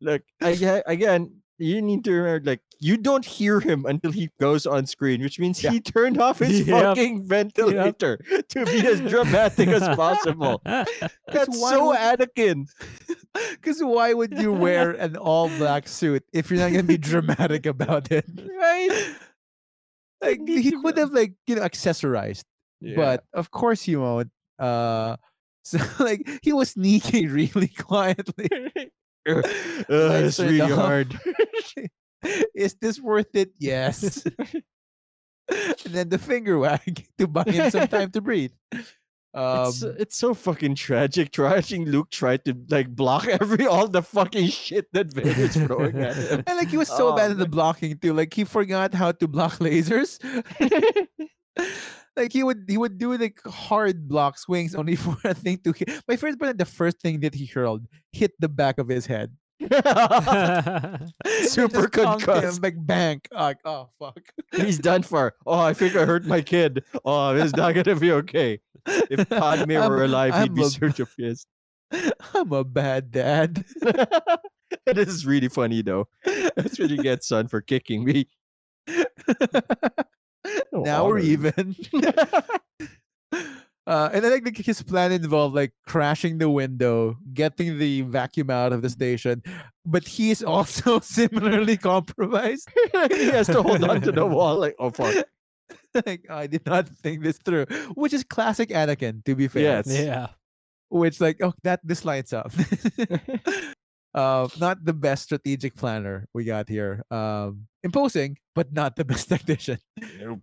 Look, 0.00 0.22
I, 0.42 0.82
again, 0.86 1.40
you 1.58 1.80
need 1.80 2.04
to 2.04 2.12
remember, 2.12 2.50
like, 2.50 2.60
you 2.80 2.98
don't 2.98 3.24
hear 3.24 3.60
him 3.60 3.86
until 3.86 4.12
he 4.12 4.28
goes 4.38 4.66
on 4.66 4.84
screen, 4.86 5.22
which 5.22 5.38
means 5.40 5.62
Yeah. 5.64 5.70
he 5.70 5.80
turned 5.80 6.20
off 6.20 6.40
his 6.40 6.66
Yep. 6.68 6.82
fucking 6.82 7.24
ventilator 7.26 8.18
to 8.50 8.64
be 8.66 8.86
as 8.86 9.00
dramatic 9.00 9.68
as 9.68 9.82
possible. 9.96 10.60
That's 10.64 11.58
so 11.58 11.86
would- 11.88 11.98
Anakin. 11.98 12.66
Because 13.52 13.80
why 13.82 14.14
would 14.14 14.38
you 14.38 14.50
wear 14.50 14.92
an 14.92 15.16
all 15.16 15.48
black 15.58 15.86
suit 15.88 16.24
if 16.32 16.50
you're 16.50 16.58
not 16.58 16.70
gonna 16.70 16.82
be 16.84 16.96
dramatic 16.96 17.66
about 17.66 18.10
it? 18.10 18.24
Right? 18.58 19.14
Like 20.22 20.40
he 20.46 20.70
to 20.70 20.80
could 20.80 20.96
have 20.96 21.12
like 21.12 21.34
you 21.46 21.56
know 21.56 21.60
accessorized, 21.62 22.44
yeah. 22.80 22.96
but 22.96 23.24
of 23.34 23.50
course 23.50 23.82
he 23.82 23.94
won't. 23.96 24.30
Uh, 24.58 25.16
so 25.64 25.76
like 26.00 26.26
he 26.42 26.54
was 26.54 26.70
sneaking 26.70 27.28
really 27.28 27.68
quietly. 27.68 28.48
Uh, 29.26 29.42
it's 30.24 30.38
really 30.38 30.60
off. 30.60 30.70
hard. 30.70 31.18
Is 32.54 32.74
this 32.80 33.00
worth 33.00 33.34
it? 33.34 33.50
Yes. 33.58 34.24
and 35.48 35.94
then 35.94 36.08
the 36.08 36.18
finger 36.18 36.58
wag 36.58 37.06
to 37.18 37.26
buy 37.26 37.44
him 37.44 37.70
some 37.70 37.86
time 37.88 38.10
to 38.12 38.20
breathe. 38.20 38.52
Um, 39.34 39.68
it's, 39.68 39.82
it's 39.82 40.16
so 40.16 40.32
fucking 40.32 40.74
tragic 40.76 41.36
watching 41.38 41.84
Luke 41.84 42.10
try 42.10 42.38
to 42.38 42.56
like 42.70 42.88
block 42.88 43.28
every 43.28 43.66
all 43.66 43.86
the 43.86 44.02
fucking 44.02 44.48
shit 44.48 44.86
that 44.92 45.12
Vader's 45.12 45.54
throwing 45.54 45.98
at 46.00 46.16
him. 46.16 46.42
and 46.46 46.56
like 46.56 46.68
he 46.68 46.78
was 46.78 46.88
so 46.88 47.12
Oh, 47.12 47.16
bad 47.16 47.30
at 47.32 47.38
the 47.38 47.46
blocking 47.46 47.98
too. 47.98 48.14
Like 48.14 48.32
he 48.32 48.44
forgot 48.44 48.94
how 48.94 49.12
to 49.12 49.28
block 49.28 49.58
lasers. 49.58 50.18
Like 52.16 52.32
he 52.32 52.42
would 52.42 52.64
he 52.68 52.78
would 52.78 52.98
do 52.98 53.16
like 53.16 53.40
hard 53.46 54.08
block 54.08 54.38
swings 54.38 54.74
only 54.74 54.96
for 55.00 55.16
a 55.24 55.34
thing 55.34 55.58
to 55.64 55.72
hit. 55.72 55.90
My 56.08 56.16
first 56.16 56.38
part, 56.38 56.56
the 56.58 56.64
first 56.64 57.00
thing 57.00 57.20
that 57.20 57.34
he 57.34 57.46
hurled 57.46 57.86
hit 58.12 58.32
the 58.40 58.48
back 58.48 58.78
of 58.78 58.88
his 58.88 59.06
head. 59.06 59.32
Super 61.48 61.88
Just 61.88 61.96
him, 61.96 62.18
concussed. 62.18 62.62
like 62.62 62.74
bang. 62.78 63.20
Like, 63.32 63.58
oh 63.64 63.88
fuck. 63.98 64.20
He's 64.54 64.78
done 64.78 65.02
for. 65.02 65.34
Oh, 65.46 65.58
I 65.60 65.72
think 65.72 65.96
I 65.96 66.04
hurt 66.04 66.24
my 66.26 66.40
kid. 66.42 66.84
Oh, 67.04 67.34
is 67.34 67.56
not 67.56 67.74
gonna 67.74 67.96
be 67.96 68.12
okay. 68.12 68.60
If 68.86 69.28
Padme 69.28 69.72
I'm- 69.72 69.90
were 69.90 70.04
alive, 70.04 70.34
he'd 70.42 70.54
be 70.54 70.62
a- 70.62 70.66
a 70.66 71.06
pissed. 71.06 71.46
I'm 72.34 72.52
a 72.52 72.64
bad 72.64 73.10
dad. 73.12 73.64
this 74.86 75.08
is 75.08 75.24
really 75.24 75.48
funny 75.48 75.82
though. 75.82 76.08
That's 76.56 76.78
what 76.78 76.90
you 76.90 76.98
get, 76.98 77.22
son, 77.24 77.48
for 77.48 77.60
kicking 77.60 78.04
me. 78.04 78.28
No 80.76 80.82
now 80.82 81.06
we're 81.06 81.18
even. 81.18 81.74
Uh, 83.86 84.10
and 84.12 84.26
I 84.26 84.30
think 84.30 84.44
like, 84.44 84.56
his 84.56 84.82
plan 84.82 85.12
involved 85.12 85.54
like 85.54 85.72
crashing 85.86 86.38
the 86.38 86.50
window, 86.50 87.16
getting 87.32 87.78
the 87.78 88.02
vacuum 88.02 88.50
out 88.50 88.72
of 88.72 88.82
the 88.82 88.90
station, 88.90 89.42
but 89.84 90.06
he's 90.06 90.42
also 90.42 90.98
similarly 91.00 91.76
compromised. 91.76 92.68
he 93.12 93.26
has 93.30 93.46
to 93.46 93.62
hold 93.62 93.84
on 93.84 94.00
to 94.00 94.10
the 94.10 94.26
wall, 94.26 94.58
like, 94.58 94.74
oh 94.80 94.90
fuck. 94.90 95.24
like 96.04 96.28
I 96.28 96.48
did 96.48 96.66
not 96.66 96.88
think 96.88 97.22
this 97.22 97.38
through, 97.38 97.66
which 97.94 98.12
is 98.12 98.24
classic 98.24 98.70
Anakin, 98.70 99.24
to 99.24 99.36
be 99.36 99.46
fair. 99.46 99.62
Yes. 99.62 99.86
yeah. 99.86 100.28
Which 100.88 101.20
like 101.20 101.40
oh 101.40 101.54
that 101.62 101.78
this 101.84 102.04
lights 102.04 102.32
up. 102.32 102.50
uh, 104.14 104.48
not 104.58 104.84
the 104.84 104.94
best 104.94 105.24
strategic 105.24 105.76
planner 105.76 106.26
we 106.34 106.42
got 106.42 106.68
here. 106.68 107.04
Um, 107.12 107.68
imposing, 107.84 108.38
but 108.52 108.72
not 108.72 108.96
the 108.96 109.04
best 109.04 109.28
tactician. 109.28 109.78
Nope. 110.18 110.40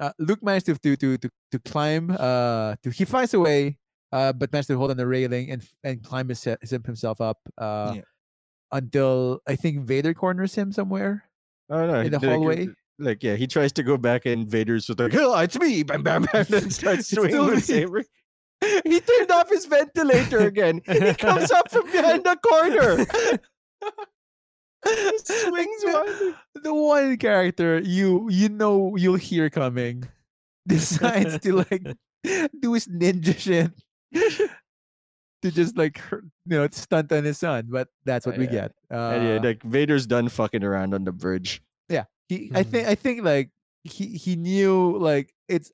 Uh, 0.00 0.12
Luke 0.18 0.42
managed 0.42 0.66
to 0.66 0.74
to 0.74 0.96
to 0.96 1.18
to, 1.18 1.28
to 1.52 1.58
climb. 1.60 2.10
Uh, 2.10 2.74
to 2.82 2.90
he 2.90 3.04
finds 3.04 3.34
a 3.34 3.40
way, 3.40 3.76
uh, 4.10 4.32
but 4.32 4.50
managed 4.52 4.68
to 4.68 4.78
hold 4.78 4.90
on 4.90 4.96
the 4.96 5.06
railing 5.06 5.50
and 5.52 5.62
and 5.84 6.02
climb 6.02 6.28
his, 6.28 6.42
him 6.44 6.82
himself 6.84 7.20
up. 7.20 7.38
Uh, 7.58 7.92
Yeah. 7.96 8.02
until 8.72 9.40
I 9.46 9.56
think 9.56 9.84
Vader 9.86 10.14
corners 10.14 10.54
him 10.54 10.72
somewhere 10.72 11.24
Oh 11.70 11.86
no, 11.86 12.00
in 12.00 12.10
the 12.12 12.18
like, 12.18 12.28
hallway. 12.28 12.68
Like 12.98 13.22
yeah, 13.22 13.34
he 13.36 13.46
tries 13.46 13.72
to 13.74 13.82
go 13.82 13.96
back 13.96 14.26
and 14.26 14.46
Vader's 14.48 14.86
just 14.86 14.98
like, 14.98 15.14
oh, 15.14 15.38
it's 15.38 15.58
me, 15.58 15.82
bam, 15.82 16.02
bam, 16.02 16.22
bam, 16.32 16.46
and 16.52 16.72
starts 16.72 17.08
swinging 17.14 17.50
me. 17.54 17.60
saber. 17.60 18.02
He 18.84 19.00
turned 19.00 19.30
off 19.30 19.48
his 19.48 19.64
ventilator 19.64 20.40
again. 20.46 20.82
He 20.84 21.14
comes 21.14 21.50
up 21.50 21.70
from 21.70 21.90
behind 21.90 22.24
the 22.24 22.36
corner. 22.44 23.06
swings 25.24 25.82
the, 25.82 25.92
wildly. 25.92 26.34
the 26.62 26.74
one 26.74 27.16
character 27.18 27.80
you 27.80 28.28
you 28.30 28.48
know 28.48 28.96
you'll 28.96 29.16
hear 29.16 29.50
coming 29.50 30.08
decides 30.68 31.38
to 31.40 31.52
like 31.68 31.84
do 32.60 32.72
his 32.74 32.86
ninja 32.88 33.36
shit 33.38 33.72
to 35.42 35.50
just 35.50 35.76
like 35.76 35.98
hurt- 35.98 36.24
you 36.46 36.58
know 36.58 36.68
stunt 36.70 37.12
on 37.12 37.24
his 37.24 37.38
son. 37.38 37.66
But 37.70 37.88
that's 38.04 38.26
what 38.26 38.36
Oh, 38.36 38.38
we 38.38 38.44
yeah. 38.44 38.50
get. 38.50 38.72
Uh, 38.90 39.18
yeah, 39.22 39.38
like 39.42 39.62
Vader's 39.62 40.06
done 40.06 40.28
fucking 40.28 40.62
around 40.64 40.94
on 40.94 41.04
the 41.04 41.12
bridge. 41.12 41.62
Yeah, 41.88 42.04
he, 42.28 42.50
I 42.54 42.62
think 42.62 42.86
I 42.88 42.94
think 42.94 43.24
like 43.24 43.50
he 43.84 44.06
he 44.16 44.36
knew 44.36 44.96
like 44.98 45.32
it's 45.48 45.72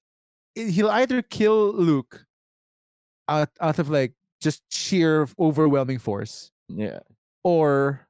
it- 0.55 0.71
he'll 0.71 0.91
either 0.91 1.23
kill 1.23 1.73
Luke 1.75 2.25
out 3.29 3.51
out 3.61 3.79
of 3.79 3.91
like 3.91 4.13
just 4.41 4.63
sheer 4.71 5.27
overwhelming 5.39 5.99
force, 5.99 6.53
Yeah. 6.69 7.01
or 7.43 8.06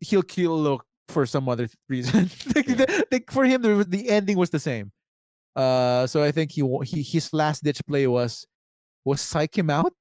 he'll 0.00 0.22
kill 0.22 0.60
Luke 0.60 0.84
for 1.08 1.26
some 1.26 1.48
other 1.48 1.68
reason. 1.88 2.30
like, 2.54 2.68
Yeah. 2.68 2.74
the- 2.74 3.06
like, 3.10 3.30
for 3.30 3.44
him, 3.44 3.62
there 3.62 3.76
was, 3.76 3.86
the 3.86 4.08
ending 4.08 4.36
was 4.38 4.50
the 4.50 4.58
same. 4.60 4.92
Uh, 5.56 6.06
so 6.06 6.22
I 6.22 6.30
think 6.30 6.52
he 6.52 6.62
wa- 6.62 6.82
he 6.82 7.02
his 7.02 7.32
last 7.32 7.64
ditch 7.64 7.80
play 7.86 8.06
was 8.06 8.46
was 9.04 9.20
psych 9.20 9.56
him 9.58 9.68
out, 9.70 9.92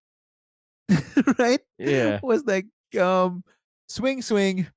right? 1.39 1.59
Yeah. 1.77 2.19
was 2.21 2.43
like 2.45 2.67
um 2.99 3.43
swing 3.87 4.21
swing 4.21 4.67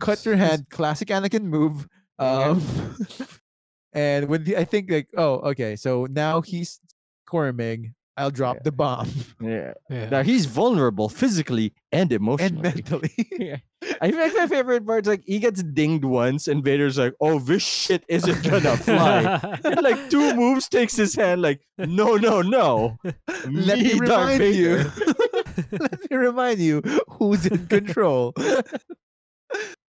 cut 0.00 0.24
your 0.24 0.36
hand 0.36 0.66
classic 0.70 1.08
anakin 1.08 1.44
move 1.44 1.86
Yeah. 2.20 2.48
um 2.56 2.96
and 3.92 4.28
when 4.28 4.44
the, 4.44 4.56
i 4.56 4.64
think 4.64 4.90
like 4.90 5.08
oh 5.16 5.34
okay 5.52 5.76
so 5.76 6.06
now 6.10 6.40
he's 6.40 6.80
squirming 7.26 7.94
i'll 8.16 8.30
drop 8.30 8.56
Yeah. 8.56 8.62
the 8.64 8.72
bomb 8.72 9.08
Yeah. 9.40 9.72
Yeah. 9.88 10.08
Now 10.10 10.22
he's 10.22 10.46
vulnerable 10.46 11.08
physically 11.08 11.72
and 11.92 12.12
emotionally. 12.12 12.52
and 12.52 12.62
mentally 12.62 13.14
yeah. 13.38 13.56
I 14.02 14.10
think 14.10 14.36
my 14.36 14.46
favorite 14.48 14.86
part 14.86 15.04
is 15.04 15.08
like 15.08 15.22
he 15.24 15.38
gets 15.38 15.62
dinged 15.62 16.04
once 16.04 16.48
and 16.48 16.62
Vader's 16.62 16.98
like, 16.98 17.14
oh, 17.20 17.38
this 17.38 17.62
shit 17.62 18.04
isn't 18.08 18.42
gonna 18.42 18.76
fly. 18.76 19.58
and 19.64 19.80
like 19.80 20.10
two 20.10 20.34
moves 20.34 20.68
takes 20.68 20.96
his 20.96 21.14
hand, 21.14 21.40
like, 21.40 21.60
no, 21.78 22.16
no, 22.16 22.42
no. 22.42 22.98
let 23.48 23.78
me 23.78 23.98
Darth 24.00 24.40
remind 24.40 24.54
you 24.54 24.76
let 25.78 26.10
me 26.10 26.16
remind 26.16 26.58
you 26.58 26.82
who's 27.08 27.46
in 27.46 27.66
control 27.66 28.34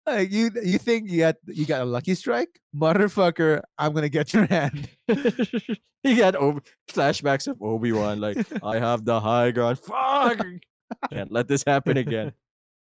like 0.06 0.32
you 0.32 0.52
you 0.64 0.78
think 0.78 1.10
you 1.10 1.20
got 1.20 1.36
you 1.48 1.66
got 1.66 1.82
a 1.82 1.86
lucky 1.86 2.16
strike 2.16 2.60
motherfucker 2.76 3.62
i'm 3.78 3.94
gonna 3.94 4.10
get 4.10 4.34
your 4.34 4.46
hand 4.48 4.90
he 6.04 6.16
got 6.16 6.36
Ob- 6.36 6.64
flashbacks 6.92 7.48
of 7.48 7.62
Obi 7.62 7.92
Wan, 7.92 8.20
like, 8.20 8.38
I 8.62 8.78
have 8.78 9.06
the 9.06 9.20
high 9.20 9.52
ground. 9.52 9.80
Fuck! 9.80 10.46
Can't 11.10 11.32
let 11.32 11.48
this 11.48 11.64
happen 11.66 11.98
again. 11.98 12.34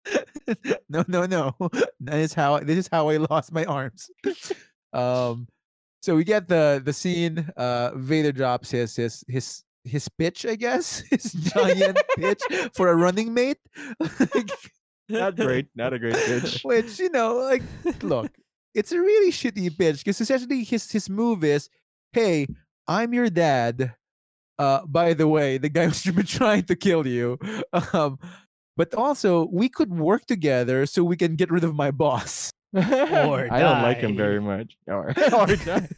no, 0.89 1.03
no, 1.07 1.25
no. 1.25 1.55
That 2.01 2.19
is 2.19 2.33
how 2.33 2.59
this 2.59 2.77
is 2.77 2.89
how 2.91 3.09
I 3.09 3.17
lost 3.17 3.51
my 3.51 3.65
arms. 3.65 4.09
um, 4.93 5.47
so 6.01 6.15
we 6.15 6.23
get 6.23 6.47
the 6.47 6.81
the 6.83 6.93
scene. 6.93 7.49
Uh, 7.55 7.91
Vader 7.95 8.31
drops 8.31 8.71
his 8.71 8.95
his 8.95 9.23
his 9.27 9.63
his 9.83 10.09
pitch, 10.09 10.45
I 10.45 10.55
guess, 10.55 10.99
his 11.09 11.31
giant 11.31 11.99
pitch 12.17 12.41
for 12.73 12.89
a 12.89 12.95
running 12.95 13.33
mate. 13.33 13.59
Not 15.09 15.35
great. 15.35 15.67
Not 15.75 15.93
a 15.93 15.99
great 15.99 16.15
pitch. 16.15 16.61
which 16.63 16.99
you 16.99 17.09
know, 17.09 17.35
like, 17.35 17.63
look, 18.01 18.31
it's 18.73 18.91
a 18.91 18.99
really 18.99 19.31
shitty 19.31 19.77
pitch 19.77 20.03
because 20.03 20.19
essentially 20.19 20.63
his 20.63 20.91
his 20.91 21.09
move 21.09 21.43
is, 21.43 21.69
"Hey, 22.11 22.47
I'm 22.87 23.13
your 23.13 23.29
dad. 23.29 23.93
Uh, 24.59 24.85
by 24.85 25.13
the 25.13 25.27
way, 25.27 25.57
the 25.57 25.69
guy 25.69 25.85
who's 25.85 26.03
been 26.03 26.25
trying 26.25 26.63
to 26.63 26.75
kill 26.75 27.07
you. 27.07 27.39
Um, 27.93 28.19
but 28.75 28.93
also 28.95 29.45
we 29.51 29.69
could 29.69 29.93
work 29.93 30.25
together 30.25 30.85
so 30.85 31.03
we 31.03 31.15
can 31.17 31.35
get 31.35 31.51
rid 31.51 31.63
of 31.63 31.75
my 31.75 31.91
boss 31.91 32.49
or 32.73 33.47
I 33.53 33.59
don't 33.59 33.83
like 33.83 33.99
him 33.99 34.17
very 34.17 34.41
much. 34.41 34.77
Or, 34.87 35.13
or 35.33 35.55
die. 35.55 35.89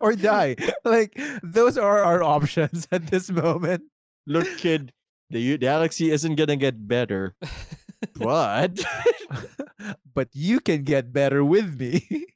or 0.00 0.12
die. 0.14 0.56
like 0.84 1.18
those 1.42 1.78
are 1.78 2.02
our 2.02 2.22
options 2.24 2.88
at 2.90 3.06
this 3.06 3.30
moment. 3.30 3.84
Look, 4.26 4.48
kid, 4.58 4.92
the 5.30 5.38
u- 5.40 5.58
galaxy 5.58 6.10
isn't 6.10 6.34
gonna 6.34 6.56
get 6.56 6.88
better, 6.88 7.36
but 8.18 8.82
but 10.14 10.28
you 10.32 10.58
can 10.60 10.82
get 10.82 11.12
better 11.12 11.44
with 11.44 11.78
me. 11.78 12.26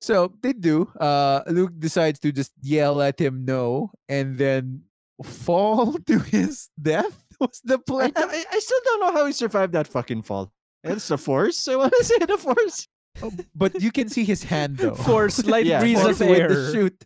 so 0.00 0.32
they 0.42 0.52
do. 0.52 0.84
Uh, 1.00 1.42
Luke 1.46 1.72
decides 1.78 2.18
to 2.20 2.32
just 2.32 2.52
yell 2.60 3.00
at 3.00 3.18
him 3.18 3.44
no, 3.46 3.90
and 4.08 4.36
then 4.36 4.82
fall 5.24 5.94
to 6.06 6.18
his 6.18 6.68
death. 6.80 7.21
Was 7.46 7.60
the 7.64 7.74
I, 7.74 7.82
plan? 7.86 8.12
I, 8.16 8.44
I 8.52 8.58
still 8.58 8.78
don't 8.84 9.00
know 9.00 9.12
how 9.12 9.26
he 9.26 9.32
survived 9.32 9.72
that 9.74 9.88
fucking 9.88 10.22
fall. 10.22 10.52
It's 10.84 11.08
the 11.08 11.18
force. 11.18 11.66
I 11.68 11.76
want 11.76 11.92
to 11.98 12.04
say 12.04 12.18
the 12.18 12.38
force. 12.38 12.86
Oh, 13.22 13.30
but 13.54 13.80
you 13.82 13.90
can 13.92 14.08
see 14.08 14.24
his 14.24 14.42
hand 14.42 14.78
though. 14.78 14.94
Force, 15.06 15.34
slight 15.46 15.66
Yeah, 15.66 15.80
breeze 15.80 16.00
Force 16.00 16.20
of 16.20 16.28
with 16.28 16.38
air. 16.38 16.48
the 16.48 16.72
shoot. 16.72 17.04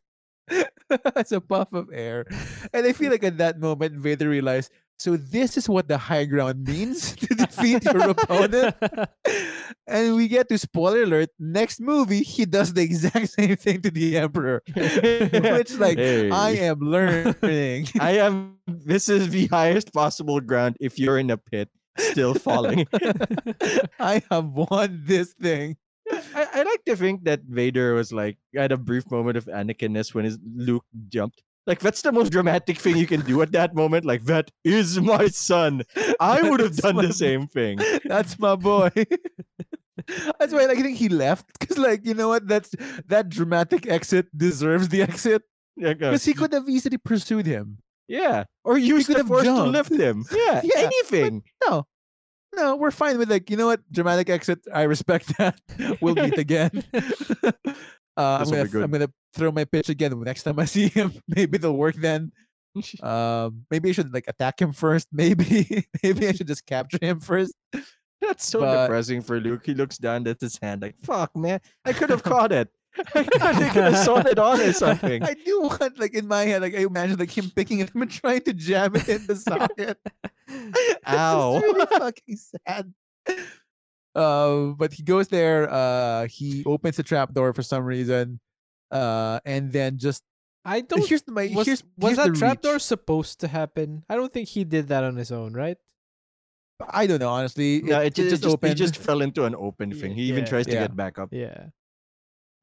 it's 1.17 1.33
a 1.33 1.41
puff 1.41 1.73
of 1.73 1.89
air. 1.93 2.25
And 2.73 2.87
I 2.87 2.93
feel 2.93 3.11
like 3.11 3.25
at 3.25 3.39
that 3.39 3.59
moment, 3.59 3.95
Vader 3.97 4.29
realized, 4.29 4.71
so 4.99 5.17
this 5.17 5.57
is 5.57 5.69
what 5.69 5.89
the 5.89 5.99
high 5.99 6.25
ground 6.25 6.65
means 6.65 7.17
to 7.17 7.27
defeat 7.35 7.85
your 7.85 8.11
opponent. 8.11 8.77
And 9.87 10.17
we 10.17 10.29
get 10.29 10.49
to 10.49 10.59
spoiler 10.59 11.03
alert. 11.03 11.31
Next 11.39 11.81
movie, 11.81 12.23
he 12.23 12.45
does 12.45 12.73
the 12.73 12.83
exact 12.83 13.29
same 13.39 13.57
thing 13.57 13.83
to 13.83 13.91
the 13.91 14.17
Emperor. 14.19 14.63
Which, 14.75 15.75
like, 15.79 15.99
I 15.99 16.57
am 16.61 16.81
learning. 16.81 17.89
I 18.01 18.19
am. 18.19 18.59
This 18.67 19.09
is 19.09 19.31
the 19.31 19.47
highest 19.47 19.93
possible 19.93 20.41
ground 20.41 20.77
if 20.81 20.99
you're 20.99 21.19
in 21.19 21.31
a 21.31 21.37
pit, 21.37 21.69
still 21.99 22.35
falling. 22.35 22.87
I 24.01 24.23
have 24.31 24.47
won 24.47 25.03
this 25.05 25.33
thing. 25.35 25.77
I, 26.11 26.47
I 26.55 26.63
like 26.63 26.85
to 26.85 26.97
think 26.97 27.25
that 27.25 27.43
Vader 27.43 27.95
was 27.95 28.13
like 28.13 28.39
had 28.55 28.73
a 28.73 28.77
brief 28.77 29.11
moment 29.11 29.37
of 29.37 29.47
Anakinness 29.47 30.15
when 30.15 30.25
his 30.25 30.39
Luke 30.55 30.85
jumped. 31.09 31.43
Like 31.67 31.81
that's 31.81 32.03
the 32.03 32.13
most 32.13 32.31
dramatic 32.31 32.79
thing 32.79 32.97
you 32.97 33.07
can 33.07 33.23
do 33.23 33.43
at 33.43 33.53
that 33.53 33.75
moment. 33.75 34.05
Like 34.05 34.25
that 34.25 34.51
is 34.65 35.01
my 35.01 35.27
son. 35.29 35.83
I 36.21 36.49
would 36.49 36.61
have 36.61 36.77
done 36.77 36.97
the 36.97 37.13
same 37.13 37.49
thing. 37.49 37.79
That's 38.05 38.39
my 38.39 38.55
boy. 38.55 38.91
That's 40.39 40.53
why 40.53 40.67
like, 40.67 40.79
I 40.79 40.83
think 40.83 40.99
he 40.99 41.09
left 41.09 41.59
because, 41.59 41.79
like, 41.79 42.07
you 42.07 42.15
know 42.15 42.29
what? 42.29 42.47
That's 42.47 42.71
that 43.07 43.29
dramatic 43.29 43.87
exit 43.89 44.27
deserves 44.37 44.89
the 44.89 45.03
exit 45.03 45.43
because 45.77 46.25
he 46.25 46.35
could 46.35 46.53
have 46.53 46.69
easily 46.69 46.99
pursued 46.99 47.47
him. 47.47 47.79
yeah, 48.07 48.45
or 48.63 48.79
use 48.79 49.07
could 49.07 49.17
the 49.17 49.21
have 49.21 49.29
force 49.29 49.45
to 49.45 49.65
lift 49.65 49.91
him. 49.93 50.25
Yeah, 50.31 50.61
Yeah, 50.63 50.83
anything. 50.83 51.43
No, 51.67 51.87
no, 52.55 52.77
we're 52.77 52.91
fine 52.91 53.19
with 53.19 53.31
like, 53.31 53.51
you 53.51 53.57
know 53.57 53.67
what? 53.67 53.81
Dramatic 53.91 54.31
exit. 54.31 54.61
I 54.73 54.83
respect 54.83 55.37
that. 55.39 55.59
we'll 56.01 56.15
meet 56.15 56.39
again. 56.39 56.85
uh, 57.35 57.53
I'm 58.17 58.49
gonna 58.51 58.69
good. 58.69 58.85
I'm 58.85 58.91
gonna 58.91 59.11
throw 59.37 59.53
my 59.53 59.65
pitch 59.65 59.89
again 59.89 60.19
next 60.23 60.43
time 60.43 60.59
I 60.59 60.65
see 60.77 60.89
him. 60.89 61.13
Maybe 61.29 61.57
it'll 61.57 61.77
work 61.77 61.97
then. 61.97 62.33
Um, 63.03 63.65
maybe 63.71 63.89
I 63.89 63.93
should 63.93 64.13
like 64.13 64.25
attack 64.29 64.61
him 64.61 64.71
first. 64.73 65.09
maybe 65.13 65.87
maybe 66.03 66.29
I 66.29 66.33
should 66.33 66.47
just 66.47 66.67
capture 66.67 66.99
him 67.01 67.21
first. 67.21 67.55
That's 68.21 68.45
so 68.45 68.61
But- 68.61 68.85
depressing 68.85 69.23
for 69.23 69.41
Luke. 69.41 69.65
He 69.65 69.73
looks 69.73 69.97
down 69.97 70.27
at 70.29 70.41
his 70.43 70.59
hand 70.61 70.83
like, 70.83 70.95
"Fuck, 71.03 71.35
man, 71.35 71.61
I 71.87 71.95
could 71.95 72.11
have 72.11 72.23
caught 72.23 72.53
it. 72.53 72.69
I 73.15 73.23
could 73.25 73.41
have 73.83 73.97
sewn 74.05 74.27
it 74.27 74.39
on 74.39 74.61
or 74.61 74.75
something." 74.75 75.23
I 75.23 75.33
do 75.33 75.63
want 75.63 75.99
like 75.99 76.13
in 76.13 76.29
my 76.29 76.45
head, 76.45 76.61
like 76.61 76.75
I 76.75 76.81
imagine 76.85 77.17
like 77.19 77.33
him 77.33 77.49
picking 77.49 77.79
it 77.81 77.89
up 77.89 77.95
and 77.97 78.11
trying 78.11 78.43
to 78.43 78.53
jam 78.53 78.95
it 78.95 79.09
in 79.09 79.27
the 79.27 79.37
socket. 79.37 79.97
Ow. 81.09 81.59
Really 81.61 81.87
fucking 81.87 82.37
sad. 82.37 82.93
Uh, 84.15 84.73
but 84.77 84.93
he 84.93 85.03
goes 85.03 85.29
there. 85.29 85.69
Uh, 85.73 86.27
he 86.29 86.63
opens 86.67 86.97
the 86.97 87.03
trap 87.03 87.33
door 87.33 87.53
for 87.55 87.63
some 87.63 87.85
reason. 87.85 88.39
Uh, 88.91 89.41
and 89.45 89.73
then 89.73 89.99
just 89.99 90.23
I 90.65 90.81
don't. 90.81 91.07
here's 91.09 91.27
my 91.27 91.51
was 91.55 91.67
here's 91.67 91.83
was 91.97 92.17
here's 92.17 92.17
that 92.19 92.33
the 92.33 92.39
trapdoor 92.39 92.79
supposed 92.79 93.41
to 93.41 93.49
happen? 93.49 94.05
I 94.09 94.17
don't 94.17 94.33
think 94.33 94.49
he 94.49 94.65
did 94.65 94.89
that 94.89 95.05
on 95.05 95.17
his 95.17 95.31
own, 95.33 95.53
right? 95.53 95.77
I 96.91 97.07
don't 97.07 97.21
know 97.21 97.31
honestly. 97.31 97.83
Yeah, 97.85 98.01
it, 98.01 98.15
just, 98.15 98.31
just 98.31 98.43
just, 98.43 98.65
he 98.65 98.75
just 98.75 98.97
fell 98.97 99.23
into 99.23 99.45
an 99.45 99.55
open 99.57 99.91
Yeah, 99.93 100.01
thing. 100.01 100.15
He 100.15 100.23
even 100.25 100.45
yeah, 100.45 100.51
tries 100.51 100.67
to 100.67 100.73
yeah. 100.75 100.81
get 100.83 100.97
back 100.97 101.19
up. 101.19 101.31
Yeah. 101.33 101.71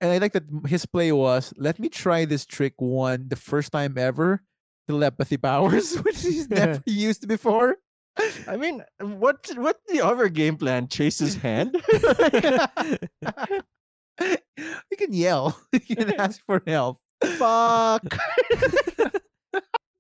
and 0.02 0.12
I 0.12 0.18
like 0.20 0.34
that 0.34 0.44
his 0.68 0.86
play 0.86 1.12
was 1.12 1.54
let 1.58 1.80
me 1.80 1.90
try 1.90 2.26
this 2.26 2.46
trick 2.46 2.74
one 2.78 3.28
the 3.30 3.36
first 3.36 3.72
time 3.72 3.98
ever 3.98 4.44
telepathy 4.88 5.38
powers, 5.38 5.96
which 6.04 6.22
he's 6.22 6.50
never 6.50 6.82
used 6.86 7.28
before. 7.28 7.78
I 8.48 8.58
mean, 8.58 8.84
what 9.00 9.50
what 9.56 9.78
the 9.88 10.02
other 10.02 10.30
game 10.30 10.58
plan? 10.58 10.88
Chase 10.88 11.20
his 11.20 11.36
hand? 11.36 11.82
you 14.58 14.98
can 14.98 15.14
yell. 15.14 15.60
You 15.88 15.96
can 15.96 16.14
ask 16.20 16.42
for 16.46 16.62
help. 16.68 17.00
Fuck. 17.38 18.04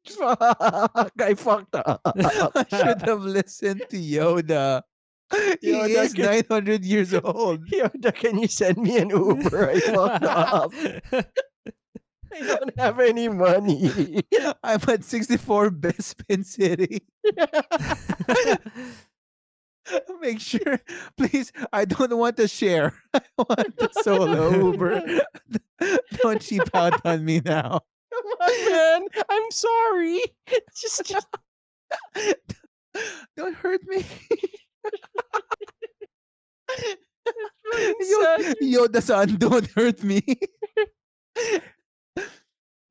Fuck. 0.07 1.11
I 1.19 1.33
fucked 1.35 1.75
up. 1.75 2.01
I 2.05 2.65
should 2.69 3.01
have 3.03 3.21
listened 3.21 3.83
to 3.89 3.97
Yoda. 3.97 4.81
He 5.61 5.71
Yoda 5.71 6.03
is 6.03 6.13
can- 6.13 6.25
900 6.25 6.85
years 6.85 7.13
old. 7.13 7.65
Yoda, 7.69 8.13
can 8.13 8.37
you 8.37 8.47
send 8.47 8.77
me 8.77 8.97
an 8.97 9.09
Uber? 9.09 9.71
I 9.71 9.79
fucked 9.79 10.23
up. 10.25 10.71
I 12.35 12.39
don't 12.41 12.79
have 12.79 12.99
any 12.99 13.27
money. 13.29 14.21
I'm 14.63 14.79
at 14.87 15.03
64 15.03 15.69
Bespin 15.71 16.43
City. 16.45 17.05
Make 20.21 20.39
sure, 20.39 20.79
please. 21.17 21.51
I 21.71 21.85
don't 21.85 22.17
want 22.17 22.37
to 22.37 22.47
share. 22.47 22.93
I 23.13 23.21
want 23.37 23.77
the 23.77 23.89
solo 24.01 24.49
Uber. 24.71 25.21
don't 26.21 26.41
cheap 26.41 26.63
out 26.73 27.05
on 27.05 27.25
me 27.25 27.41
now. 27.43 27.81
Come 28.13 28.25
on, 28.41 28.71
man. 28.71 29.07
I'm 29.29 29.51
sorry. 29.51 30.21
Just, 30.75 31.05
just 31.05 31.27
Don't 33.35 33.55
hurt 33.55 33.81
me. 33.87 34.05
sad. 38.01 38.55
Yo, 38.61 38.85
Yoda-san, 38.87 39.35
don't 39.37 39.67
hurt 39.71 40.03
me. 40.03 40.21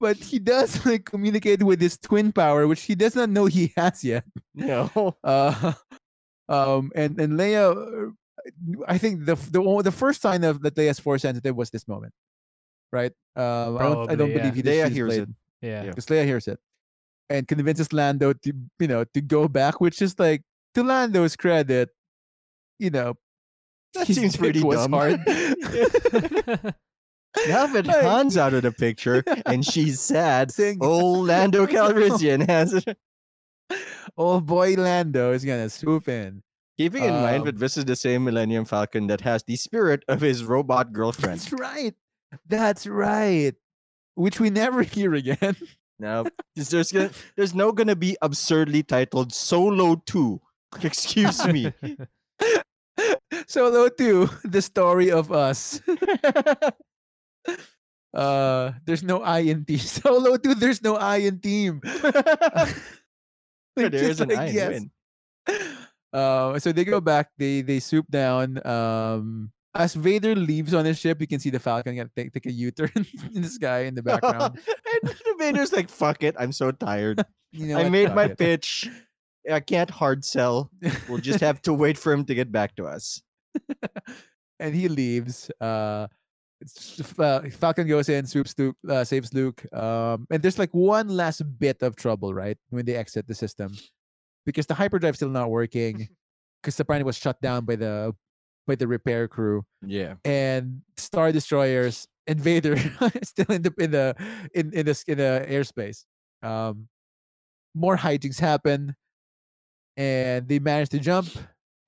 but 0.01 0.17
he 0.17 0.39
does 0.39 0.85
like 0.85 1.05
communicate 1.05 1.63
with 1.63 1.81
his 1.81 1.97
twin 1.99 2.33
power, 2.33 2.67
which 2.67 2.83
he 2.83 2.95
does 2.95 3.15
not 3.15 3.31
know 3.31 3.47
he 3.47 3.73
has 3.77 4.03
yet. 4.03 4.25
No. 4.55 5.17
Uh, 5.23 5.73
um, 6.49 6.91
and 6.95 7.19
and 7.21 7.39
Leia, 7.39 8.09
uh, 8.09 8.11
I 8.89 8.99
think 8.99 9.25
the 9.27 9.35
the 9.51 9.61
o- 9.63 9.83
the 9.83 9.93
first 9.93 10.21
sign 10.23 10.45
of 10.45 10.63
that 10.63 10.75
Leia's 10.75 10.99
force 11.01 11.23
sensitive 11.23 11.55
was 11.57 11.71
this 11.71 11.87
moment, 11.89 12.13
right? 12.93 13.13
Um, 13.37 13.79
I 13.79 13.83
don't, 13.83 14.11
I 14.11 14.15
don't 14.15 14.31
yeah. 14.31 14.39
believe 14.39 14.55
he 14.55 14.63
Leia 14.63 14.89
hears 14.91 15.09
played- 15.15 15.23
it. 15.23 15.29
Yeah. 15.63 15.83
Yeah. 15.85 15.89
because 15.91 16.07
Leia 16.07 16.25
hears 16.25 16.49
it 16.49 16.59
and 17.31 17.47
convinces 17.47 17.93
Lando 17.93 18.33
to 18.33 18.53
you 18.81 18.89
know 18.89 19.05
to 19.15 19.21
go 19.21 19.47
back, 19.49 19.81
which 19.81 20.03
is 20.03 20.19
like 20.19 20.43
to 20.75 20.83
Lando's 20.83 21.37
credit, 21.37 21.91
you 22.79 22.91
know, 22.91 23.15
That 23.95 24.07
his 24.09 24.17
seems 24.17 24.37
pretty 24.37 24.63
was 24.63 24.79
dumb. 24.81 24.93
hard. 24.93 25.21
Now 27.49 27.67
that 27.67 27.87
Han's 27.87 28.37
out 28.37 28.53
of 28.53 28.63
the 28.63 28.73
picture 28.73 29.25
and 29.47 29.65
she's 29.65 30.01
sad, 30.13 30.51
Saying- 30.53 30.79
old 30.83 31.27
Lando 31.29 31.67
Calrissian 31.75 32.47
has 32.47 32.75
it. 32.75 32.99
Old 34.17 34.47
boy 34.47 34.75
Lando 34.75 35.33
is 35.33 35.45
gonna 35.45 35.69
swoop 35.71 36.09
in. 36.09 36.43
Keeping 36.79 37.05
in 37.05 37.13
mind 37.13 37.41
Um, 37.41 37.45
that 37.47 37.59
this 37.59 37.77
is 37.77 37.85
the 37.85 37.97
same 37.97 38.25
Millennium 38.25 38.65
Falcon 38.65 39.07
that 39.09 39.21
has 39.21 39.45
the 39.45 39.57
spirit 39.57 40.05
of 40.09 40.21
his 40.21 40.45
robot 40.45 40.93
girlfriend. 40.99 41.41
That's 41.41 41.53
right. 41.53 41.95
That's 42.49 42.87
right. 42.87 43.55
Which 44.15 44.41
we 44.41 44.51
never 44.51 44.83
hear 44.97 45.15
again. 45.15 45.57
No, 45.99 46.25
there's 46.57 46.91
gonna, 46.91 47.11
there's 47.37 47.55
no 47.55 47.71
gonna 47.73 47.95
be 47.95 48.17
absurdly 48.23 48.83
titled 48.83 49.33
Solo 49.33 49.97
2. 50.07 50.41
Excuse 50.83 51.47
me. 51.47 51.73
Solo 53.47 53.89
2, 53.89 54.29
the 54.45 54.63
story 54.63 55.11
of 55.11 55.31
us. 55.31 55.81
Uh 58.15 58.73
there's 58.85 59.03
no 59.03 59.23
I 59.23 59.39
in 59.41 59.65
team. 59.65 59.79
Solo 59.79 60.37
2, 60.37 60.55
there's 60.57 60.83
no 60.83 60.97
I 60.97 61.17
in 61.19 61.39
team. 61.41 61.81
There's 63.77 63.95
is 63.95 64.21
an 64.21 64.29
like, 64.29 64.39
I 64.39 64.47
yes. 64.49 64.69
win. 64.71 64.91
Uh, 66.13 66.59
so 66.59 66.73
they 66.73 66.85
go 66.85 67.01
back. 67.01 67.31
They 67.39 67.63
they 67.63 67.81
swoop 67.81 68.07
down. 68.11 68.65
Um, 68.67 69.51
as 69.75 69.95
Vader 69.95 70.35
leaves 70.35 70.75
on 70.75 70.85
his 70.85 70.99
ship, 70.99 71.21
you 71.21 71.27
can 71.27 71.41
see 71.41 71.49
the 71.49 71.59
Falcon 71.59 71.95
get 71.95 72.15
take, 72.15 72.33
take 72.33 72.47
a 72.47 72.53
U-turn 72.53 72.93
in 73.35 73.41
the 73.41 73.49
sky 73.49 73.85
in 73.85 73.95
the 73.95 74.03
background. 74.05 74.61
and 75.03 75.15
Vader's 75.39 75.73
like, 75.73 75.89
fuck 75.89 76.23
it, 76.23 76.37
I'm 76.39 76.53
so 76.53 76.71
tired. 76.71 77.25
You 77.53 77.67
know 77.69 77.79
I 77.79 77.85
what, 77.85 77.93
made 77.93 78.07
fuck 78.09 78.17
my 78.17 78.25
it. 78.25 78.39
pitch. 78.39 78.89
I 79.51 79.61
can't 79.61 79.91
hard 79.91 80.25
sell. 80.25 80.71
We'll 81.09 81.19
just 81.19 81.41
have 81.41 81.61
to 81.63 81.73
wait 81.73 81.99
for 81.99 82.13
him 82.13 82.25
to 82.27 82.35
get 82.35 82.53
back 82.53 82.77
to 82.77 82.85
us. 82.85 83.21
and 84.61 84.75
he 84.75 84.89
leaves. 84.89 85.51
Uh, 85.61 86.07
uh, 87.19 87.41
Falcon 87.51 87.87
goes 87.87 88.09
in, 88.09 88.27
swoops 88.27 88.55
Luke, 88.59 88.77
uh, 88.89 89.05
saves 89.05 89.33
Luke. 89.35 89.65
Um, 89.73 90.27
and 90.31 90.43
there's 90.43 90.59
like 90.59 90.73
one 90.73 91.09
last 91.09 91.43
bit 91.59 91.83
of 91.83 91.97
trouble, 91.97 92.35
right, 92.35 92.59
when 92.71 92.85
they 92.85 92.95
exit 92.97 93.27
the 93.27 93.35
system, 93.35 93.77
because 94.47 94.67
the 94.67 94.75
hyperdrive's 94.75 95.19
still 95.19 95.29
not 95.29 95.51
working, 95.51 96.09
because 96.63 96.79
apparently 96.79 97.03
it 97.03 97.07
was 97.07 97.17
shut 97.17 97.41
down 97.41 97.65
by 97.65 97.77
the 97.77 98.15
by 98.67 98.75
the 98.75 98.87
repair 98.87 99.29
crew. 99.29 99.65
Yeah. 99.85 100.15
and 100.25 100.83
star 100.97 101.33
destroyers 101.33 102.07
and 102.27 102.41
Vader 102.41 102.77
still 103.23 103.51
in 103.51 103.63
the 103.63 103.75
in 103.79 103.91
the 103.91 104.15
in 104.55 104.73
in 104.73 104.87
the 104.87 105.05
in 105.09 105.19
the 105.19 105.47
airspace. 105.49 106.05
Um, 106.43 106.89
more 107.75 107.97
hijinks 107.97 108.39
happen, 108.39 108.95
and 109.97 110.47
they 110.47 110.59
manage 110.59 110.91
to 110.91 110.99
jump 110.99 111.29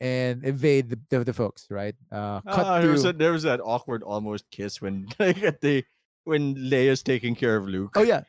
and 0.04 0.44
evade 0.44 0.90
the, 0.90 0.98
the, 1.08 1.24
the 1.24 1.32
folks. 1.32 1.66
Right? 1.70 1.96
Uh, 2.12 2.40
cut 2.42 2.66
Ah, 2.66 2.80
there, 2.80 2.90
was 2.92 3.04
a, 3.04 3.12
there 3.12 3.32
was 3.32 3.42
that 3.44 3.60
awkward 3.64 4.02
almost 4.02 4.44
kiss 4.50 4.80
when 4.80 5.08
like 5.18 5.42
at 5.42 5.60
the 5.60 5.82
when 6.24 6.54
Leia's 6.54 7.02
taking 7.02 7.34
care 7.34 7.56
of 7.56 7.64
Luke. 7.66 7.96
oh 7.96 8.02
yeah, 8.04 8.22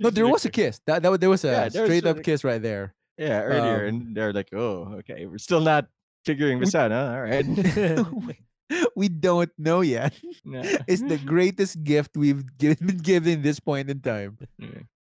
no, 0.00 0.10
there 0.10 0.26
was 0.26 0.44
a 0.44 0.50
kiss. 0.60 0.80
That, 0.86 1.02
that 1.02 1.20
there 1.20 1.30
was 1.30 1.44
a 1.44 1.50
Yeah, 1.50 1.68
there 1.68 1.86
straight 1.86 2.06
up 2.06 2.22
kiss 2.22 2.42
right 2.42 2.60
there. 2.60 2.94
Yeah, 3.16 3.42
earlier, 3.42 3.86
um, 3.86 3.88
and 3.88 4.16
they're 4.16 4.32
like, 4.32 4.48
"Oh, 4.52 4.98
okay, 5.04 5.26
we're 5.26 5.38
still 5.38 5.60
not 5.60 5.86
figuring 6.24 6.58
this 6.58 6.74
out, 6.74 6.90
huh? 6.90 7.14
All 7.14 7.22
right." 7.22 7.44
we 8.96 9.08
don't 9.08 9.50
know 9.58 9.82
yet. 9.82 10.14
It's 10.88 11.02
the 11.02 11.18
greatest 11.18 11.84
gift 11.84 12.16
we've 12.16 12.42
given, 12.56 12.86
been 12.86 12.98
given 12.98 13.42
this 13.42 13.60
point 13.60 13.90
in 13.90 14.00
time. 14.00 14.38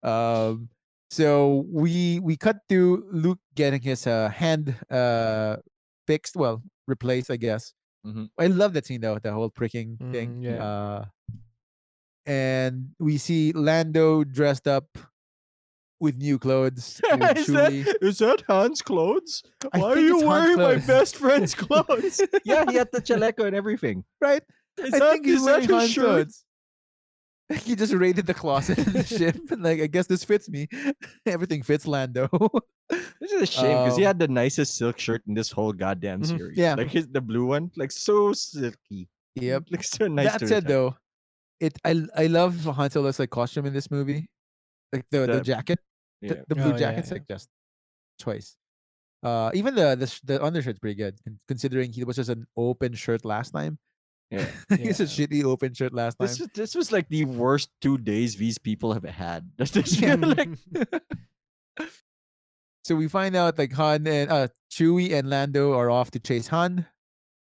Um, 0.03 0.69
so 1.09 1.65
we 1.65 2.19
we 2.19 2.37
cut 2.37 2.61
to 2.69 3.07
Luke 3.09 3.39
getting 3.55 3.81
his 3.81 4.05
uh, 4.05 4.29
hand 4.29 4.75
uh 4.91 5.57
fixed, 6.07 6.36
well 6.36 6.61
replaced, 6.88 7.32
I 7.32 7.38
guess. 7.38 7.73
Mhm. 8.06 8.30
I 8.38 8.48
love 8.48 8.73
that 8.73 8.86
scene 8.86 9.02
though, 9.02 9.18
the 9.19 9.32
whole 9.34 9.49
pricking 9.49 9.98
thing. 10.11 10.41
Mhm, 10.41 10.44
yeah. 10.44 10.64
Uh, 10.64 11.06
and 12.26 12.90
we 12.99 13.18
see 13.18 13.52
Lando 13.53 14.23
dressed 14.23 14.68
up 14.68 14.86
with 15.99 16.18
new 16.18 16.38
clothes. 16.38 17.02
with 17.11 17.38
is, 17.38 17.48
that, 17.48 17.98
is 18.02 18.18
that 18.19 18.44
Han's 18.48 18.82
clothes? 18.82 19.44
I 19.73 19.80
Why 19.80 19.91
are 19.94 19.99
you 19.99 20.26
wearing 20.26 20.57
my 20.57 20.76
best 20.76 21.15
friend's 21.18 21.56
clothes? 21.65 22.22
yeah, 22.44 22.65
he 22.69 22.76
had 22.77 22.90
the 22.91 23.02
chaleco 23.10 23.45
and 23.45 23.56
everything. 23.56 24.03
right? 24.22 24.44
Is 24.77 24.94
I 24.94 24.99
that, 24.99 25.11
think 25.14 25.26
he's 25.26 25.41
wearing 25.41 25.61
his 25.61 25.72
Han's 25.72 25.91
shirt? 25.91 26.06
clothes. 26.06 26.44
He 27.63 27.76
just 27.76 27.93
raided 27.93 28.26
the 28.26 28.34
closet 28.34 28.77
in 28.80 28.93
the 28.93 29.03
ship. 29.17 29.38
and 29.51 29.61
Like, 29.61 29.81
I 29.81 29.88
guess 29.88 30.07
this 30.07 30.23
fits 30.23 30.49
me. 30.49 30.67
Everything 31.26 31.61
fits 31.61 31.85
Lando. 31.85 32.27
This 32.89 33.31
is 33.31 33.41
a 33.41 33.45
shame 33.45 33.84
because 33.85 33.97
he 33.97 34.03
Um, 34.03 34.07
had 34.07 34.19
the 34.19 34.27
nicest 34.27 34.77
silk 34.77 34.97
shirt 34.99 35.22
in 35.27 35.34
this 35.34 35.51
whole 35.51 35.73
goddamn 35.73 36.22
Mhm. 36.22 36.38
series. 36.38 36.57
Yeah. 36.57 36.76
like 36.76 36.89
his 36.89 37.07
the 37.07 37.22
blue 37.22 37.45
one, 37.45 37.72
like 37.77 37.91
so 37.91 38.34
silky. 38.34 39.09
yep. 39.35 39.63
like 39.69 39.84
so 39.84 40.07
nice. 40.07 40.31
that 40.31 40.39
to 40.39 40.47
said, 40.47 40.65
though, 40.67 40.95
it 41.59 41.77
I 41.85 42.01
I 42.15 42.26
love 42.27 42.57
Han 42.65 42.89
Solo's 42.89 43.19
like 43.19 43.30
costume 43.30 43.65
in 43.65 43.73
this 43.73 43.89
movie, 43.91 44.30
like 44.93 45.05
the 45.11 45.19
the, 45.26 45.27
The- 45.38 45.41
jacket, 45.41 45.80
yeah. 46.22 46.30
the, 46.34 46.45
the 46.49 46.55
blue 46.55 46.63
Oh, 46.65 46.69
yeah, 46.73 46.77
jacket's 46.77 47.09
yeah. 47.09 47.13
like 47.22 47.27
just 47.27 47.49
choice. 48.22 48.57
Uh, 49.23 49.49
even 49.53 49.73
the 49.76 49.95
the, 49.95 50.09
the 50.26 50.43
undershirt's 50.43 50.80
pretty 50.80 50.95
good, 50.95 51.17
considering 51.47 51.91
he 51.93 52.03
was 52.03 52.15
just 52.17 52.30
an 52.30 52.45
open 52.57 52.93
shirt 52.93 53.26
last 53.26 53.51
time. 53.51 53.77
Yeah. 54.31 54.47
He's 54.77 54.99
a 54.99 55.06
shitty 55.06 55.43
open 55.43 55.73
shirt 55.73 55.93
last 55.93 56.18
time. 56.18 56.27
This 56.27 56.39
was, 56.39 56.49
this 56.53 56.76
was 56.76 56.91
like 56.91 57.07
the 57.10 57.26
worst 57.26 57.69
two 57.81 57.97
days 57.97 58.35
these 58.35 58.57
people 58.57 58.93
have 58.93 59.03
had. 59.03 59.56
Does 59.57 59.72
this 59.77 59.99
Yeah. 60.02 60.15
feel 60.18 60.34
like 60.34 60.49
So 62.84 62.95
we 62.95 63.07
find 63.07 63.35
out 63.35 63.57
like 63.57 63.73
Han 63.73 64.06
and 64.07 64.30
uh 64.31 64.47
Chewie 64.72 65.14
and 65.14 65.30
Lando 65.30 65.73
are 65.73 65.89
off 65.89 66.11
to 66.11 66.19
chase 66.19 66.47
Han, 66.49 66.85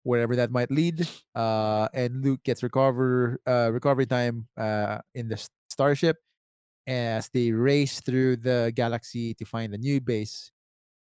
wherever 0.02 0.36
that 0.36 0.51
might 0.51 0.70
lead. 0.70 1.06
Uh, 1.35 1.89
and 1.93 2.24
Luke 2.24 2.40
gets 2.44 2.62
recover 2.62 3.40
uh 3.47 3.70
recovery 3.73 4.06
time 4.06 4.48
uh 4.56 4.98
in 5.15 5.28
the 5.28 5.36
starship 5.69 6.16
as 6.86 7.28
they 7.32 7.51
race 7.52 8.01
through 8.01 8.36
the 8.36 8.73
galaxy 8.74 9.35
to 9.35 9.44
find 9.44 9.74
a 9.74 9.78
new 9.78 10.01
base. 10.01 10.52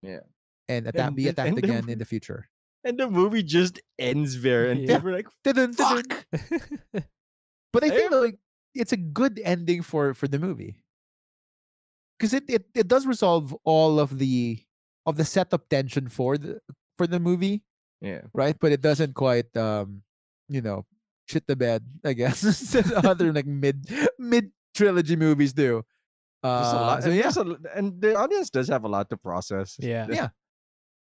Yeah. 0.01 0.19
And 0.67 0.87
attack, 0.87 1.07
And 1.07 1.15
be 1.15 1.27
attacked 1.27 1.49
and 1.49 1.57
again 1.57 1.89
in 1.89 1.97
the 1.97 2.05
future. 2.05 2.47
And 2.83 2.97
the 2.99 3.09
movie 3.09 3.43
just 3.43 3.79
ends 3.97 4.41
there 4.41 4.69
and 4.71 4.81
Yeah. 4.81 4.95
people 4.97 5.09
are 5.09 5.13
like 5.13 5.27
fuck. 5.75 6.25
But 7.73 7.83
I 7.83 7.89
think 7.89 8.11
like 8.11 8.39
it's 8.73 8.91
a 8.93 8.97
good 8.97 9.39
ending 9.43 9.81
for 9.83 10.13
for 10.13 10.27
the 10.27 10.39
movie. 10.39 10.81
Because 12.17 12.33
it, 12.33 12.43
it 12.49 12.65
it 12.75 12.87
does 12.87 13.05
resolve 13.05 13.55
all 13.63 13.99
of 13.99 14.17
the 14.17 14.59
of 15.05 15.15
the 15.17 15.25
setup 15.25 15.69
tension 15.69 16.09
for 16.09 16.37
the 16.37 16.59
for 16.97 17.07
the 17.07 17.19
movie. 17.19 17.63
Yeah. 18.01 18.21
right? 18.33 18.55
But 18.57 18.71
it 18.71 18.79
doesn't 18.81 19.13
quite, 19.13 19.51
um, 19.57 20.03
you 20.47 20.61
know, 20.61 20.85
shit 21.27 21.45
the 21.47 21.55
bed. 21.55 21.83
I 22.05 22.13
guess 22.13 22.41
other 23.03 23.31
like 23.33 23.45
mid 23.45 23.85
mid 24.17 24.51
trilogy 24.73 25.15
movies 25.15 25.53
do. 25.53 25.83
There's 26.41 26.71
a 26.71 26.79
Uh, 26.79 26.81
lot, 26.95 27.03
so 27.03 27.09
yeah, 27.11 27.27
a- 27.35 27.77
and 27.77 27.99
the 28.01 28.15
audience 28.15 28.49
does 28.49 28.69
have 28.69 28.85
a 28.85 28.87
lot 28.87 29.09
to 29.11 29.17
process. 29.17 29.75
Yeah. 29.79 30.07
Yeah. 30.09 30.29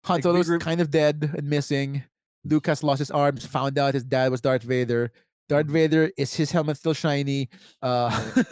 Han 0.10 0.18
like, 0.18 0.24
we 0.26 0.30
Solo's 0.32 0.50
re- 0.50 0.60
kind 0.60 0.82
of 0.82 0.92
dead 0.92 1.34
and 1.38 1.50
missing. 1.50 2.04
Lucas 2.44 2.84
lost 2.84 3.00
his 3.00 3.12
arms. 3.12 3.46
Found 3.46 3.78
out 3.78 3.94
his 3.94 4.04
dad 4.04 4.30
was 4.32 4.42
Darth 4.42 4.64
Vader. 4.64 5.12
Darth 5.48 5.66
Vader 5.68 6.12
is 6.18 6.34
his 6.36 6.52
helmet 6.52 6.78
still 6.78 6.94
shiny? 6.94 7.50
Uh, 7.82 8.10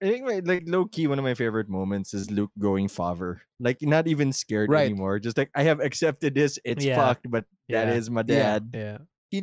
I 0.00 0.06
think 0.06 0.24
my, 0.26 0.40
like 0.44 0.64
low 0.66 0.84
key, 0.86 1.06
one 1.06 1.18
of 1.18 1.24
my 1.24 1.34
favorite 1.34 1.68
moments 1.68 2.14
is 2.14 2.30
Luke 2.30 2.50
going 2.58 2.86
father. 2.88 3.40
Like 3.58 3.78
not 3.82 4.06
even 4.06 4.32
scared 4.32 4.70
Right. 4.70 4.86
anymore. 4.86 5.18
Just 5.18 5.36
like 5.38 5.50
I 5.54 5.62
have 5.64 5.80
accepted 5.80 6.34
this. 6.34 6.58
It's 6.64 6.84
Yeah. 6.84 6.96
fucked, 6.96 7.30
but 7.30 7.44
that 7.68 7.88
Yeah. 7.88 7.94
is 7.94 8.10
my 8.10 8.22
dad. 8.22 8.70
yeah. 8.74 8.98
he, 9.30 9.42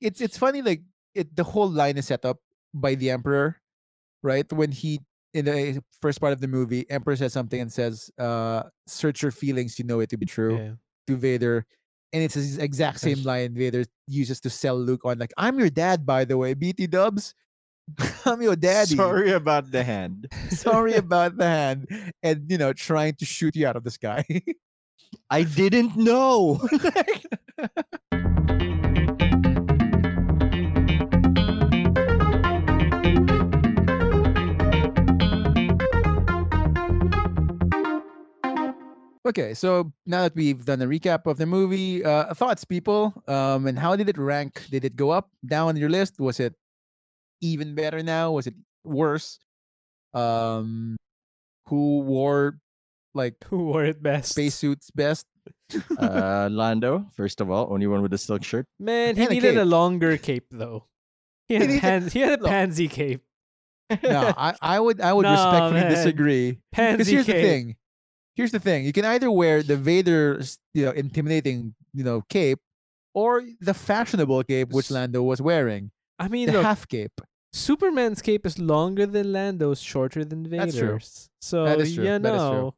it's 0.00 0.20
it's 0.20 0.38
funny 0.38 0.62
like 0.62 0.82
it 1.14 1.34
the 1.34 1.42
whole 1.44 1.68
line 1.68 1.96
is 1.96 2.06
set 2.06 2.24
up 2.24 2.38
by 2.72 2.94
the 2.94 3.10
Emperor, 3.10 3.56
right? 4.22 4.46
When 4.52 4.70
he 4.70 5.00
in 5.36 5.44
the 5.44 5.82
first 6.00 6.20
part 6.20 6.32
of 6.32 6.40
the 6.40 6.48
movie, 6.48 6.88
Emperor 6.88 7.14
says 7.16 7.32
something 7.32 7.60
and 7.60 7.70
says, 7.72 8.10
uh, 8.18 8.62
"Search 8.86 9.22
your 9.22 9.30
feelings, 9.30 9.78
you 9.78 9.84
know 9.84 10.00
it 10.00 10.08
to 10.10 10.16
be 10.16 10.26
true." 10.26 10.56
Yeah. 10.56 10.72
to 11.08 11.16
Vader, 11.16 11.64
and 12.12 12.22
it's 12.22 12.34
the 12.34 12.62
exact 12.62 12.98
same 13.00 13.22
line 13.22 13.54
Vader 13.54 13.84
uses 14.08 14.40
to 14.40 14.50
sell 14.50 14.78
Luke 14.78 15.04
on. 15.04 15.18
Like, 15.18 15.32
I'm 15.36 15.58
your 15.58 15.70
dad, 15.70 16.04
by 16.04 16.24
the 16.24 16.36
way, 16.36 16.54
BT 16.54 16.86
Dubs. 16.88 17.34
I'm 18.26 18.42
your 18.42 18.56
daddy. 18.56 18.96
Sorry 18.96 19.30
about 19.30 19.70
the 19.70 19.84
hand. 19.84 20.26
Sorry 20.50 20.94
about 20.94 21.36
the 21.36 21.46
hand, 21.46 22.12
and 22.22 22.50
you 22.50 22.58
know, 22.58 22.72
trying 22.72 23.14
to 23.16 23.24
shoot 23.24 23.54
you 23.54 23.66
out 23.66 23.76
of 23.76 23.84
the 23.84 23.90
sky. 23.90 24.24
I 25.30 25.44
didn't 25.44 25.96
know. 25.96 26.60
okay, 39.26 39.54
so 39.54 39.92
now 40.06 40.22
that 40.22 40.34
we've 40.34 40.64
done 40.64 40.80
a 40.82 40.86
recap 40.86 41.26
of 41.26 41.38
the 41.38 41.46
movie, 41.46 42.04
uh, 42.04 42.32
thoughts, 42.34 42.64
people, 42.64 43.12
um, 43.28 43.66
and 43.66 43.78
how 43.78 43.96
did 43.96 44.08
it 44.08 44.18
rank? 44.18 44.62
Did 44.70 44.84
it 44.84 44.96
go 44.96 45.10
up, 45.10 45.30
down 45.44 45.68
on 45.68 45.76
your 45.76 45.88
list? 45.90 46.18
Was 46.20 46.40
it 46.40 46.54
even 47.40 47.74
better 47.74 48.02
now? 48.02 48.32
Was 48.32 48.46
it 48.46 48.54
worse? 48.84 49.38
Um, 50.14 50.96
who 51.68 52.00
wore 52.00 52.58
like 53.14 53.34
Who 53.48 53.64
wore 53.66 53.84
it 53.84 54.02
best? 54.02 54.30
spacesuits 54.30 54.90
best? 54.90 55.26
uh, 55.98 56.48
Lando, 56.50 57.06
first 57.14 57.40
of 57.40 57.50
all, 57.50 57.68
only 57.72 57.86
one 57.86 58.02
with 58.02 58.12
a 58.12 58.18
silk 58.18 58.44
shirt. 58.44 58.66
Man, 58.78 59.16
he 59.16 59.22
And 59.22 59.30
a 59.30 59.34
needed 59.34 59.56
a 59.56 59.60
cape. 59.62 59.68
longer 59.70 60.16
cape 60.16 60.46
though. 60.50 60.84
He 61.48 61.54
had, 61.54 61.68
needed- 61.68 61.80
pans- 61.82 62.12
he 62.12 62.20
had 62.20 62.40
a 62.40 62.44
pansy 62.48 62.88
cape. 62.88 63.22
no, 64.02 64.34
I, 64.36 64.54
I 64.60 64.80
would 64.80 65.00
I 65.00 65.12
would 65.12 65.22
Nah, 65.26 65.32
respectfully 65.32 65.80
man. 65.80 65.90
disagree. 65.90 66.50
Because 66.52 66.60
Pansy 66.72 67.12
here's 67.12 67.26
cape. 67.26 67.36
the 67.36 67.42
thing. 67.42 67.76
Here's 68.36 68.52
the 68.52 68.60
thing. 68.60 68.84
You 68.84 68.92
can 68.92 69.04
either 69.04 69.30
wear 69.30 69.62
the 69.62 69.76
Vader, 69.76 70.40
you 70.74 70.84
know, 70.84 70.90
intimidating, 70.92 71.74
you 71.94 72.04
know, 72.04 72.20
cape, 72.28 72.60
or 73.14 73.42
the 73.60 73.72
fashionable 73.74 74.44
cape 74.44 74.70
which 74.72 74.90
Lando 74.90 75.22
was 75.22 75.40
wearing, 75.40 75.90
I 76.18 76.28
mean, 76.28 76.46
the 76.46 76.52
look, 76.54 76.64
half 76.64 76.86
cape. 76.86 77.18
Superman's 77.52 78.20
cape 78.20 78.44
is 78.44 78.58
longer 78.58 79.06
than 79.06 79.32
Lando's, 79.32 79.80
shorter 79.80 80.22
than 80.24 80.46
Vader's. 80.46 80.74
That's 80.74 80.78
true. 80.78 80.98
So 81.40 81.64
That 81.64 81.80
is 81.80 81.94
true. 81.94 82.04
you 82.04 82.18
That 82.18 82.34
is 82.34 82.40
true. 82.40 82.50
know, 82.50 82.74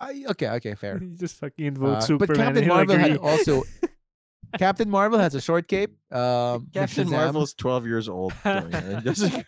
I, 0.00 0.24
okay, 0.30 0.48
okay, 0.58 0.74
fair. 0.74 0.98
you 1.02 1.16
just 1.16 1.36
fucking 1.36 1.74
vote 1.76 1.96
Uh, 1.96 2.00
Superman. 2.00 2.26
but 2.26 2.36
Captain 2.36 2.68
Marvel 2.68 2.98
had 2.98 3.16
also 3.18 3.62
Captain 4.58 4.88
Marvel 4.90 5.18
has 5.18 5.34
a 5.34 5.40
short 5.40 5.68
cape. 5.68 5.90
Um, 6.10 6.68
Captain 6.72 7.06
Shazam. 7.08 7.10
Marvel's 7.12 7.54
12 7.54 7.86
years 7.86 8.08
old. 8.08 8.32
so, 8.42 8.68
yeah, 8.70 8.98
it 8.98 9.04
doesn't- 9.04 9.44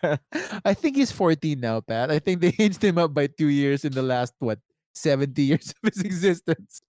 I 0.63 0.73
think 0.73 0.95
he's 0.97 1.11
14 1.11 1.59
now, 1.59 1.81
Pat. 1.81 2.11
I 2.11 2.19
think 2.19 2.41
they 2.41 2.53
aged 2.59 2.83
him 2.83 2.97
up 2.97 3.13
by 3.13 3.27
two 3.27 3.47
years 3.47 3.83
in 3.85 3.91
the 3.93 4.03
last 4.03 4.33
what 4.39 4.59
70 4.95 5.41
years 5.41 5.73
of 5.83 5.93
his 5.93 6.01
existence. 6.05 6.81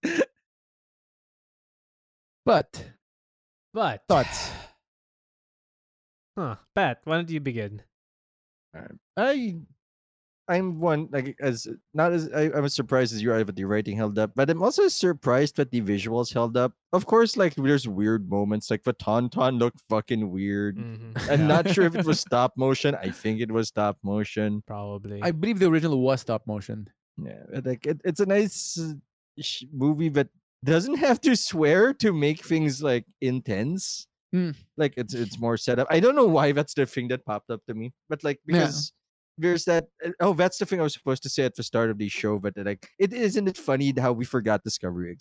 but 2.45 2.83
But 3.73 4.03
thoughts. 4.07 4.51
huh? 6.37 6.55
Pat, 6.75 7.01
why 7.05 7.15
don't 7.17 7.29
you 7.29 7.39
begin? 7.39 7.81
I 9.17 9.57
I'm 10.47 10.79
one 10.81 11.07
like 11.11 11.35
as 11.39 11.67
not 11.93 12.11
as 12.11 12.27
I, 12.33 12.51
I'm 12.51 12.65
as 12.65 12.73
surprised 12.73 13.13
as 13.13 13.21
you 13.21 13.31
are 13.31 13.43
that 13.43 13.55
the 13.55 13.63
writing 13.63 13.95
held 13.95 14.17
up, 14.17 14.31
but 14.35 14.49
I'm 14.49 14.61
also 14.63 14.87
surprised 14.87 15.55
that 15.57 15.71
the 15.71 15.79
visuals 15.81 16.33
held 16.33 16.57
up. 16.57 16.73
Of 16.91 17.05
course, 17.05 17.37
like 17.37 17.55
there's 17.55 17.87
weird 17.87 18.29
moments, 18.29 18.71
like 18.71 18.83
the 18.83 18.93
Tauntaun 18.93 19.59
looked 19.59 19.79
fucking 19.87 20.29
weird. 20.31 20.77
Mhm, 20.77 21.15
I'm 21.31 21.41
Yeah. 21.41 21.47
not 21.47 21.69
sure 21.69 21.85
if 21.85 21.95
it 21.95 22.05
was 22.05 22.19
stop 22.27 22.57
motion. 22.57 22.95
I 22.95 23.11
think 23.11 23.39
it 23.39 23.51
was 23.51 23.67
stop 23.69 23.97
motion. 24.03 24.63
Probably. 24.67 25.21
I 25.21 25.31
believe 25.31 25.59
the 25.59 25.69
original 25.69 26.01
was 26.01 26.21
stop 26.21 26.47
motion. 26.47 26.89
Yeah, 27.25 27.59
like 27.63 27.85
it, 27.85 28.01
it's 28.03 28.19
a 28.19 28.25
nice 28.25 28.79
uh, 28.79 28.93
movie, 29.71 30.09
but 30.09 30.27
doesn't 30.63 30.95
have 30.97 31.19
to 31.21 31.35
swear 31.35 31.93
to 31.95 32.13
make 32.13 32.43
things 32.43 32.81
like 32.83 33.05
intense. 33.21 34.07
Hmm. 34.31 34.51
Like 34.77 34.93
it's 34.97 35.13
it's 35.13 35.39
more 35.39 35.57
set 35.57 35.79
up. 35.79 35.87
I 35.89 35.99
don't 35.99 36.15
know 36.15 36.27
why 36.27 36.51
that's 36.51 36.73
the 36.73 36.85
thing 36.85 37.07
that 37.09 37.25
popped 37.25 37.49
up 37.49 37.61
to 37.67 37.73
me, 37.73 37.93
but 38.09 38.23
like 38.23 38.39
Yeah. 38.47 38.59
because 38.65 38.93
there's 39.37 39.65
that. 39.65 39.85
uh, 40.05 40.11
Oh, 40.19 40.33
that's 40.33 40.57
the 40.57 40.65
thing 40.65 40.79
I 40.79 40.83
was 40.83 40.93
supposed 40.93 41.23
to 41.23 41.29
say 41.29 41.43
at 41.43 41.55
the 41.55 41.63
start 41.63 41.89
of 41.89 41.97
the 41.97 42.07
show, 42.09 42.39
but 42.39 42.57
uh, 42.57 42.63
like 42.65 42.87
it 42.99 43.11
isn't 43.13 43.47
it 43.47 43.57
funny 43.57 43.93
how 43.99 44.13
we 44.13 44.23
forgot 44.25 44.63
Discovery? 44.63 45.17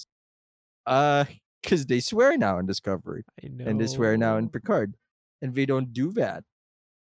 Uh, 0.86 1.24
because 1.62 1.86
they 1.86 2.00
swear 2.00 2.36
now 2.38 2.58
in 2.58 2.66
Discovery 2.66 3.24
I 3.44 3.48
know. 3.48 3.64
and 3.66 3.80
they 3.80 3.86
swear 3.86 4.16
now 4.16 4.36
in 4.38 4.48
Picard, 4.48 4.94
and 5.42 5.54
they 5.54 5.66
don't 5.66 5.92
do 5.92 6.12
that 6.12 6.44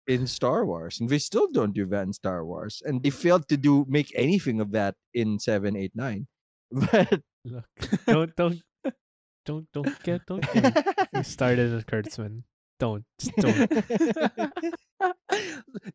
in 0.08 0.28
Star 0.28 0.66
Wars, 0.66 1.00
and 1.00 1.10
they 1.10 1.20
still 1.20 1.48
don't 1.52 1.74
do 1.74 1.86
that 1.88 2.04
in 2.04 2.14
Star 2.14 2.46
Wars, 2.46 2.82
and 2.86 3.02
they 3.04 3.10
failed 3.10 3.48
to 3.50 3.58
do 3.58 3.86
make 3.88 4.12
anything 4.16 4.60
of 4.62 4.72
that 4.72 4.96
in 5.14 5.40
seven, 5.40 5.76
eight, 5.76 5.92
nine. 5.96 6.28
But 6.72 7.22
Look, 7.44 7.66
don't 8.06 8.36
don't 8.36 8.62
don't 9.46 9.68
don't 9.74 10.04
get 10.04 10.22
don't 10.28 10.46
get 10.54 11.26
started 11.26 11.74
on 11.74 11.82
Kurtzman. 11.84 12.44
Don't 12.80 13.04
just 13.20 13.36
don't. 13.38 13.70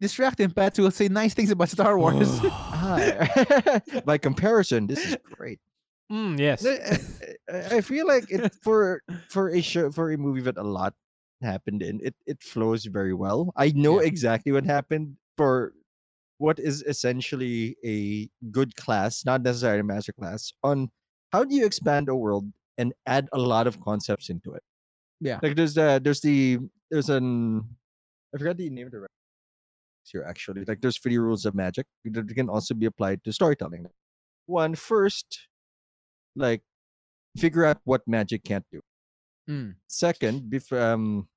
Distract 0.01 0.41
him, 0.41 0.51
Pat. 0.51 0.79
Will 0.79 0.91
say 0.91 1.09
nice 1.09 1.35
things 1.35 1.51
about 1.51 1.69
Star 1.69 1.99
Wars. 1.99 2.41
Ah, 2.79 3.81
By 4.05 4.19
comparison, 4.19 4.87
this 4.87 5.05
is 5.05 5.17
great. 5.33 5.59
Mm, 6.13 6.39
yes. 6.39 6.65
I- 6.65 6.99
I 7.51 7.77
I 7.77 7.81
feel 7.81 8.07
like 8.07 8.31
it 8.31 8.53
for 8.63 9.03
for 9.31 9.49
a 9.51 9.61
show 9.63 9.91
for 9.91 10.13
a 10.13 10.19
movie 10.19 10.43
that 10.43 10.57
a 10.59 10.63
lot 10.63 10.95
happened 11.43 11.83
in 11.83 12.01
it 12.03 12.15
it 12.27 12.43
flows 12.43 12.85
very 12.87 13.15
well. 13.15 13.53
I 13.57 13.73
know 13.75 14.01
Yeah. 14.01 14.07
exactly 14.09 14.53
what 14.53 14.65
happened 14.65 15.17
for 15.37 15.73
what 16.39 16.59
is 16.59 16.83
essentially 16.83 17.77
a 17.85 18.29
good 18.51 18.75
class, 18.77 19.25
not 19.25 19.43
necessarily 19.43 19.81
a 19.81 19.85
master 19.85 20.13
class, 20.13 20.53
on 20.63 20.91
how 21.33 21.45
do 21.45 21.55
you 21.55 21.65
expand 21.65 22.09
a 22.09 22.15
world 22.15 22.51
and 22.79 22.93
add 23.07 23.29
a 23.33 23.39
lot 23.39 23.67
of 23.67 23.81
concepts 23.81 24.29
into 24.31 24.53
it. 24.53 24.63
Yeah. 25.21 25.41
Like 25.43 25.57
there's 25.57 25.75
the 25.75 26.01
there's 26.03 26.21
the 26.21 26.59
there's 26.91 27.09
an 27.11 27.65
I 28.35 28.39
forgot 28.39 28.57
the 28.59 28.69
name 28.71 28.87
of 28.87 28.93
the 28.93 29.01
re- 29.01 29.07
here 30.05 30.25
actually. 30.29 30.65
Like 30.67 30.81
there's 30.81 30.99
three 30.99 31.19
rules 31.19 31.47
of 31.47 31.55
magic 31.55 31.87
that 32.05 32.29
can 32.35 32.49
also 32.49 32.75
be 32.75 32.87
applied 32.87 33.25
to 33.25 33.33
storytelling. 33.33 33.87
One 34.47 34.75
first, 34.75 35.49
like 36.37 36.63
figure 37.37 37.65
out 37.65 37.79
what 37.85 38.07
magic 38.07 38.45
can't 38.45 38.65
do. 38.71 38.81
Mm. 39.49 39.75
Second, 39.87 40.51
bef- 40.51 40.73
um, 40.73 41.29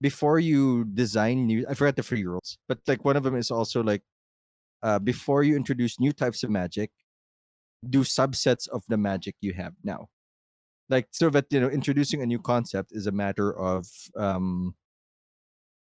before 0.00 0.38
you 0.38 0.84
design 0.84 1.46
new, 1.46 1.66
I 1.68 1.74
forgot 1.74 1.96
the 1.96 2.02
three 2.02 2.24
rules, 2.24 2.58
but 2.68 2.78
like 2.86 3.04
one 3.04 3.16
of 3.16 3.24
them 3.24 3.36
is 3.36 3.50
also 3.50 3.82
like, 3.82 4.02
uh, 4.82 4.98
before 5.00 5.42
you 5.42 5.56
introduce 5.56 5.98
new 5.98 6.12
types 6.12 6.44
of 6.44 6.50
magic, 6.50 6.90
do 7.90 8.00
subsets 8.04 8.68
of 8.68 8.82
the 8.88 8.96
magic 8.96 9.34
you 9.40 9.52
have 9.54 9.72
now. 9.82 10.08
Like 10.88 11.08
so 11.10 11.30
that 11.30 11.46
you 11.50 11.60
know, 11.60 11.68
introducing 11.68 12.22
a 12.22 12.26
new 12.26 12.38
concept 12.38 12.92
is 12.92 13.06
a 13.06 13.12
matter 13.12 13.52
of 13.58 13.86
um, 14.16 14.74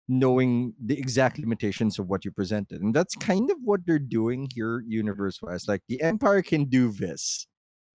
knowing 0.09 0.75
the 0.83 0.99
exact 0.99 1.39
limitations 1.39 1.99
of 1.99 2.09
what 2.09 2.25
you 2.25 2.31
presented, 2.31 2.81
and 2.81 2.95
that's 2.95 3.15
kind 3.17 3.51
of 3.51 3.59
what 3.65 3.81
they're 3.85 3.99
doing 3.99 4.49
here, 4.55 4.83
universe-wise. 4.87 5.69
Like 5.69 5.83
the 5.89 6.01
Empire 6.01 6.41
can 6.41 6.65
do 6.65 6.91
this, 6.91 7.47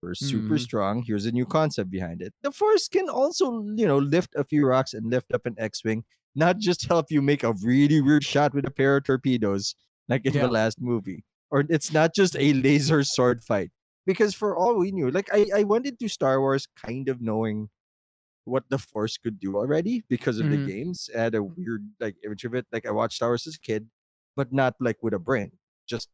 we're 0.04 0.14
super 0.14 0.54
Mhm. 0.56 0.60
strong. 0.60 1.02
Here's 1.02 1.26
a 1.26 1.32
new 1.32 1.46
concept 1.46 1.90
behind 1.90 2.20
it. 2.22 2.32
The 2.42 2.52
Force 2.52 2.88
can 2.88 3.08
also, 3.08 3.64
you 3.74 3.86
know, 3.86 3.98
lift 3.98 4.34
a 4.36 4.44
few 4.44 4.66
rocks 4.66 4.92
and 4.94 5.10
lift 5.10 5.32
up 5.32 5.46
an 5.46 5.54
X-wing, 5.58 6.04
not 6.34 6.58
just 6.58 6.84
help 6.86 7.10
you 7.10 7.22
make 7.22 7.42
a 7.42 7.54
really 7.62 8.00
weird 8.00 8.24
shot 8.24 8.52
with 8.54 8.66
a 8.66 8.70
pair 8.70 8.96
of 8.98 9.04
torpedoes, 9.04 9.74
like 10.08 10.26
in 10.26 10.34
Yeah. 10.34 10.42
the 10.46 10.52
last 10.52 10.80
movie. 10.80 11.24
Or 11.50 11.64
it's 11.68 11.92
not 11.92 12.14
just 12.14 12.36
a 12.36 12.52
laser 12.52 13.02
sword 13.04 13.42
fight. 13.42 13.70
Because 14.06 14.34
for 14.34 14.54
all 14.54 14.76
we 14.76 14.92
knew, 14.92 15.10
like 15.10 15.32
I, 15.32 15.46
I 15.54 15.62
went 15.64 15.86
into 15.86 16.08
Star 16.08 16.38
Wars 16.40 16.66
kind 16.76 17.08
of 17.08 17.22
knowing 17.22 17.70
what 18.44 18.68
the 18.68 18.76
Force 18.76 19.16
could 19.16 19.40
do 19.40 19.56
already 19.56 20.04
because 20.10 20.38
of 20.38 20.44
Mhm. 20.46 20.50
the 20.50 20.66
games. 20.72 21.08
I 21.16 21.20
had 21.20 21.34
a 21.34 21.42
weird 21.42 21.88
like 21.98 22.16
image 22.22 22.44
of 22.44 22.54
it. 22.54 22.66
Like 22.70 22.84
I 22.84 22.90
watched 22.90 23.16
Star 23.16 23.30
Wars 23.30 23.46
as 23.46 23.54
a 23.56 23.60
kid, 23.60 23.88
but 24.36 24.52
not 24.52 24.74
like 24.78 25.02
with 25.02 25.14
a 25.14 25.18
brain. 25.18 25.52
Just 25.88 26.10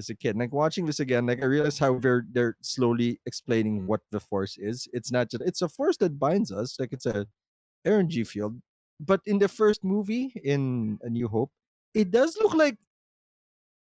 as 0.00 0.08
a 0.10 0.16
kid. 0.16 0.36
Like 0.36 0.52
watching 0.52 0.86
this 0.86 1.00
again, 1.00 1.26
like 1.26 1.42
I 1.42 1.46
realized 1.46 1.78
how 1.78 1.98
they're 1.98 2.24
they're 2.32 2.56
slowly 2.62 3.20
explaining 3.26 3.78
mm-hmm. 3.78 3.86
what 3.86 4.00
the 4.10 4.20
force 4.20 4.56
is. 4.58 4.88
It's 4.92 5.12
not 5.12 5.30
just 5.30 5.44
it's 5.44 5.62
a 5.62 5.68
force 5.68 5.96
that 5.98 6.18
binds 6.18 6.50
us, 6.50 6.80
like 6.80 6.92
it's 6.92 7.06
a 7.06 7.26
RNG 7.86 8.26
field. 8.26 8.60
But 9.00 9.20
in 9.24 9.38
the 9.38 9.48
first 9.48 9.84
movie, 9.84 10.32
in 10.42 10.98
A 11.02 11.08
New 11.08 11.28
Hope, 11.28 11.52
it 11.94 12.10
does 12.10 12.36
look 12.40 12.54
like 12.54 12.76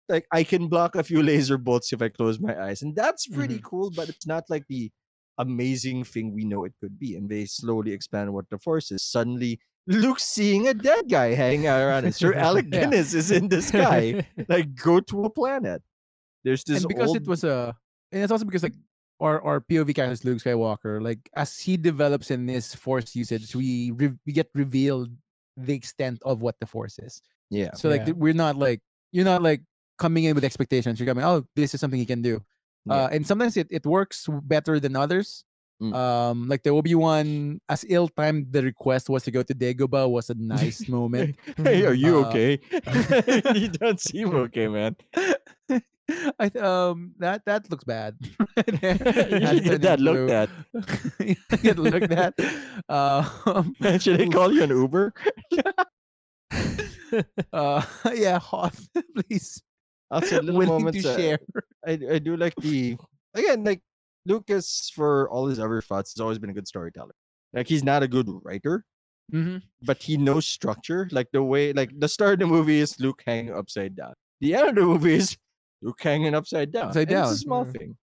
like 0.10 0.26
I 0.32 0.44
can 0.44 0.68
block 0.68 0.96
a 0.96 1.04
few 1.04 1.22
laser 1.32 1.58
bolts 1.58 1.94
if 1.94 2.02
I 2.02 2.10
close 2.10 2.40
my 2.40 2.56
eyes. 2.58 2.82
And 2.82 2.96
that's 2.96 3.28
pretty 3.28 3.56
mm-hmm. 3.56 3.70
cool, 3.70 3.92
but 3.92 4.10
it's 4.10 4.28
not 4.28 4.46
like 4.50 4.66
the 4.68 4.92
amazing 5.38 6.04
thing 6.06 6.34
we 6.34 6.46
know 6.46 6.64
it 6.66 6.74
could 6.80 6.98
be. 6.98 7.16
And 7.16 7.30
they 7.30 7.46
slowly 7.46 7.92
expand 7.92 8.34
what 8.34 8.50
the 8.50 8.58
force 8.58 8.92
is. 8.92 9.04
Suddenly 9.04 9.60
Luke's 9.88 10.24
seeing 10.24 10.68
a 10.68 10.74
dead 10.74 11.10
guy 11.10 11.36
hanging 11.36 11.68
out 11.68 11.82
around, 11.82 12.06
and 12.06 12.16
Sir 12.16 12.34
Alec 12.48 12.68
Yeah. 12.72 12.82
Guinness 12.82 13.14
is 13.14 13.32
in 13.32 13.50
the 13.50 13.62
sky 13.62 14.26
like 14.50 14.76
go 14.76 15.00
to 15.00 15.26
a 15.26 15.30
planet. 15.30 15.82
There's 16.45 16.63
this 16.63 16.85
and 16.85 16.88
because 16.88 17.09
old, 17.09 17.17
it 17.17 17.27
was 17.27 17.43
a, 17.43 17.73
and 18.13 18.22
it's 18.22 18.31
also 18.31 18.45
because 18.45 18.61
like 18.61 18.77
our 19.19 19.41
our 19.41 19.59
POV 19.59 19.95
character 19.97 20.13
is 20.13 20.23
Luke 20.23 20.38
Skywalker. 20.39 21.01
Like 21.01 21.26
as 21.35 21.57
he 21.57 21.76
develops 21.76 22.30
in 22.30 22.45
his 22.47 22.72
Force 22.77 23.15
usage, 23.17 23.55
we 23.57 23.89
re- 23.97 24.13
we 24.26 24.31
get 24.31 24.47
revealed 24.53 25.09
the 25.57 25.73
extent 25.73 26.22
of 26.23 26.41
what 26.45 26.55
the 26.61 26.67
Force 26.69 26.99
is. 27.01 27.17
yeah. 27.49 27.73
So 27.73 27.89
like 27.89 28.05
Yeah. 28.05 28.13
we're 28.13 28.38
not 28.38 28.55
like 28.61 28.80
you're 29.11 29.26
not 29.26 29.41
like 29.41 29.65
coming 29.97 30.26
in 30.30 30.35
with 30.35 30.43
expectations. 30.45 30.99
You're 30.99 31.07
coming, 31.09 31.23
oh, 31.26 31.47
this 31.55 31.73
is 31.73 31.80
something 31.81 31.97
he 31.99 32.05
can 32.05 32.22
do. 32.22 32.43
Yeah. 32.85 33.07
Uh, 33.07 33.07
and 33.15 33.26
sometimes 33.26 33.57
it, 33.57 33.65
it 33.72 33.85
works 33.88 34.27
better 34.43 34.77
than 34.80 34.93
others. 34.95 35.41
Mm. 35.81 35.91
Um, 35.95 36.38
like 36.47 36.63
the 36.63 36.69
Obi 36.72 36.95
Wan, 36.95 37.59
as 37.67 37.84
ill 37.89 38.07
timed 38.07 38.51
the 38.51 38.61
request 38.63 39.09
was 39.09 39.23
to 39.23 39.31
go 39.31 39.43
to 39.43 39.53
Dagobah 39.55 40.07
was 40.11 40.30
a 40.30 40.35
nice 40.39 40.88
moment. 40.88 41.35
hey, 41.57 41.84
are 41.88 41.93
you 41.95 42.23
Uh, 42.23 42.27
okay? 42.30 42.59
you 43.59 43.67
don't 43.72 43.99
seem 43.99 44.35
okay, 44.47 44.67
man. 44.67 44.95
I 46.40 46.49
th- 46.49 46.64
um 46.64 47.14
that 47.19 47.41
that 47.45 47.69
looks 47.72 47.84
bad. 47.84 48.15
should 48.57 49.82
that 49.82 49.99
looked 49.99 50.30
at. 50.32 50.49
Get 51.64 51.77
looked 51.80 52.11
at. 52.11 52.34
Um, 52.90 53.76
Should 53.99 54.22
I 54.22 54.27
call 54.27 54.53
you 54.53 54.64
an 54.64 54.69
Uber? 54.69 55.14
uh, 57.53 57.82
yeah, 58.14 58.40
hot, 58.40 58.76
please. 59.15 59.61
Also, 60.11 60.41
little 60.41 60.56
Willing 60.60 60.84
moments. 60.86 61.02
to 61.03 61.11
uh, 61.14 61.18
share. 61.18 61.40
I 61.86 61.91
I 62.11 62.19
do 62.19 62.38
like 62.38 62.53
the 62.57 62.98
again 63.34 63.64
like 63.64 63.82
Lucas 64.26 64.91
for 64.94 65.30
all 65.30 65.48
his 65.48 65.60
other 65.60 65.82
thoughts 65.82 66.14
has 66.15 66.22
always 66.22 66.38
been 66.40 66.49
a 66.49 66.53
good 66.53 66.68
storyteller. 66.68 67.15
Like 67.53 67.68
he's 67.68 67.84
not 67.84 68.03
a 68.03 68.07
good 68.07 68.27
writer, 68.44 68.86
Mm-hmm. 69.34 69.57
but 69.82 70.03
he 70.03 70.18
knows 70.18 70.45
structure. 70.45 71.10
Like 71.11 71.30
the 71.34 71.41
way 71.41 71.73
like 71.73 71.90
the 71.98 72.07
start 72.07 72.34
of 72.34 72.40
the 72.49 72.53
movie 72.53 72.80
is 72.80 72.99
Luke 72.99 73.23
hanging 73.26 73.53
upside 73.56 73.95
down. 73.95 74.14
The 74.41 74.53
end 74.53 74.69
of 74.69 74.76
the 74.76 74.82
movie 74.86 75.15
is 75.15 75.36
Luke 75.81 76.02
hanging 76.02 76.34
upside 76.34 76.72
down. 76.72 76.88
Upside 76.89 77.11
And 77.11 77.19
It's 77.26 77.31
a 77.31 77.38
small 77.38 77.65
thing. 77.65 77.97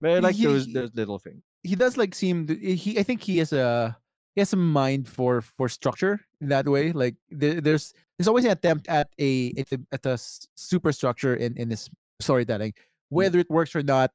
But 0.00 0.22
like 0.22 0.34
He- 0.36 0.44
those 0.46 0.66
those 0.72 0.90
little 0.94 1.18
things. 1.18 1.42
he 1.62 1.76
does 1.76 1.96
like 1.96 2.14
seem 2.14 2.48
he 2.48 2.98
I 2.98 3.02
think 3.04 3.22
he 3.22 3.38
has 3.38 3.52
a 3.52 3.96
he 4.34 4.40
has 4.40 4.52
a 4.52 4.56
mind 4.56 5.06
for 5.08 5.40
for 5.42 5.68
structure 5.68 6.20
in 6.40 6.48
that 6.48 6.66
way. 6.66 6.90
Like 6.92 7.14
there, 7.30 7.60
there's 7.60 7.94
there's 8.18 8.26
always 8.28 8.44
an 8.44 8.50
attempt 8.50 8.88
at 8.88 9.08
a 9.18 9.52
at 9.56 9.70
a, 9.72 9.78
at 9.92 10.06
a 10.06 10.18
superstructure 10.56 11.34
in 11.36 11.56
in 11.56 11.70
his 11.70 11.88
storytelling, 12.20 12.74
whether 13.10 13.38
it 13.38 13.50
works 13.50 13.74
or 13.76 13.82
not. 13.82 14.10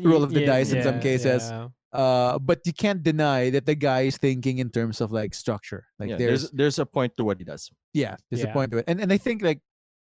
roll 0.00 0.24
of 0.24 0.32
the 0.32 0.40
Yeah, 0.40 0.46
dice 0.56 0.72
in 0.72 0.80
some 0.82 1.00
cases. 1.04 1.52
yeah. 1.52 1.68
Uh, 1.92 2.38
but 2.40 2.64
you 2.64 2.72
can't 2.72 3.02
deny 3.04 3.50
that 3.52 3.64
the 3.68 3.74
guy 3.76 4.08
is 4.08 4.16
thinking 4.16 4.56
in 4.58 4.68
terms 4.72 5.00
of 5.04 5.12
like 5.12 5.34
structure. 5.36 5.84
Like 6.00 6.16
there's 6.16 6.48
there's 6.48 6.50
there's 6.56 6.78
a 6.80 6.86
point 6.88 7.12
to 7.20 7.24
what 7.28 7.36
he 7.36 7.44
does. 7.44 7.68
yeah, 7.92 8.16
there's 8.30 8.40
a 8.44 8.48
point 8.56 8.72
to 8.72 8.78
it, 8.80 8.88
and 8.88 9.00
and 9.04 9.12
I 9.12 9.18
think 9.20 9.44
like 9.44 9.60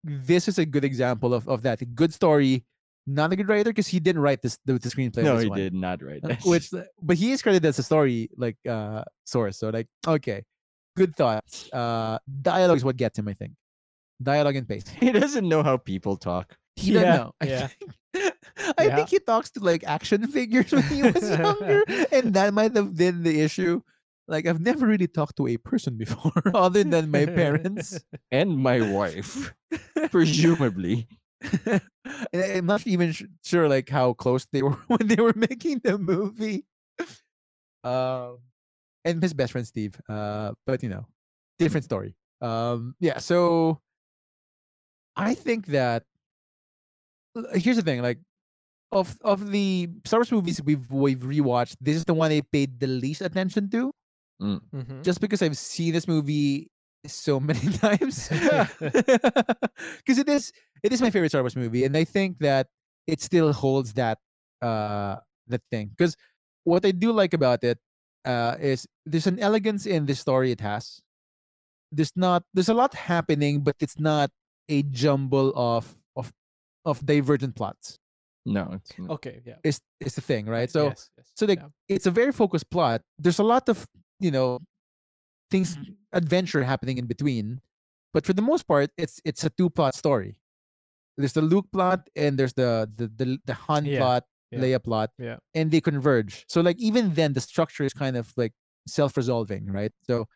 this 0.04 0.48
is 0.48 0.58
a 0.60 0.66
good 0.66 0.84
example 0.86 1.34
of 1.34 1.48
of 1.48 1.62
that. 1.64 1.82
A 1.82 1.86
good 1.86 2.14
story, 2.14 2.64
not 3.08 3.32
a 3.34 3.36
good 3.36 3.50
writer 3.50 3.70
because 3.72 3.88
he 3.88 4.00
didn't 4.00 4.22
write 4.22 4.42
this 4.42 4.58
the, 4.66 4.74
the 4.74 4.90
screenplay. 4.90 5.24
no, 5.24 5.36
this 5.36 5.44
he 5.44 5.50
one. 5.50 5.58
did 5.60 5.74
not 5.74 6.02
write 6.02 6.24
Uh, 6.24 6.28
that. 6.30 6.44
which 6.46 6.70
but 7.02 7.18
he 7.18 7.32
is 7.32 7.42
credited 7.42 7.66
as 7.66 7.80
a 7.80 7.84
story 7.84 8.30
like 8.38 8.58
uh 8.68 9.04
source 9.26 9.58
so 9.58 9.70
like 9.70 9.88
okay 10.08 10.44
good 10.96 11.16
thoughts 11.16 11.70
uh 11.74 12.18
dialogue 12.42 12.78
is 12.78 12.84
what 12.84 12.98
gets 12.98 13.18
him 13.18 13.28
i 13.28 13.34
think 13.34 13.54
dialogue 14.22 14.56
and 14.56 14.68
pace 14.68 14.84
he 15.00 15.12
doesn't 15.12 15.48
know 15.48 15.64
how 15.64 15.78
people 15.78 16.18
talk. 16.18 16.56
he 16.76 16.92
Yeah, 16.94 17.02
doesn't 17.02 17.16
know 17.24 17.32
I 17.42 17.46
yeah. 17.46 17.68
think- 17.68 17.94
i 18.78 18.84
Yeah. 18.86 18.96
think 18.96 19.10
he 19.10 19.20
talks 19.20 19.50
to 19.52 19.60
like 19.64 19.84
action 19.86 20.28
figures 20.38 20.72
when 20.72 20.84
he 20.84 21.04
was 21.04 21.24
younger 21.30 21.84
and 22.12 22.34
that 22.34 22.54
might 22.54 22.76
have 22.76 22.96
been 22.96 23.24
the 23.24 23.40
issue 23.42 23.82
like 24.30 24.46
i've 24.46 24.62
never 24.62 24.86
really 24.86 25.08
talked 25.08 25.36
to 25.36 25.48
a 25.48 25.58
person 25.58 25.98
before 25.98 26.32
other 26.54 26.84
than 26.84 27.10
my 27.12 27.26
parents 27.26 28.00
And 28.32 28.58
my 28.58 28.80
wife. 28.80 29.54
presumably. 30.12 31.08
I'm 32.34 32.66
not 32.66 32.86
even 32.86 33.14
sure 33.44 33.68
like 33.68 33.90
how 33.90 34.14
close 34.14 34.46
they 34.46 34.62
were 34.62 34.78
when 34.88 35.08
they 35.08 35.22
were 35.22 35.34
making 35.36 35.82
the 35.84 35.98
movie. 35.98 36.66
Um, 37.84 38.40
and 39.06 39.22
his 39.24 39.34
best 39.34 39.54
friend 39.54 39.66
Steve. 39.66 40.00
Uh, 40.08 40.52
but 40.66 40.84
you 40.84 40.90
know, 40.90 41.08
different 41.58 41.86
story. 41.86 42.16
Um, 42.42 42.96
yeah. 43.00 43.18
So 43.18 43.80
I 45.16 45.34
think 45.34 45.68
that 45.68 46.04
here's 47.54 47.78
the 47.78 47.84
thing, 47.84 48.02
like. 48.02 48.20
Of 48.92 49.20
of 49.22 49.52
the 49.52 49.88
Star 50.04 50.18
Wars 50.22 50.32
movies 50.32 50.64
we've 50.66 50.90
we've 50.90 51.22
rewatched, 51.22 51.78
this 51.80 51.96
is 51.96 52.06
the 52.06 52.16
one 52.16 52.32
I 52.32 52.42
paid 52.42 52.80
the 52.80 52.88
least 52.88 53.22
attention 53.22 53.70
to, 53.70 53.94
Mhm. 54.42 55.04
just 55.04 55.20
because 55.20 55.42
I've 55.42 55.58
seen 55.58 55.94
this 55.94 56.08
movie 56.08 56.72
so 57.08 57.40
many 57.50 57.72
times. 57.78 58.30
Because 60.04 60.18
it 60.18 60.30
is 60.30 60.52
it 60.84 60.92
is 60.94 61.02
my 61.02 61.10
favorite 61.10 61.30
Star 61.30 61.42
Wars 61.42 61.56
movie, 61.56 61.84
and 61.84 61.96
I 61.96 62.04
think 62.04 62.40
that 62.40 62.68
it 63.08 63.22
still 63.22 63.54
holds 63.54 63.94
that 63.94 64.20
uh 64.62 65.18
that 65.48 65.62
thing. 65.72 65.92
Because 65.96 66.16
what 66.64 66.86
I 66.86 66.92
do 66.92 67.12
like 67.12 67.34
about 67.34 67.64
it 67.64 67.80
uh 68.26 68.56
is 68.60 68.88
there's 69.06 69.28
an 69.28 69.40
elegance 69.40 69.86
in 69.86 70.06
the 70.06 70.16
story 70.16 70.52
it 70.52 70.62
has. 70.62 71.00
There's 71.92 72.16
not 72.16 72.44
there's 72.54 72.70
a 72.70 72.78
lot 72.78 72.94
happening, 72.94 73.62
but 73.62 73.76
it's 73.80 74.00
not 74.00 74.32
a 74.70 74.84
jumble 74.84 75.52
of 75.56 75.96
of 76.16 76.32
of 76.86 77.06
divergent 77.06 77.56
plots. 77.56 77.98
No, 78.46 78.72
it's 78.74 78.98
not. 78.98 79.10
Okay, 79.20 79.42
yeah. 79.46 79.56
it's 79.64 79.82
is 80.00 80.16
the 80.16 80.22
thing, 80.22 80.46
right? 80.46 80.70
So 80.72 80.90
yes, 80.90 81.10
yes, 81.18 81.28
so 81.36 81.46
like 81.46 81.60
yeah. 81.60 81.68
it's 81.88 82.06
a 82.08 82.12
very 82.12 82.32
focused 82.32 82.70
plot. 82.70 83.02
There's 83.18 83.40
a 83.40 83.44
lot 83.44 83.70
of 83.70 83.86
you 84.20 84.32
know 84.32 84.60
things 85.52 85.78
adventure 86.14 86.64
happening 86.64 86.98
in 86.98 87.06
between, 87.08 87.62
but 88.14 88.26
for 88.26 88.34
the 88.34 88.42
most 88.42 88.68
part, 88.68 88.92
it's 88.98 89.22
it's 89.26 89.44
a 89.44 89.50
two 89.50 89.70
plot 89.70 89.96
story. 89.96 90.40
There's 91.18 91.34
the 91.34 91.42
Luke 91.42 91.68
plot 91.74 92.10
and 92.16 92.38
there's 92.40 92.54
the 92.54 92.90
the 92.96 93.08
the, 93.08 93.40
the 93.46 93.54
Han 93.54 93.86
Yeah, 93.86 94.00
plot, 94.00 94.26
yeah, 94.52 94.60
Leia 94.60 94.84
plot, 94.84 95.12
yeah. 95.18 95.38
and 95.54 95.72
they 95.72 95.82
converge. 95.82 96.46
So 96.50 96.62
like 96.62 96.80
even 96.80 97.14
then, 97.16 97.34
the 97.34 97.42
structure 97.42 97.84
is 97.84 97.94
kind 97.94 98.18
of 98.18 98.34
like 98.38 98.54
self 98.88 99.18
resolving, 99.18 99.68
right? 99.72 99.92
So 100.04 100.28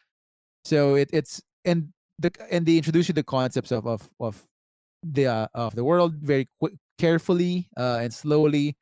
so 0.65 0.95
it 0.95 1.09
it's 1.13 1.41
and 1.65 1.93
the 2.19 2.31
and 2.51 2.65
they 2.65 2.77
introduce 2.77 3.07
you 3.07 3.13
the 3.13 3.23
concepts 3.23 3.71
of 3.71 3.85
of 3.87 4.09
of 4.19 4.47
the 5.03 5.27
uh, 5.27 5.47
of 5.53 5.75
the 5.75 5.83
world 5.83 6.15
very 6.21 6.49
carefully 6.99 7.69
uh, 7.77 7.99
and 8.01 8.13
slowly, 8.13 8.77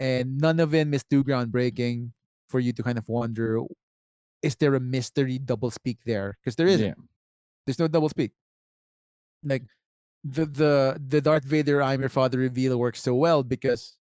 and 0.00 0.38
none 0.38 0.60
of 0.60 0.70
them 0.72 0.94
is 0.94 1.04
too 1.04 1.24
groundbreaking 1.24 2.12
for 2.50 2.60
you 2.60 2.72
to 2.74 2.82
kind 2.82 2.98
of 2.98 3.08
wonder: 3.08 3.60
is 4.46 4.54
there 4.56 4.74
a 4.74 4.80
mystery 4.80 5.38
double 5.38 5.70
speak 5.70 5.98
there? 6.06 6.38
Because 6.40 6.56
there 6.56 6.66
isn't. 6.70 6.86
Yeah. 6.96 7.02
There's 7.66 7.78
no 7.78 7.88
double 7.88 8.08
speak. 8.08 8.30
Like 9.42 9.64
the 10.24 10.46
the 10.46 10.74
the 11.02 11.20
Darth 11.20 11.44
Vader 11.44 11.82
"I'm 11.82 12.00
your 12.00 12.08
father" 12.08 12.38
reveal 12.38 12.78
works 12.78 13.02
so 13.02 13.14
well 13.14 13.42
because 13.42 13.98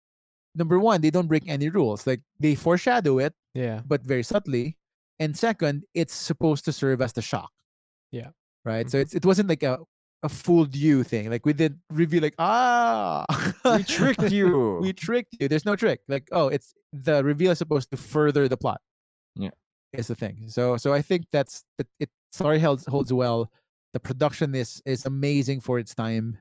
number 0.55 0.79
one, 0.79 1.01
they 1.01 1.11
don't 1.11 1.27
break 1.27 1.43
any 1.47 1.69
rules. 1.69 2.07
Like 2.07 2.21
they 2.39 2.55
foreshadow 2.55 3.19
it, 3.19 3.33
Yeah. 3.53 3.81
but 3.85 4.01
very 4.05 4.23
subtly. 4.23 4.77
And 5.19 5.35
second, 5.37 5.83
it's 5.93 6.13
supposed 6.13 6.65
to 6.65 6.71
serve 6.71 7.01
as 7.01 7.13
the 7.13 7.21
shock. 7.21 7.51
Yeah. 8.11 8.29
Right. 8.63 8.89
So 8.89 8.97
it's 8.97 9.13
it 9.13 9.25
wasn't 9.25 9.49
like 9.49 9.63
a 9.63 9.79
a 10.23 10.29
fooled 10.29 10.73
you 10.75 11.03
thing. 11.03 11.29
Like 11.29 11.45
we 11.45 11.53
did 11.53 11.77
reveal 11.91 12.21
like 12.23 12.35
ah 12.39 13.25
We 13.65 13.83
tricked 13.83 14.31
you. 14.31 14.79
we 14.81 14.93
tricked 14.93 15.35
you. 15.39 15.47
There's 15.47 15.65
no 15.65 15.75
trick. 15.75 16.01
Like 16.07 16.27
oh, 16.31 16.47
it's 16.49 16.73
the 16.93 17.21
reveal 17.23 17.51
is 17.51 17.59
supposed 17.59 17.91
to 17.91 17.97
further 17.97 18.47
the 18.47 18.57
plot. 18.57 18.81
Yeah. 19.35 19.53
Is 19.99 20.07
the 20.07 20.15
thing. 20.15 20.45
So 20.47 20.77
so 20.77 20.93
I 20.93 21.01
think 21.01 21.25
that's 21.31 21.63
that 21.77 21.87
it. 21.99 22.09
Story 22.31 22.59
holds 22.59 22.85
holds 22.85 23.13
well. 23.13 23.49
The 23.93 23.99
production 23.99 24.55
is 24.55 24.81
is 24.85 25.05
amazing 25.05 25.61
for 25.61 25.79
its 25.79 25.95
time. 25.95 26.37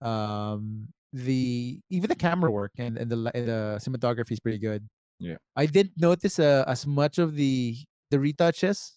Um, 0.00 0.88
the 1.12 1.80
even 1.90 2.08
the 2.08 2.16
camera 2.16 2.50
work 2.50 2.72
and 2.78 2.96
and 2.96 3.10
the 3.10 3.30
and 3.34 3.48
the 3.48 3.78
cinematography 3.80 4.32
is 4.32 4.40
pretty 4.40 4.58
good. 4.58 4.88
Yeah. 5.18 5.36
I 5.56 5.66
didn't 5.66 5.94
notice 5.96 6.38
uh, 6.38 6.64
as 6.66 6.86
much 6.86 7.18
of 7.18 7.34
the 7.34 7.76
the 8.10 8.18
retouches 8.18 8.92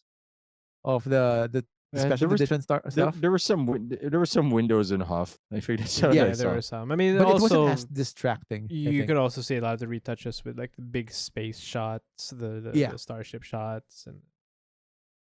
of 0.83 1.03
the 1.03 1.49
the, 1.51 1.65
special 1.99 2.17
there 2.17 2.27
was- 2.29 2.41
edition 2.41 2.61
star- 2.61 2.83
stuff, 2.89 3.15
there 3.19 3.31
were 3.31 3.37
some 3.39 3.65
win- 3.65 3.97
there 4.01 4.19
were 4.19 4.25
some 4.25 4.49
windows 4.49 4.91
in 4.91 5.01
Hoth. 5.01 5.37
I 5.51 5.59
figured 5.59 5.79
that's 5.79 6.01
what 6.01 6.13
Yeah, 6.13 6.25
there 6.25 6.35
saw. 6.35 6.53
were 6.53 6.61
some. 6.61 6.91
I 6.91 6.95
mean, 6.95 7.17
but 7.17 7.27
it 7.29 7.41
wasn't 7.41 7.69
as 7.69 7.85
distracting. 7.85 8.67
You 8.69 9.05
could 9.05 9.17
also 9.17 9.41
see 9.41 9.57
a 9.57 9.61
lot 9.61 9.73
of 9.73 9.79
the 9.81 9.87
retouches 9.87 10.43
with 10.45 10.57
like 10.57 10.75
the 10.75 10.81
big 10.81 11.11
space 11.11 11.59
shots, 11.59 12.29
the 12.29 12.61
the, 12.61 12.71
Yeah. 12.73 12.91
the 12.91 12.97
starship 12.97 13.43
shots, 13.43 14.05
and 14.07 14.21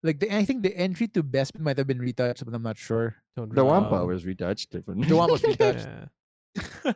like 0.03 0.19
the, 0.19 0.35
I 0.35 0.45
think 0.45 0.63
the 0.63 0.75
entry 0.75 1.07
to 1.09 1.23
Bespin 1.23 1.61
might 1.61 1.77
have 1.77 1.87
been 1.87 1.99
retouched, 1.99 2.43
but 2.45 2.53
I'm 2.53 2.63
not 2.63 2.77
sure. 2.77 3.15
don't 3.35 3.53
The 3.53 3.63
Wampa 3.65 3.95
know. 3.97 4.05
was 4.05 4.25
retouched. 4.25 4.71
The 4.71 4.81
one 5.15 5.31
was 5.31 5.43
retouched. 5.43 5.87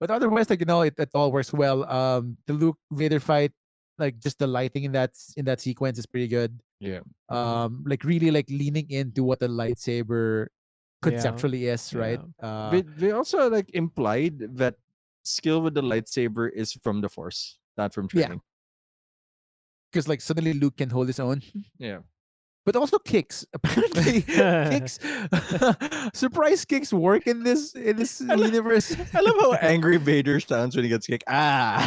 But 0.00 0.10
otherwise, 0.10 0.50
like 0.50 0.60
you 0.60 0.66
know, 0.66 0.82
it, 0.82 0.94
it 0.98 1.10
all 1.14 1.30
works 1.32 1.52
well. 1.52 1.88
Um, 1.88 2.36
the 2.46 2.52
Luke 2.52 2.76
Vader 2.90 3.20
fight, 3.20 3.52
like 3.98 4.18
just 4.18 4.38
the 4.38 4.46
lighting 4.46 4.84
in 4.84 4.92
that 4.92 5.12
in 5.36 5.44
that 5.46 5.60
sequence 5.60 5.98
is 5.98 6.06
pretty 6.06 6.28
good. 6.28 6.58
Yeah. 6.80 7.00
Um, 7.28 7.84
like 7.86 8.04
really 8.04 8.30
like 8.30 8.48
leaning 8.50 8.90
into 8.90 9.22
what 9.24 9.38
the 9.40 9.48
lightsaber 9.48 10.48
conceptually 11.02 11.66
is, 11.68 11.94
right? 11.94 12.20
Uh, 12.42 12.70
they, 12.70 12.82
they 12.82 13.10
also 13.12 13.48
like 13.50 13.70
implied 13.74 14.38
that 14.58 14.76
skill 15.22 15.60
with 15.62 15.74
the 15.74 15.82
lightsaber 15.82 16.50
is 16.52 16.72
from 16.82 17.00
the 17.00 17.08
Force, 17.08 17.58
not 17.76 17.94
from 17.94 18.08
Yeah. 18.12 18.26
training. 18.26 18.42
because 19.92 20.08
like 20.08 20.20
suddenly 20.20 20.52
Luke 20.54 20.76
can 20.76 20.90
hold 20.90 21.06
his 21.06 21.20
own, 21.20 21.40
Yeah. 21.78 22.00
but 22.66 22.74
also 22.76 22.98
kicks. 22.98 23.46
Apparently, 23.54 24.22
kicks. 24.26 24.98
surprise 26.14 26.64
kicks 26.64 26.92
work 26.92 27.26
in 27.26 27.44
this 27.44 27.74
in 27.74 27.96
this 27.96 28.20
I 28.20 28.34
universe. 28.34 28.96
I 29.14 29.20
love 29.20 29.36
how 29.40 29.52
angry 29.62 29.96
Vader 29.98 30.40
sounds 30.40 30.74
when 30.74 30.82
he 30.84 30.88
gets 30.90 31.06
kicked. 31.06 31.24
Ah. 31.28 31.86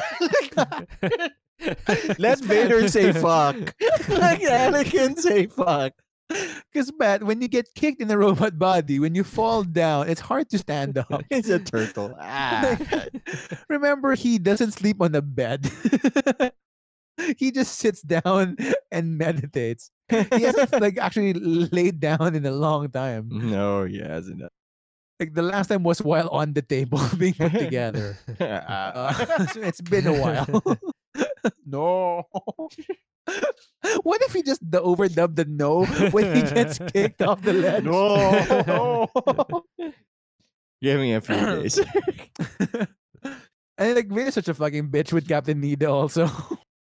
Let 2.20 2.40
Vader 2.42 2.88
say 2.88 3.12
fuck. 3.14 3.56
Let 4.10 4.42
Anakin 4.42 5.18
say 5.18 5.48
fuck. 5.48 5.94
Because 6.74 6.92
Matt, 7.00 7.24
when 7.24 7.42
you 7.42 7.48
get 7.48 7.68
kicked 7.74 8.02
in 8.02 8.12
a 8.12 8.18
robot 8.18 8.60
body, 8.60 9.00
when 9.00 9.16
you 9.16 9.24
fall 9.24 9.64
down, 9.64 10.10
it's 10.10 10.20
hard 10.20 10.50
to 10.50 10.58
stand 10.58 10.98
up. 10.98 11.24
It's 11.32 11.48
a 11.50 11.58
turtle. 11.60 12.14
Ah. 12.20 12.78
Remember, 13.70 14.14
he 14.16 14.38
doesn't 14.38 14.72
sleep 14.74 15.02
on 15.02 15.16
a 15.16 15.22
bed. 15.22 15.72
he 17.38 17.52
just 17.52 17.80
sits 17.80 18.02
down 18.02 18.58
and 18.92 19.18
meditates. 19.18 19.90
He 20.10 20.44
hasn't 20.44 20.82
like 20.82 20.98
actually 20.98 21.34
laid 21.34 22.00
down 22.00 22.36
in 22.36 22.46
a 22.46 22.52
long 22.52 22.90
time. 22.92 23.30
No, 23.32 23.86
he 23.86 24.00
hasn't. 24.00 24.44
Like 25.20 25.34
the 25.34 25.42
last 25.42 25.68
time 25.68 25.82
was 25.84 26.02
while 26.02 26.28
on 26.30 26.54
the 26.54 26.62
table 26.62 27.00
being 27.18 27.34
put 27.34 27.52
together. 27.54 28.18
Uh, 28.40 28.44
Uh, 28.44 29.48
so 29.48 29.62
it's 29.62 29.82
been 29.82 30.06
a 30.08 30.14
while. 30.14 30.62
no. 31.66 32.24
what 34.04 34.22
if 34.24 34.34
he 34.34 34.42
just 34.44 34.62
the 34.70 34.82
overdub 34.82 35.36
the 35.36 35.46
no 35.46 35.86
when 36.12 36.36
he 36.36 36.42
gets 36.44 36.80
kicked 36.94 37.22
off 37.22 37.42
the 37.42 37.54
ledge? 37.54 37.84
No. 37.84 39.10
Give 40.82 41.00
me 41.00 41.14
a 41.14 41.22
few 41.22 41.36
days. 41.36 41.80
and 43.78 43.96
like 43.96 44.12
is 44.12 44.34
such 44.34 44.48
a 44.48 44.54
fucking 44.54 44.90
bitch 44.90 45.12
with 45.14 45.28
Captain 45.28 45.62
Needa 45.62 45.90
also. 45.90 46.30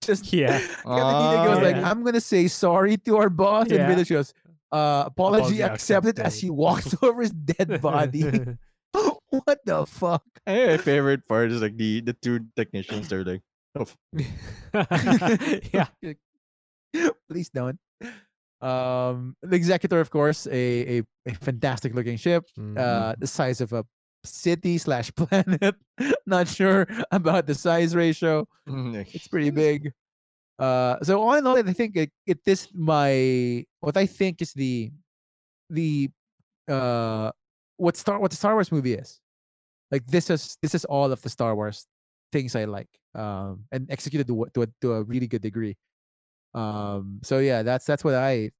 just 0.03 0.31
yeah. 0.33 0.59
Captain 0.59 0.83
Needa 0.85 1.45
goes 1.45 1.57
Oh, 1.57 1.61
like. 1.63 1.75
I'm 1.77 2.03
gonna 2.03 2.21
say 2.21 2.47
sorry 2.47 2.97
to 2.97 3.17
our 3.17 3.29
boss, 3.29 3.67
and 3.67 3.77
Yeah. 3.77 3.95
Vin 3.95 4.03
goes, 4.03 4.33
uh, 4.71 5.03
apology, 5.07 5.61
Apology 5.61 5.61
accepted 5.63 6.19
as 6.19 6.33
accepted. 6.35 6.41
he 6.43 6.49
walks 6.49 6.95
over 7.01 7.21
his 7.21 7.31
dead 7.31 7.81
body. 7.81 8.23
what 9.29 9.59
the 9.65 9.85
fuck? 9.85 10.23
And 10.45 10.71
my 10.71 10.77
favorite 10.77 11.27
part 11.27 11.51
is 11.51 11.61
like 11.61 11.77
the 11.77 12.01
the 12.01 12.13
two 12.13 12.45
technicians. 12.55 13.07
They're 13.07 13.23
like, 13.23 13.41
oh, 13.77 13.85
yeah. 15.73 15.87
Please 17.29 17.49
don't. 17.49 17.79
Um, 18.61 19.35
the 19.43 19.55
Executor, 19.55 19.99
of 19.99 20.09
course, 20.09 20.47
a 20.47 20.99
a, 20.99 21.03
a 21.27 21.33
fantastic 21.35 21.93
looking 21.93 22.17
ship, 22.17 22.45
Mhm. 22.57 22.77
uh, 22.77 23.15
the 23.17 23.27
size 23.27 23.61
of 23.61 23.71
a 23.73 23.85
city 24.23 24.77
slash 24.77 25.11
planet. 25.15 25.75
Not 26.25 26.47
sure 26.47 26.87
about 27.11 27.45
the 27.45 27.53
size 27.55 27.95
ratio. 27.95 28.47
It's 28.67 29.27
pretty 29.27 29.51
big. 29.51 29.91
Uh, 30.57 30.97
so 31.03 31.21
all 31.21 31.35
in 31.35 31.45
all, 31.45 31.57
I 31.57 31.61
think 31.73 31.95
it, 31.95 32.11
it 32.25 32.43
this 32.43 32.67
my 32.73 33.63
what 33.79 33.95
I 33.95 34.07
think 34.07 34.41
is 34.41 34.53
the 34.53 34.91
the 35.69 36.09
uh 36.67 37.31
what 37.77 37.95
Star 37.95 38.17
what 38.19 38.31
the 38.31 38.37
Star 38.37 38.53
Wars 38.55 38.71
movie 38.71 38.95
is. 38.95 39.21
Like 39.91 40.07
this 40.07 40.29
is 40.31 40.57
this 40.63 40.73
is 40.73 40.83
all 40.85 41.11
of 41.11 41.21
the 41.21 41.29
Star 41.29 41.53
Wars 41.55 41.85
things 42.31 42.55
I 42.55 42.65
like, 42.65 42.89
um, 43.15 43.63
and 43.71 43.89
executed 43.91 44.27
to 44.27 44.43
a- 44.43 44.49
to 44.51 44.61
a, 44.63 44.67
to 44.81 44.93
a 44.93 45.03
really 45.03 45.27
good 45.27 45.41
degree. 45.41 45.75
Um, 46.53 47.19
so 47.23 47.39
yeah, 47.39 47.63
that's 47.63 47.85
that's 47.85 48.03
what 48.03 48.15
I 48.15 48.51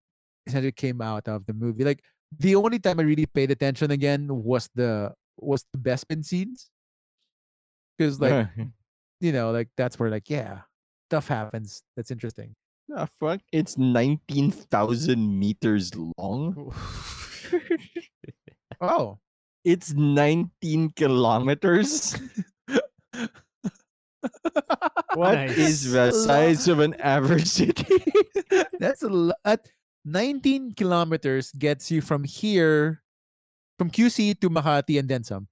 essentially 0.45 0.71
came 0.71 1.01
out 1.01 1.27
of 1.27 1.45
the 1.45 1.53
movie. 1.53 1.83
Like 1.83 2.03
the 2.37 2.55
only 2.55 2.79
time 2.79 2.99
I 2.99 3.03
really 3.03 3.25
paid 3.25 3.51
attention 3.51 3.91
again 3.91 4.27
was 4.29 4.69
the 4.75 5.13
was 5.37 5.65
the 5.73 5.79
best 5.79 6.07
Bespin 6.07 6.23
scenes, 6.25 6.69
because 7.97 8.19
like 8.19 8.47
you 9.21 9.31
know, 9.31 9.51
like 9.51 9.69
that's 9.77 9.99
where 9.99 10.09
like 10.09 10.29
yeah, 10.29 10.61
stuff 11.09 11.27
happens. 11.27 11.81
That's 11.95 12.11
interesting. 12.11 12.55
Ah, 12.95 13.07
fuck. 13.19 13.41
It's 13.51 13.77
19,000 13.77 15.39
meters 15.39 15.91
long. 16.17 16.71
Oh, 18.79 19.17
It's 19.63 19.93
19 19.93 20.91
kilometers. 20.91 22.15
What 25.15 25.37
is 25.57 25.93
Nice. 25.93 25.93
the 25.93 26.11
size 26.11 26.67
of 26.67 26.79
an 26.79 26.93
average 27.01 27.47
city? 27.47 27.85
that's 28.79 29.03
a 29.03 29.09
lot. 29.09 29.59
19 30.05 30.73
kilometers 30.73 31.51
gets 31.51 31.91
you 31.91 32.01
from 32.01 32.23
here, 32.23 33.03
from 33.77 33.89
QC 33.91 34.39
to 34.41 34.49
Makati 34.49 34.99
and 34.99 35.09
then 35.09 35.23
some. 35.23 35.47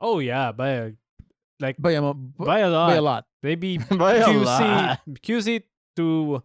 Oh 0.00 0.18
yeah, 0.20 0.52
by 0.52 0.68
a 0.70 0.92
like 1.60 1.76
By 1.78 1.92
a, 1.92 2.02
mo- 2.02 2.14
by 2.14 2.60
a 2.60 2.70
lot. 2.70 2.86
by 2.92 2.96
a 2.96 3.02
lot. 3.02 3.24
Maybe 3.42 3.78
By 3.78 4.14
a 4.20 4.26
QC 4.26 4.44
lot. 4.44 5.00
QC 5.22 5.62
to 5.96 6.42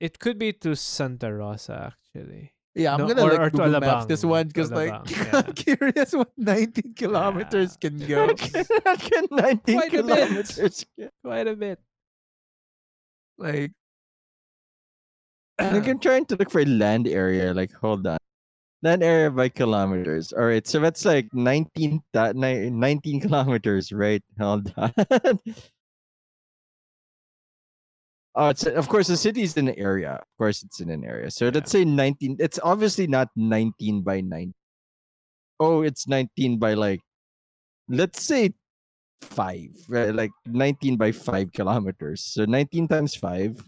it 0.00 0.18
could 0.18 0.38
be 0.38 0.52
to 0.64 0.74
Santa 0.76 1.32
Rosa 1.32 1.92
actually. 1.96 2.52
Yeah, 2.74 2.94
I'm 2.94 3.00
No, 3.00 3.08
gonna 3.08 3.22
or- 3.24 3.30
like 3.30 3.40
or 3.40 3.50
Google 3.50 3.80
Maps 3.80 4.06
this 4.06 4.24
one 4.24 4.46
because 4.46 4.70
like 4.70 4.92
Alabang, 4.92 5.48
I'm 5.48 5.52
curious 5.58 6.12
what 6.12 6.30
19 6.36 6.94
kilometers 6.94 7.76
can 7.76 7.98
go. 8.06 8.28
can 8.34 9.26
19 9.30 9.74
Quite 9.76 9.94
a 9.94 10.02
bit. 10.02 10.06
kilometers. 10.06 10.86
Quite 11.24 11.46
a 11.48 11.56
bit. 11.56 11.78
like 13.38 13.72
Like, 15.60 15.88
I'm 15.88 15.98
trying 15.98 16.24
to 16.26 16.36
look 16.36 16.50
for 16.50 16.64
land 16.64 17.06
area. 17.08 17.52
Like, 17.52 17.72
hold 17.72 18.06
on. 18.06 18.16
Land 18.82 19.02
area 19.02 19.30
by 19.30 19.48
kilometers. 19.50 20.32
All 20.32 20.44
right. 20.46 20.66
So 20.66 20.80
that's 20.80 21.04
like 21.04 21.28
19, 21.34 22.00
tha- 22.14 22.32
19 22.32 23.20
kilometers, 23.20 23.92
right? 23.92 24.22
Hold 24.38 24.72
on. 24.78 24.92
Oh, 28.36 28.48
it's 28.48 28.64
of 28.64 28.88
course 28.88 29.08
the 29.08 29.16
city 29.16 29.42
is 29.42 29.56
in 29.56 29.68
an 29.68 29.74
area. 29.76 30.12
Of 30.14 30.28
course, 30.38 30.62
it's 30.62 30.80
in 30.80 30.90
an 30.90 31.04
area. 31.04 31.30
So 31.30 31.48
let's 31.48 31.70
say 31.70 31.84
19. 31.84 32.36
It's 32.38 32.60
obviously 32.62 33.06
not 33.06 33.28
19 33.34 34.02
by 34.02 34.20
9. 34.20 34.54
Oh, 35.58 35.82
it's 35.82 36.06
19 36.06 36.58
by 36.58 36.74
like, 36.74 37.00
let's 37.88 38.22
say 38.22 38.54
five, 39.20 39.70
right? 39.88 40.14
Like 40.14 40.30
19 40.46 40.96
by 40.96 41.12
five 41.12 41.52
kilometers. 41.52 42.22
So 42.22 42.44
19 42.44 42.88
times 42.88 43.14
five. 43.16 43.60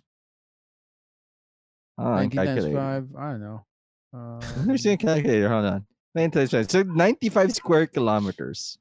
Oh, 1.99 2.15
19 2.15 2.37
times. 2.47 2.65
5, 2.73 3.09
I 3.19 3.31
don't 3.33 3.41
know. 3.43 3.65
There's 4.67 4.87
a 4.87 4.93
Um, 4.93 4.97
calculator. 4.97 5.49
Hold 5.49 5.65
on. 5.67 5.87
9 6.15 6.31
times 6.31 6.51
5. 6.53 6.71
So 6.71 6.83
95 6.83 7.53
square 7.53 7.87
kilometers. 7.87 8.79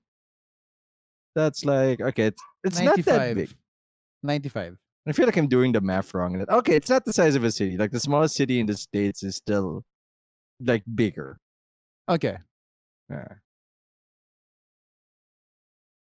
That's 1.35 1.65
like, 1.65 2.01
okay, 2.01 2.27
it's, 2.27 2.41
it's 2.63 2.79
not 2.79 2.95
that 3.05 3.35
big. 3.35 3.49
95. 4.23 4.77
I 5.07 5.13
feel 5.13 5.25
like 5.25 5.37
I'm 5.37 5.47
doing 5.47 5.71
the 5.71 5.81
math 5.81 6.13
wrong. 6.13 6.45
Okay, 6.47 6.75
it's 6.75 6.89
not 6.89 7.05
the 7.05 7.13
size 7.13 7.35
of 7.35 7.43
a 7.43 7.51
city. 7.51 7.77
Like 7.77 7.91
the 7.91 7.99
smallest 7.99 8.35
city 8.35 8.59
in 8.59 8.67
the 8.67 8.77
States 8.77 9.23
is 9.23 9.35
still 9.35 9.83
like 10.59 10.83
bigger. 10.93 11.39
Okay. 12.07 12.37
Yeah. 13.09 13.27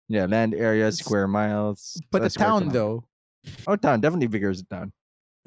Yeah, 0.08 0.26
land 0.26 0.54
area, 0.54 0.90
square 0.92 1.28
miles. 1.28 2.00
But 2.10 2.22
uh, 2.22 2.24
the 2.24 2.30
town 2.30 2.68
though. 2.68 3.04
Oh, 3.66 3.76
town. 3.76 4.00
Definitely 4.00 4.26
bigger 4.26 4.50
as 4.50 4.60
a 4.60 4.64
town. 4.64 4.92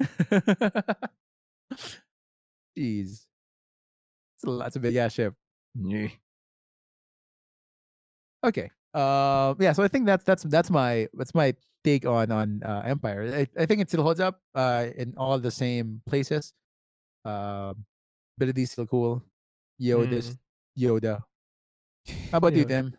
Jeez. 2.76 3.26
It's 4.34 4.44
a 4.44 4.50
lot. 4.50 4.74
A 4.74 4.80
big 4.80 4.96
ass 4.96 5.12
ship. 5.12 5.34
Yeah. 5.74 6.08
Okay. 8.42 8.70
Uh, 8.94 9.54
yeah. 9.58 9.72
So 9.72 9.82
I 9.82 9.88
think 9.88 10.06
that's 10.06 10.22
that's 10.24 10.44
that's 10.44 10.70
my 10.70 11.08
that's 11.14 11.34
my 11.34 11.54
take 11.82 12.06
on 12.06 12.30
on 12.30 12.62
uh, 12.62 12.82
Empire. 12.86 13.26
I, 13.34 13.62
I 13.62 13.66
think 13.66 13.80
it 13.82 13.88
still 13.90 14.02
holds 14.02 14.20
up. 14.20 14.40
Uh, 14.54 14.86
in 14.96 15.14
all 15.18 15.38
the 15.38 15.50
same 15.50 16.00
places. 16.06 16.52
Um, 17.24 17.84
ability's 18.38 18.70
still 18.72 18.86
cool. 18.86 19.22
Yoda's 19.80 20.38
Yoda. 20.78 21.22
How 22.30 22.38
about 22.38 22.54
you, 22.54 22.64
Yoda. 22.64 22.68
Tim? 22.68 22.94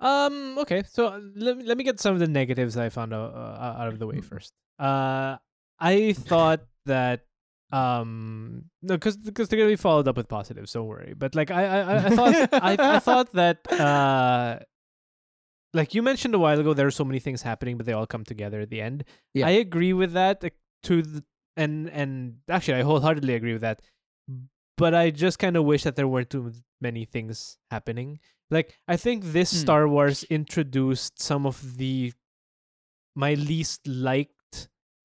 Um. 0.00 0.58
Okay. 0.58 0.82
So 0.88 1.06
uh, 1.08 1.20
let 1.36 1.56
me 1.58 1.64
let 1.64 1.76
me 1.76 1.84
get 1.84 2.00
some 2.00 2.14
of 2.14 2.20
the 2.20 2.26
negatives 2.28 2.76
I 2.76 2.88
found 2.88 3.12
out, 3.14 3.34
uh, 3.34 3.76
out 3.78 3.88
of 3.88 3.98
the 3.98 4.06
way 4.06 4.16
Mm. 4.16 4.24
first. 4.24 4.52
Uh, 4.78 5.36
I 5.78 6.12
thought 6.14 6.64
that 6.86 7.26
um 7.72 8.64
no 8.82 8.94
because 8.96 9.16
because 9.16 9.48
they're 9.48 9.58
gonna 9.58 9.70
be 9.70 9.76
followed 9.76 10.06
up 10.08 10.16
with 10.16 10.28
positives. 10.28 10.72
Don't 10.72 10.86
worry. 10.86 11.14
But 11.16 11.34
like 11.34 11.50
I 11.50 11.64
I 11.64 11.96
I- 12.06 12.10
thought 12.10 12.34
I 12.52 12.76
I 12.96 12.98
thought 13.08 13.32
that 13.32 13.70
uh 13.72 14.58
like 15.74 15.94
you 15.94 16.02
mentioned 16.02 16.34
a 16.34 16.38
while 16.38 16.60
ago, 16.60 16.74
there 16.74 16.86
are 16.86 16.90
so 16.90 17.04
many 17.04 17.18
things 17.18 17.40
happening, 17.42 17.78
but 17.78 17.86
they 17.86 17.94
all 17.94 18.06
come 18.06 18.24
together 18.24 18.60
at 18.60 18.68
the 18.68 18.82
end. 18.82 19.04
Yeah. 19.32 19.46
I 19.46 19.50
agree 19.52 19.94
with 19.94 20.12
that. 20.12 20.42
like, 20.42 20.54
to 20.82 21.00
the 21.00 21.24
and 21.56 21.88
and 21.90 22.36
actually, 22.48 22.74
I 22.78 22.82
wholeheartedly 22.82 23.34
agree 23.34 23.52
with 23.54 23.62
that. 23.62 23.80
But 24.76 24.94
I 24.94 25.10
just 25.10 25.38
kind 25.38 25.56
of 25.56 25.64
wish 25.64 25.84
that 25.84 25.96
there 25.96 26.08
weren't 26.08 26.28
too 26.30 26.52
many 26.80 27.04
things 27.06 27.56
happening. 27.70 28.18
Like 28.50 28.74
I 28.86 28.96
think 28.98 29.24
this 29.24 29.50
Hmm. 29.50 29.58
Star 29.58 29.88
Wars 29.88 30.24
introduced 30.24 31.20
some 31.22 31.46
of 31.46 31.78
the 31.78 32.12
my 33.14 33.34
least 33.34 33.86
liked 33.86 34.34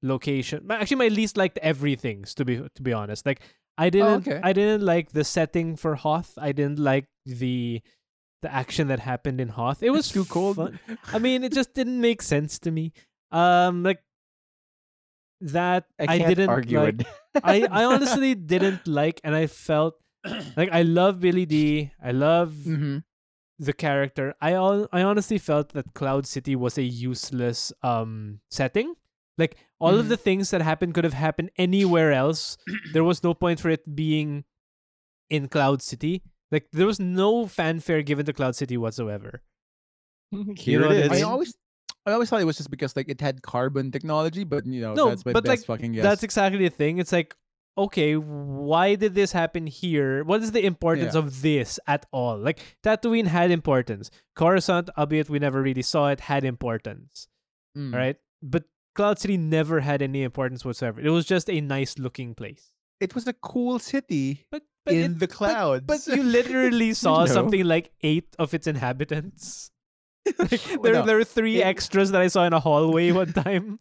location. 0.02 0.66
Actually, 0.70 0.96
my 0.96 1.08
least 1.08 1.36
liked 1.36 1.58
everything. 1.58 2.24
To 2.36 2.44
be 2.44 2.62
to 2.74 2.82
be 2.82 2.92
honest, 2.92 3.26
like 3.26 3.40
I 3.76 3.90
didn't 3.90 4.28
okay. 4.28 4.40
I 4.42 4.52
didn't 4.52 4.82
like 4.82 5.12
the 5.12 5.24
setting 5.24 5.76
for 5.76 5.94
Hoth. 5.94 6.34
I 6.38 6.52
didn't 6.52 6.78
like 6.78 7.06
the 7.24 7.82
the 8.42 8.52
action 8.52 8.88
that 8.88 9.00
happened 9.00 9.40
in 9.40 9.48
Hoth. 9.48 9.82
It 9.82 9.90
was 9.90 10.06
It's 10.06 10.12
too 10.12 10.24
cold. 10.24 10.56
fun. 10.56 10.78
I 11.12 11.18
mean, 11.18 11.44
it 11.44 11.52
just 11.52 11.74
didn't 11.74 12.00
make 12.00 12.22
sense 12.22 12.58
to 12.60 12.70
me. 12.70 12.92
Um, 13.30 13.82
like 13.82 14.02
that 15.40 15.84
I 15.98 16.14
I, 16.14 16.18
didn't 16.18 16.48
argue 16.48 16.80
like. 16.80 17.06
I 17.42 17.66
I 17.70 17.84
honestly 17.92 18.34
didn't 18.34 18.86
like, 18.86 19.20
and 19.22 19.34
I 19.34 19.46
felt 19.46 19.94
like 20.56 20.70
I 20.72 20.82
love 20.82 21.20
Billy 21.20 21.46
Dee. 21.46 21.92
I 22.02 22.10
love 22.10 22.54
mm-hmm. 22.66 22.98
the 23.58 23.72
character. 23.72 24.34
I 24.40 24.54
al- 24.54 24.88
I 24.92 25.02
honestly 25.02 25.38
felt 25.38 25.70
that 25.70 25.94
Cloud 25.94 26.26
City 26.26 26.56
was 26.56 26.78
a 26.78 26.82
useless 26.82 27.72
um 27.82 28.40
setting. 28.50 28.94
Like 29.36 29.56
all 29.80 29.94
of 29.98 30.06
Mhm. 30.06 30.08
the 30.10 30.16
things 30.16 30.50
that 30.50 30.60
happened 30.62 30.94
could 30.94 31.04
have 31.04 31.14
happened 31.14 31.50
anywhere 31.56 32.12
else. 32.12 32.56
there 32.92 33.04
was 33.04 33.22
no 33.22 33.34
point 33.34 33.60
for 33.60 33.70
it 33.70 33.94
being 33.94 34.44
in 35.30 35.48
Cloud 35.48 35.82
City. 35.82 36.22
Like 36.50 36.68
there 36.72 36.86
was 36.86 36.98
no 36.98 37.46
fanfare 37.46 38.02
given 38.02 38.26
to 38.26 38.32
Cloud 38.32 38.56
City 38.56 38.76
whatsoever. 38.76 39.42
Here 40.56 40.80
know, 40.80 40.90
it's- 40.90 41.20
I 41.20 41.22
always 41.22 41.54
I 42.06 42.12
always 42.12 42.30
thought 42.30 42.40
it 42.40 42.46
was 42.48 42.56
just 42.56 42.70
because 42.70 42.96
like 42.96 43.08
it 43.10 43.20
had 43.20 43.42
carbon 43.42 43.90
technology, 43.92 44.44
but 44.44 44.64
you 44.64 44.80
know 44.80 44.94
No, 44.94 45.08
that's 45.10 45.26
my 45.26 45.32
but, 45.32 45.44
best 45.44 45.68
like, 45.68 45.78
fucking 45.78 45.92
guess. 45.92 46.02
That's 46.02 46.22
exactly 46.22 46.60
the 46.66 46.70
thing. 46.74 46.96
It's 46.98 47.12
like, 47.12 47.34
okay, 47.76 48.16
why 48.16 48.94
did 48.94 49.14
this 49.14 49.32
happen 49.32 49.66
here? 49.66 50.24
What 50.24 50.42
is 50.42 50.52
the 50.52 50.64
importance 50.64 51.12
Yeah. 51.14 51.20
of 51.20 51.42
this 51.42 51.78
at 51.86 52.06
all? 52.10 52.38
Like 52.38 52.60
Tatooine 52.82 53.26
had 53.26 53.50
importance. 53.50 54.10
Coruscant, 54.34 54.88
albeit 54.96 55.28
we 55.28 55.38
never 55.38 55.60
really 55.60 55.82
saw 55.82 56.08
it, 56.08 56.20
had 56.20 56.44
importance. 56.44 57.28
Mm. 57.76 57.94
Right? 57.94 58.16
But 58.42 58.64
Cloud 58.98 59.18
City 59.22 59.36
never 59.38 59.80
had 59.80 60.02
any 60.02 60.22
importance 60.24 60.64
whatsoever. 60.64 61.00
It 61.00 61.10
was 61.10 61.24
just 61.24 61.48
a 61.48 61.60
nice 61.62 61.98
looking 61.98 62.34
place. 62.34 62.72
It 63.00 63.14
was 63.14 63.28
a 63.28 63.32
cool 63.32 63.78
city 63.78 64.44
But 64.50 64.62
but 64.84 64.94
in 64.94 65.12
it- 65.12 65.18
the 65.20 65.28
but- 65.28 65.36
clouds. 65.36 65.84
But, 65.86 66.06
you 66.16 66.22
literally 66.24 66.92
saw 67.04 67.24
something 67.26 67.64
like 67.64 67.92
eight 68.02 68.34
of 68.40 68.52
its 68.54 68.66
inhabitants. 68.66 69.70
Like, 70.38 70.60
there, 70.82 70.94
No. 70.94 71.02
there 71.06 71.16
were 71.16 71.24
three 71.24 71.60
It- 71.60 71.66
extras 71.66 72.10
that 72.12 72.20
I 72.20 72.28
saw 72.28 72.44
in 72.44 72.52
a 72.52 72.60
hallway 72.60 73.10
one 73.22 73.32
time. 73.32 73.78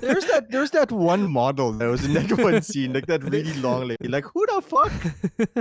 there's 0.00 0.24
that 0.26 0.50
there's 0.50 0.70
that 0.72 0.90
one 0.92 1.30
model 1.30 1.72
that 1.72 1.86
was 1.86 2.04
in 2.04 2.14
that 2.14 2.30
one 2.38 2.62
scene, 2.62 2.92
like 2.92 3.06
that 3.06 3.22
really 3.24 3.52
long 3.60 3.88
lady. 3.88 4.08
Like 4.08 4.24
who 4.32 4.44
the 4.46 4.60
fuck? 4.62 4.92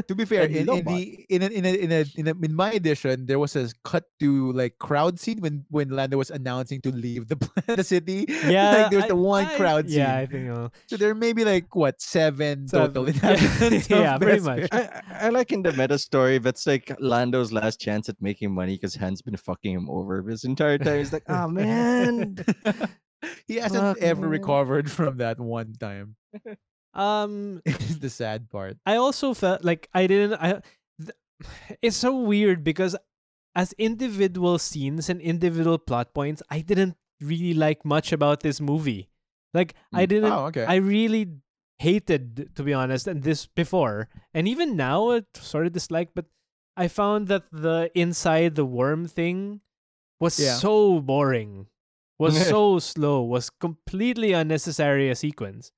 to 0.07 0.15
be 0.15 0.25
fair, 0.25 0.43
And 0.43 0.55
in, 0.55 0.69
in 0.69 0.85
the 0.85 1.25
in 1.29 1.41
a, 1.43 1.47
in 1.47 1.65
a, 1.65 1.73
in 1.73 1.91
a, 1.91 2.05
in 2.17 2.27
a, 2.27 2.33
in 2.45 2.53
my 2.55 2.71
edition, 2.71 3.25
there 3.25 3.39
was 3.39 3.55
a 3.55 3.69
cut 3.83 4.05
to 4.19 4.51
like 4.53 4.77
crowd 4.79 5.19
scene 5.19 5.39
when 5.41 5.65
when 5.69 5.89
Lando 5.89 6.17
was 6.17 6.29
announcing 6.31 6.81
to 6.81 6.91
leave 6.91 7.27
the 7.27 7.37
the 7.67 7.83
city. 7.83 8.25
Yeah, 8.45 8.83
like 8.87 8.91
there's 8.91 9.03
I- 9.05 9.07
the 9.13 9.15
one 9.15 9.45
I- 9.45 9.57
crowd 9.57 9.89
scene. 9.89 9.99
Yeah, 9.99 10.17
I 10.17 10.25
think. 10.25 10.49
Uh, 10.49 10.69
So 10.87 10.97
there 10.97 11.13
may 11.15 11.33
be 11.33 11.43
like 11.45 11.73
what 11.75 12.01
seven 12.01 12.67
Seven. 12.67 12.93
total 12.93 13.09
Yeah. 13.09 13.13
inhabitants. 13.15 13.89
Yeah, 13.89 14.15
of 14.15 14.21
pretty 14.21 14.41
much. 14.41 14.67
I, 14.71 14.81
I 14.81 15.27
I 15.27 15.29
like 15.29 15.51
in 15.51 15.61
the 15.63 15.73
meta 15.73 15.97
story, 15.97 16.37
that's 16.39 16.65
like 16.65 16.91
Lando's 16.99 17.51
last 17.51 17.79
chance 17.79 18.09
at 18.09 18.15
making 18.21 18.53
money 18.53 18.75
because 18.75 18.95
Han's 18.95 19.21
been 19.21 19.35
fucking 19.37 19.73
him 19.75 19.89
over 19.89 20.21
this 20.29 20.43
entire 20.45 20.77
time. 20.77 20.99
He's 20.99 21.11
like, 21.13 21.25
oh 21.27 21.47
man. 21.47 22.37
he 23.47 23.55
hasn't 23.57 23.81
Fuck, 23.81 23.97
ever 24.01 24.21
man. 24.21 24.29
recovered 24.29 24.89
from 24.91 25.17
that 25.17 25.39
one 25.39 25.73
time. 25.79 26.15
um, 26.93 27.61
Is 27.65 27.99
the 27.99 28.09
sad 28.09 28.49
part. 28.49 28.77
I 28.85 28.95
also 28.95 29.33
felt 29.33 29.63
like 29.65 29.89
I 29.93 30.07
didn't. 30.07 30.39
I. 30.39 30.61
Th- 31.01 31.17
it's 31.81 31.97
so 31.97 32.15
weird 32.17 32.63
because 32.63 32.95
as 33.55 33.73
individual 33.77 34.57
scenes 34.59 35.09
and 35.09 35.19
individual 35.19 35.77
plot 35.77 36.13
points, 36.13 36.41
I 36.49 36.61
didn't 36.61 36.95
really 37.19 37.53
like 37.53 37.83
much 37.83 38.11
about 38.13 38.39
this 38.41 38.61
movie. 38.61 39.09
Like 39.53 39.73
I 39.93 40.05
Mm. 40.05 40.09
didn't. 40.09 40.31
Oh, 40.31 40.45
okay. 40.47 40.65
I 40.65 40.75
really 40.75 41.27
hated, 41.79 42.55
to 42.55 42.63
be 42.63 42.73
honest, 42.73 43.07
and 43.07 43.23
this 43.23 43.47
before, 43.47 44.09
and 44.33 44.47
even 44.47 44.75
now, 44.75 45.11
it 45.11 45.25
sort 45.35 45.65
of 45.65 45.73
dislike. 45.73 46.09
But 46.13 46.25
I 46.77 46.87
found 46.87 47.27
that 47.27 47.43
the 47.51 47.89
inside 47.95 48.55
the 48.55 48.65
worm 48.65 49.07
thing 49.07 49.61
was 50.19 50.37
Yeah. 50.37 50.55
so 50.57 50.99
boring, 51.01 51.67
was 52.17 52.35
so 52.49 52.79
slow, 52.79 53.23
was 53.23 53.49
completely 53.49 54.33
unnecessary 54.33 55.09
a 55.09 55.15
sequence, 55.15 55.71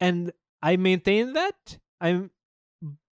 and 0.00 0.32
I 0.62 0.76
maintain 0.76 1.32
that. 1.34 1.78
I'm, 2.00 2.30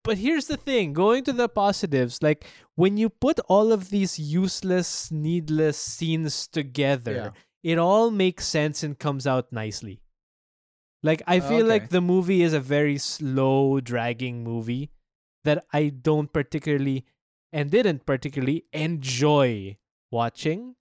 but 0.04 0.18
here's 0.18 0.46
the 0.46 0.56
thing: 0.56 0.92
going 0.92 1.24
to 1.24 1.32
the 1.32 1.48
positives, 1.48 2.22
like 2.22 2.46
when 2.74 2.96
you 2.96 3.08
put 3.08 3.40
all 3.48 3.72
of 3.72 3.90
these 3.90 4.18
useless, 4.18 5.10
needless 5.10 5.76
scenes 5.78 6.46
together 6.46 7.32
it 7.64 7.76
all 7.76 8.10
makes 8.12 8.46
sense 8.46 8.84
and 8.84 8.98
comes 8.98 9.26
out 9.26 9.52
nicely. 9.52 10.00
Like 11.02 11.22
I 11.26 11.40
feel 11.40 11.66
Okay. 11.66 11.68
like 11.68 11.88
the 11.90 12.00
movie 12.00 12.42
is 12.42 12.52
a 12.52 12.60
very 12.60 12.98
slow 12.98 13.80
dragging 13.80 14.44
movie 14.44 14.90
that 15.44 15.66
I 15.72 15.88
don't 15.90 16.32
particularly 16.32 17.04
and 17.52 17.70
didn't 17.70 18.06
particularly 18.06 18.64
enjoy 18.72 19.76
watching, 20.10 20.74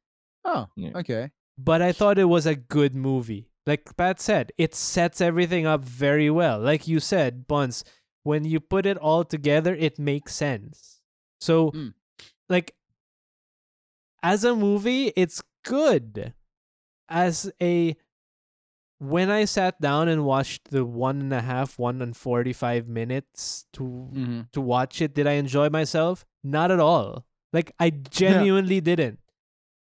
Oh, 0.45 0.67
Yeah. 0.75 0.91
okay. 0.95 1.31
but 1.57 1.81
I 1.81 1.91
thought 1.91 2.17
it 2.19 2.25
was 2.25 2.45
a 2.45 2.55
good 2.55 2.95
movie. 2.95 3.49
Like 3.65 3.95
Pat 3.97 4.19
said, 4.21 4.51
it 4.57 4.73
sets 4.75 5.19
everything 5.19 5.65
up 5.65 5.83
very 5.83 6.29
well. 6.29 6.59
Like 6.59 6.87
you 6.87 6.99
said, 7.01 7.47
Buns, 7.47 7.83
when 8.23 8.45
you 8.45 8.59
put 8.59 8.85
it 8.85 8.97
all 8.97 9.23
together, 9.25 9.75
it 9.75 9.99
makes 9.99 10.33
sense. 10.35 11.01
So, 11.41 11.71
Mm. 11.71 11.93
like, 12.49 12.75
as 14.23 14.43
a 14.43 14.55
movie, 14.55 15.07
it's 15.15 15.41
good. 15.63 16.33
As 17.09 17.51
a 17.61 17.95
when 18.99 19.29
I 19.29 19.45
sat 19.45 19.79
down 19.79 20.07
and 20.07 20.25
watched 20.25 20.71
the 20.71 20.83
one 20.83 21.21
and 21.21 21.31
a 21.33 21.41
half, 21.41 21.77
one 21.77 22.01
and 22.01 22.17
forty 22.17 22.51
five 22.53 22.87
minutes 22.87 23.65
to 23.73 23.83
Mm-hmm. 23.83 24.41
to 24.53 24.61
watch 24.61 25.01
it, 25.01 25.13
did 25.13 25.27
I 25.27 25.33
enjoy 25.33 25.69
myself? 25.69 26.25
Not 26.43 26.71
at 26.71 26.79
all. 26.79 27.25
Like 27.53 27.71
I 27.79 27.89
genuinely 27.91 28.81
didn't. 28.81 29.19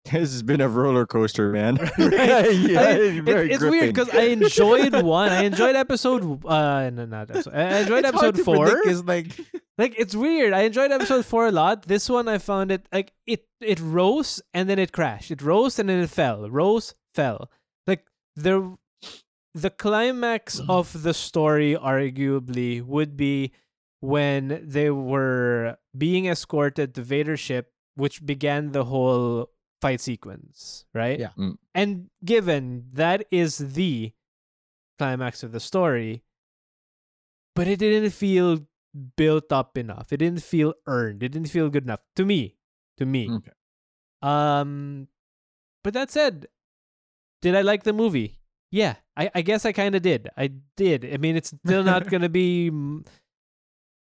This 0.05 0.33
has 0.33 0.43
been 0.43 0.63
a 0.63 0.69
roller 0.71 1.05
coaster, 1.05 1.51
man. 1.53 1.77
Right. 1.99 2.53
yeah, 2.55 2.81
I- 2.81 2.93
it's 2.97 3.29
It- 3.29 3.51
it's 3.53 3.63
weird 3.63 3.93
because 3.95 4.09
I 4.09 4.23
enjoyed 4.33 4.95
one. 5.03 5.31
I 5.31 5.43
enjoyed 5.45 5.77
episode. 5.77 6.47
Uh, 6.47 6.89
no, 6.89 7.05
not 7.05 7.31
episode. 7.31 7.53
I 7.55 7.81
enjoyed 7.81 8.05
It's 8.07 8.09
episode 8.17 8.41
four. 8.41 8.89
Is 8.89 9.05
like 9.05 9.39
Like 9.77 9.95
it's 9.99 10.15
weird. 10.15 10.55
I 10.55 10.63
enjoyed 10.63 10.93
episode 10.93 11.27
four 11.27 11.47
a 11.49 11.53
lot. 11.53 11.83
This 11.83 12.09
one 12.09 12.27
I 12.27 12.39
found 12.39 12.71
it 12.73 12.89
like 12.91 13.13
it 13.27 13.45
it 13.61 13.81
rose 13.81 14.41
and 14.55 14.69
then 14.71 14.79
it 14.79 14.93
crashed. 14.93 15.31
It 15.31 15.43
rose 15.43 15.79
and 15.79 15.89
then 15.91 16.01
it 16.01 16.09
fell. 16.11 16.49
Rose 16.49 16.95
fell. 17.15 17.51
Like 17.87 18.07
the 18.35 18.79
the 19.55 19.71
climax 19.71 20.61
of 20.71 21.03
the 21.03 21.13
story 21.13 21.77
arguably 21.77 22.81
would 22.83 23.15
be 23.17 23.53
when 24.01 24.63
they 24.65 24.91
were 24.91 25.77
being 25.97 26.27
escorted 26.27 26.95
to 26.95 27.03
Vader's 27.03 27.41
ship, 27.41 27.73
which 27.95 28.25
began 28.25 28.73
the 28.73 28.85
whole 28.85 29.51
fight 29.81 30.01
sequence, 30.01 30.85
right? 30.95 31.19
Yeah. 31.19 31.31
Mm. 31.37 31.59
And 31.75 32.11
given 32.25 32.87
that 32.93 33.27
is 33.31 33.59
the 33.59 34.13
climax 34.99 35.43
of 35.43 35.53
the 35.53 35.61
story, 35.61 36.23
but 37.55 37.67
it 37.67 37.79
didn't 37.79 38.11
feel 38.11 38.67
built 39.17 39.53
up 39.53 39.77
enough. 39.77 40.13
It 40.13 40.19
didn't 40.19 40.43
feel 40.43 40.75
earned. 40.87 41.23
It 41.23 41.31
didn't 41.31 41.51
feel 41.51 41.71
good 41.71 41.85
enough 41.85 42.01
to 42.17 42.25
me. 42.25 42.57
To 42.99 43.07
me. 43.07 43.31
Okay. 43.31 43.53
Um, 44.23 45.09
but 45.85 45.95
that 45.95 46.11
said, 46.11 46.47
did 47.43 47.55
I 47.55 47.63
like 47.63 47.85
the 47.85 47.93
movie? 47.93 48.41
Yeah, 48.71 48.97
I, 49.17 49.31
I 49.35 49.43
guess 49.43 49.65
I 49.65 49.73
kind 49.73 49.95
of 49.95 50.03
did. 50.03 50.29
I 50.37 50.51
did. 50.77 51.09
I 51.13 51.17
mean, 51.17 51.37
it's 51.37 51.55
still 51.65 51.83
not 51.83 52.07
gonna 52.11 52.29
be. 52.29 52.71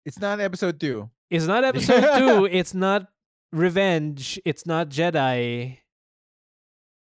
It's 0.07 0.19
not 0.19 0.41
episode 0.41 0.81
two. 0.81 1.11
It's 1.28 1.47
not 1.47 1.65
episode 1.70 2.16
two. 2.16 2.45
It's 2.47 2.73
not 2.73 3.09
revenge. 3.53 4.41
It's 4.47 4.65
not 4.65 4.89
Jedi. 4.89 5.78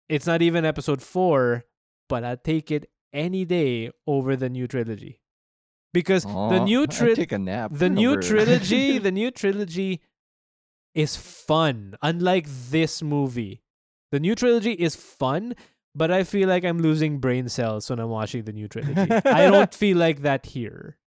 It's 0.09 0.27
not 0.27 0.43
even 0.43 0.65
episode 0.65 1.03
four. 1.03 1.65
But 2.09 2.25
I'd 2.25 2.43
take 2.43 2.71
it 2.71 2.89
any 3.13 3.45
day 3.45 3.91
over 4.07 4.37
the 4.37 4.49
new 4.49 4.67
trilogy, 4.69 5.21
because 5.93 6.25
the 6.25 6.61
new 6.65 6.83
I'd 6.83 7.17
take 7.17 7.33
a 7.33 7.39
nap. 7.39 7.71
the 7.75 7.89
new 7.89 8.21
trilogy 8.21 8.99
the 9.07 9.11
new 9.11 9.31
trilogy 9.31 10.03
is 10.95 11.17
fun 11.17 11.95
unlike 12.03 12.47
this 12.71 13.03
movie 13.03 13.63
the 14.13 14.21
new 14.21 14.35
trilogy 14.35 14.73
is 14.73 14.95
fun 14.95 15.55
but 15.95 16.11
i 16.11 16.23
feel 16.25 16.49
like 16.49 16.65
i'm 16.65 16.79
losing 16.79 17.19
brain 17.19 17.49
cells 17.49 17.89
when 17.91 17.99
i'm 17.99 18.11
watching 18.11 18.45
the 18.45 18.53
new 18.53 18.69
trilogy 18.69 19.11
i 19.25 19.51
don't 19.51 19.75
feel 19.83 19.97
like 19.97 20.21
that 20.23 20.47
here 20.47 20.99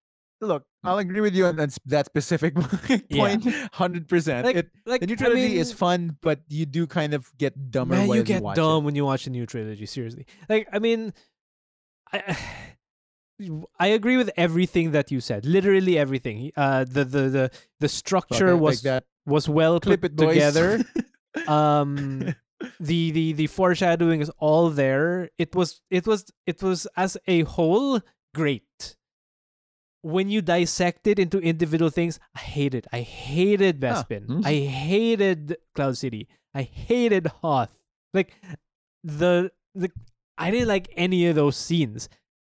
Look, 0.41 0.64
I'll 0.84 0.98
agree 0.98 1.20
with 1.20 1.36
you 1.36 1.48
on 1.48 1.57
that, 1.57 1.76
that 1.88 2.06
specific 2.06 2.56
point, 3.11 3.45
hundred 3.74 4.07
percent. 4.07 4.45
like, 4.45 4.56
It 4.56 4.70
like 4.86 5.02
the 5.02 5.07
new 5.07 5.14
I 5.14 5.18
trilogy 5.18 5.57
is 5.57 5.74
fun, 5.74 6.18
but 6.22 6.40
you 6.48 6.66
do 6.66 6.88
kind 6.88 7.14
of 7.14 7.30
get 7.38 7.72
dumber 7.72 7.95
man, 7.95 8.07
you 8.10 8.24
get 8.24 8.41
watch 8.41 8.56
dumb 8.56 8.84
It. 8.84 8.86
when 8.86 8.95
you 8.95 9.03
watch 9.03 9.26
the 9.26 9.32
new 9.32 9.45
trilogy 9.45 9.86
seriously 9.86 10.26
like 10.48 10.68
i 10.72 10.80
mean 10.80 11.14
i 12.14 12.38
I 13.80 13.88
agree 13.88 14.18
with 14.18 14.30
everything 14.36 14.91
that 14.91 15.11
you 15.11 15.22
said. 15.22 15.45
Literally 15.45 15.98
everything. 15.98 16.52
Uh, 16.57 16.84
the 16.84 17.06
the 17.06 17.22
the 17.30 17.52
the 17.80 17.88
structure 17.88 18.52
like 18.53 18.61
was 18.61 18.82
that. 18.82 19.06
was 19.26 19.48
well 19.48 19.80
Clip 19.80 20.02
put 20.02 20.11
it, 20.11 20.18
together. 20.18 20.84
um 21.48 22.36
the 22.82 23.11
the 23.11 23.32
the 23.34 23.48
foreshadowing 23.48 24.20
is 24.20 24.30
all 24.40 24.70
there 24.70 25.30
it 25.38 25.56
was 25.56 25.80
it 25.90 26.06
was 26.06 26.26
it 26.45 26.61
was 26.61 26.86
as 26.98 27.16
a 27.28 27.44
whole 27.44 28.02
great 28.36 28.98
when 30.01 30.30
you 30.30 30.41
dissect 30.41 31.07
it 31.07 31.19
into 31.19 31.39
individual 31.39 31.89
things 31.89 32.19
i 32.35 32.39
hated 32.39 32.88
i 32.93 33.01
hated 33.01 33.84
Huh. 33.84 34.03
bespin 34.03 34.26
Hmm. 34.26 34.41
i 34.45 34.53
hated 34.55 35.57
cloud 35.76 35.97
city 35.97 36.27
i 36.53 36.61
hated 36.63 37.27
hoth 37.41 37.77
like 38.13 38.34
the 39.03 39.51
the 39.76 39.91
i 40.38 40.51
didn't 40.51 40.67
like 40.67 40.88
any 40.95 41.27
of 41.27 41.35
those 41.35 41.55
scenes 41.57 42.09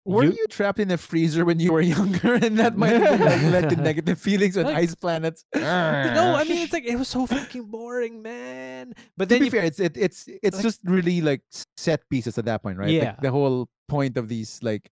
Were 0.06 0.24
You- 0.24 0.38
you, 0.38 0.46
trapped 0.54 0.78
in 0.80 0.92
a 0.94 0.98
freezer 1.02 1.42
when 1.50 1.58
you 1.60 1.74
were 1.74 1.82
younger, 1.82 2.36
and 2.46 2.60
that 2.62 2.78
might 2.78 2.94
have 2.94 3.18
been, 3.18 3.26
like, 3.26 3.42
led 3.50 3.70
to 3.74 3.76
negative 3.90 4.22
feelings 4.22 4.54
on 4.56 4.66
Like- 4.70 4.78
ice 4.86 4.94
planets? 4.94 5.46
no 5.56 6.36
i 6.38 6.44
mean 6.46 6.62
it's 6.62 6.74
like 6.74 6.86
it 6.86 6.94
was 6.98 7.08
so 7.10 7.26
fucking 7.26 7.66
boring 7.74 8.22
man 8.22 8.94
but 9.18 9.26
to 9.26 9.34
then 9.34 9.40
be 9.40 9.46
you 9.46 9.52
fair, 9.52 9.64
it's 9.66 9.80
it, 9.80 9.98
it's 9.98 10.30
it's 10.46 10.58
like- 10.58 10.64
just 10.64 10.82
really 10.86 11.22
like 11.22 11.42
set 11.78 12.06
pieces 12.10 12.38
at 12.38 12.46
that 12.46 12.62
point, 12.62 12.78
right? 12.78 12.90
Yeah. 12.94 13.18
Like, 13.18 13.22
the 13.22 13.32
whole 13.34 13.66
point 13.90 14.18
of 14.18 14.30
these 14.30 14.62
like 14.62 14.90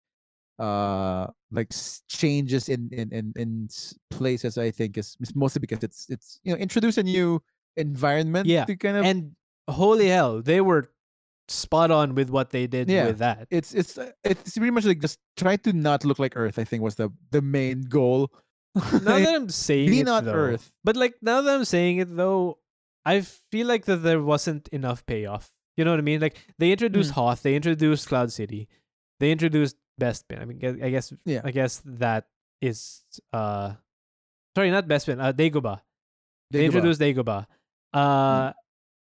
uh 0.60 1.28
like 1.52 1.70
changes 2.08 2.70
in 2.70 2.90
in 2.92 3.12
in, 3.12 3.34
in 3.36 3.68
places, 4.12 4.58
I 4.58 4.72
think, 4.72 4.98
is, 4.98 5.18
is 5.20 5.36
mostly 5.36 5.60
because 5.60 5.84
it's 5.84 6.10
it's 6.10 6.40
you 6.44 6.54
know 6.54 6.60
introduce 6.60 6.98
a 6.98 7.04
new 7.04 7.42
environment 7.78 8.48
Yeah, 8.48 8.66
to 8.66 8.76
kind 8.76 8.98
of 8.98 9.06
and 9.06 9.36
holy 9.70 10.08
hell, 10.08 10.42
they 10.42 10.62
were 10.62 10.90
spot 11.50 11.92
on 11.92 12.16
with 12.16 12.30
what 12.30 12.52
they 12.52 12.68
did 12.68 12.90
Yeah. 12.90 13.08
with 13.08 13.18
that. 13.20 13.48
It's 13.50 13.74
it's 13.74 13.98
uh, 13.98 14.12
it's 14.24 14.58
pretty 14.58 14.72
much 14.72 14.86
like 14.86 15.00
just 15.02 15.20
try 15.38 15.58
to 15.58 15.74
not 15.74 16.06
look 16.06 16.20
like 16.20 16.34
Earth. 16.36 16.60
I 16.60 16.64
think 16.64 16.84
was 16.84 16.96
the 16.96 17.10
the 17.32 17.42
main 17.42 17.82
goal. 17.82 18.32
now 18.76 19.20
that 19.20 19.36
I'm 19.36 19.50
saying 19.50 19.90
be 19.90 20.00
it, 20.02 20.06
not 20.06 20.26
though, 20.26 20.34
Earth. 20.34 20.72
but 20.84 20.96
like 20.96 21.16
now 21.22 21.42
that 21.42 21.54
I'm 21.56 21.66
saying 21.66 21.98
it 21.98 22.16
though, 22.16 22.60
I 23.06 23.22
feel 23.22 23.68
like 23.68 23.86
that 23.86 23.98
there 23.98 24.22
wasn't 24.22 24.68
enough 24.70 25.06
payoff. 25.06 25.52
You 25.78 25.84
know 25.86 25.92
what 25.92 26.00
I 26.00 26.04
mean? 26.04 26.22
Like 26.22 26.38
they 26.58 26.72
introduced 26.72 27.12
Mm. 27.12 27.16
Hoth, 27.16 27.42
they 27.44 27.56
introduced 27.56 28.08
Cloud 28.08 28.32
City, 28.32 28.68
they 29.20 29.32
introduced 29.32 29.76
Bespin. 30.00 30.42
I 30.42 30.46
mean, 30.46 30.60
I 30.84 30.90
guess 30.90 31.14
Yeah. 31.26 31.42
I 31.44 31.52
guess 31.52 31.82
that 31.86 32.28
is 32.62 33.04
uh, 33.32 33.74
sorry, 34.56 34.72
not 34.72 34.88
Bespin, 34.88 35.22
uh, 35.22 35.34
Dagobah. 35.34 35.82
They, 36.52 36.66
introduced 36.66 37.02
Dagobah, 37.02 37.48
uh, 37.94 38.50
Mm. 38.50 38.54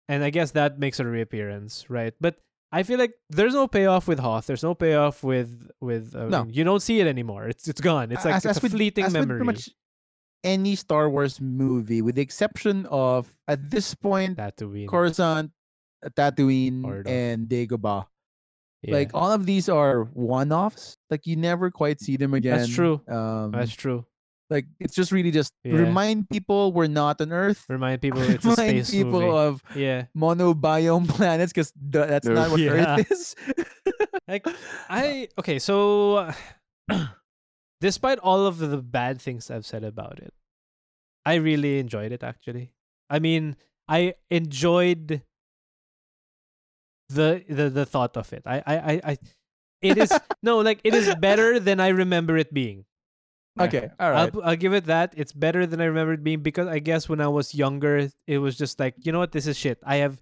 and 0.09 0.23
I 0.23 0.29
guess 0.31 0.51
that 0.51 0.79
makes 0.79 0.99
a 0.99 1.05
reappearance, 1.05 1.89
right? 1.89 2.13
But 2.19 2.37
I 2.71 2.81
feel 2.83 2.97
like 2.97 3.13
there's 3.29 3.53
no 3.53 3.67
payoff 3.67 4.07
with 4.07 4.17
Hoth. 4.19 4.47
There's 4.47 4.63
no 4.63 4.73
payoff 4.73 5.23
with 5.23 5.69
with. 5.79 6.15
I 6.15 6.25
No. 6.27 6.45
you 6.49 6.63
don't 6.63 6.81
see 6.81 6.99
it 6.99 7.07
anymore. 7.07 7.47
It's 7.47 7.67
it's 7.67 7.81
gone. 7.81 8.11
It's 8.11 8.25
like 8.25 8.35
As- 8.35 8.45
it's 8.45 8.57
as 8.57 8.63
a 8.63 8.65
with- 8.65 8.71
fleeting 8.73 9.05
as 9.05 9.13
with 9.13 9.21
memory. 9.21 9.39
Pretty 9.45 9.45
much 9.53 9.69
any 10.43 10.75
Star 10.75 11.09
Wars 11.09 11.39
movie, 11.39 12.01
with 12.01 12.15
the 12.15 12.21
exception 12.21 12.85
of 12.87 13.29
at 13.47 13.69
this 13.69 13.93
point 13.95 14.37
Tatooine. 14.37 14.87
Coruscant, 14.89 15.51
uh, 16.05 16.09
Tatooine, 16.09 16.83
Ordo. 16.83 17.09
and 17.09 17.47
Dagobah. 17.47 18.07
Yeah. 18.87 18.93
Like 18.95 19.11
all 19.13 19.31
of 19.31 19.45
these 19.45 19.67
are 19.69 20.03
one-offs. 20.13 20.97
Like 21.09 21.25
you 21.25 21.35
never 21.35 21.71
quite 21.71 21.99
see 22.01 22.17
them 22.17 22.33
again. 22.33 22.57
That's 22.59 22.73
true. 22.73 23.01
Um, 23.07 23.51
That's 23.51 23.73
true. 23.73 24.05
like 24.49 24.65
it's 24.79 24.93
just 24.93 25.11
really 25.11 25.31
just 25.31 25.51
Yeah. 25.63 25.73
remind 25.77 26.29
people 26.29 26.71
we're 26.71 26.87
not 26.87 27.19
on 27.21 27.31
Earth. 27.33 27.65
Remind 27.67 28.01
people 28.01 28.21
it's 28.29 28.45
a 28.45 28.49
remind 28.53 28.85
space 28.85 28.91
people 28.91 29.21
movie. 29.21 29.37
of 29.37 29.63
yeah. 29.75 30.05
monobiome 30.15 31.09
planets 31.17 31.51
because 31.51 31.73
that's 31.75 32.27
not 32.27 32.51
what 32.51 32.59
Yeah. 32.59 32.71
Earth 32.99 33.11
is. 33.11 33.35
Like 34.27 34.47
I 34.89 35.27
okay, 35.37 35.59
so 35.59 36.31
despite 37.81 38.19
all 38.19 38.45
of 38.45 38.57
the 38.59 38.77
bad 38.77 39.21
things 39.21 39.51
I've 39.51 39.65
said 39.65 39.83
about 39.83 40.19
it, 40.19 40.33
I 41.25 41.35
really 41.35 41.79
enjoyed 41.79 42.11
it 42.11 42.23
actually. 42.23 42.71
I 43.09 43.19
mean, 43.19 43.55
I 43.87 44.15
enjoyed 44.29 45.21
the 47.09 47.43
the 47.47 47.69
the 47.69 47.85
thought 47.85 48.17
of 48.17 48.31
it. 48.33 48.43
I 48.45 48.57
I 48.65 48.75
I, 48.77 49.01
I 49.11 49.17
it 49.81 49.97
is 49.97 50.11
no 50.43 50.59
like 50.59 50.79
it 50.83 50.93
is 50.93 51.13
better 51.15 51.59
than 51.59 51.79
I 51.79 51.89
remember 51.89 52.37
it 52.37 52.53
being. 52.53 52.85
okay, 53.59 53.89
all 53.99 54.11
right. 54.11 54.31
I'll, 54.33 54.43
I'll 54.43 54.55
give 54.57 54.73
it 54.73 54.85
that. 54.85 55.13
It's 55.15 55.31
better 55.31 55.65
than 55.65 55.79
I 55.79 55.85
remember 55.85 56.13
it 56.13 56.23
being 56.23 56.41
because 56.41 56.67
I 56.67 56.79
guess 56.79 57.07
when 57.07 57.21
I 57.21 57.27
was 57.29 57.55
younger, 57.55 58.09
it 58.27 58.37
was 58.39 58.57
just 58.57 58.79
like, 58.79 58.95
you 59.05 59.11
know 59.13 59.19
what, 59.19 59.31
this 59.31 59.47
is 59.47 59.55
shit. 59.57 59.79
I 59.85 59.97
have, 60.03 60.19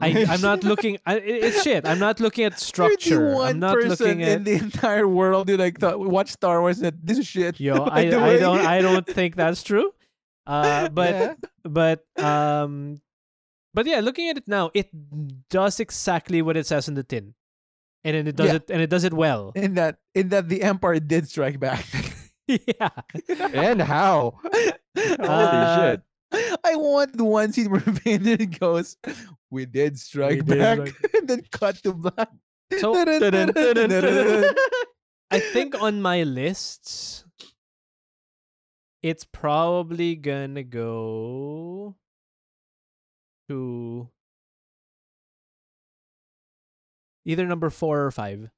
I, 0.00 0.24
I'm 0.28 0.40
not 0.40 0.64
looking. 0.64 0.96
I, 1.04 1.16
it's 1.20 1.62
shit. 1.62 1.84
I'm 1.84 1.98
not 1.98 2.18
looking 2.18 2.46
at 2.46 2.52
You're 2.52 2.58
structure. 2.58 3.28
the 3.30 3.36
one 3.36 3.48
I'm 3.50 3.58
not 3.60 3.74
person 3.74 3.90
looking 3.90 4.20
in 4.22 4.44
the 4.44 4.52
entire 4.64 5.06
world 5.06 5.50
who 5.50 5.58
like 5.58 5.78
thought, 5.80 6.00
watch 6.00 6.30
Star 6.30 6.62
Wars 6.62 6.80
and 6.80 6.96
this 7.02 7.18
is 7.18 7.26
shit. 7.26 7.60
Yo, 7.60 7.84
I, 7.84 8.00
I 8.08 8.38
don't 8.38 8.60
I 8.64 8.80
don't 8.80 9.06
think 9.06 9.36
that's 9.36 9.62
true. 9.62 9.92
Uh, 10.46 10.88
but 10.88 11.12
Yeah. 11.12 11.34
but 11.64 12.04
um, 12.16 13.02
but 13.74 13.86
yeah, 13.86 14.00
looking 14.00 14.28
at 14.28 14.36
it 14.36 14.48
now, 14.48 14.70
it 14.74 14.88
does 15.48 15.80
exactly 15.80 16.42
what 16.42 16.56
it 16.56 16.66
says 16.66 16.88
in 16.88 16.94
the 16.94 17.02
tin, 17.04 17.34
and 18.04 18.14
then 18.16 18.26
it 18.26 18.36
does 18.36 18.48
Yeah. 18.48 18.54
it 18.56 18.70
and 18.70 18.80
it 18.82 18.90
does 18.90 19.04
it 19.04 19.12
well. 19.14 19.52
in 19.54 19.74
that 19.74 19.98
in 20.14 20.28
that 20.30 20.48
the 20.48 20.62
Empire 20.62 20.98
did 21.00 21.28
strike 21.28 21.60
back. 21.60 21.84
yeah. 22.50 22.90
and 23.54 23.80
how? 23.80 24.34
Holy 24.98 25.16
Uh, 25.22 25.92
shit! 25.92 26.02
I 26.64 26.74
want 26.74 27.16
the 27.16 27.24
one 27.24 27.52
scene 27.52 27.70
where 27.70 27.80
Vader 27.80 28.42
goes, 28.46 28.96
"We 29.50 29.66
did 29.66 29.98
strike 29.98 30.44
did 30.44 30.58
back," 30.58 30.78
strike- 30.88 31.14
and 31.14 31.28
then 31.28 31.42
cut 31.52 31.76
to 31.86 31.92
black. 31.94 32.28
So 32.78 32.94
I 35.30 35.38
think 35.38 35.80
on 35.80 36.02
my 36.02 36.22
lists, 36.24 37.24
it's 39.02 39.24
probably 39.24 40.16
gonna 40.16 40.62
go 40.64 41.94
to 43.50 44.08
either 47.24 47.46
number 47.46 47.70
four 47.70 48.04
or 48.04 48.10
five. 48.10 48.50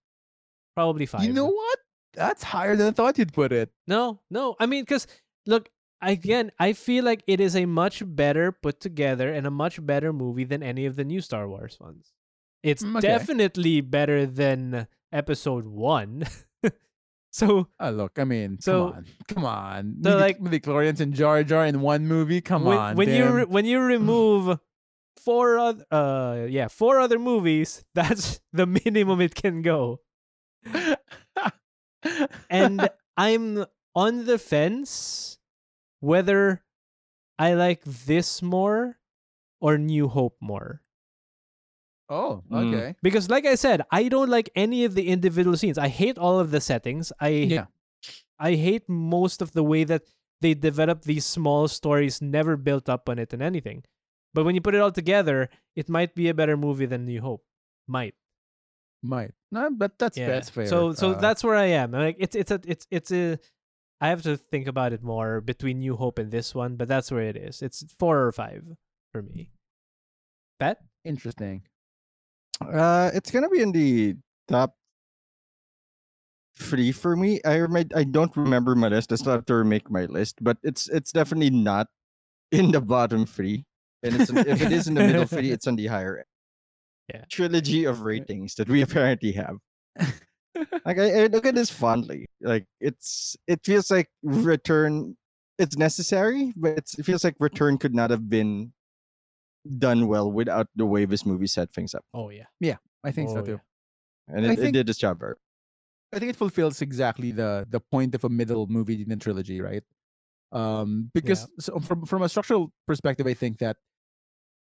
Probably 0.74 1.06
five. 1.06 1.24
you 1.24 1.32
know 1.32 1.46
what? 1.48 1.78
That's 2.14 2.42
higher 2.42 2.76
than 2.76 2.88
I 2.88 2.90
thought 2.92 3.18
you'd 3.18 3.32
put 3.32 3.52
it. 3.52 3.70
No, 3.86 4.20
no. 4.30 4.54
I 4.60 4.66
mean, 4.66 4.82
because 4.82 5.06
look, 5.46 5.68
again, 6.00 6.50
I 6.58 6.72
feel 6.72 7.04
like 7.04 7.22
it 7.26 7.40
is 7.40 7.56
a 7.56 7.66
much 7.66 8.02
better 8.06 8.52
put 8.52 8.80
together 8.80 9.32
and 9.32 9.46
a 9.46 9.50
much 9.50 9.84
better 9.84 10.12
movie 10.12 10.44
than 10.44 10.62
any 10.62 10.86
of 10.86 10.96
the 10.96 11.04
new 11.04 11.20
Star 11.20 11.48
Wars 11.48 11.78
ones. 11.80 12.12
It's 12.62 12.82
Mm, 12.82 12.98
okay. 12.98 13.08
definitely 13.08 13.80
better 13.80 14.24
than 14.24 14.86
Episode 15.12 15.66
One. 15.66 16.24
so 17.32 17.66
Oh, 17.80 17.90
look, 17.90 18.18
I 18.18 18.24
mean, 18.24 18.58
So- 18.60 18.90
come 18.90 18.94
on, 18.96 19.06
come 19.28 19.44
on. 19.44 19.96
so, 20.04 20.16
like- 20.16 20.38
midichlorians 20.38 21.00
and 21.00 21.12
Jar 21.12 21.42
Jar 21.44 21.66
in 21.66 21.80
one 21.80 22.06
movie. 22.06 22.40
Come 22.40 22.64
when, 22.64 22.78
on, 22.78 22.96
when 22.96 23.08
you 23.10 23.28
re- 23.28 23.44
when 23.44 23.64
you 23.66 23.80
remove 23.94 24.58
four 25.16 25.58
other 25.58 25.84
uh 25.90 26.46
yeah 26.48 26.68
four 26.68 26.98
other 27.00 27.18
movies, 27.18 27.84
that's 27.94 28.40
the 28.52 28.66
minimum 28.66 29.20
it 29.20 29.34
can 29.34 29.62
go. 29.62 30.00
And 32.50 32.88
I'm 33.16 33.64
on 33.94 34.24
the 34.26 34.38
fence 34.38 35.38
whether 36.00 36.64
I 37.38 37.54
like 37.54 37.82
this 37.84 38.42
more 38.42 38.98
or 39.60 39.78
New 39.78 40.08
Hope 40.08 40.36
more. 40.40 40.82
oh, 42.08 42.42
Mm. 42.50 42.74
okay. 42.74 42.94
Because 43.02 43.30
like 43.30 43.46
I 43.46 43.54
said, 43.54 43.82
I 43.90 44.08
don't 44.08 44.28
like 44.28 44.50
any 44.54 44.84
of 44.84 44.94
the 44.94 45.08
individual 45.08 45.56
scenes. 45.56 45.78
I 45.78 45.88
hate 45.88 46.18
all 46.18 46.40
of 46.40 46.50
the 46.50 46.60
settings. 46.60 47.12
I 47.20 47.28
Yeah. 47.48 47.66
I 48.38 48.54
hate 48.58 48.88
most 48.88 49.40
of 49.40 49.52
the 49.52 49.62
way 49.62 49.84
that 49.84 50.02
they 50.40 50.54
develop 50.54 51.02
these 51.02 51.24
small 51.24 51.68
stories, 51.68 52.20
never 52.20 52.56
built 52.56 52.88
up 52.88 53.08
on 53.08 53.18
it 53.20 53.32
and 53.32 53.40
anything. 53.40 53.84
But 54.34 54.44
when 54.44 54.54
you 54.54 54.60
put 54.60 54.74
it 54.74 54.80
all 54.80 54.92
together, 54.92 55.48
it 55.76 55.88
might 55.88 56.14
be 56.14 56.28
a 56.28 56.34
better 56.34 56.56
movie 56.56 56.86
than 56.86 57.04
New 57.04 57.20
Hope. 57.20 57.44
Might. 57.86 58.14
Might. 59.02 59.32
No, 59.50 59.68
but 59.70 59.98
that's 59.98 60.16
Yeah. 60.16 60.28
that's 60.28 60.48
fair. 60.48 60.66
So 60.66 60.92
so 60.94 61.12
Uh, 61.12 61.20
that's 61.20 61.42
where 61.44 61.56
I 61.56 61.66
am. 61.76 61.92
Like 61.92 62.16
it's 62.18 62.36
it's 62.36 62.50
a 62.50 62.60
it's 62.66 62.86
it's 62.90 63.10
a 63.12 63.38
I 64.00 64.08
have 64.08 64.22
to 64.22 64.36
think 64.36 64.66
about 64.66 64.92
it 64.92 65.02
more 65.02 65.40
between 65.40 65.78
New 65.78 65.96
Hope 65.96 66.18
and 66.18 66.30
this 66.30 66.54
one, 66.54 66.76
but 66.76 66.88
that's 66.88 67.10
where 67.10 67.22
it 67.22 67.36
is. 67.36 67.62
It's 67.62 67.84
four 67.98 68.22
or 68.26 68.32
five 68.32 68.64
for 69.12 69.22
me. 69.22 69.50
Bet? 70.58 70.78
interesting. 71.04 71.66
Uh, 72.60 73.10
it's 73.12 73.30
gonna 73.32 73.48
be 73.50 73.60
in 73.60 73.72
the 73.72 74.14
top 74.46 74.76
three 76.56 76.92
for 76.92 77.16
me. 77.16 77.40
I 77.44 77.58
rem- 77.60 77.90
I 77.94 78.04
don't 78.04 78.34
remember 78.36 78.74
my 78.74 78.88
list. 78.88 79.10
I 79.12 79.16
still 79.16 79.32
have 79.32 79.46
to 79.46 79.54
remake 79.56 79.90
my 79.90 80.04
list, 80.06 80.38
but 80.42 80.58
it's 80.62 80.88
it's 80.88 81.10
definitely 81.12 81.50
not 81.50 81.88
in 82.52 82.70
the 82.70 82.80
bottom 82.80 83.26
three. 83.26 83.66
And 84.02 84.20
it's 84.20 84.30
if 84.30 84.60
it 84.62 84.72
is 84.72 84.88
in 84.88 84.94
the 84.94 85.06
middle 85.06 85.26
three, 85.26 85.50
it's 85.54 85.66
on 85.66 85.76
the 85.76 85.86
higher 85.86 86.18
end. 86.18 86.26
Yeah. 87.12 87.24
trilogy 87.28 87.84
of 87.84 88.02
ratings 88.02 88.54
that 88.56 88.68
we 88.68 88.82
apparently 88.86 89.32
have. 89.32 89.58
Like 90.84 90.98
I, 90.98 91.24
I 91.24 91.26
look 91.28 91.46
at 91.46 91.54
this 91.54 91.70
fondly. 91.70 92.26
Like 92.40 92.66
it's 92.80 93.36
it 93.46 93.64
feels 93.64 93.90
like 93.90 94.08
return. 94.22 95.16
It's 95.58 95.76
necessary, 95.78 96.52
but 96.56 96.76
it's, 96.76 96.98
it 96.98 97.04
feels 97.06 97.24
like 97.24 97.36
return 97.40 97.78
could 97.78 97.94
not 97.94 98.10
have 98.10 98.28
been 98.28 98.72
done 99.78 100.08
well 100.08 100.30
without 100.30 100.68
the 100.76 100.84
way 100.84 101.04
this 101.04 101.24
movie 101.24 101.46
set 101.46 101.72
things 101.72 101.94
up, 101.94 102.04
Oh 102.12 102.30
yeah. 102.30 102.46
Yeah, 102.60 102.76
I 103.04 103.12
think 103.12 103.30
so 103.30 103.38
Oh, 103.38 103.42
too. 103.42 103.60
and 104.28 104.44
I 104.46 104.52
it, 104.52 104.58
it 104.58 104.72
did 104.72 104.88
its 104.90 104.98
job 104.98 105.20
very. 105.20 105.36
I 106.12 106.18
think 106.18 106.30
it 106.30 106.36
fulfills 106.36 106.82
exactly 106.82 107.32
the 107.32 107.66
the 107.70 107.80
point 107.80 108.14
of 108.14 108.24
a 108.24 108.28
middle 108.28 108.66
movie 108.66 109.00
in 109.00 109.10
a 109.12 109.16
trilogy, 109.16 109.60
right? 109.60 109.84
Um, 110.52 111.10
because 111.14 111.48
so 111.60 111.80
from 111.80 112.04
from 112.04 112.22
a 112.22 112.28
structural 112.28 112.72
perspective, 112.86 113.26
I 113.26 113.34
think 113.34 113.58
that 113.58 113.76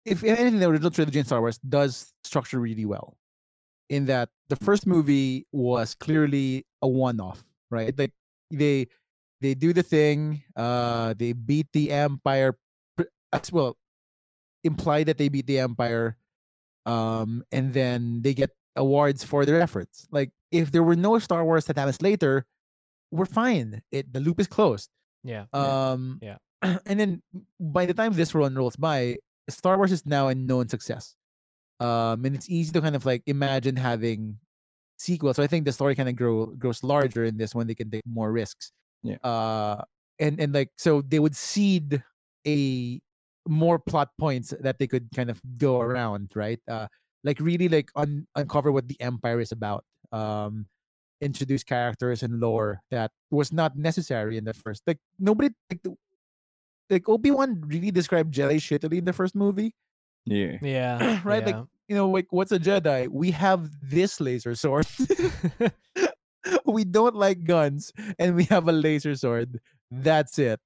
if 0.05 0.23
anything, 0.23 0.59
the 0.59 0.67
original 0.67 0.91
trilogy 0.91 1.19
in 1.19 1.25
Star 1.25 1.39
Wars 1.39 1.57
does 1.59 2.13
structure 2.23 2.59
really 2.59 2.85
well. 2.85 3.17
In 3.89 4.05
that 4.05 4.29
the 4.49 4.55
first 4.57 4.87
movie 4.87 5.45
was 5.51 5.93
clearly 5.93 6.65
a 6.81 6.87
one-off, 6.87 7.43
right? 7.69 7.97
Like 7.97 8.11
they 8.49 8.87
they 9.41 9.53
do 9.53 9.73
the 9.73 9.83
thing, 9.83 10.41
uh, 10.55 11.13
they 11.17 11.33
beat 11.33 11.67
the 11.73 11.91
Empire, 11.91 12.57
as 13.33 13.51
well, 13.51 13.77
imply 14.63 15.03
that 15.03 15.17
they 15.17 15.27
beat 15.27 15.47
the 15.47 15.59
Empire, 15.59 16.17
um, 16.85 17.43
and 17.51 17.73
then 17.73 18.21
they 18.21 18.33
get 18.33 18.51
awards 18.75 19.23
for 19.23 19.45
their 19.45 19.59
efforts. 19.61 20.07
Like 20.11 20.31
if 20.51 20.71
there 20.71 20.83
were 20.83 20.95
no 20.95 21.19
Star 21.19 21.43
Wars 21.43 21.65
that 21.65 21.77
happens 21.77 22.01
later, 22.01 22.45
we're 23.11 23.25
fine. 23.29 23.81
It 23.91 24.11
the 24.11 24.19
loop 24.19 24.39
is 24.39 24.47
closed. 24.47 24.89
Yeah. 25.23 25.45
Um, 25.53 26.19
Yeah. 26.21 26.37
And 26.85 26.99
then 26.99 27.21
by 27.59 27.85
the 27.85 27.93
time 27.93 28.13
this 28.13 28.33
run 28.33 28.55
rolls 28.55 28.75
by, 28.75 29.17
Star 29.49 29.77
Wars 29.77 29.91
is 29.91 30.05
now 30.05 30.27
a 30.27 30.35
known 30.35 30.67
success. 30.67 31.15
Um, 31.79 32.23
and 32.25 32.35
it's 32.35 32.49
easy 32.49 32.71
to 32.71 32.81
kind 32.81 32.95
of 32.95 33.05
like 33.05 33.23
imagine 33.25 33.75
having 33.75 34.37
sequels. 34.97 35.35
So 35.35 35.43
I 35.43 35.47
think 35.47 35.65
the 35.65 35.71
story 35.71 35.95
kind 35.95 36.09
of 36.09 36.15
grow 36.15 36.45
grows 36.45 36.83
larger 36.83 37.25
in 37.25 37.37
this 37.37 37.53
when 37.53 37.67
they 37.67 37.75
can 37.75 37.89
take 37.89 38.05
more 38.05 38.31
risks. 38.31 38.71
Yeah. 39.01 39.17
Uh, 39.23 39.83
and 40.19 40.39
and 40.39 40.53
like 40.53 40.69
so 40.77 41.01
they 41.01 41.19
would 41.19 41.35
seed 41.35 42.01
a 42.47 43.01
more 43.47 43.79
plot 43.79 44.09
points 44.17 44.53
that 44.61 44.79
they 44.79 44.87
could 44.87 45.09
kind 45.15 45.29
of 45.29 45.41
go 45.57 45.81
around, 45.81 46.31
right? 46.35 46.59
Uh, 46.69 46.87
like 47.23 47.39
really 47.39 47.67
like 47.67 47.89
un- 47.95 48.27
uncover 48.35 48.71
what 48.71 48.87
the 48.87 48.99
empire 49.01 49.39
is 49.39 49.51
about. 49.51 49.83
Um, 50.11 50.67
introduce 51.21 51.63
characters 51.63 52.21
and 52.21 52.39
lore 52.39 52.81
that 52.91 53.11
was 53.31 53.51
not 53.51 53.77
necessary 53.77 54.37
in 54.37 54.43
the 54.43 54.53
first. 54.53 54.83
Like 54.85 54.99
nobody 55.19 55.49
like 55.71 55.81
like 56.93 57.09
Obi 57.09 57.31
Wan 57.31 57.61
really 57.65 57.91
described 57.91 58.33
Jedi 58.33 58.57
shittily 58.57 58.97
in 58.99 59.05
the 59.05 59.13
first 59.13 59.35
movie, 59.35 59.75
Yeah. 60.25 60.57
Yeah. 60.61 61.21
right? 61.25 61.45
Like 61.45 61.57
you 61.87 61.95
know, 61.95 62.09
like 62.09 62.27
what's 62.31 62.51
a 62.51 62.59
Jedi? 62.59 63.09
We 63.09 63.31
have 63.31 63.69
this 63.81 64.19
laser 64.21 64.55
sword. 64.55 64.87
we 66.65 66.83
don't 66.83 67.15
like 67.15 67.43
guns, 67.43 67.91
and 68.19 68.35
we 68.35 68.45
have 68.45 68.67
a 68.67 68.71
laser 68.71 69.15
sword. 69.15 69.59
That's 69.91 70.39
it. 70.39 70.59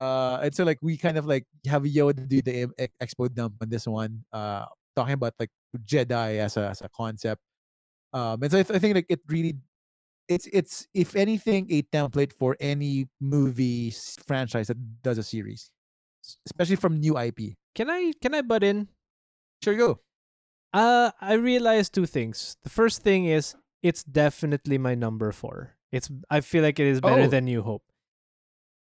Uh, 0.00 0.40
and 0.42 0.54
so 0.54 0.64
like 0.64 0.78
we 0.82 0.96
kind 0.96 1.16
of 1.16 1.26
like 1.26 1.46
have 1.66 1.82
Yoda 1.82 2.26
do 2.26 2.42
the 2.42 2.62
em- 2.62 2.74
expo 3.00 3.32
dump 3.32 3.54
on 3.62 3.68
this 3.68 3.86
one. 3.86 4.24
Uh, 4.32 4.66
talking 4.96 5.14
about 5.14 5.34
like 5.38 5.50
Jedi 5.86 6.38
as 6.38 6.56
a 6.56 6.68
as 6.70 6.80
a 6.80 6.88
concept. 6.88 7.40
Um, 8.12 8.42
and 8.42 8.50
so 8.50 8.58
I, 8.58 8.62
th- 8.62 8.76
I 8.76 8.78
think 8.78 8.94
like 8.94 9.06
it 9.08 9.20
really, 9.28 9.56
it's 10.34 10.48
it's 10.52 10.86
if 10.94 11.14
anything 11.16 11.66
a 11.70 11.82
template 11.82 12.32
for 12.32 12.56
any 12.60 13.08
movie 13.20 13.92
franchise 14.26 14.68
that 14.68 15.02
does 15.02 15.18
a 15.18 15.22
series, 15.22 15.70
especially 16.46 16.76
from 16.76 16.98
new 17.00 17.18
IP. 17.18 17.56
can 17.74 17.88
I 17.90 18.12
can 18.20 18.34
I 18.34 18.42
butt 18.42 18.62
in? 18.64 18.88
Sure, 19.62 19.74
go. 19.76 20.00
Uh, 20.72 21.10
I 21.20 21.34
realized 21.34 21.92
two 21.94 22.06
things. 22.06 22.56
The 22.64 22.70
first 22.70 23.02
thing 23.02 23.26
is 23.26 23.54
it's 23.82 24.02
definitely 24.04 24.78
my 24.78 24.94
number 24.94 25.30
four. 25.32 25.76
It's 25.92 26.08
I 26.30 26.40
feel 26.40 26.62
like 26.62 26.80
it 26.80 26.86
is 26.86 27.00
better 27.00 27.22
Oh. 27.22 27.28
than 27.28 27.44
New 27.44 27.62
Hope. 27.62 27.82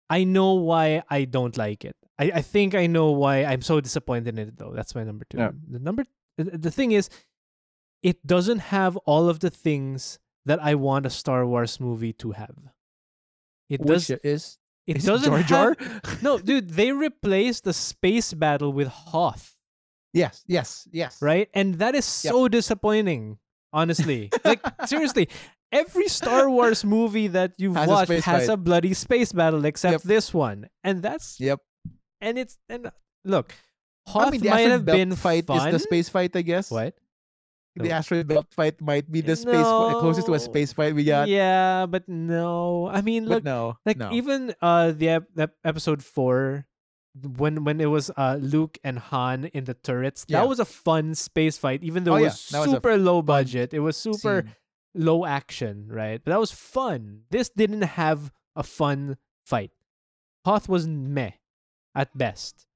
I 0.10 0.24
know 0.24 0.54
why 0.54 1.04
I 1.10 1.26
don't 1.26 1.58
like 1.58 1.84
it. 1.86 1.96
I, 2.18 2.32
I 2.36 2.42
think 2.42 2.74
I 2.76 2.88
know 2.88 3.12
why 3.12 3.44
I'm 3.44 3.62
so 3.62 3.82
disappointed 3.82 4.38
in 4.40 4.48
it 4.50 4.58
though. 4.58 4.74
That's 4.74 4.96
my 4.96 5.04
number 5.04 5.26
two. 5.30 5.38
Yeah. 5.38 5.52
The 5.70 5.80
number 5.80 6.06
the 6.38 6.58
the 6.58 6.72
thing 6.72 6.92
is, 6.92 7.10
it 8.02 8.26
doesn't 8.26 8.60
have 8.74 8.98
all 9.06 9.30
of 9.30 9.40
the 9.40 9.50
things 9.50 10.20
that 10.46 10.62
I 10.64 10.76
want 10.76 11.06
a 11.06 11.10
Star 11.10 11.46
Wars 11.46 11.80
movie 11.80 12.14
to 12.14 12.32
have. 12.32 12.56
It 13.70 13.82
Which 13.82 14.08
does. 14.08 14.20
is 14.24 14.58
It 14.88 14.98
is 14.98 15.06
doesn't 15.06 15.26
Jar 15.30 15.44
Jar? 15.44 15.76
have- 15.80 16.22
no, 16.24 16.38
dude. 16.50 16.70
They 16.70 16.92
replaced 16.92 17.64
the 17.64 17.74
space 17.74 18.34
battle 18.34 18.72
with 18.72 18.88
Hoth 18.88 19.56
yes, 20.14 20.44
yes, 20.48 20.88
yes. 20.92 21.18
right? 21.22 21.50
And 21.54 21.76
that 21.80 21.96
is 21.96 22.06
Yep. 22.24 22.32
so 22.32 22.48
disappointing, 22.48 23.40
honestly. 23.74 24.30
like 24.46 24.62
seriously, 24.86 25.30
every 25.72 26.08
Star 26.08 26.50
Wars 26.50 26.86
movie 26.86 27.28
that 27.30 27.54
you've 27.58 27.76
Has 27.76 27.88
watched 27.90 28.08
space 28.14 28.24
has 28.26 28.46
fight. 28.48 28.54
a 28.54 28.58
bloody 28.58 28.94
space 28.94 29.34
battle 29.34 29.66
except 29.66 29.94
Yep. 29.94 30.02
this 30.04 30.34
one. 30.34 30.70
And 30.84 31.02
that's 31.02 31.40
Yep. 31.40 31.60
and 32.22 32.38
it's 32.38 32.58
and 32.70 32.88
uh, 32.88 32.92
look, 33.26 33.54
Hoth 34.06 34.28
I 34.28 34.30
mean, 34.38 34.42
might 34.46 34.70
have 34.70 34.86
been 34.86 35.16
fight 35.16 35.48
fun. 35.48 35.68
is 35.68 35.74
the 35.74 35.80
space 35.80 36.08
fight, 36.10 36.36
I 36.36 36.44
guess. 36.44 36.70
What? 36.70 36.94
The 37.76 37.92
asteroid 37.92 38.28
belt 38.28 38.48
fight 38.56 38.80
might 38.80 39.12
be 39.12 39.20
the 39.20 39.36
space 39.36 39.68
fight, 39.68 40.00
closest 40.00 40.28
to 40.28 40.34
a 40.34 40.40
space 40.40 40.72
fight 40.72 40.96
we 40.96 41.04
got. 41.04 41.28
Yeah, 41.28 41.86
but 41.86 42.08
no. 42.08 42.88
I 42.88 43.02
mean, 43.02 43.26
but 43.26 43.30
look, 43.30 43.44
no, 43.44 43.78
like 43.86 43.98
no. 43.98 44.12
even 44.14 44.56
uh 44.62 44.92
the 44.96 45.10
ep- 45.20 45.28
ep- 45.38 45.58
episode 45.64 46.00
4 46.04 46.66
when 47.36 47.64
when 47.64 47.80
it 47.82 47.88
was 47.92 48.12
uh 48.16 48.38
Luke 48.40 48.78
and 48.84 49.00
Han 49.12 49.46
in 49.52 49.66
the 49.68 49.74
turrets, 49.74 50.24
Yeah. 50.28 50.40
that 50.42 50.48
was 50.48 50.60
a 50.60 50.66
fun 50.66 51.16
space 51.16 51.58
fight 51.58 51.84
even 51.84 52.04
though 52.04 52.14
Oh, 52.14 52.24
it 52.24 52.32
yeah, 52.32 52.36
was 52.36 52.52
was 52.54 52.72
super 52.72 52.96
low 52.98 53.22
budget. 53.22 53.74
It 53.74 53.80
was 53.84 53.98
super 53.98 54.44
Scene. 54.48 54.56
low 54.96 55.26
action, 55.26 55.88
right? 55.92 56.24
But 56.24 56.32
that 56.32 56.40
was 56.40 56.52
fun. 56.52 57.24
This 57.30 57.50
didn't 57.52 57.84
have 58.00 58.32
a 58.56 58.64
fun 58.64 59.18
fight. 59.46 59.72
Hoth 60.46 60.70
was 60.70 60.88
meh 60.88 61.32
at 61.94 62.16
best. 62.18 62.68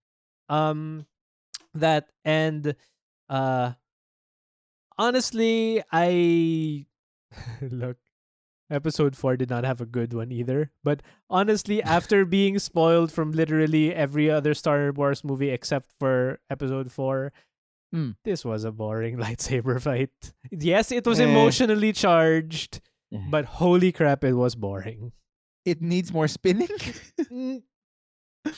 Um 0.50 1.06
that 1.74 2.10
and 2.26 2.76
uh 3.30 3.74
honestly 5.00 5.82
I 5.92 6.86
look 7.62 7.98
episode 8.70 9.16
4 9.16 9.38
did 9.38 9.50
not 9.50 9.64
have 9.66 9.82
a 9.82 9.86
good 9.86 10.14
one 10.14 10.32
either. 10.32 10.70
But 10.84 11.02
honestly, 11.30 11.82
after 11.82 12.24
being 12.38 12.60
spoiled 12.60 13.12
from 13.12 13.32
literally 13.32 13.96
every 13.96 14.30
other 14.30 14.54
Star 14.54 14.92
Wars 14.92 15.24
movie 15.24 15.50
except 15.50 15.90
for 16.00 16.40
episode 16.52 16.92
4, 16.92 17.32
Hmm. 17.92 18.12
this 18.24 18.46
was 18.46 18.64
a 18.66 18.72
boring 18.72 19.18
lightsaber 19.24 19.82
fight. 19.82 20.14
Yes, 20.52 20.92
it 20.92 21.08
was 21.08 21.20
Eh. 21.20 21.26
emotionally 21.26 21.92
charged, 21.92 22.82
Yeah. 23.10 23.26
but 23.32 23.46
holy 23.58 23.92
crap, 23.92 24.24
it 24.24 24.34
was 24.38 24.54
boring. 24.54 25.14
it 25.66 25.82
needs 25.82 26.14
more 26.14 26.28
spinning. 26.28 26.70
Mm, 27.18 27.62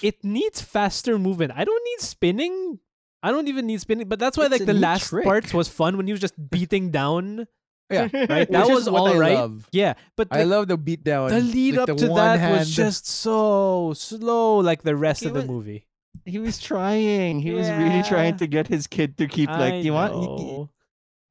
it 0.02 0.24
needs 0.24 0.60
faster 0.62 1.18
movement. 1.18 1.52
I 1.56 1.64
don't 1.64 1.84
need 1.84 2.00
spinning. 2.04 2.80
I 3.24 3.32
don't 3.32 3.48
even 3.48 3.68
need 3.68 3.80
spinning, 3.82 4.08
but 4.10 4.18
that's 4.20 4.38
why 4.38 4.46
It's 4.46 4.52
like 4.60 4.66
the 4.66 4.74
last 4.74 5.10
trick. 5.10 5.24
parts 5.26 5.54
was 5.54 5.68
fun 5.68 5.98
when 5.98 6.08
he 6.08 6.14
was 6.14 6.22
just 6.22 6.34
beating 6.50 6.90
down. 6.92 7.48
yeah, 7.92 8.08
Right? 8.14 8.50
That 8.50 8.68
was 8.68 8.88
is 8.88 8.90
what 8.90 9.00
all 9.02 9.08
I 9.14 9.18
right. 9.18 9.36
love. 9.36 9.68
Yeah, 9.72 9.94
but 10.18 10.28
I 10.32 10.44
love 10.44 10.68
the 10.70 10.78
beatdown. 10.78 11.30
the 11.30 11.42
lead 11.42 11.76
like 11.76 11.90
up 11.90 11.98
the 11.98 12.08
to 12.08 12.14
that 12.16 12.40
hand- 12.40 12.58
was 12.60 12.72
just 12.74 13.06
so 13.06 13.94
slow, 13.96 14.58
like 14.60 14.82
the 14.84 14.96
rest 14.96 15.22
He 15.22 15.28
of 15.28 15.34
the 15.34 15.42
was- 15.42 15.48
movie. 15.50 15.86
he 16.26 16.40
was 16.40 16.58
trying. 16.60 17.40
He 17.40 17.52
was 17.52 17.70
really 17.70 18.02
trying 18.04 18.38
to 18.38 18.48
get 18.48 18.68
his 18.68 18.88
kid 18.88 19.18
to 19.18 19.28
keep 19.28 19.50
like, 19.50 19.74
I 19.74 19.78
you 19.86 19.94
want? 19.94 20.14
y- 20.16 20.28
y- 20.28 20.68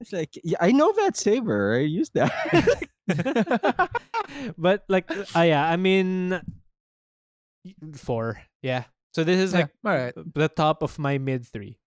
It's 0.00 0.12
like, 0.12 0.30
yeah, 0.44 0.58
I 0.60 0.72
know 0.72 0.92
that 0.96 1.16
saber. 1.16 1.74
I 1.76 1.80
use 1.88 2.08
that. 2.14 2.32
but 4.58 4.84
like, 4.88 5.10
uh, 5.36 5.42
yeah, 5.42 5.64
I 5.66 5.76
mean, 5.76 6.40
four. 7.96 8.40
Yeah. 8.62 8.84
So 9.14 9.24
this 9.24 9.40
is 9.40 9.52
Yeah, 9.52 9.66
like 9.66 9.70
all 9.84 9.92
right. 9.96 10.14
the 10.14 10.48
top 10.48 10.82
of 10.82 10.98
my 10.98 11.18
mid 11.18 11.44
three. 11.46 11.79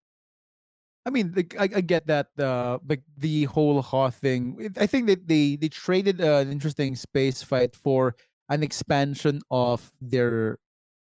I 1.06 1.10
mean, 1.10 1.34
like, 1.36 1.56
I, 1.60 1.64
I 1.64 1.82
get 1.82 2.08
that. 2.08 2.28
Uh, 2.40 2.80
like 2.88 3.04
the 3.18 3.44
whole 3.46 3.82
Hoth 3.82 4.16
thing. 4.16 4.72
I 4.78 4.88
think 4.88 5.08
that 5.08 5.28
they 5.28 5.58
they 5.58 5.68
traded 5.70 6.22
uh, 6.22 6.38
an 6.38 6.52
interesting 6.52 6.96
space 6.96 7.44
fight 7.44 7.76
for 7.76 8.16
an 8.50 8.64
expansion 8.64 9.42
of 9.52 9.92
their 10.00 10.60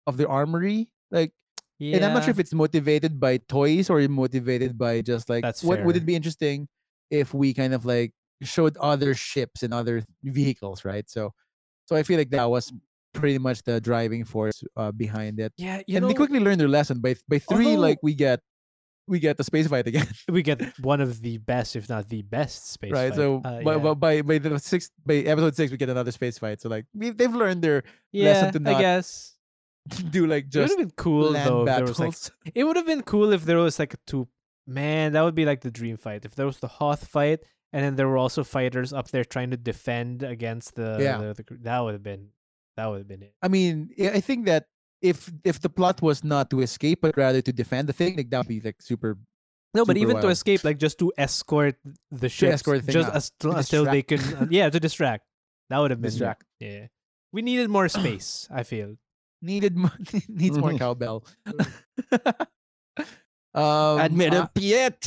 of 0.07 0.17
their 0.17 0.29
armory. 0.29 0.89
Like, 1.11 1.33
Yeah. 1.77 1.97
and 1.97 2.05
I'm 2.05 2.13
not 2.13 2.23
sure 2.23 2.31
if 2.31 2.39
it's 2.39 2.53
motivated 2.53 3.19
by 3.19 3.37
toys 3.37 3.89
or 3.89 4.01
motivated 4.07 4.77
by 4.77 5.01
just 5.01 5.29
like 5.29 5.43
That's 5.43 5.61
what 5.63 5.83
would 5.83 5.95
it 5.97 6.05
be 6.05 6.15
interesting 6.15 6.67
if 7.11 7.33
we 7.33 7.53
kind 7.53 7.73
of 7.73 7.85
like 7.85 8.13
showed 8.41 8.77
other 8.77 9.13
ships 9.13 9.61
and 9.63 9.73
other 9.73 10.01
vehicles, 10.23 10.85
right? 10.85 11.05
So, 11.09 11.33
so 11.85 11.95
I 11.95 12.01
feel 12.03 12.17
like 12.17 12.31
that 12.31 12.49
was 12.49 12.73
pretty 13.13 13.37
much 13.37 13.61
the 13.63 13.79
driving 13.79 14.25
force 14.25 14.63
uh, 14.75 14.91
behind 14.91 15.39
it. 15.39 15.53
yeah, 15.57 15.81
and 15.87 16.01
know, 16.01 16.07
they 16.07 16.13
quickly 16.17 16.39
learned 16.39 16.59
their 16.59 16.67
lesson. 16.71 16.99
By 17.01 17.15
by 17.29 17.37
three, 17.39 17.77
although- 17.77 17.81
like 17.85 17.99
we 18.01 18.13
get 18.17 18.41
we 19.07 19.19
get 19.19 19.37
the 19.37 19.43
space 19.43 19.67
fight 19.67 19.87
again. 19.87 20.07
we 20.29 20.41
get 20.41 20.61
one 20.79 20.99
of 21.01 21.21
the 21.21 21.37
best, 21.37 21.75
if 21.75 21.87
not 21.89 22.09
the 22.09 22.21
best, 22.23 22.71
space 22.71 22.91
fight. 22.91 22.97
right 22.97 23.09
fight. 23.09 23.17
so 23.17 23.41
Uh, 23.45 23.61
by, 23.61 23.75
yeah. 23.75 23.93
by 23.93 24.21
by 24.21 24.37
the 24.39 24.57
sixth 24.59 24.91
by 25.05 25.15
episode 25.15 25.55
six 25.55 25.71
we 25.71 25.77
get 25.77 25.89
another 25.89 26.11
space 26.11 26.37
fight 26.37 26.59
so 26.61 26.69
like 26.69 26.85
they've 26.93 27.33
learned 27.33 27.61
their 27.61 27.83
yeah, 28.11 28.25
lesson 28.25 28.63
to 28.63 28.69
I 28.69 28.73
not 28.73 28.81
guess 28.81 29.35
do 30.09 30.25
like 30.25 30.45
it 30.45 30.57
would 30.57 30.67
just 30.67 30.71
have 30.79 30.79
been 30.87 30.91
cool 30.97 31.31
land 31.31 31.47
though. 31.49 31.59
If 31.61 31.65
there 31.65 31.75
battles 31.85 31.99
was 31.99 31.99
like 31.99 32.15
It 32.55 32.63
would 32.63 32.75
have 32.75 32.87
been 32.87 33.03
cool 33.03 33.31
if 33.33 33.45
there 33.45 33.57
was 33.57 33.77
like 33.79 33.93
a 33.93 33.97
two 34.07 34.27
man, 34.67 35.13
that 35.13 35.21
would 35.21 35.35
be 35.35 35.45
like 35.45 35.61
the 35.61 35.69
dream 35.69 35.95
fight. 35.97 36.25
If 36.25 36.33
there 36.33 36.47
was 36.47 36.57
the 36.57 36.67
Hoth 36.67 37.07
fight 37.07 37.41
and 37.71 37.83
then 37.85 37.95
there 37.95 38.07
were 38.07 38.17
also 38.17 38.43
fighters 38.43 38.93
up 38.93 39.09
there 39.09 39.23
trying 39.23 39.51
to 39.51 39.57
defend 39.57 40.23
against 40.23 40.73
the, 40.75 40.97
Yeah. 40.99 41.17
the, 41.19 41.33
the 41.35 41.57
that 41.61 41.79
would 41.81 41.93
have 41.93 42.03
been 42.03 42.29
that 42.77 42.87
would 42.87 42.97
have 42.99 43.07
been 43.07 43.21
it. 43.23 43.33
i 43.41 43.47
mean 43.47 43.89
i 43.99 44.09
I 44.17 44.21
think 44.21 44.47
that 44.47 44.65
if 45.05 45.29
if 45.43 45.59
the 45.61 45.69
plot 45.69 46.01
was 46.01 46.23
not 46.23 46.49
to 46.49 46.61
escape 46.65 46.99
but 47.05 47.13
rather 47.15 47.41
to 47.41 47.53
defend 47.53 47.87
the 47.89 47.93
thing 47.93 48.17
like 48.17 48.29
that 48.33 48.39
would 48.41 48.47
be 48.49 48.61
like 48.61 48.81
super 48.81 49.17
No, 49.75 49.83
but 49.83 49.99
Super 49.99 50.07
even 50.07 50.15
to 50.23 50.29
escape, 50.31 50.63
like 50.63 50.79
just 50.79 50.95
to 51.03 51.11
escort 51.19 51.75
the 52.07 52.29
ship, 52.31 52.55
escort 52.55 52.79
the 52.79 52.85
thing 52.87 52.95
just 52.95 53.09
out. 53.11 53.19
as, 53.19 53.25
To 53.43 53.51
until 53.59 53.83
they 53.83 54.03
can, 54.07 54.23
uh, 54.39 54.47
yeah, 54.49 54.71
to 54.71 54.79
distract. 54.79 55.27
That 55.67 55.83
would 55.83 55.91
have 55.91 55.99
been 55.99 56.15
it. 56.15 56.15
Distract. 56.15 56.43
Yeah, 56.63 56.87
we 57.35 57.43
needed 57.43 57.67
more 57.67 57.91
space. 57.91 58.47
I 58.47 58.63
feel. 58.63 58.95
needed 59.43 59.75
mo- 59.75 59.91
needs 60.31 60.55
more 60.57 60.71
Mhm. 60.71 60.79
cowbell 60.79 61.27
um 63.53 63.99
Admit 63.99 64.33
uh, 64.33 64.47
it, 64.47 64.53
Piet. 64.55 64.99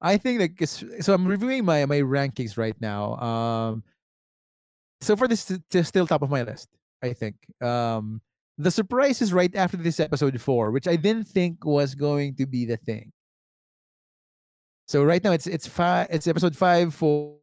I 0.00 0.16
think 0.18 0.38
like 0.42 0.58
so. 0.66 1.14
I'm 1.14 1.26
reviewing 1.26 1.64
my 1.64 1.86
my 1.86 2.00
rankings 2.02 2.58
right 2.58 2.76
now. 2.80 3.18
Um, 3.18 3.82
so 5.00 5.16
for 5.16 5.26
this, 5.26 5.46
is 5.50 5.86
still 5.88 6.06
top 6.06 6.22
of 6.22 6.30
my 6.30 6.42
list. 6.42 6.68
I 7.02 7.12
think. 7.12 7.36
Um, 7.62 8.20
the 8.58 8.70
surprise 8.70 9.22
is 9.22 9.32
right 9.32 9.54
after 9.54 9.76
this 9.76 10.00
episode 10.00 10.40
four, 10.40 10.70
which 10.72 10.88
I 10.88 10.96
didn't 10.96 11.24
think 11.28 11.64
was 11.64 11.94
going 11.94 12.34
to 12.36 12.46
be 12.46 12.64
the 12.64 12.76
thing. 12.76 13.12
So 14.88 15.04
right 15.04 15.22
now 15.22 15.32
it's 15.32 15.46
it's 15.46 15.66
five. 15.66 16.08
It's 16.10 16.26
episode 16.26 16.56
five, 16.56 16.94
four, 16.94 17.36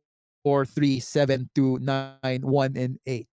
four, 0.43 0.65
three, 0.65 0.99
seven, 0.99 1.49
two, 1.55 1.77
nine, 1.79 2.41
one, 2.41 2.75
and 2.75 2.99
eight. 3.05 3.27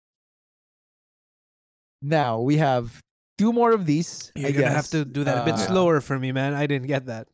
Now 2.02 2.40
we 2.40 2.56
have 2.58 3.00
two 3.38 3.52
more 3.52 3.72
of 3.72 3.86
these. 3.86 4.32
You're 4.36 4.48
I 4.48 4.52
gonna 4.52 4.70
have 4.70 4.88
to 4.90 5.04
do 5.04 5.24
that 5.24 5.38
a 5.38 5.44
bit 5.44 5.54
Uh, 5.54 5.66
slower 5.66 6.00
for 6.00 6.18
me, 6.18 6.30
man. 6.32 6.54
I 6.54 6.66
didn't 6.66 6.88
get 6.88 7.06
that. 7.06 7.28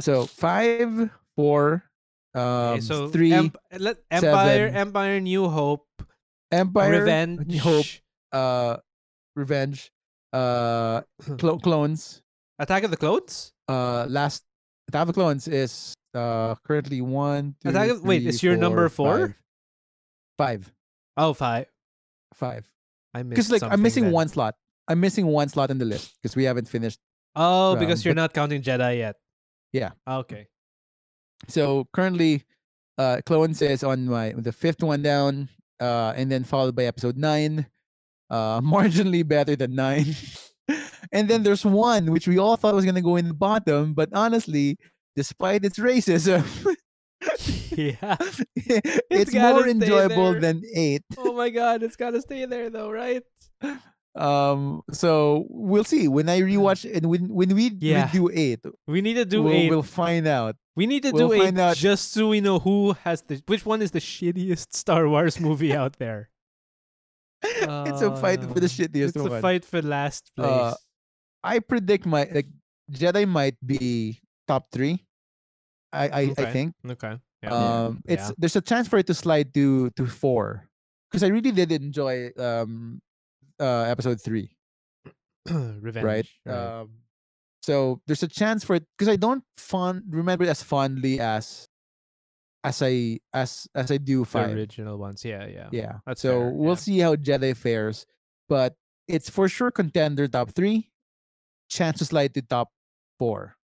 so 0.00 0.26
five, 0.26 1.10
four, 1.36 1.84
um, 2.34 2.42
Okay, 2.42 2.80
so 2.80 3.08
three, 3.08 3.32
Emp- 3.32 3.56
let, 3.78 3.98
Empire, 4.10 4.68
seven, 4.68 4.76
Empire, 4.76 5.20
New 5.20 5.48
Hope, 5.48 5.86
Empire, 6.52 6.90
Revenge, 7.00 7.58
Hope, 7.58 7.86
uh, 8.32 8.76
Revenge, 9.36 9.90
uh, 10.32 11.02
clo- 11.38 11.58
clones, 11.58 12.22
Attack 12.58 12.84
of 12.84 12.90
the 12.90 12.96
Clones. 12.96 13.52
uh, 13.68 14.06
last 14.08 14.44
Attack 14.88 15.02
of 15.02 15.06
the 15.08 15.12
Clones 15.14 15.48
is 15.48 15.94
uh 16.14 16.54
currently 16.66 17.00
one. 17.00 17.54
Two, 17.62 17.68
Attack 17.70 17.90
of- 17.90 18.02
wait, 18.04 18.20
three, 18.22 18.28
is 18.28 18.42
your 18.42 18.56
number 18.56 18.88
four? 18.88 19.36
Five. 20.38 20.64
Five. 20.66 20.72
Oh, 21.16 21.32
five. 21.34 21.66
Five. 22.34 22.66
I 23.14 23.22
because 23.22 23.50
like 23.50 23.62
I'm 23.62 23.82
missing 23.82 24.04
then. 24.04 24.12
one 24.12 24.28
slot. 24.28 24.54
I'm 24.88 24.98
missing 25.00 25.26
one 25.26 25.48
slot 25.48 25.70
in 25.70 25.78
the 25.78 25.84
list 25.84 26.14
because 26.20 26.34
we 26.34 26.44
haven't 26.44 26.66
finished. 26.66 26.98
Oh, 27.36 27.76
because 27.76 28.04
you're 28.04 28.14
but- 28.14 28.22
not 28.22 28.32
counting 28.34 28.62
Jedi 28.62 28.98
yet. 28.98 29.16
Yeah. 29.72 29.90
Okay. 30.08 30.48
So 31.48 31.86
currently, 31.92 32.44
uh, 32.98 33.20
Clones 33.24 33.62
is 33.62 33.82
on 33.84 34.06
my 34.06 34.32
the 34.36 34.52
fifth 34.52 34.82
one 34.82 35.02
down, 35.02 35.48
uh, 35.80 36.12
and 36.16 36.30
then 36.30 36.44
followed 36.44 36.76
by 36.76 36.84
episode 36.84 37.16
nine, 37.16 37.66
uh, 38.30 38.60
marginally 38.64 39.26
better 39.26 39.56
than 39.56 39.74
nine. 39.74 40.14
and 41.12 41.28
then 41.28 41.42
there's 41.42 41.64
one 41.64 42.10
which 42.12 42.28
we 42.28 42.38
all 42.38 42.56
thought 42.56 42.74
was 42.74 42.84
gonna 42.84 43.02
go 43.02 43.16
in 43.16 43.28
the 43.28 43.34
bottom, 43.34 43.94
but 43.94 44.08
honestly, 44.12 44.78
despite 45.16 45.64
its 45.64 45.78
racism, 45.78 46.44
yeah. 47.76 48.16
it's, 49.10 49.30
gotta 49.30 49.54
more 49.54 49.68
enjoyable 49.68 50.32
there. 50.32 50.40
than 50.40 50.62
eight. 50.74 51.02
Oh 51.18 51.32
my 51.32 51.50
God, 51.50 51.82
it's 51.82 51.96
gotta 51.96 52.20
stay 52.20 52.44
there 52.44 52.70
though, 52.70 52.90
right? 52.90 53.22
Um, 54.14 54.82
so 54.90 55.46
we'll 55.48 55.84
see 55.84 56.08
when 56.08 56.28
I 56.28 56.40
rewatch 56.40 56.84
and 56.90 57.06
when 57.06 57.28
when 57.28 57.54
we, 57.54 57.70
Yeah. 57.78 58.06
we 58.12 58.18
do 58.18 58.30
eight, 58.32 58.60
We 58.86 59.00
need 59.02 59.14
to 59.14 59.24
do 59.24 59.42
we'll, 59.42 59.54
8 59.54 59.70
we'll 59.70 59.82
find 59.82 60.26
out. 60.26 60.56
We 60.80 60.86
need 60.88 61.02
to 61.04 61.12
we'll 61.12 61.28
do 61.28 61.34
eight 61.36 61.44
find 61.52 61.58
out- 61.60 61.76
just 61.76 62.12
so 62.16 62.32
we 62.32 62.40
know 62.40 62.56
who 62.58 62.96
has 63.04 63.20
the 63.28 63.36
which 63.52 63.64
one 63.68 63.84
is 63.84 63.92
the 63.92 64.00
shittiest 64.00 64.72
Star 64.82 65.04
Wars 65.12 65.36
movie 65.36 65.76
out 65.76 66.00
there. 66.00 66.32
it's 67.44 68.00
a 68.04 68.16
fight 68.16 68.40
for 68.44 68.60
the 68.60 68.68
Uh, 68.68 68.76
shittiest 68.76 69.12
It's 69.16 69.24
one. 69.28 69.32
a 69.32 69.40
fight 69.44 69.64
for 69.64 69.80
last 69.84 70.32
place. 70.36 70.48
Uh, 70.48 70.74
I 71.44 71.60
predict 71.60 72.04
my 72.04 72.24
like 72.32 72.48
Jedi 72.92 73.24
might 73.28 73.56
be 73.64 74.20
top 74.48 74.68
three. 74.72 75.04
I 75.92 76.04
I, 76.08 76.22
I 76.36 76.44
think. 76.52 76.74
okay. 76.96 77.16
Yeah. 77.42 77.52
Um, 77.56 78.04
it's 78.04 78.28
Yeah. 78.28 78.36
there's 78.36 78.56
a 78.56 78.64
chance 78.64 78.88
for 78.88 78.98
it 79.00 79.06
to 79.08 79.14
slide 79.16 79.52
to 79.56 79.88
to 79.96 80.04
four 80.06 80.68
because 81.08 81.24
I 81.24 81.32
really 81.32 81.52
did 81.52 81.72
enjoy 81.72 82.30
um 82.36 83.00
uh 83.56 83.88
episode 83.88 84.20
three, 84.20 84.52
Revenge. 85.48 86.04
right? 86.04 86.28
Um, 86.44 87.00
so 87.62 88.00
there's 88.06 88.22
a 88.22 88.28
chance 88.28 88.64
for 88.64 88.76
it 88.76 88.84
because 88.96 89.08
I 89.08 89.16
don't 89.16 89.44
fond 89.56 90.04
remember 90.10 90.44
it 90.44 90.48
as 90.48 90.62
fondly 90.62 91.20
as 91.20 91.68
as 92.64 92.82
I 92.82 93.20
as 93.32 93.66
as 93.74 93.90
I 93.90 93.96
do 93.96 94.24
the 94.24 94.52
original 94.52 94.98
ones. 94.98 95.24
Yeah, 95.24 95.46
yeah. 95.46 95.68
Yeah. 95.72 95.98
That's 96.06 96.22
so 96.22 96.40
fair, 96.40 96.50
we'll 96.50 96.70
yeah. 96.70 96.74
see 96.76 96.98
how 96.98 97.16
Jedi 97.16 97.56
fares, 97.56 98.06
but 98.48 98.74
it's 99.08 99.30
for 99.30 99.48
sure 99.48 99.70
contender 99.70 100.28
top 100.28 100.50
three. 100.50 100.90
Chance 101.68 101.98
to 101.98 102.04
slide 102.04 102.34
to 102.34 102.42
top 102.42 102.68
four. 103.18 103.56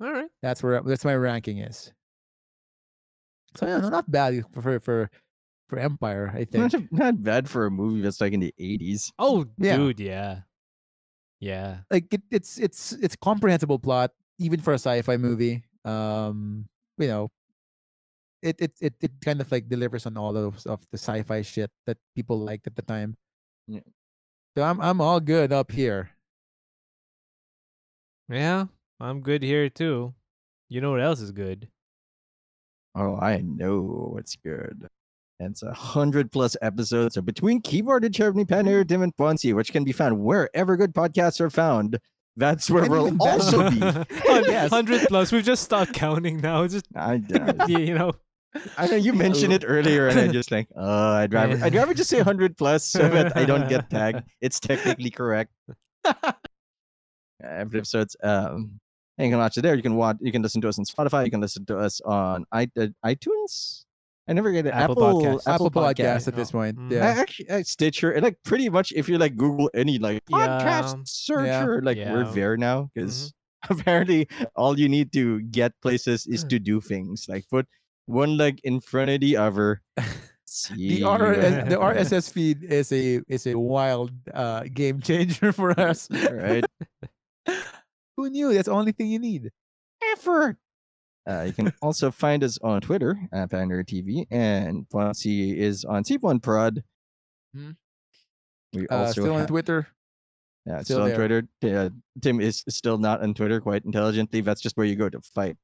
All 0.00 0.12
right. 0.12 0.30
That's 0.42 0.62
where 0.62 0.80
that's 0.82 1.04
my 1.04 1.14
ranking 1.14 1.58
is. 1.58 1.92
So 3.56 3.66
yeah, 3.66 3.78
no, 3.78 3.88
not 3.88 4.10
bad 4.10 4.44
for 4.52 4.80
for 4.80 5.10
for 5.68 5.78
Empire. 5.78 6.32
I 6.34 6.44
think. 6.44 6.72
Not, 6.72 6.92
not 6.92 7.22
bad 7.22 7.48
for 7.48 7.66
a 7.66 7.70
movie 7.70 8.00
that's 8.00 8.20
like 8.20 8.32
in 8.32 8.40
the 8.40 8.54
80s. 8.60 9.12
Oh, 9.18 9.46
Yeah. 9.58 9.76
dude, 9.76 10.00
yeah. 10.00 10.40
Yeah. 11.44 11.84
Like 11.92 12.08
it, 12.08 12.22
it's 12.32 12.56
it's 12.56 12.96
it's 13.04 13.16
comprehensible 13.20 13.78
plot 13.78 14.16
even 14.40 14.64
for 14.64 14.72
a 14.72 14.80
sci-fi 14.80 15.20
movie. 15.20 15.60
Um, 15.84 16.64
you 16.96 17.08
know, 17.08 17.28
it 18.40 18.56
it 18.58 18.72
it, 18.80 18.94
it 19.04 19.12
kind 19.20 19.44
of 19.44 19.52
like 19.52 19.68
delivers 19.68 20.08
on 20.08 20.16
all 20.16 20.32
of 20.40 20.64
of 20.64 20.80
the 20.88 20.96
sci-fi 20.96 21.42
shit 21.44 21.68
that 21.84 21.98
people 22.16 22.40
liked 22.40 22.66
at 22.66 22.76
the 22.76 22.82
time. 22.88 23.12
Yeah. 23.68 23.84
So 24.56 24.64
I'm 24.64 24.80
I'm 24.80 25.04
all 25.04 25.20
good 25.20 25.52
up 25.52 25.68
here. 25.70 26.16
Yeah. 28.32 28.72
I'm 28.98 29.20
good 29.20 29.42
here 29.42 29.68
too. 29.68 30.14
You 30.72 30.80
know 30.80 30.92
what 30.92 31.04
else 31.04 31.20
is 31.20 31.30
good? 31.30 31.68
Oh, 32.96 33.20
I 33.20 33.44
know 33.44 34.16
what's 34.16 34.36
good. 34.36 34.88
It's 35.50 35.62
a 35.62 35.72
hundred 35.72 36.32
plus 36.32 36.56
episodes 36.62 37.16
of 37.16 37.24
Between 37.24 37.60
Keyboard 37.60 38.04
and 38.04 38.14
Cherubini 38.14 38.46
Panner, 38.46 38.86
Tim 38.86 39.02
and 39.02 39.16
Ponzi, 39.16 39.54
which 39.54 39.72
can 39.72 39.84
be 39.84 39.92
found 39.92 40.18
wherever 40.20 40.76
good 40.76 40.94
podcasts 40.94 41.40
are 41.40 41.50
found. 41.50 41.98
That's 42.36 42.68
where 42.68 42.82
And 42.82 42.92
we'll 42.92 43.06
even 43.06 43.18
also 43.20 43.70
be. 43.70 43.78
Yes. 44.26 44.70
100 44.70 45.08
plus. 45.08 45.30
We've 45.30 45.44
just 45.44 45.62
stopped 45.62 45.92
counting 45.92 46.40
now. 46.40 46.66
Just, 46.66 46.86
I, 46.96 47.22
uh, 47.34 47.66
you 47.68 47.78
you 47.78 47.94
know. 47.94 48.12
I 48.78 48.86
know 48.86 48.94
you 48.96 49.12
mentioned 49.12 49.52
it 49.52 49.64
earlier, 49.66 50.06
and 50.06 50.18
I 50.18 50.28
just 50.28 50.52
like, 50.52 50.68
oh, 50.76 51.12
I'd 51.14 51.32
rather, 51.32 51.58
I'd 51.64 51.74
rather 51.74 51.92
just 51.92 52.08
say 52.08 52.20
hundred 52.20 52.56
plus 52.56 52.84
so 52.84 53.08
that 53.08 53.36
I 53.36 53.44
don't 53.44 53.68
get 53.68 53.90
tagged. 53.90 54.22
It's 54.40 54.60
technically 54.60 55.10
correct. 55.10 55.50
Every 57.42 57.80
episode's 57.80 58.16
um, 58.22 58.78
and 59.18 59.26
you 59.26 59.32
can 59.32 59.38
watch 59.38 59.56
it 59.58 59.62
there. 59.62 59.74
You 59.74 59.82
can 59.82 59.96
watch, 59.96 60.16
you 60.20 60.32
can 60.32 60.42
listen 60.42 60.60
to 60.60 60.68
us 60.68 60.78
on 60.78 60.84
Spotify. 60.84 61.24
You 61.24 61.30
can 61.30 61.40
listen 61.40 61.64
to 61.66 61.78
us 61.78 62.00
on 62.02 62.44
i 62.52 62.68
uh, 62.78 62.88
iTunes. 63.04 63.84
I 64.26 64.32
never 64.32 64.52
get 64.52 64.64
it. 64.66 64.70
Apple 64.72 65.04
Apple 65.04 65.20
Podcasts. 65.22 65.46
Apple 65.46 65.70
Podcast. 65.70 65.94
Podcast 65.94 66.28
at 66.28 66.36
this 66.36 66.50
point. 66.50 66.78
mm. 66.78 66.92
I 66.92 66.94
Yeah. 66.96 67.04
actually 67.20 67.48
uh, 67.50 67.62
Stitcher 67.62 68.12
and 68.12 68.22
like 68.24 68.38
pretty 68.44 68.68
much 68.70 68.92
if 68.96 69.08
you 69.08 69.18
like 69.18 69.36
Google 69.36 69.70
any 69.74 69.98
like 69.98 70.22
Yeah. 70.28 70.36
podcast 70.36 71.06
searcher, 71.08 71.82
like 71.82 71.98
we're 71.98 72.24
there 72.32 72.56
now 72.56 72.90
because 72.94 73.32
apparently 73.70 74.28
all 74.56 74.78
you 74.78 74.88
need 74.88 75.12
to 75.12 75.40
get 75.42 75.72
places 75.82 76.26
is 76.26 76.44
to 76.44 76.58
do 76.58 76.80
things 76.80 77.26
like 77.28 77.44
put 77.50 77.66
one 78.06 78.36
leg 78.36 78.60
in 78.64 78.80
front 78.80 79.10
of 79.10 79.20
the 79.20 79.36
other. 79.36 79.82
The 80.70 81.02
RS, 81.02 81.68
the 81.68 81.76
RSS 81.82 82.30
feed 82.30 82.62
is 82.62 82.92
a 82.92 83.20
is 83.26 83.44
a 83.48 83.58
wild 83.58 84.12
uh, 84.32 84.62
game 84.72 85.00
changer 85.00 85.50
for 85.56 85.74
us. 85.80 86.06
right 86.30 86.62
Who 88.16 88.30
knew? 88.30 88.52
That's 88.54 88.66
the 88.68 88.72
only 88.74 88.92
thing 88.92 89.08
you 89.08 89.18
need. 89.18 89.50
effort. 90.12 90.56
Uh, 91.26 91.42
you 91.46 91.52
can 91.52 91.72
also 91.82 92.10
find 92.10 92.44
us 92.44 92.58
on 92.62 92.80
Twitter 92.80 93.16
at 93.32 93.50
Pioneer 93.50 93.82
TV, 93.82 94.26
and 94.30 94.86
Ponzi 94.88 95.56
is 95.56 95.84
on 95.84 96.04
C1 96.04 96.40
Prod. 96.42 96.82
Mhm. 97.56 97.76
We 98.74 98.86
Uh, 98.88 98.96
also 98.98 99.22
still 99.22 99.34
on 99.34 99.46
Twitter. 99.46 99.86
Yeah, 100.66 100.82
Still 100.82 101.06
still 101.06 101.10
on. 101.12 101.14
Twitter. 101.14 101.48
Uh, 101.62 101.90
Tim 102.20 102.40
is 102.40 102.64
still 102.68 102.98
not 102.98 103.22
on 103.22 103.34
Twitter 103.34 103.60
quite 103.60 103.84
intelligently. 103.84 104.40
That's 104.40 104.60
just 104.60 104.76
where 104.76 104.86
you 104.86 104.96
go 104.96 105.08
to 105.08 105.20
fight. 105.20 105.56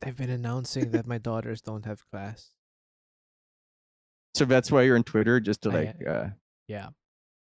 They've 0.00 0.16
been 0.16 0.30
announcing 0.30 0.90
that 0.90 1.06
my 1.06 1.18
daughters 1.18 1.60
don't 1.62 1.84
have 1.84 2.06
class. 2.10 2.50
So 4.34 4.44
that's 4.44 4.70
why 4.70 4.82
you're 4.82 4.96
on 4.96 5.04
Twitter, 5.04 5.40
just 5.40 5.62
to 5.62 5.70
I, 5.70 5.72
like. 5.72 6.06
Uh, 6.06 6.30
Yeah. 6.68 6.90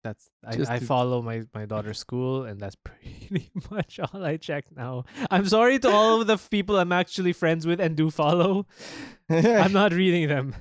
That's 0.09 0.31
I, 0.47 0.57
Just 0.57 0.71
I 0.71 0.79
follow 0.81 1.21
my, 1.21 1.43
my 1.53 1.67
daughter's 1.67 1.99
school 1.99 2.45
and 2.45 2.59
that's 2.59 2.77
pretty 2.85 3.51
much 3.71 4.01
all 4.01 4.25
I 4.25 4.39
check 4.39 4.65
now. 4.75 5.05
I'm 5.31 5.45
sorry 5.47 5.79
to 5.81 5.91
all 5.91 6.21
of 6.21 6.27
the 6.27 6.39
people 6.39 6.79
I'm 6.79 6.93
actually 6.93 7.35
friends 7.35 7.67
with 7.67 7.79
and 7.81 7.95
do 7.97 8.09
follow. 8.11 8.67
I'm 9.29 9.73
not 9.73 9.93
reading 9.93 10.29
them. 10.29 10.55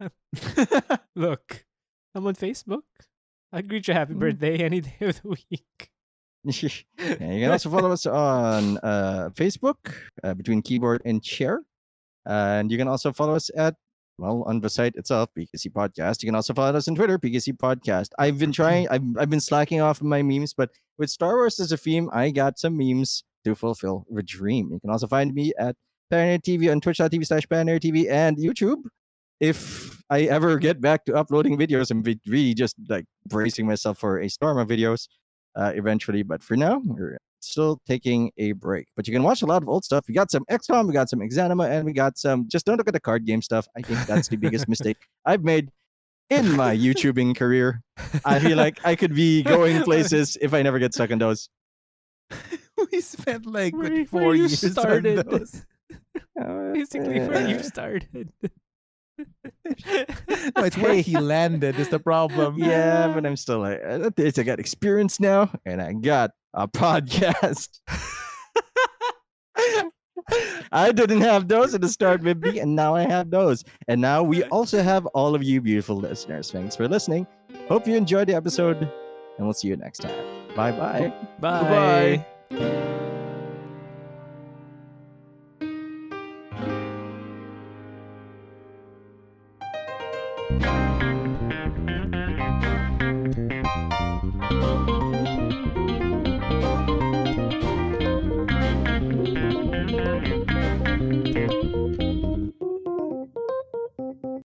Look, 1.16 1.66
I'm 2.14 2.26
on 2.26 2.34
Facebook. 2.34 2.82
I 3.52 3.60
greet 3.62 3.88
you 3.88 3.94
happy 3.94 4.14
Mm. 4.14 4.18
birthday 4.20 4.56
any 4.58 4.80
day 4.80 4.96
of 5.00 5.20
the 5.20 5.28
week. 5.28 5.90
yeah, 6.44 7.32
you 7.32 7.40
can 7.44 7.50
also 7.50 7.68
follow 7.68 7.92
us 7.92 8.06
on 8.06 8.78
uh, 8.78 9.28
Facebook 9.34 9.92
uh, 10.24 10.32
between 10.34 10.62
keyboard 10.62 11.02
and 11.04 11.22
chair, 11.22 11.60
and 12.24 12.70
you 12.72 12.78
can 12.78 12.88
also 12.88 13.12
follow 13.12 13.34
us 13.34 13.50
at 13.56 13.74
well 14.18 14.42
on 14.46 14.60
the 14.60 14.68
site 14.68 14.94
itself, 14.96 15.30
PKC 15.38 15.70
Podcast. 15.72 16.22
You 16.22 16.26
can 16.26 16.34
also 16.34 16.52
follow 16.52 16.76
us 16.76 16.88
on 16.88 16.94
Twitter, 16.94 17.18
PKC 17.18 17.56
Podcast. 17.56 18.08
I've 18.18 18.38
been 18.38 18.52
trying. 18.52 18.88
I've 18.88 19.02
I've 19.18 19.30
been 19.30 19.40
slacking 19.40 19.80
off 19.80 20.02
my 20.02 20.22
memes, 20.22 20.52
but 20.52 20.70
with 20.98 21.10
Star 21.10 21.36
Wars 21.36 21.60
as 21.60 21.72
a 21.72 21.76
theme, 21.76 22.10
I 22.12 22.30
got 22.30 22.58
some 22.58 22.76
memes 22.76 23.24
to 23.44 23.54
fulfill 23.54 24.04
the 24.10 24.22
dream. 24.22 24.70
You 24.72 24.80
can 24.80 24.90
also 24.90 25.06
find 25.06 25.32
me 25.32 25.52
at 25.58 25.76
Pioneer 26.10 26.38
TV 26.38 26.70
on 26.70 26.80
Twitch.tv 26.80 27.26
slash 27.26 27.48
Pioneer 27.48 27.78
TV 27.78 28.10
and 28.10 28.36
YouTube. 28.36 28.82
If 29.40 30.02
I 30.10 30.22
ever 30.22 30.58
get 30.58 30.80
back 30.80 31.04
to 31.04 31.14
uploading 31.14 31.56
videos, 31.56 31.90
I'm 31.90 32.02
be- 32.02 32.20
really 32.26 32.54
just 32.54 32.74
like 32.88 33.04
bracing 33.26 33.66
myself 33.66 33.98
for 33.98 34.20
a 34.20 34.28
storm 34.28 34.58
of 34.58 34.66
videos 34.66 35.06
uh, 35.54 35.72
eventually. 35.74 36.24
But 36.24 36.42
for 36.42 36.56
now, 36.56 36.82
we're 36.84 37.18
still 37.40 37.80
taking 37.86 38.30
a 38.38 38.52
break. 38.52 38.86
But 38.96 39.06
you 39.06 39.12
can 39.14 39.22
watch 39.22 39.42
a 39.42 39.46
lot 39.46 39.62
of 39.62 39.68
old 39.68 39.84
stuff. 39.84 40.04
We 40.08 40.14
got 40.14 40.30
some 40.30 40.44
XCOM, 40.50 40.86
we 40.86 40.92
got 40.92 41.08
some 41.08 41.20
Exanima, 41.20 41.68
and 41.68 41.84
we 41.84 41.92
got 41.92 42.18
some. 42.18 42.48
Just 42.48 42.66
don't 42.66 42.76
look 42.76 42.88
at 42.88 42.94
the 42.94 43.00
card 43.00 43.24
game 43.24 43.42
stuff. 43.42 43.66
I 43.76 43.82
think 43.82 44.06
that's 44.06 44.28
the 44.28 44.36
biggest 44.36 44.68
mistake 44.74 44.96
I've 45.24 45.44
made 45.44 45.70
in 46.30 46.50
my 46.56 46.76
YouTubing 46.76 47.36
career. 47.36 47.80
I 48.24 48.38
feel 48.38 48.56
like 48.56 48.78
I 48.84 48.94
could 48.94 49.14
be 49.14 49.42
going 49.42 49.82
places 49.82 50.36
if 50.40 50.54
I 50.54 50.62
never 50.62 50.78
get 50.78 50.94
stuck 50.94 51.10
on 51.10 51.18
those. 51.18 51.48
we 52.92 53.00
spent 53.00 53.46
like 53.46 53.74
Where, 53.74 54.04
four 54.04 54.20
where 54.20 54.34
you 54.34 54.42
years 54.42 54.64
on 54.64 54.70
started. 54.72 55.26
those. 55.26 55.64
Uh, 56.40 56.72
Basically, 56.72 57.20
where 57.20 57.48
you 57.48 57.62
started. 57.62 58.30
No, 59.18 60.64
it's 60.64 60.76
where 60.76 60.94
he 60.94 61.18
landed 61.20 61.78
is 61.78 61.88
the 61.88 61.98
problem. 61.98 62.56
Yeah, 62.58 63.12
but 63.12 63.26
I'm 63.26 63.36
still 63.36 63.60
like, 63.60 63.80
uh, 63.84 64.06
at 64.06 64.18
least 64.18 64.38
I 64.38 64.42
got 64.42 64.58
experience 64.58 65.20
now, 65.20 65.50
and 65.64 65.80
I 65.82 65.92
got 65.92 66.30
a 66.54 66.66
podcast. 66.68 67.80
I 70.72 70.92
didn't 70.92 71.22
have 71.22 71.48
those 71.48 71.74
at 71.74 71.80
the 71.80 71.88
start 71.88 72.22
with 72.22 72.42
me, 72.42 72.58
and 72.58 72.76
now 72.76 72.94
I 72.94 73.02
have 73.02 73.30
those. 73.30 73.64
And 73.86 74.00
now 74.00 74.22
we 74.22 74.44
also 74.44 74.82
have 74.82 75.06
all 75.06 75.34
of 75.34 75.42
you 75.42 75.60
beautiful 75.60 75.96
listeners. 75.96 76.50
Thanks 76.50 76.76
for 76.76 76.88
listening. 76.88 77.26
Hope 77.68 77.86
you 77.86 77.96
enjoyed 77.96 78.28
the 78.28 78.34
episode, 78.34 78.82
and 78.82 79.46
we'll 79.46 79.54
see 79.54 79.68
you 79.68 79.76
next 79.76 79.98
time. 79.98 80.14
Bye 80.54 80.72
bye. 80.72 81.12
Bye. 81.40 82.24
Goodbye. 82.50 83.17